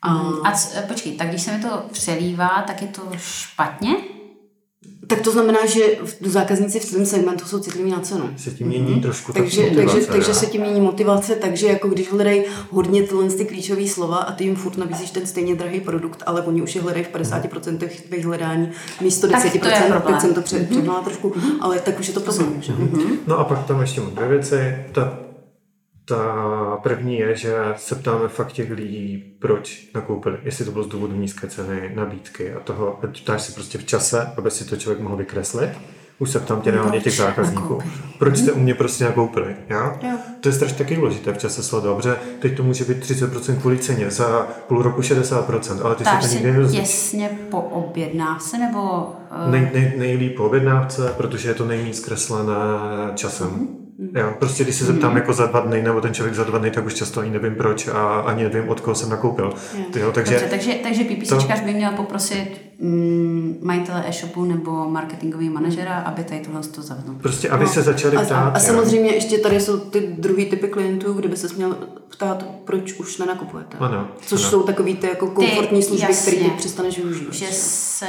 A, 0.03 0.09
a 0.45 0.53
c, 0.53 0.69
eh, 0.79 0.83
počkej, 0.89 1.13
tak 1.13 1.29
když 1.29 1.43
se 1.43 1.53
mi 1.53 1.63
to 1.63 1.83
přelívá, 1.93 2.65
tak 2.67 2.83
je 2.83 2.89
to 2.89 3.03
špatně? 3.17 3.97
Tak 5.07 5.21
to 5.21 5.31
znamená, 5.33 5.67
že 5.67 5.81
zákazníci 6.21 6.81
v 6.81 6.93
tom 6.95 7.07
segmentu 7.07 7.45
jsou 7.45 7.59
citliví 7.59 7.91
na 7.91 8.01
cenu. 8.01 8.31
se 8.37 8.51
tím 8.51 8.67
mění 8.67 9.01
trošku 9.01 9.33
ta 9.33 9.39
Mhm. 9.41 9.49
Takže, 9.49 9.63
motivace, 9.63 9.93
takže, 9.95 10.07
takže 10.07 10.35
se 10.35 10.47
tím 10.47 10.61
mění 10.61 10.81
motivace, 10.81 11.35
takže 11.37 11.67
jako 11.67 11.89
když 11.89 12.13
hledají 12.13 12.43
hodně 12.71 13.03
tyhle 13.03 13.29
ty 13.31 13.45
klíčové 13.45 13.87
slova 13.89 14.17
a 14.17 14.33
ty 14.33 14.45
jim 14.45 14.57
furt 14.57 14.77
nabízíš 14.77 15.11
ten 15.11 15.27
stejně 15.27 15.55
drahý 15.55 15.81
produkt, 15.81 16.23
ale 16.27 16.43
oni 16.43 16.63
už 16.63 16.75
je 16.75 16.83
hledají 16.83 17.05
v 17.05 17.09
50% 17.09 17.79
těch 17.79 18.25
hledání 18.25 18.69
místo 19.01 19.29
Tak 19.29 19.43
to 19.43 19.49
10%, 19.59 20.01
teď 20.07 20.21
jsem 20.21 20.35
to 20.35 20.41
pře- 20.43 20.67
přehnala 20.71 21.01
trošku, 21.03 21.35
ale 21.61 21.81
tak 21.81 22.01
už 22.01 22.09
je 22.09 22.15
to 22.15 22.21
problém, 22.21 22.57
že? 22.63 22.73
No 23.27 23.39
a 23.39 23.45
pak 23.45 23.67
tam 23.67 23.81
ještě 23.81 24.01
mám 24.01 24.11
dvě 24.11 24.29
věci. 24.29 24.57
Ta, 24.93 25.19
ta 26.05 26.25
první 26.83 27.19
je, 27.19 27.37
že 27.37 27.55
se 27.77 27.95
ptáme 27.95 28.29
fakt 28.29 28.53
těch 28.53 28.71
lidí, 28.71 29.25
proč 29.39 29.89
nakoupili. 29.95 30.39
Jestli 30.43 30.65
to 30.65 30.71
bylo 30.71 30.85
z 30.85 30.89
důvodu 30.89 31.15
nízké 31.17 31.47
ceny, 31.49 31.93
nabídky 31.95 32.53
a 32.53 32.61
toho. 32.61 32.99
A 33.03 33.07
Ptáš 33.07 33.43
se 33.43 33.53
prostě 33.53 33.79
v 33.79 33.85
čase, 33.85 34.33
aby 34.37 34.51
si 34.51 34.65
to 34.65 34.77
člověk 34.77 35.01
mohl 35.01 35.17
vykreslit. 35.17 35.71
Už 36.19 36.31
se 36.31 36.41
ptám 36.41 36.61
tě 36.61 36.71
reálně 36.71 37.01
těch 37.01 37.17
zákazníků. 37.17 37.63
nakoupili? 37.63 37.91
Proč 38.19 38.37
jste 38.39 38.53
u 38.53 38.59
mě 38.61 38.75
prostě 38.75 39.05
nakoupili? 39.05 39.57
Já? 39.69 39.99
Jo. 40.03 40.19
To 40.41 40.49
je 40.49 40.53
strašně 40.53 40.79
taky 40.79 40.97
důležité 40.97 41.33
v 41.33 41.39
čase 41.39 41.63
sledovat, 41.63 41.97
protože 41.97 42.17
teď 42.39 42.57
to 42.57 42.63
může 42.63 42.85
být 42.85 42.99
30% 42.99 43.61
kvůli 43.61 43.79
ceně, 43.79 44.11
za 44.11 44.47
půl 44.69 44.83
roku 44.83 45.01
60%, 45.01 45.85
ale 45.85 45.95
ty 45.95 46.03
Ptáš 46.05 46.23
se 46.23 46.29
to 46.29 46.33
se 46.33 46.35
nikdy 46.35 46.53
nedozvíš. 46.53 46.81
těsně 46.81 47.39
po 47.51 47.61
objednávce, 47.61 48.59
nebo... 48.59 48.81
Uh, 49.47 49.51
Nej, 49.51 49.71
nej, 49.75 49.93
nejlíp 49.97 50.37
po 50.37 50.45
objednávce, 50.45 51.15
protože 51.17 51.49
je 51.49 51.55
to 51.55 51.65
nejméně 51.65 51.95
zkreslené 51.95 52.53
časem. 53.15 53.47
Mhm. 53.49 53.82
Jo, 54.15 54.35
prostě 54.39 54.65
když 54.65 54.77
se 54.77 54.85
zeptám 54.85 55.17
jako 55.17 55.33
za 55.33 55.47
dva 55.47 55.61
dny, 55.61 55.83
nebo 55.83 56.01
ten 56.01 56.15
člověk 56.15 56.35
za 56.35 56.45
dva 56.45 56.59
dny, 56.59 56.71
tak 56.71 56.87
už 56.87 56.95
často 56.95 57.21
ani 57.21 57.31
nevím 57.31 57.55
proč 57.55 57.89
a 57.89 58.21
ani 58.21 58.43
nevím, 58.45 58.69
od 58.69 58.81
koho 58.81 58.95
jsem 58.95 59.11
nakoupil. 59.11 59.55
Jo, 59.97 60.13
takže 60.13 60.33
Dobře, 60.33 60.49
takže, 60.51 60.73
takže 60.83 61.05
PPCčkař 61.05 61.61
by 61.61 61.73
měl 61.75 61.93
poprosit 61.93 62.61
mm, 62.79 63.57
majitele 63.63 64.05
e-shopu 64.09 64.45
nebo 64.45 64.89
marketingový 64.89 65.49
manažera, 65.51 65.99
aby 65.99 66.25
tady 66.25 66.41
tohle 66.41 66.61
to 66.63 66.83
zavedl. 66.83 67.15
prostě, 67.21 67.49
aby 67.49 67.67
se 67.69 67.83
začali 67.83 68.17
A, 68.17 68.21
ptát. 68.25 68.57
a 68.57 68.59
jo. 68.59 68.65
samozřejmě 68.67 69.15
ještě 69.15 69.39
tady 69.39 69.61
jsou 69.61 69.79
ty 69.79 70.01
druhý 70.19 70.47
typy 70.47 70.69
klientů, 70.69 71.13
kde 71.13 71.29
by 71.29 71.37
se 71.37 71.49
měl 71.57 71.77
ptát, 72.09 72.47
proč 72.65 72.93
už 72.93 73.19
nenakupujete. 73.19 73.77
Ano, 73.81 74.09
Což 74.27 74.41
ano. 74.41 74.51
jsou 74.51 74.63
takový 74.63 74.95
ty 74.97 75.07
jako 75.07 75.27
komfortní 75.31 75.83
služby, 75.83 76.07
jasně. 76.13 76.33
které 76.33 76.51
ty 76.51 76.57
přestaneš 76.57 76.99
využívat. 76.99 77.35
Že, 77.35 77.47
se, 77.51 78.07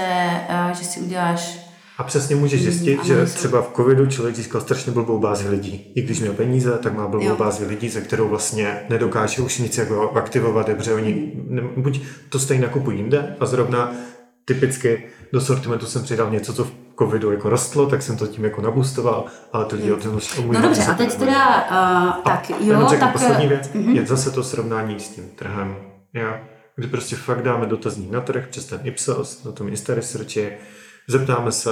uh, 0.67 0.71
že 0.77 0.83
si 0.85 0.99
uděláš 0.99 1.62
A 2.03 2.05
přesně 2.05 2.35
můžeš 2.35 2.63
zjistit, 2.63 2.97
Mm, 2.97 3.03
že 3.05 3.13
analýzu. 3.13 3.35
třeba 3.37 3.61
v 3.61 3.71
covidu 3.75 4.05
člověk 4.05 4.35
získal 4.35 4.61
strašně 4.61 4.91
blbou 4.91 5.19
bázi 5.19 5.49
lidí. 5.49 5.91
I 5.95 6.01
když 6.01 6.19
měl 6.19 6.33
peníze, 6.33 6.77
tak 6.77 6.93
má 6.93 7.07
blbou 7.07 7.25
Jo. 7.25 7.35
bázi 7.35 7.65
lidí, 7.65 7.89
ze 7.89 8.01
kterou 8.01 8.29
vlastně 8.29 8.81
nedokáže 8.89 9.41
už 9.41 9.57
nic 9.57 9.77
jako 9.77 10.11
aktivovat, 10.11 10.65
protože 10.65 10.93
oni 10.93 11.31
ne, 11.47 11.61
buď 11.77 12.01
to 12.29 12.39
stejně 12.39 12.63
nakupují 12.63 12.97
jinde 12.97 13.35
a 13.39 13.45
zrovna 13.45 13.91
typicky 14.45 15.03
do 15.33 15.41
sortimentu 15.41 15.85
jsem 15.85 16.03
přidal 16.03 16.31
něco, 16.31 16.53
co 16.53 16.63
v 16.63 16.71
covidu 16.99 17.31
jako 17.31 17.49
rostlo, 17.49 17.85
tak 17.85 18.01
jsem 18.01 18.17
to 18.17 18.27
tím 18.27 18.43
jako 18.43 18.61
nabustoval, 18.61 19.25
ale 19.53 19.65
ty 19.65 19.75
lidi 19.75 19.91
o 19.91 19.97
tom 19.97 20.19
o 20.37 20.41
můj 20.41 20.55
No 20.55 20.61
dobře, 20.61 20.81
a 20.83 20.93
teď 20.93 21.15
teda, 21.15 21.55
uh, 22.15 22.23
tak 22.23 22.49
Jenom 22.49 22.81
jo, 22.81 22.87
řeknu 22.89 23.05
tak... 23.05 23.13
poslední 23.13 23.47
věc, 23.47 23.69
mhm. 23.73 23.89
je 23.95 24.05
zase 24.05 24.31
to 24.31 24.43
srovnání 24.43 24.99
s 24.99 25.09
tím 25.09 25.23
trhem. 25.35 25.75
Jo. 26.13 26.33
kdy 26.75 26.87
prostě 26.87 27.15
fakt 27.15 27.41
dáme 27.43 27.65
dotazník 27.65 28.11
na 28.11 28.21
trh 28.21 28.47
přes 28.49 28.65
ten 28.65 28.79
Ipsos, 28.83 29.43
na 29.43 29.51
tom 29.51 29.67
Insta 29.67 29.93
Researchi, 29.93 30.51
zeptáme 31.09 31.51
se, 31.51 31.69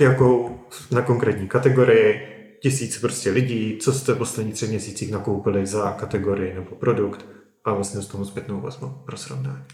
jakou 0.00 0.60
na 0.90 1.02
konkrétní 1.02 1.48
kategorii, 1.48 2.20
tisíc 2.62 2.98
prostě 2.98 3.30
lidí, 3.30 3.78
co 3.80 3.92
jste 3.92 4.12
v 4.12 4.18
posledních 4.18 4.54
třech 4.54 4.70
měsících 4.70 5.12
nakoupili 5.12 5.66
za 5.66 5.92
kategorii 5.92 6.54
nebo 6.54 6.76
produkt 6.76 7.26
a 7.64 7.72
vlastně 7.72 8.00
z 8.00 8.06
tomu 8.06 8.24
zpětnou 8.24 8.60
vazbu 8.60 8.92
pro 9.06 9.16
srovnání. 9.16 9.64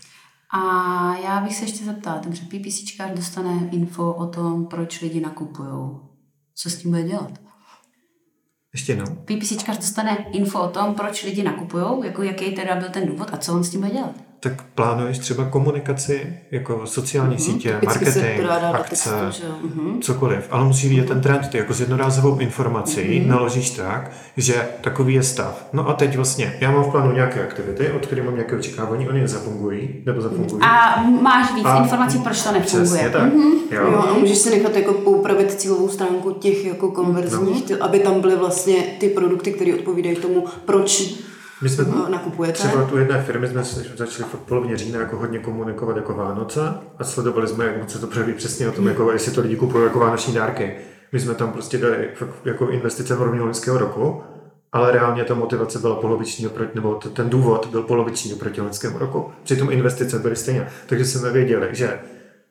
A 0.56 0.60
já 1.16 1.40
bych 1.40 1.56
se 1.56 1.64
ještě 1.64 1.84
zeptala, 1.84 2.20
dobře, 2.24 2.42
PPCčkář 2.44 3.10
dostane 3.10 3.68
info 3.72 4.14
o 4.14 4.26
tom, 4.26 4.66
proč 4.66 5.00
lidi 5.00 5.20
nakupují. 5.20 5.98
Co 6.54 6.70
s 6.70 6.76
tím 6.76 6.90
bude 6.90 7.02
dělat? 7.02 7.32
Ještě 8.72 8.92
jednou. 8.92 9.06
PPCčkař 9.24 9.78
dostane 9.78 10.26
info 10.32 10.60
o 10.60 10.68
tom, 10.68 10.94
proč 10.94 11.24
lidi 11.24 11.42
nakupují, 11.42 11.84
jako 12.04 12.22
jaký 12.22 12.54
teda 12.54 12.76
byl 12.76 12.88
ten 12.88 13.06
důvod 13.06 13.28
a 13.32 13.36
co 13.36 13.54
on 13.54 13.64
s 13.64 13.70
tím 13.70 13.80
bude 13.80 13.92
dělat. 13.92 14.14
Tak 14.44 14.62
plánuješ 14.74 15.18
třeba 15.18 15.44
komunikaci, 15.44 16.36
jako 16.50 16.82
sociální 16.84 17.34
Mhm, 17.34 17.44
sítě, 17.44 17.78
marketing, 17.84 18.40
akce, 18.72 18.90
textu. 18.90 19.46
Mhm. 19.62 20.00
cokoliv. 20.02 20.48
Ale 20.50 20.64
musí 20.64 20.88
vidět 20.88 21.08
ten 21.08 21.20
trend. 21.20 21.48
Ty 21.48 21.58
jako 21.58 21.74
s 21.74 21.80
jednorázovou 21.80 22.38
informací 22.38 23.18
Mhm. 23.20 23.28
naložíš 23.30 23.70
tak, 23.70 24.10
že 24.36 24.68
takový 24.80 25.14
je 25.14 25.22
stav. 25.22 25.66
No 25.72 25.88
a 25.88 25.92
teď 25.92 26.16
vlastně, 26.16 26.56
já 26.60 26.70
mám 26.70 26.84
v 26.84 26.90
plánu 26.90 27.12
nějaké 27.12 27.42
aktivity, 27.42 27.90
od 27.92 28.06
kterých 28.06 28.24
mám 28.24 28.34
nějaké 28.34 28.56
očekávání, 28.56 29.08
oni 29.08 29.28
zafungují, 29.28 29.88
nebo 30.06 30.20
zafungují. 30.20 30.62
A 30.62 31.02
máš 31.02 31.54
víc 31.54 31.64
A- 31.64 31.78
informací, 31.82 32.18
proč 32.18 32.42
to 32.42 32.52
nefunguje. 32.52 32.84
Přesně 32.86 33.10
tak. 33.10 33.32
Jo, 33.70 33.80
Jo. 33.92 34.04
a 34.10 34.14
můžeš 34.18 34.38
si 34.38 34.50
nechat 34.50 34.76
jako 34.76 34.92
poupravit 34.94 35.54
cílovou 35.54 35.88
stránku 35.88 36.30
těch 36.30 36.64
jako 36.64 36.90
konverzních, 36.90 37.64
ty, 37.64 37.74
aby 37.74 37.98
tam 37.98 38.20
byly 38.20 38.36
vlastně 38.36 38.76
ty 39.00 39.08
produkty, 39.08 39.52
které 39.52 39.74
odpovídají 39.74 40.16
tomu, 40.16 40.44
proč 40.64 41.14
My 41.64 41.70
jsme 41.70 41.84
eh, 42.06 42.10
nakupujete. 42.10 42.58
Třeba 42.58 42.84
tu 42.84 42.98
jedné 42.98 43.22
firmy 43.22 43.48
jsme 43.48 43.64
začali 43.96 44.28
v 44.32 44.36
polovině 44.36 44.76
října 44.76 45.00
jako 45.00 45.16
hodně 45.16 45.38
komunikovat 45.38 45.96
jako 45.96 46.14
Vánoce 46.14 46.60
a 46.98 47.04
sledovali 47.04 47.48
jsme, 47.48 47.64
jak 47.64 47.80
moc 47.80 47.92
se 47.92 47.98
to 47.98 48.06
projeví 48.06 48.32
přesně 48.32 48.68
o 48.68 48.72
tom, 48.72 48.88
jako 48.88 49.12
jestli 49.12 49.32
to 49.32 49.40
lidi 49.40 49.56
kupují 49.56 49.84
jako 49.84 49.98
vánoční 49.98 50.34
dárky. 50.34 50.74
My 51.12 51.20
jsme 51.20 51.34
tam 51.34 51.52
prostě 51.52 51.78
dali 51.78 52.08
jako 52.44 52.68
investice 52.68 53.14
v 53.14 53.22
rovně 53.22 53.40
loňského 53.40 53.78
roku, 53.78 54.22
ale 54.72 54.92
reálně 54.92 55.24
ta 55.24 55.34
motivace 55.34 55.78
byla 55.78 55.96
poloviční 55.96 56.46
oproti, 56.46 56.70
nebo 56.74 56.94
ten 56.94 57.30
důvod 57.30 57.66
byl 57.66 57.82
poloviční 57.82 58.34
oproti 58.34 58.60
loňskému 58.60 58.98
roku. 58.98 59.32
Přitom 59.42 59.72
investice 59.72 60.18
byly 60.18 60.36
stejně. 60.36 60.68
Takže 60.86 61.04
jsme 61.04 61.30
věděli, 61.30 61.68
že 61.72 61.98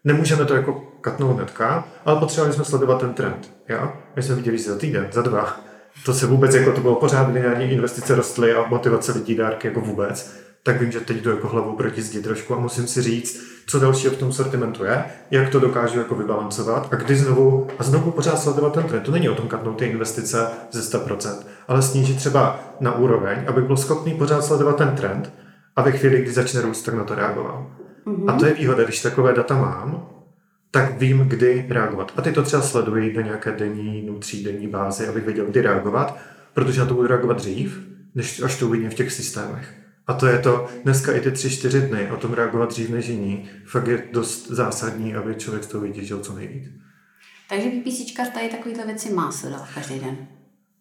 nemůžeme 0.03 0.45
to 0.45 0.55
jako 0.55 0.81
katnout 1.01 1.35
hnedka, 1.35 1.87
ale 2.05 2.19
potřebovali 2.19 2.53
jsme 2.53 2.65
sledovat 2.65 2.99
ten 2.99 3.13
trend. 3.13 3.53
Jo? 3.69 3.93
My 4.15 4.23
jsme 4.23 4.35
viděli, 4.35 4.57
že 4.57 4.71
za 4.71 4.77
týden, 4.77 5.07
za 5.11 5.21
dva, 5.21 5.59
to 6.05 6.13
se 6.13 6.25
vůbec 6.25 6.55
jako 6.55 6.71
to 6.71 6.81
bylo 6.81 6.95
pořád 6.95 7.27
lineární 7.27 7.71
investice 7.71 8.15
rostly 8.15 8.53
a 8.53 8.67
motivace 8.67 9.11
lidí 9.11 9.35
dárky 9.35 9.67
jako 9.67 9.81
vůbec, 9.81 10.33
tak 10.63 10.81
vím, 10.81 10.91
že 10.91 10.99
teď 10.99 11.17
jdu 11.17 11.29
jako 11.29 11.47
hlavou 11.47 11.75
proti 11.75 12.01
zdi 12.01 12.21
trošku 12.21 12.53
a 12.53 12.59
musím 12.59 12.87
si 12.87 13.01
říct, 13.01 13.43
co 13.67 13.79
dalšího 13.79 14.13
v 14.13 14.17
tom 14.17 14.33
sortimentu 14.33 14.83
je, 14.83 15.05
jak 15.31 15.49
to 15.49 15.59
dokážu 15.59 15.99
jako 15.99 16.15
vybalancovat 16.15 16.87
a 16.91 16.95
kdy 16.95 17.15
znovu 17.15 17.67
a 17.79 17.83
znovu 17.83 18.11
pořád 18.11 18.39
sledovat 18.39 18.73
ten 18.73 18.83
trend. 18.83 19.03
To 19.03 19.11
není 19.11 19.29
o 19.29 19.35
tom 19.35 19.47
katnout 19.47 19.77
ty 19.77 19.85
investice 19.85 20.47
ze 20.71 20.97
100%, 20.97 21.37
ale 21.67 21.81
snížit 21.81 22.17
třeba 22.17 22.59
na 22.79 22.95
úroveň, 22.95 23.37
aby 23.47 23.61
byl 23.61 23.77
schopný 23.77 24.13
pořád 24.13 24.45
sledovat 24.45 24.77
ten 24.77 24.95
trend 24.95 25.33
a 25.75 25.81
ve 25.81 25.91
chvíli, 25.91 26.21
kdy 26.21 26.31
začne 26.31 26.61
růst, 26.61 26.81
tak 26.81 26.95
na 26.95 27.03
to 27.03 27.15
reagoval. 27.15 27.71
Mm-hmm. 28.05 28.29
A 28.29 28.39
to 28.39 28.45
je 28.45 28.53
výhoda, 28.53 28.83
když 28.83 29.01
takové 29.01 29.33
data 29.33 29.55
mám, 29.55 30.09
tak 30.73 30.99
vím, 30.99 31.19
kdy 31.19 31.65
reagovat. 31.69 32.13
A 32.15 32.21
ty 32.21 32.31
to 32.31 32.43
třeba 32.43 32.61
sleduji 32.61 33.13
na 33.13 33.21
nějaké 33.21 33.51
denní, 33.51 34.01
no 34.05 34.19
třídenní 34.19 34.67
bázi, 34.67 35.07
abych 35.07 35.25
věděl, 35.25 35.45
kdy 35.45 35.61
reagovat, 35.61 36.17
protože 36.53 36.79
na 36.79 36.85
to 36.85 36.93
budu 36.93 37.07
reagovat 37.07 37.37
dřív, 37.37 37.79
než 38.15 38.41
až 38.41 38.59
to 38.59 38.67
uvidím 38.67 38.89
v 38.89 38.93
těch 38.93 39.11
systémech. 39.11 39.73
A 40.07 40.13
to 40.13 40.27
je 40.27 40.39
to, 40.39 40.67
dneska 40.83 41.13
i 41.13 41.21
ty 41.21 41.31
tři, 41.31 41.49
čtyři 41.49 41.81
dny, 41.81 42.11
o 42.11 42.17
tom 42.17 42.33
reagovat 42.33 42.69
dřív 42.69 42.89
než 42.89 43.07
jiní, 43.07 43.49
fakt 43.65 43.87
je 43.87 44.03
dost 44.11 44.47
zásadní, 44.47 45.15
aby 45.15 45.35
člověk 45.35 45.63
z 45.63 45.67
toho 45.67 45.85
co 46.21 46.35
nejvíc. 46.35 46.69
Takže 47.49 47.69
PPCčkař 47.69 48.29
tady 48.33 48.49
takovýhle 48.49 48.85
věci 48.85 49.13
má 49.13 49.31
sledovat 49.31 49.67
každý 49.75 49.99
den. 49.99 50.17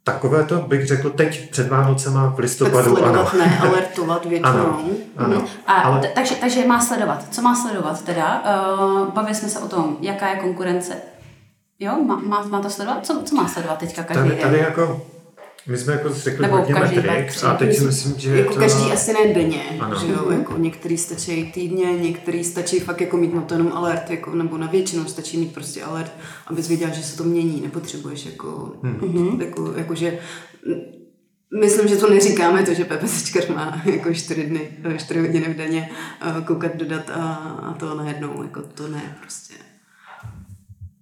Takové 0.05 0.45
to 0.45 0.57
bych 0.61 0.87
řekl 0.87 1.11
teď 1.11 1.51
před 1.51 1.69
Vánocema 1.69 2.27
v 2.27 2.31
tak 2.31 2.39
listopadu, 2.39 2.79
ano. 2.79 2.91
sledovat, 2.97 3.35
ne 3.35 3.59
alertovat 3.59 4.25
většinou. 4.25 4.49
Ano, 4.51 4.81
ano. 5.17 5.45
A 5.67 5.73
Ale 5.73 6.01
t- 6.01 6.13
takže, 6.15 6.35
takže 6.35 6.67
má 6.67 6.81
sledovat. 6.81 7.25
Co 7.31 7.43
má 7.43 7.55
sledovat 7.55 8.03
teda? 8.03 8.43
Uh, 8.81 9.09
bavili 9.09 9.35
jsme 9.35 9.49
se 9.49 9.59
o 9.59 9.69
tom, 9.69 9.97
jaká 10.01 10.29
je 10.29 10.37
konkurence. 10.37 10.97
Jo, 11.79 11.93
má, 12.07 12.21
má, 12.27 12.43
má 12.43 12.61
to 12.61 12.71
sledovat? 12.71 13.07
Co, 13.07 13.23
co 13.25 13.35
má 13.37 13.49
sledovat 13.49 13.79
teďka 13.79 14.03
každý 14.03 14.23
tady, 14.23 14.31
den? 14.31 14.41
tady 14.51 14.59
jako, 14.59 15.01
my 15.67 15.79
jsme 15.79 15.93
jako 15.93 16.13
řekli 16.13 16.43
Nebo 16.43 16.57
hodně 16.57 16.75
každý 16.75 16.97
metrik 16.97 17.45
a 17.45 17.55
teď 17.55 17.77
si 17.77 17.85
myslím, 17.85 18.15
že 18.19 18.39
Jako 18.39 18.55
to... 18.55 18.61
každý 18.61 18.83
asi 18.93 19.13
ne 19.13 19.35
denně, 19.35 19.63
Ano. 19.81 19.99
že 20.01 20.13
jo, 20.13 20.31
jako 20.31 20.59
některý 20.59 20.99
stačí 20.99 21.53
týdně, 21.53 21.87
některý 21.93 22.45
stačí 22.45 22.81
fakt 22.81 23.01
jako 23.01 23.17
mít 23.17 23.35
na 23.35 23.43
to 23.43 23.55
jenom 23.55 23.73
alert, 23.73 24.11
jako, 24.11 24.35
nebo 24.35 24.59
na 24.59 24.67
většinu 24.67 25.05
stačí 25.05 25.39
mít 25.39 25.55
prostě 25.55 25.83
alert, 25.83 26.13
abys 26.47 26.69
věděl, 26.69 26.89
že 26.93 27.03
se 27.03 27.17
to 27.17 27.25
mění, 27.25 27.61
nepotřebuješ 27.61 28.27
jako, 28.27 28.73
hmm. 28.83 29.41
jako, 29.41 29.73
jako 29.77 29.95
že 29.95 30.19
Myslím, 31.61 31.89
že 31.89 31.97
to 31.97 32.11
neříkáme 32.11 32.63
to, 32.63 32.75
že 32.75 32.85
PPSčkař 32.85 33.49
má 33.49 33.83
jako 33.85 34.15
čtyři 34.15 34.43
dny, 34.47 34.69
čtyři 34.99 35.21
hodiny 35.21 35.55
v 35.55 35.57
denně 35.57 35.91
eh, 36.21 36.45
koukat 36.45 36.77
do 36.77 36.87
dat 36.87 37.11
a, 37.11 37.35
a 37.63 37.73
to 37.73 37.95
najednou, 37.95 38.43
jako 38.43 38.63
to 38.63 38.89
ne 38.89 39.17
prostě. 39.21 39.55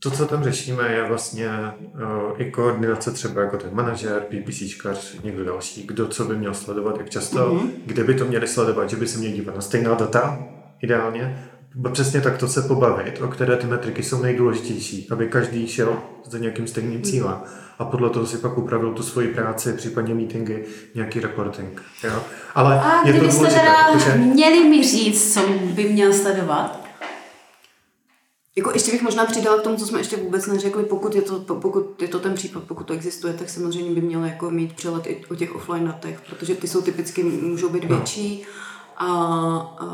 To, 0.03 0.11
co 0.11 0.27
tam 0.27 0.45
řešíme, 0.45 0.93
je 0.93 1.09
vlastně 1.09 1.49
uh, 1.79 2.41
i 2.41 2.51
koordinace 2.51 3.11
třeba 3.11 3.43
jako 3.43 3.57
ten 3.57 3.71
manažer, 3.73 4.23
PPCčkař, 4.23 5.17
někdo 5.25 5.45
další, 5.45 5.87
kdo 5.87 6.09
co 6.09 6.25
by 6.25 6.37
měl 6.37 6.55
sledovat, 6.55 6.99
jak 6.99 7.11
často, 7.11 7.39
mm-hmm. 7.39 7.71
kde 7.87 8.05
by 8.05 8.15
to 8.15 8.25
měli 8.25 8.49
sledovat, 8.49 8.91
že 8.91 8.97
by 8.97 9.07
se 9.07 9.19
měli 9.19 9.35
dívat 9.35 9.55
na 9.55 9.61
stejná 9.61 9.95
data, 9.95 10.39
ideálně. 10.83 11.39
Přesně 11.93 12.21
tak 12.21 12.39
to 12.39 12.49
se 12.49 12.63
pobavit, 12.63 13.21
o 13.21 13.29
které 13.29 13.57
ty 13.57 13.67
metriky 13.67 14.03
jsou 14.03 14.23
nejdůležitější, 14.23 15.09
aby 15.11 15.29
každý 15.29 15.67
šel 15.67 15.97
za 16.25 16.39
nějakým 16.39 16.67
stejným 16.67 17.03
cílem. 17.03 17.37
A 17.79 17.85
podle 17.85 18.11
toho 18.11 18.27
si 18.27 18.39
pak 18.39 18.59
upravil 18.59 18.93
tu 18.93 19.03
svoji 19.03 19.29
práci, 19.29 19.73
případně 19.73 20.15
meetingy, 20.15 20.65
nějaký 20.95 21.21
reporting. 21.21 21.83
Jo? 22.05 22.23
Ale 22.55 22.81
A 22.81 23.07
je 23.07 23.13
to 23.13 23.21
důležité, 23.21 23.47
teda 23.47 23.75
protože... 23.93 24.15
měli 24.15 24.69
mi 24.69 24.85
říct, 24.85 25.35
co 25.35 25.41
by 25.75 25.85
měl 25.85 26.13
sledovat, 26.13 26.90
Jako 28.57 28.71
ještě 28.73 28.93
bych 28.93 29.03
možná 29.03 29.25
přidala 29.27 29.59
k 29.59 29.63
tomu, 29.63 29.77
co 29.77 29.87
jsme 29.87 30.01
ještě 30.01 30.17
vůbec 30.17 30.47
neřekli, 30.47 30.85
pokud 30.85 31.15
je 31.15 31.23
to, 31.23 31.55
pokud 31.55 32.03
je 32.03 32.09
to 32.09 32.19
ten 32.19 32.35
případ, 32.35 32.63
pokud 32.65 32.87
to 32.87 32.93
existuje, 32.93 33.33
tak 33.35 33.49
samozřejmě 33.51 33.95
by 33.95 34.01
měl 34.01 34.25
jako 34.25 34.51
mít 34.51 34.73
přelet 34.73 35.07
i 35.07 35.25
o 35.31 35.35
těch 35.35 35.55
offline 35.55 35.85
datech, 35.87 36.21
protože 36.29 36.55
ty 36.55 36.69
jsou 36.69 36.83
typicky, 36.83 37.23
můžou 37.23 37.69
být 37.69 37.83
No. 37.89 37.97
větší 37.97 38.43
a, 38.97 39.07
a 39.81 39.87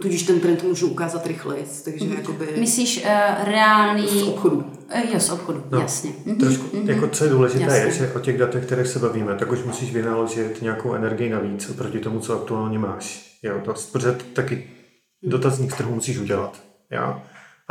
tudíž 0.00 0.22
ten 0.22 0.40
trend 0.40 0.62
můžu 0.62 0.88
ukázat 0.88 1.26
rychleji, 1.26 1.66
takže 1.84 2.06
jakoby 2.16 2.48
myslíš 2.58 2.98
uh, 3.04 3.10
reálný... 3.44 4.08
z 4.08 4.22
obchodu. 4.22 4.56
Uh, 4.56 5.12
jo, 5.12 5.20
z 5.20 5.30
obchodu, 5.30 5.62
No, 5.70 5.80
jasně. 5.80 6.12
Mhm. 6.26 6.36
Trošku, 6.36 6.66
jako 6.84 7.08
co 7.08 7.24
je 7.24 7.30
důležité, 7.30 7.64
Jasně. 7.64 7.78
je, 7.80 7.92
že 7.92 8.12
o 8.12 8.20
těch 8.20 8.38
datech, 8.38 8.66
kterých 8.66 8.86
se 8.86 8.98
bavíme, 8.98 9.34
tak 9.34 9.52
už 9.52 9.64
musíš 9.64 9.92
vynaložit 9.92 10.62
nějakou 10.62 10.94
energii 10.94 11.30
navíc 11.30 11.70
oproti 11.70 11.98
tomu, 11.98 12.20
co 12.20 12.40
aktuálně 12.40 12.78
máš. 12.78 13.32
Jo, 13.42 13.60
to, 13.64 13.74
protože 13.92 14.18
taky 14.32 14.70
dotazník 15.22 15.72
z 15.72 15.76
trhu 15.76 15.94
musíš 15.94 16.18
udělat, 16.18 16.60
jo, 16.90 17.22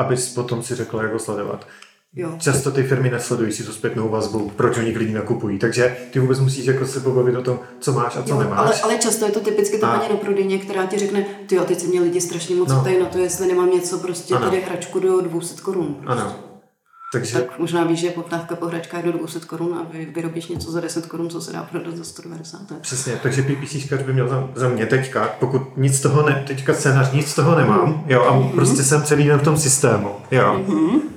abys 0.01 0.33
potom 0.33 0.63
si 0.63 0.75
řekla, 0.75 1.03
jak 1.03 1.13
ho 1.13 1.19
sledovat. 1.19 1.67
Jo. 2.15 2.29
Často 2.39 2.71
ty 2.71 2.83
firmy 2.83 3.09
nesledují 3.09 3.51
si 3.51 3.63
tu 3.63 3.71
zpětnou 3.71 4.09
vazbu, 4.09 4.51
proč 4.55 4.77
oni 4.77 4.97
lidi 4.97 5.13
nakupují, 5.13 5.59
takže 5.59 5.97
ty 6.11 6.19
vůbec 6.19 6.39
musíš 6.39 6.65
jako 6.65 6.85
se 6.85 6.99
pobavit 6.99 7.35
o 7.35 7.41
tom, 7.41 7.59
co 7.79 7.91
máš 7.93 8.17
a 8.17 8.23
co 8.23 8.29
Jo, 8.33 8.39
nemáš. 8.39 8.59
ale, 8.59 8.81
ale 8.81 8.97
často 8.97 9.25
je 9.25 9.31
to 9.31 9.39
typicky 9.39 9.77
ta 9.77 9.97
paní 9.97 10.09
na 10.09 10.15
prodejně, 10.15 10.57
která 10.59 10.85
ti 10.85 10.97
řekne, 10.99 11.25
ty 11.47 11.55
jo, 11.55 11.63
teď 11.63 11.79
se 11.79 11.87
mě 11.87 12.01
lidi 12.01 12.21
strašně 12.21 12.55
moc 12.55 12.69
No. 12.69 12.81
ptají 12.81 12.99
na 12.99 13.05
to, 13.05 13.17
jestli 13.17 13.47
nemám 13.47 13.69
něco, 13.71 13.97
prostě 13.97 14.33
Ano. 14.35 14.45
tady 14.45 14.61
hračku 14.61 14.99
do 14.99 15.21
200 15.21 15.61
korun. 15.61 15.95
Ano. 16.05 16.35
Takže 17.11 17.39
Tak 17.41 17.59
možná 17.59 17.83
víš, 17.83 17.99
že 17.99 18.09
poptávka 18.09 18.55
po 18.55 18.65
hračkách 18.65 19.03
do 19.03 19.11
200 19.11 19.39
korun 19.39 19.73
a 19.73 19.85
vy 19.93 20.05
vyrobíš 20.15 20.47
něco 20.47 20.71
za 20.71 20.79
10 20.81 21.05
korun, 21.05 21.29
co 21.29 21.41
se 21.41 21.53
dá 21.53 21.63
prodat 21.63 21.95
za 21.97 22.03
190. 22.03 22.57
To 22.67 22.73
je 22.73 22.79
Přesně, 22.79 23.13
takže 23.23 23.41
PPCčkař 23.43 24.01
by 24.03 24.13
měl 24.13 24.27
za, 24.27 24.49
za 24.55 24.69
mě 24.69 24.85
teďka, 24.85 25.29
pokud 25.39 25.77
nic 25.77 25.97
z 25.97 26.01
toho 26.01 26.29
ne, 26.29 26.43
teďka 26.47 26.73
scénář, 26.73 27.11
nic 27.11 27.35
toho 27.35 27.55
nemám, 27.55 28.03
jo, 28.07 28.21
a 28.23 28.55
prostě 28.55 28.83
jsem 28.83 29.03
celý 29.03 29.23
den 29.23 29.39
v 29.39 29.43
tom 29.43 29.57
systému, 29.57 30.09
jo, 30.31 30.61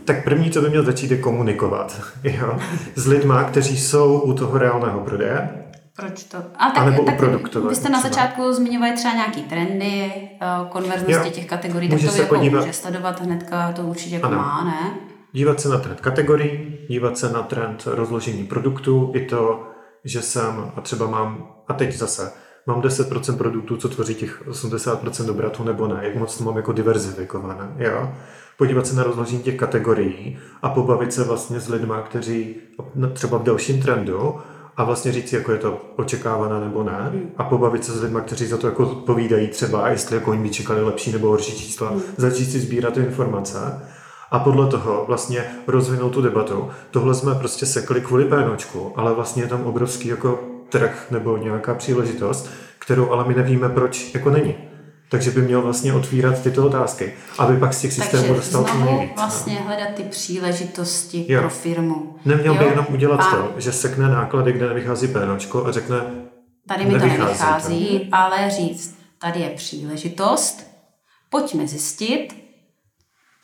tak 0.05 0.25
první, 0.25 0.51
co 0.51 0.61
by 0.61 0.69
měl 0.69 0.85
začít, 0.85 1.11
je 1.11 1.19
komunikovat, 1.19 2.01
jo, 2.25 2.59
s 2.95 3.07
lidma, 3.07 3.45
kteří 3.45 3.79
jsou 3.81 4.21
u 4.21 4.33
toho 4.33 4.59
reálného 4.59 5.01
prodeje, 5.01 5.49
Proč 5.97 6.25
to? 6.25 6.39
A 6.59 6.71
tak, 6.71 6.85
nebo 6.87 7.03
tak 7.05 7.15
uproduktovat 7.15 7.69
vy 7.71 7.75
jste 7.77 7.89
na 7.89 7.99
třeba. 7.99 8.15
začátku 8.15 8.53
zmiňovali 8.53 8.93
třeba 8.97 9.15
nějaký 9.15 9.43
trendy, 9.43 10.13
eh, 10.41 10.47
konverznosti 10.69 11.13
Jo. 11.29 11.31
těch 11.35 11.47
kategorií, 11.47 11.89
tak 11.91 11.99
Může 11.99 12.07
to 12.09 12.15
se 12.15 12.23
jako 12.23 12.35
podívat- 12.35 12.61
může 12.61 12.73
sledovat 12.73 13.21
hnedka, 13.21 13.73
to 13.73 13.83
určitě 13.83 14.15
jako 14.15 14.27
Ano. 14.27 14.37
má, 14.37 14.65
ne? 14.65 14.95
Dívat 15.35 15.61
se 15.61 15.69
na 15.69 15.79
trend 15.79 16.01
kategorií, 16.01 16.79
dívat 16.89 17.19
se 17.19 17.33
na 17.33 17.43
trend 17.43 17.83
rozložení 17.87 18.45
produktů, 18.45 19.13
i 19.15 19.21
to, 19.21 19.63
že 20.05 20.23
jsem, 20.23 20.73
a 20.77 20.81
třeba 20.81 21.07
mám, 21.07 21.49
a 21.69 21.73
teď 21.73 21.95
zase, 21.95 22.33
mám 22.67 22.81
10% 22.81 23.37
produktů, 23.37 23.77
co 23.77 23.89
tvoří 23.89 24.15
těch 24.15 24.47
80% 24.49 25.31
obratu 25.31 25.65
nebo 25.65 25.89
ne, 25.89 26.01
jak 26.03 26.17
moc 26.17 26.39
to 26.39 26.45
mám 26.45 26.57
jako 26.57 26.73
diverzifikované, 26.73 27.75
jo. 27.79 28.15
Podívat 28.59 28.87
se 28.87 28.97
na 28.97 29.03
rozložení 29.03 29.43
těch 29.43 29.57
kategorií 29.57 30.39
a 30.63 30.69
pobavit 30.69 31.13
se 31.13 31.25
vlastně 31.25 31.61
s 31.61 31.69
lidma, 31.69 32.03
kteří 32.03 32.57
třeba 33.13 33.39
v 33.39 33.43
dalším 33.43 33.83
trendu 33.83 34.35
a 34.77 34.85
vlastně 34.85 35.13
říct, 35.13 35.33
jako 35.33 35.53
je 35.53 35.59
to 35.59 35.81
očekávané 35.97 36.61
nebo 36.61 36.83
ne 36.83 37.13
a 37.37 37.45
pobavit 37.45 37.85
se 37.85 37.93
s 37.93 38.03
lidmi, 38.03 38.19
kteří 38.27 38.47
za 38.47 38.57
to 38.57 38.67
jako 38.67 38.83
odpovídají 38.83 39.49
třeba, 39.49 39.89
jestli 39.89 40.17
jako 40.17 40.31
oni 40.31 40.43
by 40.43 40.51
čekali 40.51 40.85
lepší 40.85 41.13
nebo 41.13 41.29
horší 41.29 41.53
čísla, 41.53 41.93
začít 42.17 42.45
si 42.45 42.61
sbírat 42.61 42.95
ty 42.95 43.01
informace 43.01 43.59
a 44.31 44.39
podle 44.39 44.67
toho 44.67 45.05
vlastně 45.07 45.45
rozvinout 45.67 46.11
tu 46.13 46.23
debatu. 46.23 46.71
Tohle 46.91 47.15
jsme 47.15 47.35
prostě 47.35 47.67
sekli 47.67 48.01
kvůli 48.01 48.25
pénočku, 48.25 48.93
ale 48.97 49.15
vlastně 49.15 49.43
je 49.43 49.49
tam 49.49 49.63
obrovský 49.67 50.09
jako 50.09 50.41
trh 50.69 51.07
nebo 51.11 51.37
nějaká 51.37 51.75
příležitost, 51.75 52.51
kterou 52.79 53.11
ale 53.11 53.25
my 53.29 53.35
nevíme, 53.35 53.69
proč 53.69 54.15
jako 54.15 54.31
není. 54.31 54.55
Takže 55.11 55.31
by 55.31 55.43
měl 55.43 55.63
vlastně 55.63 55.93
otvírat 55.93 56.43
tyto 56.43 56.67
otázky, 56.67 57.13
aby 57.39 57.57
pak 57.57 57.75
z 57.75 57.81
těch 57.81 57.93
systémů 57.93 58.23
Takže 58.23 58.35
dostal 58.35 58.63
znovu 58.65 58.85
nejvíc. 58.85 59.11
no. 59.17 59.23
vlastně 59.23 59.55
hledat 59.55 59.89
ty 59.95 60.03
příležitosti 60.03 61.27
Jo. 61.29 61.41
pro 61.41 61.51
firmu. 61.51 62.17
Neměl 62.25 62.55
by 62.55 62.65
Jo? 62.65 62.71
jenom 62.71 62.87
udělat 62.93 63.21
A 63.21 63.31
to, 63.37 63.53
že 63.57 63.73
sekne 63.73 64.09
náklady, 64.09 64.53
kde 64.53 64.69
nevychází 64.69 65.09
pénočko 65.09 65.67
a 65.67 65.73
řekne, 65.73 65.97
Tady 66.69 66.85
mi 66.85 66.91
to 66.93 66.99
Nevychází 66.99 67.19
to. 67.19 67.25
nevychází, 67.25 68.09
ale 68.13 68.51
říct, 68.51 68.99
tady 69.19 69.41
je 69.41 69.51
příležitost, 69.51 70.67
pojďme 71.31 71.67
zjistit, 71.67 72.29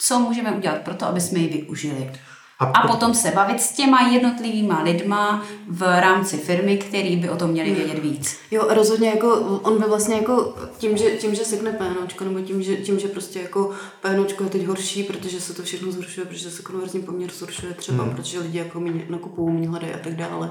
co 0.01 0.19
můžeme 0.21 0.53
udělat 0.53 0.79
pro 0.79 0.95
to, 0.95 1.07
aby 1.07 1.21
jsme 1.21 1.39
ji 1.39 1.49
využili. 1.49 2.11
A 2.59 2.65
A 2.65 2.83
po- 2.83 2.89
potom 2.89 3.15
se 3.15 3.31
bavit 3.31 3.61
s 3.61 3.73
těma 3.73 4.09
jednotlivýma 4.09 4.83
lidma 4.83 5.45
v 5.69 6.01
rámci 6.01 6.37
firmy, 6.37 6.77
který 6.77 7.17
by 7.17 7.31
o 7.31 7.37
tom 7.37 7.51
měli 7.51 7.75
vědět 7.75 7.99
víc. 7.99 8.39
Jo, 8.51 8.67
rozhodně 8.69 9.09
jako, 9.09 9.35
on 9.63 9.79
by 9.83 9.89
vlastně 9.89 10.17
jako 10.17 10.55
tím, 10.79 10.97
že, 10.97 11.11
tím, 11.11 11.35
že 11.35 11.45
sekne 11.45 11.73
PNOčko, 11.73 12.25
nebo 12.25 12.41
tím, 12.41 12.63
že, 12.63 12.77
tím, 12.77 12.99
že 12.99 13.09
prostě 13.09 13.41
jako 13.41 13.71
PNOčko 14.01 14.45
je 14.45 14.51
teď 14.51 14.67
horší, 14.67 15.03
protože 15.03 15.41
se 15.41 15.55
to 15.55 15.63
všechno 15.63 15.93
zhoršuje, 15.93 16.27
protože 16.27 16.51
se 16.51 16.63
konverzní 16.63 17.03
poměr 17.03 17.31
zhoršuje 17.31 17.75
třeba, 17.75 18.05
hmm. 18.05 18.15
protože 18.15 18.39
lidi 18.39 18.59
jako 18.59 18.81
méně 18.81 19.07
nakupují, 19.09 19.55
méně 19.55 19.69
hledají 19.69 19.95
a 19.95 19.99
tak 19.99 20.17
dále, 20.17 20.51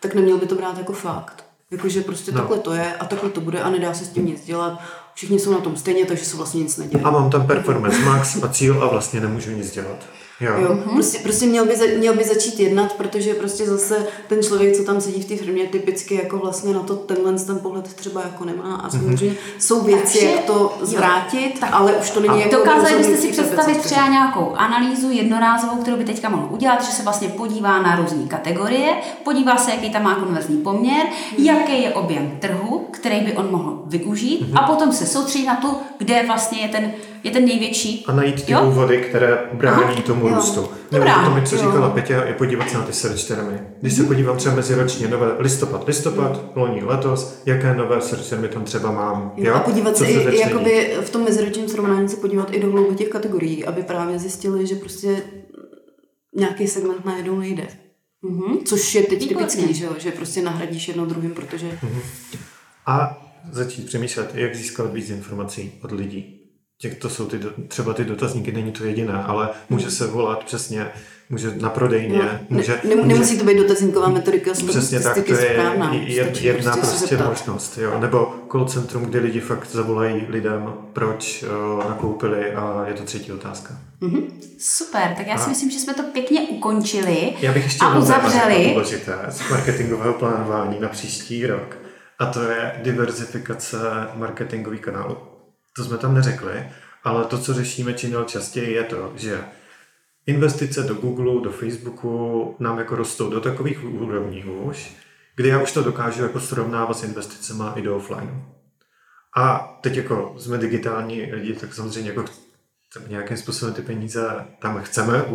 tak 0.00 0.14
neměl 0.14 0.38
by 0.38 0.46
to 0.46 0.54
brát 0.54 0.78
jako 0.78 0.92
fakt. 0.92 1.44
Jakože 1.70 2.00
prostě 2.00 2.32
no. 2.32 2.38
takhle 2.38 2.58
to 2.58 2.72
je 2.72 2.94
a 2.94 3.04
takhle 3.04 3.30
to 3.30 3.40
bude 3.40 3.62
a 3.62 3.70
nedá 3.70 3.94
se 3.94 4.04
s 4.04 4.08
tím 4.08 4.26
nic 4.26 4.44
dělat. 4.44 4.80
Všichni 5.18 5.38
jsou 5.38 5.52
na 5.52 5.60
tom 5.60 5.76
stejně, 5.76 6.06
takže 6.06 6.24
se 6.24 6.36
vlastně 6.36 6.62
nic 6.62 6.76
neděje. 6.76 7.04
a 7.04 7.10
mám 7.10 7.30
tam 7.30 7.46
performance 7.46 7.98
max 7.98 8.42
a 8.42 8.48
cíl 8.48 8.82
a 8.82 8.88
vlastně 8.88 9.20
nemůžu 9.20 9.50
nic 9.50 9.70
dělat. 9.70 10.06
Jo. 10.40 10.52
Jo, 10.60 10.68
Mhm. 10.74 10.78
mm-hmm. 10.82 10.92
prostě, 10.94 11.18
prostě 11.18 11.46
měl, 11.46 11.64
by 11.64 11.76
za, 11.76 11.84
měl 11.98 12.14
by 12.14 12.24
začít 12.24 12.60
jednat, 12.60 12.92
protože 12.92 13.34
prostě 13.34 13.66
zase 13.66 14.06
ten 14.28 14.42
člověk, 14.42 14.76
co 14.76 14.84
tam 14.84 15.00
sedí 15.00 15.22
v 15.22 15.24
té 15.24 15.36
firmě, 15.36 15.66
typicky 15.66 16.14
jako 16.14 16.38
vlastně 16.38 16.74
na 16.74 16.80
to 16.80 16.96
tenhle 16.96 17.32
ten 17.32 17.58
pohled 17.58 17.94
třeba 17.94 18.22
jako 18.22 18.44
nemá 18.44 18.74
a 18.76 18.90
samozřejmě 18.90 19.30
mm-hmm. 19.30 19.36
jsou 19.58 19.80
věci, 19.80 20.18
Takže- 20.18 20.26
jak 20.26 20.44
to 20.44 20.78
zvrátit, 20.82 21.52
ale 21.72 21.92
už 21.92 22.10
to 22.10 22.20
není 22.20 22.40
jako 22.40 22.56
Dokázali 22.56 22.96
byste 22.98 23.16
si 23.16 23.28
představit 23.28 23.78
třeba 23.78 24.08
nějakou 24.08 24.52
analýzu 24.56 25.10
jednorázovou, 25.10 25.76
kterou 25.82 25.96
by 25.96 26.04
teďka 26.04 26.28
mohl 26.28 26.48
udělat, 26.50 26.84
že 26.84 26.92
se 26.92 27.02
vlastně 27.02 27.28
podívá 27.28 27.82
na 27.82 27.96
různé 27.96 28.26
kategorie, 28.28 28.94
podívá 29.24 29.56
se, 29.56 29.70
jaký 29.70 29.90
tam 29.90 30.02
má 30.02 30.14
konverzní 30.14 30.56
poměr, 30.56 31.06
jaký 31.38 31.82
je 31.82 31.90
objem 31.94 32.30
trhu, 32.40 32.86
který 32.90 33.20
by 33.20 33.32
on 33.36 33.50
mohl 33.50 33.82
využít 33.86 34.40
Mhm. 34.48 34.58
a 34.58 34.62
potom 34.66 34.92
se 34.92 35.06
soustředit 35.06 35.46
na 35.46 35.56
tu, 35.56 35.68
kde 35.98 36.22
vlastně 36.26 36.58
je 36.60 36.68
ten, 36.68 36.92
je 37.24 37.30
ten 37.30 37.44
největší. 37.44 38.04
A 38.06 38.12
najít 38.12 38.44
ty 38.44 38.52
Jo? 38.52 38.60
důvody, 38.64 38.98
které 38.98 39.38
brání 39.52 39.82
Aha, 39.84 40.02
tomu 40.02 40.28
jo. 40.28 40.34
růstu. 40.34 40.68
Dobrá, 40.92 41.22
Nebo 41.22 41.34
to 41.34 41.40
mi, 41.40 41.46
co 41.46 41.56
jo. 41.56 41.62
říkala 41.62 41.90
Petě, 41.90 42.12
je 42.26 42.34
podívat 42.34 42.70
se 42.70 42.78
na 42.78 42.84
ty 42.84 42.92
search 42.92 43.24
termy. 43.28 43.60
Když 43.80 43.92
se 43.94 44.04
podívám 44.04 44.36
třeba 44.36 44.54
meziročně, 44.54 45.08
nové 45.08 45.36
listopad, 45.38 45.86
listopad, 45.86 46.44
loni, 46.56 46.84
letos, 46.84 47.42
jaké 47.46 47.74
nové 47.74 48.00
search 48.00 48.28
termy 48.28 48.48
tam 48.48 48.64
třeba 48.64 48.90
mám. 48.92 49.32
Jo, 49.36 49.54
a 49.54 49.60
podívat 49.60 49.96
Co 49.96 50.04
se 50.04 50.10
i, 50.10 50.36
i 50.36 50.40
jakoby 50.40 50.90
v 51.00 51.10
tom 51.10 51.24
meziročním 51.24 51.68
srovnání 51.68 52.08
se 52.08 52.16
podívat 52.16 52.54
i 52.54 52.60
do 52.60 52.70
hlouby 52.70 52.96
těch 52.96 53.08
kategorií, 53.08 53.64
aby 53.64 53.82
právě 53.82 54.18
zjistili, 54.18 54.66
že 54.66 54.74
prostě 54.74 55.22
nějaký 56.36 56.66
segment 56.66 57.04
najednou 57.04 57.38
nejde. 57.38 57.66
Mhm. 58.22 58.58
Což 58.64 58.94
je 58.94 59.02
teď 59.02 59.20
Výborně. 59.28 59.46
typický, 59.48 59.74
že, 59.74 59.84
jo? 59.84 59.92
že 59.98 60.10
prostě 60.10 60.42
nahradíš 60.42 60.88
jedno 60.88 61.06
druhým, 61.06 61.30
protože 61.34 61.78
A 62.86 63.18
začít 63.52 63.86
přemýšlet, 63.86 64.30
jak 64.34 64.54
získat 64.54 64.92
víc 64.92 65.10
informací 65.10 65.72
od 65.84 65.92
lidí. 65.92 66.37
Těch, 66.80 66.94
to 66.98 67.08
jsou 67.10 67.26
ty, 67.26 67.40
třeba 67.68 67.94
ty 67.94 68.04
dotazníky, 68.04 68.52
není 68.52 68.72
to 68.72 68.84
jediné, 68.84 69.12
ale 69.26 69.48
může 69.70 69.90
se 69.90 70.06
volat 70.06 70.44
přesně, 70.44 70.86
může 71.30 71.54
na 71.60 71.68
prodejně, 71.70 72.18
no, 72.18 72.24
může, 72.48 72.80
ne, 72.88 72.94
může 72.96 73.06
nemusí 73.08 73.38
to 73.38 73.44
být 73.44 73.56
dotazníková 73.58 74.08
metodika, 74.08 74.50
Přesně 74.68 75.00
tak, 75.00 75.24
to 75.24 75.32
je 75.34 75.50
správná. 75.52 75.94
je- 75.94 76.24
Stačí 76.24 76.44
jedna 76.44 76.76
prostě 76.76 77.06
zeptat. 77.06 77.28
možnost. 77.28 77.78
Jo. 77.78 78.00
Nebo 78.00 78.34
call 78.52 78.64
centrum, 78.64 79.02
kde 79.04 79.18
lidi 79.20 79.40
fakt 79.40 79.66
zavolají 79.70 80.26
lidem, 80.28 80.72
proč 80.92 81.42
uh, 81.78 81.88
nakoupili 81.88 82.52
a 82.54 82.84
je 82.88 82.94
to 82.94 83.02
třetí 83.02 83.32
otázka. 83.32 83.78
Super, 84.58 85.14
tak 85.16 85.26
já 85.26 85.38
si 85.38 85.44
A- 85.44 85.48
myslím, 85.48 85.70
že 85.70 85.78
jsme 85.78 85.94
to 85.94 86.02
pěkně 86.02 86.40
ukončili 86.40 87.32
Já 87.40 87.52
bych 87.52 87.64
ještě 87.64 87.84
a 87.84 87.98
uzavřeli. 87.98 88.70
důležité 88.72 89.18
z 89.28 89.50
marketingového 89.50 90.12
plánování 90.14 90.76
na 90.80 90.88
příští 90.88 91.46
rok. 91.46 91.76
A 92.18 92.26
to 92.26 92.42
je 92.42 92.72
diverzifikace 92.82 93.78
marketingových 94.14 94.80
kanálů. 94.80 95.16
To 95.78 95.84
jsme 95.84 95.98
tam 95.98 96.14
neřekli, 96.14 96.68
ale 97.04 97.24
to, 97.24 97.38
co 97.38 97.54
řešíme 97.54 97.94
čím 97.94 98.12
dál 98.12 98.24
častěji, 98.24 98.72
je 98.72 98.84
to, 98.84 99.12
že 99.16 99.44
investice 100.26 100.82
do 100.82 100.94
Google, 100.94 101.42
do 101.42 101.50
Facebooku 101.50 102.56
nám 102.58 102.78
jako 102.78 102.96
rostou 102.96 103.30
do 103.30 103.40
takových 103.40 103.84
úrovní 103.84 104.44
už, 104.44 104.96
kdy 105.36 105.48
já 105.48 105.62
už 105.62 105.72
to 105.72 105.82
dokážu 105.82 106.22
jako 106.22 106.40
srovnávat 106.40 106.98
s 106.98 107.04
investicema 107.04 107.72
i 107.76 107.82
do 107.82 107.96
offline. 107.96 108.44
A 109.36 109.78
teď 109.80 109.96
jako 109.96 110.34
jsme 110.38 110.58
digitální 110.58 111.22
lidi, 111.32 111.52
tak 111.52 111.74
samozřejmě 111.74 112.10
jako 112.10 112.24
nějakým 113.08 113.36
způsobem 113.36 113.74
ty 113.74 113.82
peníze 113.82 114.46
tam 114.58 114.82
chceme 114.82 115.22
v 115.22 115.32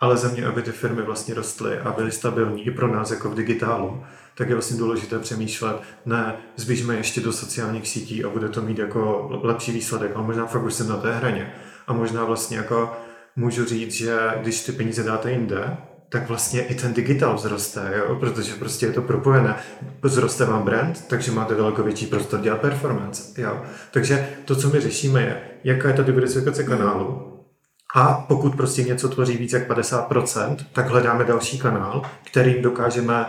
ale 0.00 0.16
za 0.16 0.28
mě, 0.28 0.46
aby 0.46 0.62
ty 0.62 0.72
firmy 0.72 1.02
vlastně 1.02 1.34
rostly 1.34 1.78
a 1.78 1.92
byly 1.92 2.12
stabilní 2.12 2.66
i 2.66 2.70
pro 2.70 2.88
nás 2.88 3.10
jako 3.10 3.30
v 3.30 3.34
digitálu, 3.34 4.04
tak 4.34 4.48
je 4.48 4.54
vlastně 4.54 4.78
důležité 4.78 5.18
přemýšlet, 5.18 5.76
ne, 6.06 6.36
zbížme 6.56 6.96
ještě 6.96 7.20
do 7.20 7.32
sociálních 7.32 7.88
sítí 7.88 8.24
a 8.24 8.28
bude 8.28 8.48
to 8.48 8.62
mít 8.62 8.78
jako 8.78 9.28
lepší 9.42 9.72
výsledek, 9.72 10.12
ale 10.14 10.26
možná 10.26 10.46
fakt 10.46 10.62
už 10.62 10.74
jsem 10.74 10.88
na 10.88 10.96
té 10.96 11.12
hraně. 11.12 11.52
A 11.86 11.92
možná 11.92 12.24
vlastně 12.24 12.56
jako 12.56 12.96
můžu 13.36 13.64
říct, 13.64 13.94
že 13.94 14.18
když 14.40 14.64
ty 14.64 14.72
peníze 14.72 15.02
dáte 15.02 15.32
jinde, 15.32 15.76
tak 16.08 16.28
vlastně 16.28 16.62
i 16.62 16.74
ten 16.74 16.92
digitál 16.92 17.36
vzroste, 17.36 17.92
jo? 17.96 18.16
protože 18.20 18.54
prostě 18.54 18.86
je 18.86 18.92
to 18.92 19.02
propojené. 19.02 19.56
Vzroste 20.04 20.44
vám 20.44 20.62
brand, 20.62 21.08
takže 21.08 21.32
máte 21.32 21.54
daleko 21.54 21.82
větší 21.82 22.06
prostor 22.06 22.40
dělat 22.40 22.60
performance. 22.60 23.42
Jo? 23.42 23.62
Takže 23.90 24.28
to, 24.44 24.56
co 24.56 24.68
my 24.70 24.80
řešíme, 24.80 25.22
je, 25.22 25.40
jaká 25.64 25.88
je 25.88 25.94
ta 25.94 26.02
diversifikace 26.02 26.64
kanálu, 26.64 27.39
a 27.94 28.24
pokud 28.28 28.56
prostě 28.56 28.82
něco 28.82 29.08
tvoří 29.08 29.36
víc 29.36 29.52
jak 29.52 29.70
50%, 29.70 30.56
tak 30.72 30.88
hledáme 30.88 31.24
další 31.24 31.58
kanál, 31.58 32.02
kterým 32.24 32.62
dokážeme 32.62 33.26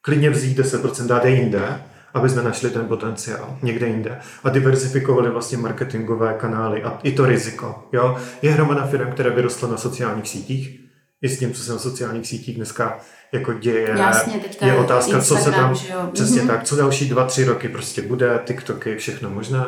klidně 0.00 0.30
vzít 0.30 0.58
10% 0.58 1.06
dát 1.06 1.24
jinde, 1.24 1.82
aby 2.14 2.28
jsme 2.28 2.42
našli 2.42 2.70
ten 2.70 2.86
potenciál 2.86 3.58
někde 3.62 3.86
jinde 3.86 4.18
a 4.44 4.48
diversifikovali 4.50 5.30
vlastně 5.30 5.58
marketingové 5.58 6.34
kanály 6.34 6.82
a 6.82 6.98
i 7.02 7.12
to 7.12 7.26
riziko. 7.26 7.88
Jo? 7.92 8.16
Je 8.42 8.52
hromada 8.52 8.86
firm, 8.86 9.12
které 9.12 9.30
vyrostly 9.30 9.70
na 9.70 9.76
sociálních 9.76 10.28
sítích, 10.28 10.78
i 11.22 11.28
s 11.28 11.38
tím, 11.38 11.52
co 11.52 11.62
se 11.62 11.72
na 11.72 11.78
sociálních 11.78 12.26
sítích 12.26 12.56
dneska 12.56 12.98
jako 13.32 13.52
děje, 13.52 13.94
Jasně, 13.98 14.32
teďka 14.38 14.66
je 14.66 14.76
otázka, 14.76 15.18
co 15.20 15.26
se 15.26 15.34
Instagram, 15.34 15.74
tam, 15.88 16.10
přesně 16.10 16.38
Mhm. 16.42 16.48
tak, 16.48 16.64
co 16.64 16.76
další 16.76 17.08
dva, 17.08 17.24
tři 17.24 17.44
roky 17.44 17.68
prostě 17.68 18.02
bude, 18.02 18.40
TikToky, 18.44 18.96
všechno 18.96 19.30
možné. 19.30 19.64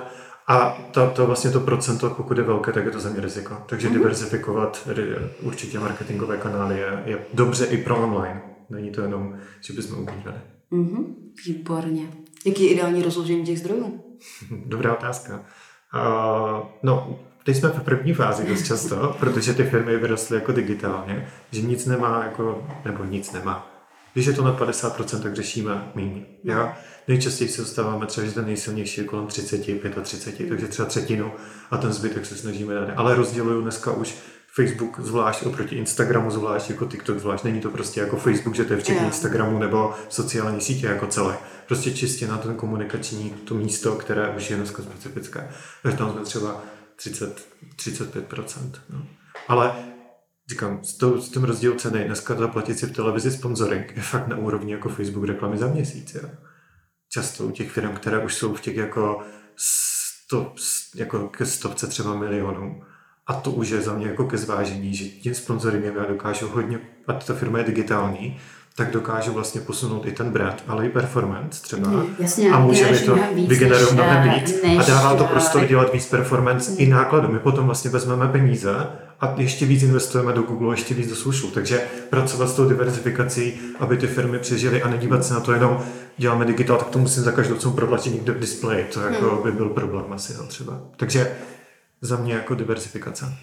A 0.46 0.78
to, 0.90 1.10
to 1.10 1.26
vlastně 1.26 1.50
to 1.50 1.60
procento, 1.60 2.10
pokud 2.10 2.38
je 2.38 2.44
velké, 2.44 2.72
tak 2.72 2.84
je 2.84 2.90
to 2.90 3.00
za 3.00 3.08
mě 3.10 3.20
riziko. 3.20 3.56
Takže 3.66 3.88
Mhm. 3.88 3.96
diversifikovat 3.96 4.86
ri- 4.86 5.16
určitě 5.42 5.78
marketingové 5.78 6.36
kanály 6.36 6.78
je, 6.78 7.02
je 7.06 7.18
dobře 7.34 7.64
i 7.64 7.76
pro 7.84 7.96
online. 8.02 8.42
Není 8.70 8.90
to 8.90 9.00
jenom, 9.00 9.34
že 9.60 9.72
bychom 9.72 9.98
ubývali. 10.02 10.36
Mhm. 10.70 11.04
Výborně. 11.46 12.02
Jaký 12.46 12.64
je 12.64 12.70
ideální 12.70 13.02
rozložení 13.02 13.44
těch 13.44 13.58
zdrojů? 13.58 14.04
Dobrá 14.66 14.92
otázka. 14.92 15.34
Uh, 15.94 16.66
no, 16.82 17.18
teď 17.44 17.56
jsme 17.56 17.68
v 17.68 17.82
první 17.82 18.14
fázi 18.14 18.46
dost 18.48 18.66
často, 18.66 19.16
protože 19.20 19.54
ty 19.54 19.64
firmy 19.64 19.96
vyrostly 19.96 20.36
jako 20.36 20.52
digitálně, 20.52 21.28
že 21.52 21.62
nic 21.62 21.86
nemá 21.86 22.24
jako, 22.24 22.66
nebo 22.84 23.04
nic 23.04 23.32
nemá. 23.32 23.70
Když 24.14 24.26
je 24.26 24.32
to 24.32 24.44
na 24.44 24.56
50%, 24.56 25.22
tak 25.22 25.34
řešíme 25.34 25.92
méně. 25.94 26.26
Jo? 26.44 26.72
Nejčastěji 27.08 27.48
se 27.48 27.60
dostáváme 27.60 28.06
třeba, 28.06 28.26
že 28.26 28.32
ten 28.32 28.46
nejsilnější 28.46 29.00
je 29.00 29.06
kolem 29.06 29.26
30, 29.26 29.58
35, 30.02 30.48
takže 30.48 30.68
třeba 30.68 30.88
třetinu 30.88 31.32
a 31.70 31.76
ten 31.76 31.92
zbytek 31.92 32.26
se 32.26 32.36
snažíme 32.36 32.74
dát. 32.74 32.88
Ale 32.96 33.14
rozděluju 33.14 33.62
dneska 33.62 33.92
už 33.92 34.14
Facebook 34.54 35.00
zvlášť 35.00 35.42
oproti 35.42 35.76
Instagramu 35.76 36.30
zvlášť, 36.30 36.70
jako 36.70 36.86
TikTok 36.86 37.18
zvlášť. 37.18 37.44
Není 37.44 37.60
to 37.60 37.70
prostě 37.70 38.00
jako 38.00 38.16
Facebook, 38.16 38.54
že 38.54 38.64
to 38.64 38.72
je 38.72 38.78
včetně 38.78 39.00
Jo. 39.00 39.06
Instagramu 39.06 39.58
nebo 39.58 39.94
sociální 40.08 40.60
sítě 40.60 40.86
jako 40.86 41.06
celé. 41.06 41.38
Prostě 41.66 41.90
čistě 41.90 42.28
na 42.28 42.38
ten 42.38 42.54
komunikační 42.54 43.30
to 43.30 43.54
místo, 43.54 43.94
které 43.94 44.28
už 44.36 44.50
je 44.50 44.56
dneska 44.56 44.82
specifické. 44.82 45.50
Takže 45.82 45.98
tam 45.98 46.12
jsme 46.12 46.20
třeba 46.20 46.62
30, 46.96 47.46
35%. 47.76 48.44
No. 48.90 49.06
Ale 49.48 49.72
říkám, 50.50 50.84
s, 50.84 50.96
to, 50.96 51.20
s 51.20 51.30
tím 51.30 51.44
rozdíl 51.44 51.74
ceny, 51.74 52.04
dneska 52.04 52.34
zaplatit 52.34 52.78
si 52.78 52.86
v 52.86 52.92
televizi 52.92 53.30
sponsoring 53.30 53.96
je 53.96 54.02
fakt 54.02 54.28
na 54.28 54.36
úrovni 54.36 54.72
jako 54.72 54.88
Facebook 54.88 55.24
reklamy 55.24 55.58
za 55.58 55.66
měsíc. 55.66 56.14
Jo. 56.14 56.28
Často 57.08 57.44
u 57.44 57.50
těch 57.50 57.70
firm, 57.70 57.94
které 57.94 58.24
už 58.24 58.34
jsou 58.34 58.54
v 58.54 58.60
těch 58.60 58.76
jako, 58.76 59.22
sto, 59.56 60.54
jako 60.94 61.28
ke 61.28 61.46
stovce 61.46 61.86
třeba 61.86 62.14
milionů. 62.14 62.82
A 63.26 63.34
to 63.34 63.50
už 63.50 63.68
je 63.68 63.80
za 63.80 63.94
mě 63.94 64.06
jako 64.06 64.24
ke 64.24 64.38
zvážení, 64.38 64.94
že 64.94 65.04
tím 65.04 65.34
sponsoringem 65.34 65.96
já 65.96 66.04
dokážu 66.04 66.48
hodně, 66.48 66.80
a 67.06 67.12
ta 67.12 67.34
firma 67.34 67.58
je 67.58 67.64
digitální, 67.64 68.40
tak 68.76 68.90
dokážu 68.90 69.32
vlastně 69.32 69.60
posunout 69.60 70.06
i 70.06 70.12
ten 70.12 70.30
brand, 70.30 70.64
ale 70.68 70.86
i 70.86 70.88
performance 70.88 71.62
třeba. 71.62 72.04
Jasně, 72.18 72.50
a 72.50 72.58
může 72.58 72.90
mi 72.90 72.98
to 72.98 73.18
vygenerovat 73.46 73.92
mnohem 73.92 74.28
eh, 74.28 74.34
víc 74.34 74.62
než, 74.62 74.78
a 74.78 74.82
dává 74.82 75.16
to 75.16 75.24
prostor 75.24 75.62
eh, 75.62 75.66
dělat 75.66 75.92
víc 75.92 76.06
performance 76.06 76.72
i 76.76 76.86
nákladu. 76.86 77.28
My 77.28 77.38
potom 77.38 77.66
vlastně 77.66 77.90
vezmeme 77.90 78.28
peníze 78.28 78.86
a 79.20 79.34
ještě 79.36 79.66
víc 79.66 79.82
investujeme 79.82 80.32
do 80.32 80.42
Google, 80.42 80.72
ještě 80.72 80.94
víc 80.94 81.08
do 81.08 81.16
social. 81.16 81.52
Takže 81.52 81.80
pracovat 82.10 82.48
s 82.48 82.54
tou 82.54 82.68
diverzifikací, 82.68 83.60
aby 83.80 83.96
ty 83.96 84.06
firmy 84.06 84.38
přežily 84.38 84.82
a 84.82 84.88
nedívat 84.88 85.24
se 85.24 85.34
na 85.34 85.40
to 85.40 85.52
jenom 85.52 85.84
děláme 86.16 86.44
digitál, 86.44 86.76
tak 86.76 86.88
to 86.88 86.98
musím 86.98 87.22
za 87.22 87.32
každou 87.32 87.56
cenu 87.56 87.74
proplatit 87.74 88.14
někde 88.14 88.32
v 88.32 88.40
displeji. 88.40 88.84
To 88.84 89.00
jako 89.00 89.30
Hmm. 89.30 89.42
by 89.42 89.52
byl 89.52 89.68
problém 89.68 90.12
asi 90.12 90.34
no, 90.38 90.46
třeba. 90.46 90.80
Takže 90.96 91.36
za 92.00 92.16
mě 92.16 92.34
jako 92.34 92.54
diverzifikace. 92.54 93.34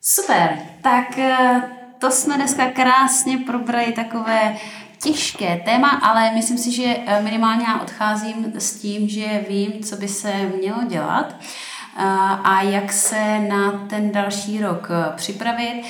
Super, 0.00 0.58
tak 0.82 1.18
eh, 1.18 1.62
to 2.02 2.10
jsme 2.10 2.36
dneska 2.36 2.70
krásně 2.70 3.38
probrali 3.38 3.92
takové 3.92 4.56
těžké 5.02 5.62
téma, 5.64 5.88
ale 5.88 6.34
myslím 6.34 6.58
si, 6.58 6.72
že 6.72 6.96
eh, 7.06 7.22
minimálně 7.22 7.64
já 7.68 7.80
odcházím 7.80 8.52
s 8.58 8.80
tím, 8.80 9.08
že 9.08 9.44
vím, 9.48 9.72
co 9.84 9.96
by 9.96 10.08
se 10.08 10.32
mělo 10.58 10.84
dělat 10.88 11.34
eh, 11.36 12.02
a 12.44 12.62
jak 12.62 12.92
se 12.92 13.38
na 13.38 13.86
ten 13.90 14.12
další 14.12 14.60
rok 14.60 14.88
eh, 14.90 15.16
připravit. 15.16 15.82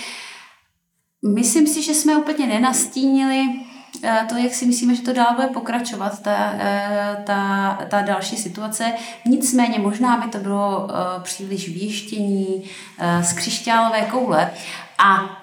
Myslím 1.34 1.66
si, 1.66 1.82
že 1.82 1.94
jsme 1.94 2.16
úplně 2.16 2.46
nenastínili 2.46 3.44
to, 4.28 4.36
jak 4.36 4.54
si 4.54 4.66
myslíme, 4.66 4.94
že 4.94 5.02
to 5.02 5.12
dál 5.12 5.34
bude 5.34 5.46
pokračovat, 5.46 6.22
ta, 6.22 6.54
ta, 7.24 7.78
ta 7.90 8.02
další 8.02 8.36
situace. 8.36 8.92
Nicméně 9.24 9.78
možná 9.78 10.16
by 10.16 10.30
to 10.30 10.38
bylo 10.38 10.88
příliš 11.22 11.68
věštění 11.68 12.64
eh, 12.98 13.24
z 13.24 13.32
křišťálové 13.32 14.00
koule. 14.00 14.50
A, 14.98 15.41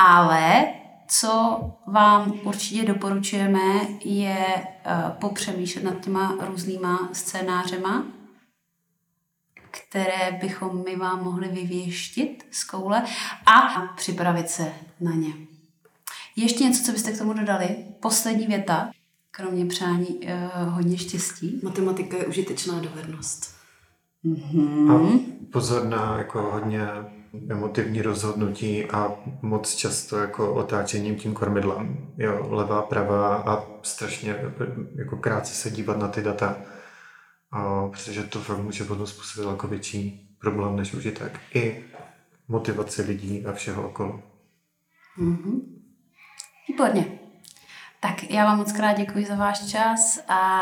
ale 0.00 0.66
co 1.08 1.60
vám 1.86 2.32
určitě 2.44 2.84
doporučujeme, 2.84 3.60
je 4.04 4.46
eh, 4.46 4.66
popřemýšlet 5.20 5.84
nad 5.84 6.00
těma 6.00 6.36
různýma 6.40 7.08
scénářema, 7.12 8.04
které 9.70 10.38
bychom 10.40 10.84
my 10.84 10.96
vám 10.96 11.24
mohli 11.24 11.48
vyvěštit 11.48 12.46
z 12.50 12.64
koule 12.64 13.02
a 13.46 13.86
připravit 13.96 14.50
se 14.50 14.72
na 15.00 15.12
ně. 15.12 15.32
Ještě 16.36 16.64
něco, 16.64 16.84
co 16.84 16.92
byste 16.92 17.12
k 17.12 17.18
tomu 17.18 17.32
dodali? 17.32 17.76
Poslední 18.00 18.46
věta, 18.46 18.90
kromě 19.30 19.66
přání 19.66 20.06
uh, 20.06 20.68
hodně 20.68 20.98
štěstí. 20.98 21.60
Matematika 21.62 22.16
je 22.16 22.26
užitečná 22.26 22.80
dovednost. 22.80 23.54
A 24.90 25.00
pozor 25.52 25.84
na 25.84 26.18
jako 26.18 26.42
hodně 26.42 26.80
emotivní 27.50 28.02
rozhodnutí 28.02 28.84
a 28.84 29.12
moc 29.42 29.74
často 29.74 30.18
jako 30.18 30.54
otáčením 30.54 31.16
tím 31.16 31.34
kormidlem. 31.34 32.12
Jo, 32.18 32.46
levá, 32.50 32.82
pravá 32.82 33.36
a 33.36 33.64
strašně 33.82 34.36
jako 34.94 35.16
krátce 35.16 35.54
se 35.54 35.70
dívat 35.70 35.98
na 35.98 36.08
ty 36.08 36.22
data, 36.22 36.56
a, 37.52 37.88
protože 37.88 38.22
to 38.22 38.40
fakt 38.40 38.58
může 38.58 38.84
potom 38.84 39.06
způsobit 39.06 39.50
jako 39.50 39.66
větší 39.66 40.36
problém 40.40 40.76
než 40.76 40.94
užitek. 40.94 41.40
I 41.54 41.84
motivaci 42.48 43.02
lidí 43.02 43.46
a 43.46 43.52
všeho 43.52 43.88
okolo. 43.88 44.22
Výborně. 46.68 47.20
Tak 48.00 48.30
já 48.30 48.44
vám 48.44 48.58
moc 48.58 48.72
krát 48.72 48.92
děkuji 48.92 49.26
za 49.26 49.34
váš 49.34 49.70
čas 49.70 50.20
a 50.28 50.60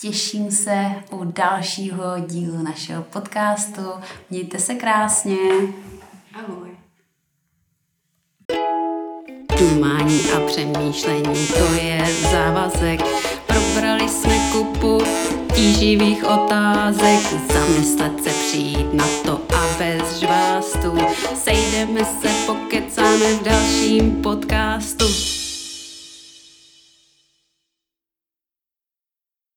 těším 0.00 0.50
se 0.50 0.90
u 1.10 1.24
dalšího 1.24 2.04
dílu 2.26 2.62
našeho 2.62 3.02
podcastu. 3.02 3.82
Mějte 4.30 4.58
se 4.58 4.74
krásně. 4.74 5.36
Ahoj. 6.38 6.70
Dumání 9.58 10.20
a 10.30 10.46
přemýšlení, 10.46 11.46
to 11.46 11.74
je 11.74 12.06
závazek. 12.32 13.00
Probrali 13.46 14.08
jsme 14.08 14.38
kupu 14.52 14.98
tíživých 15.54 16.24
otázek, 16.24 17.20
zamyslet 17.52 18.24
se 18.24 18.30
přijít 18.30 18.94
na 18.94 19.04
to 19.24 19.40
a 19.54 19.78
bez 19.78 20.20
žvástu. 20.20 20.98
Sejdeme 21.34 22.04
se, 22.04 22.28
pokecáme 22.46 23.32
v 23.34 23.42
dalším 23.42 24.22
podcastu. 24.22 25.04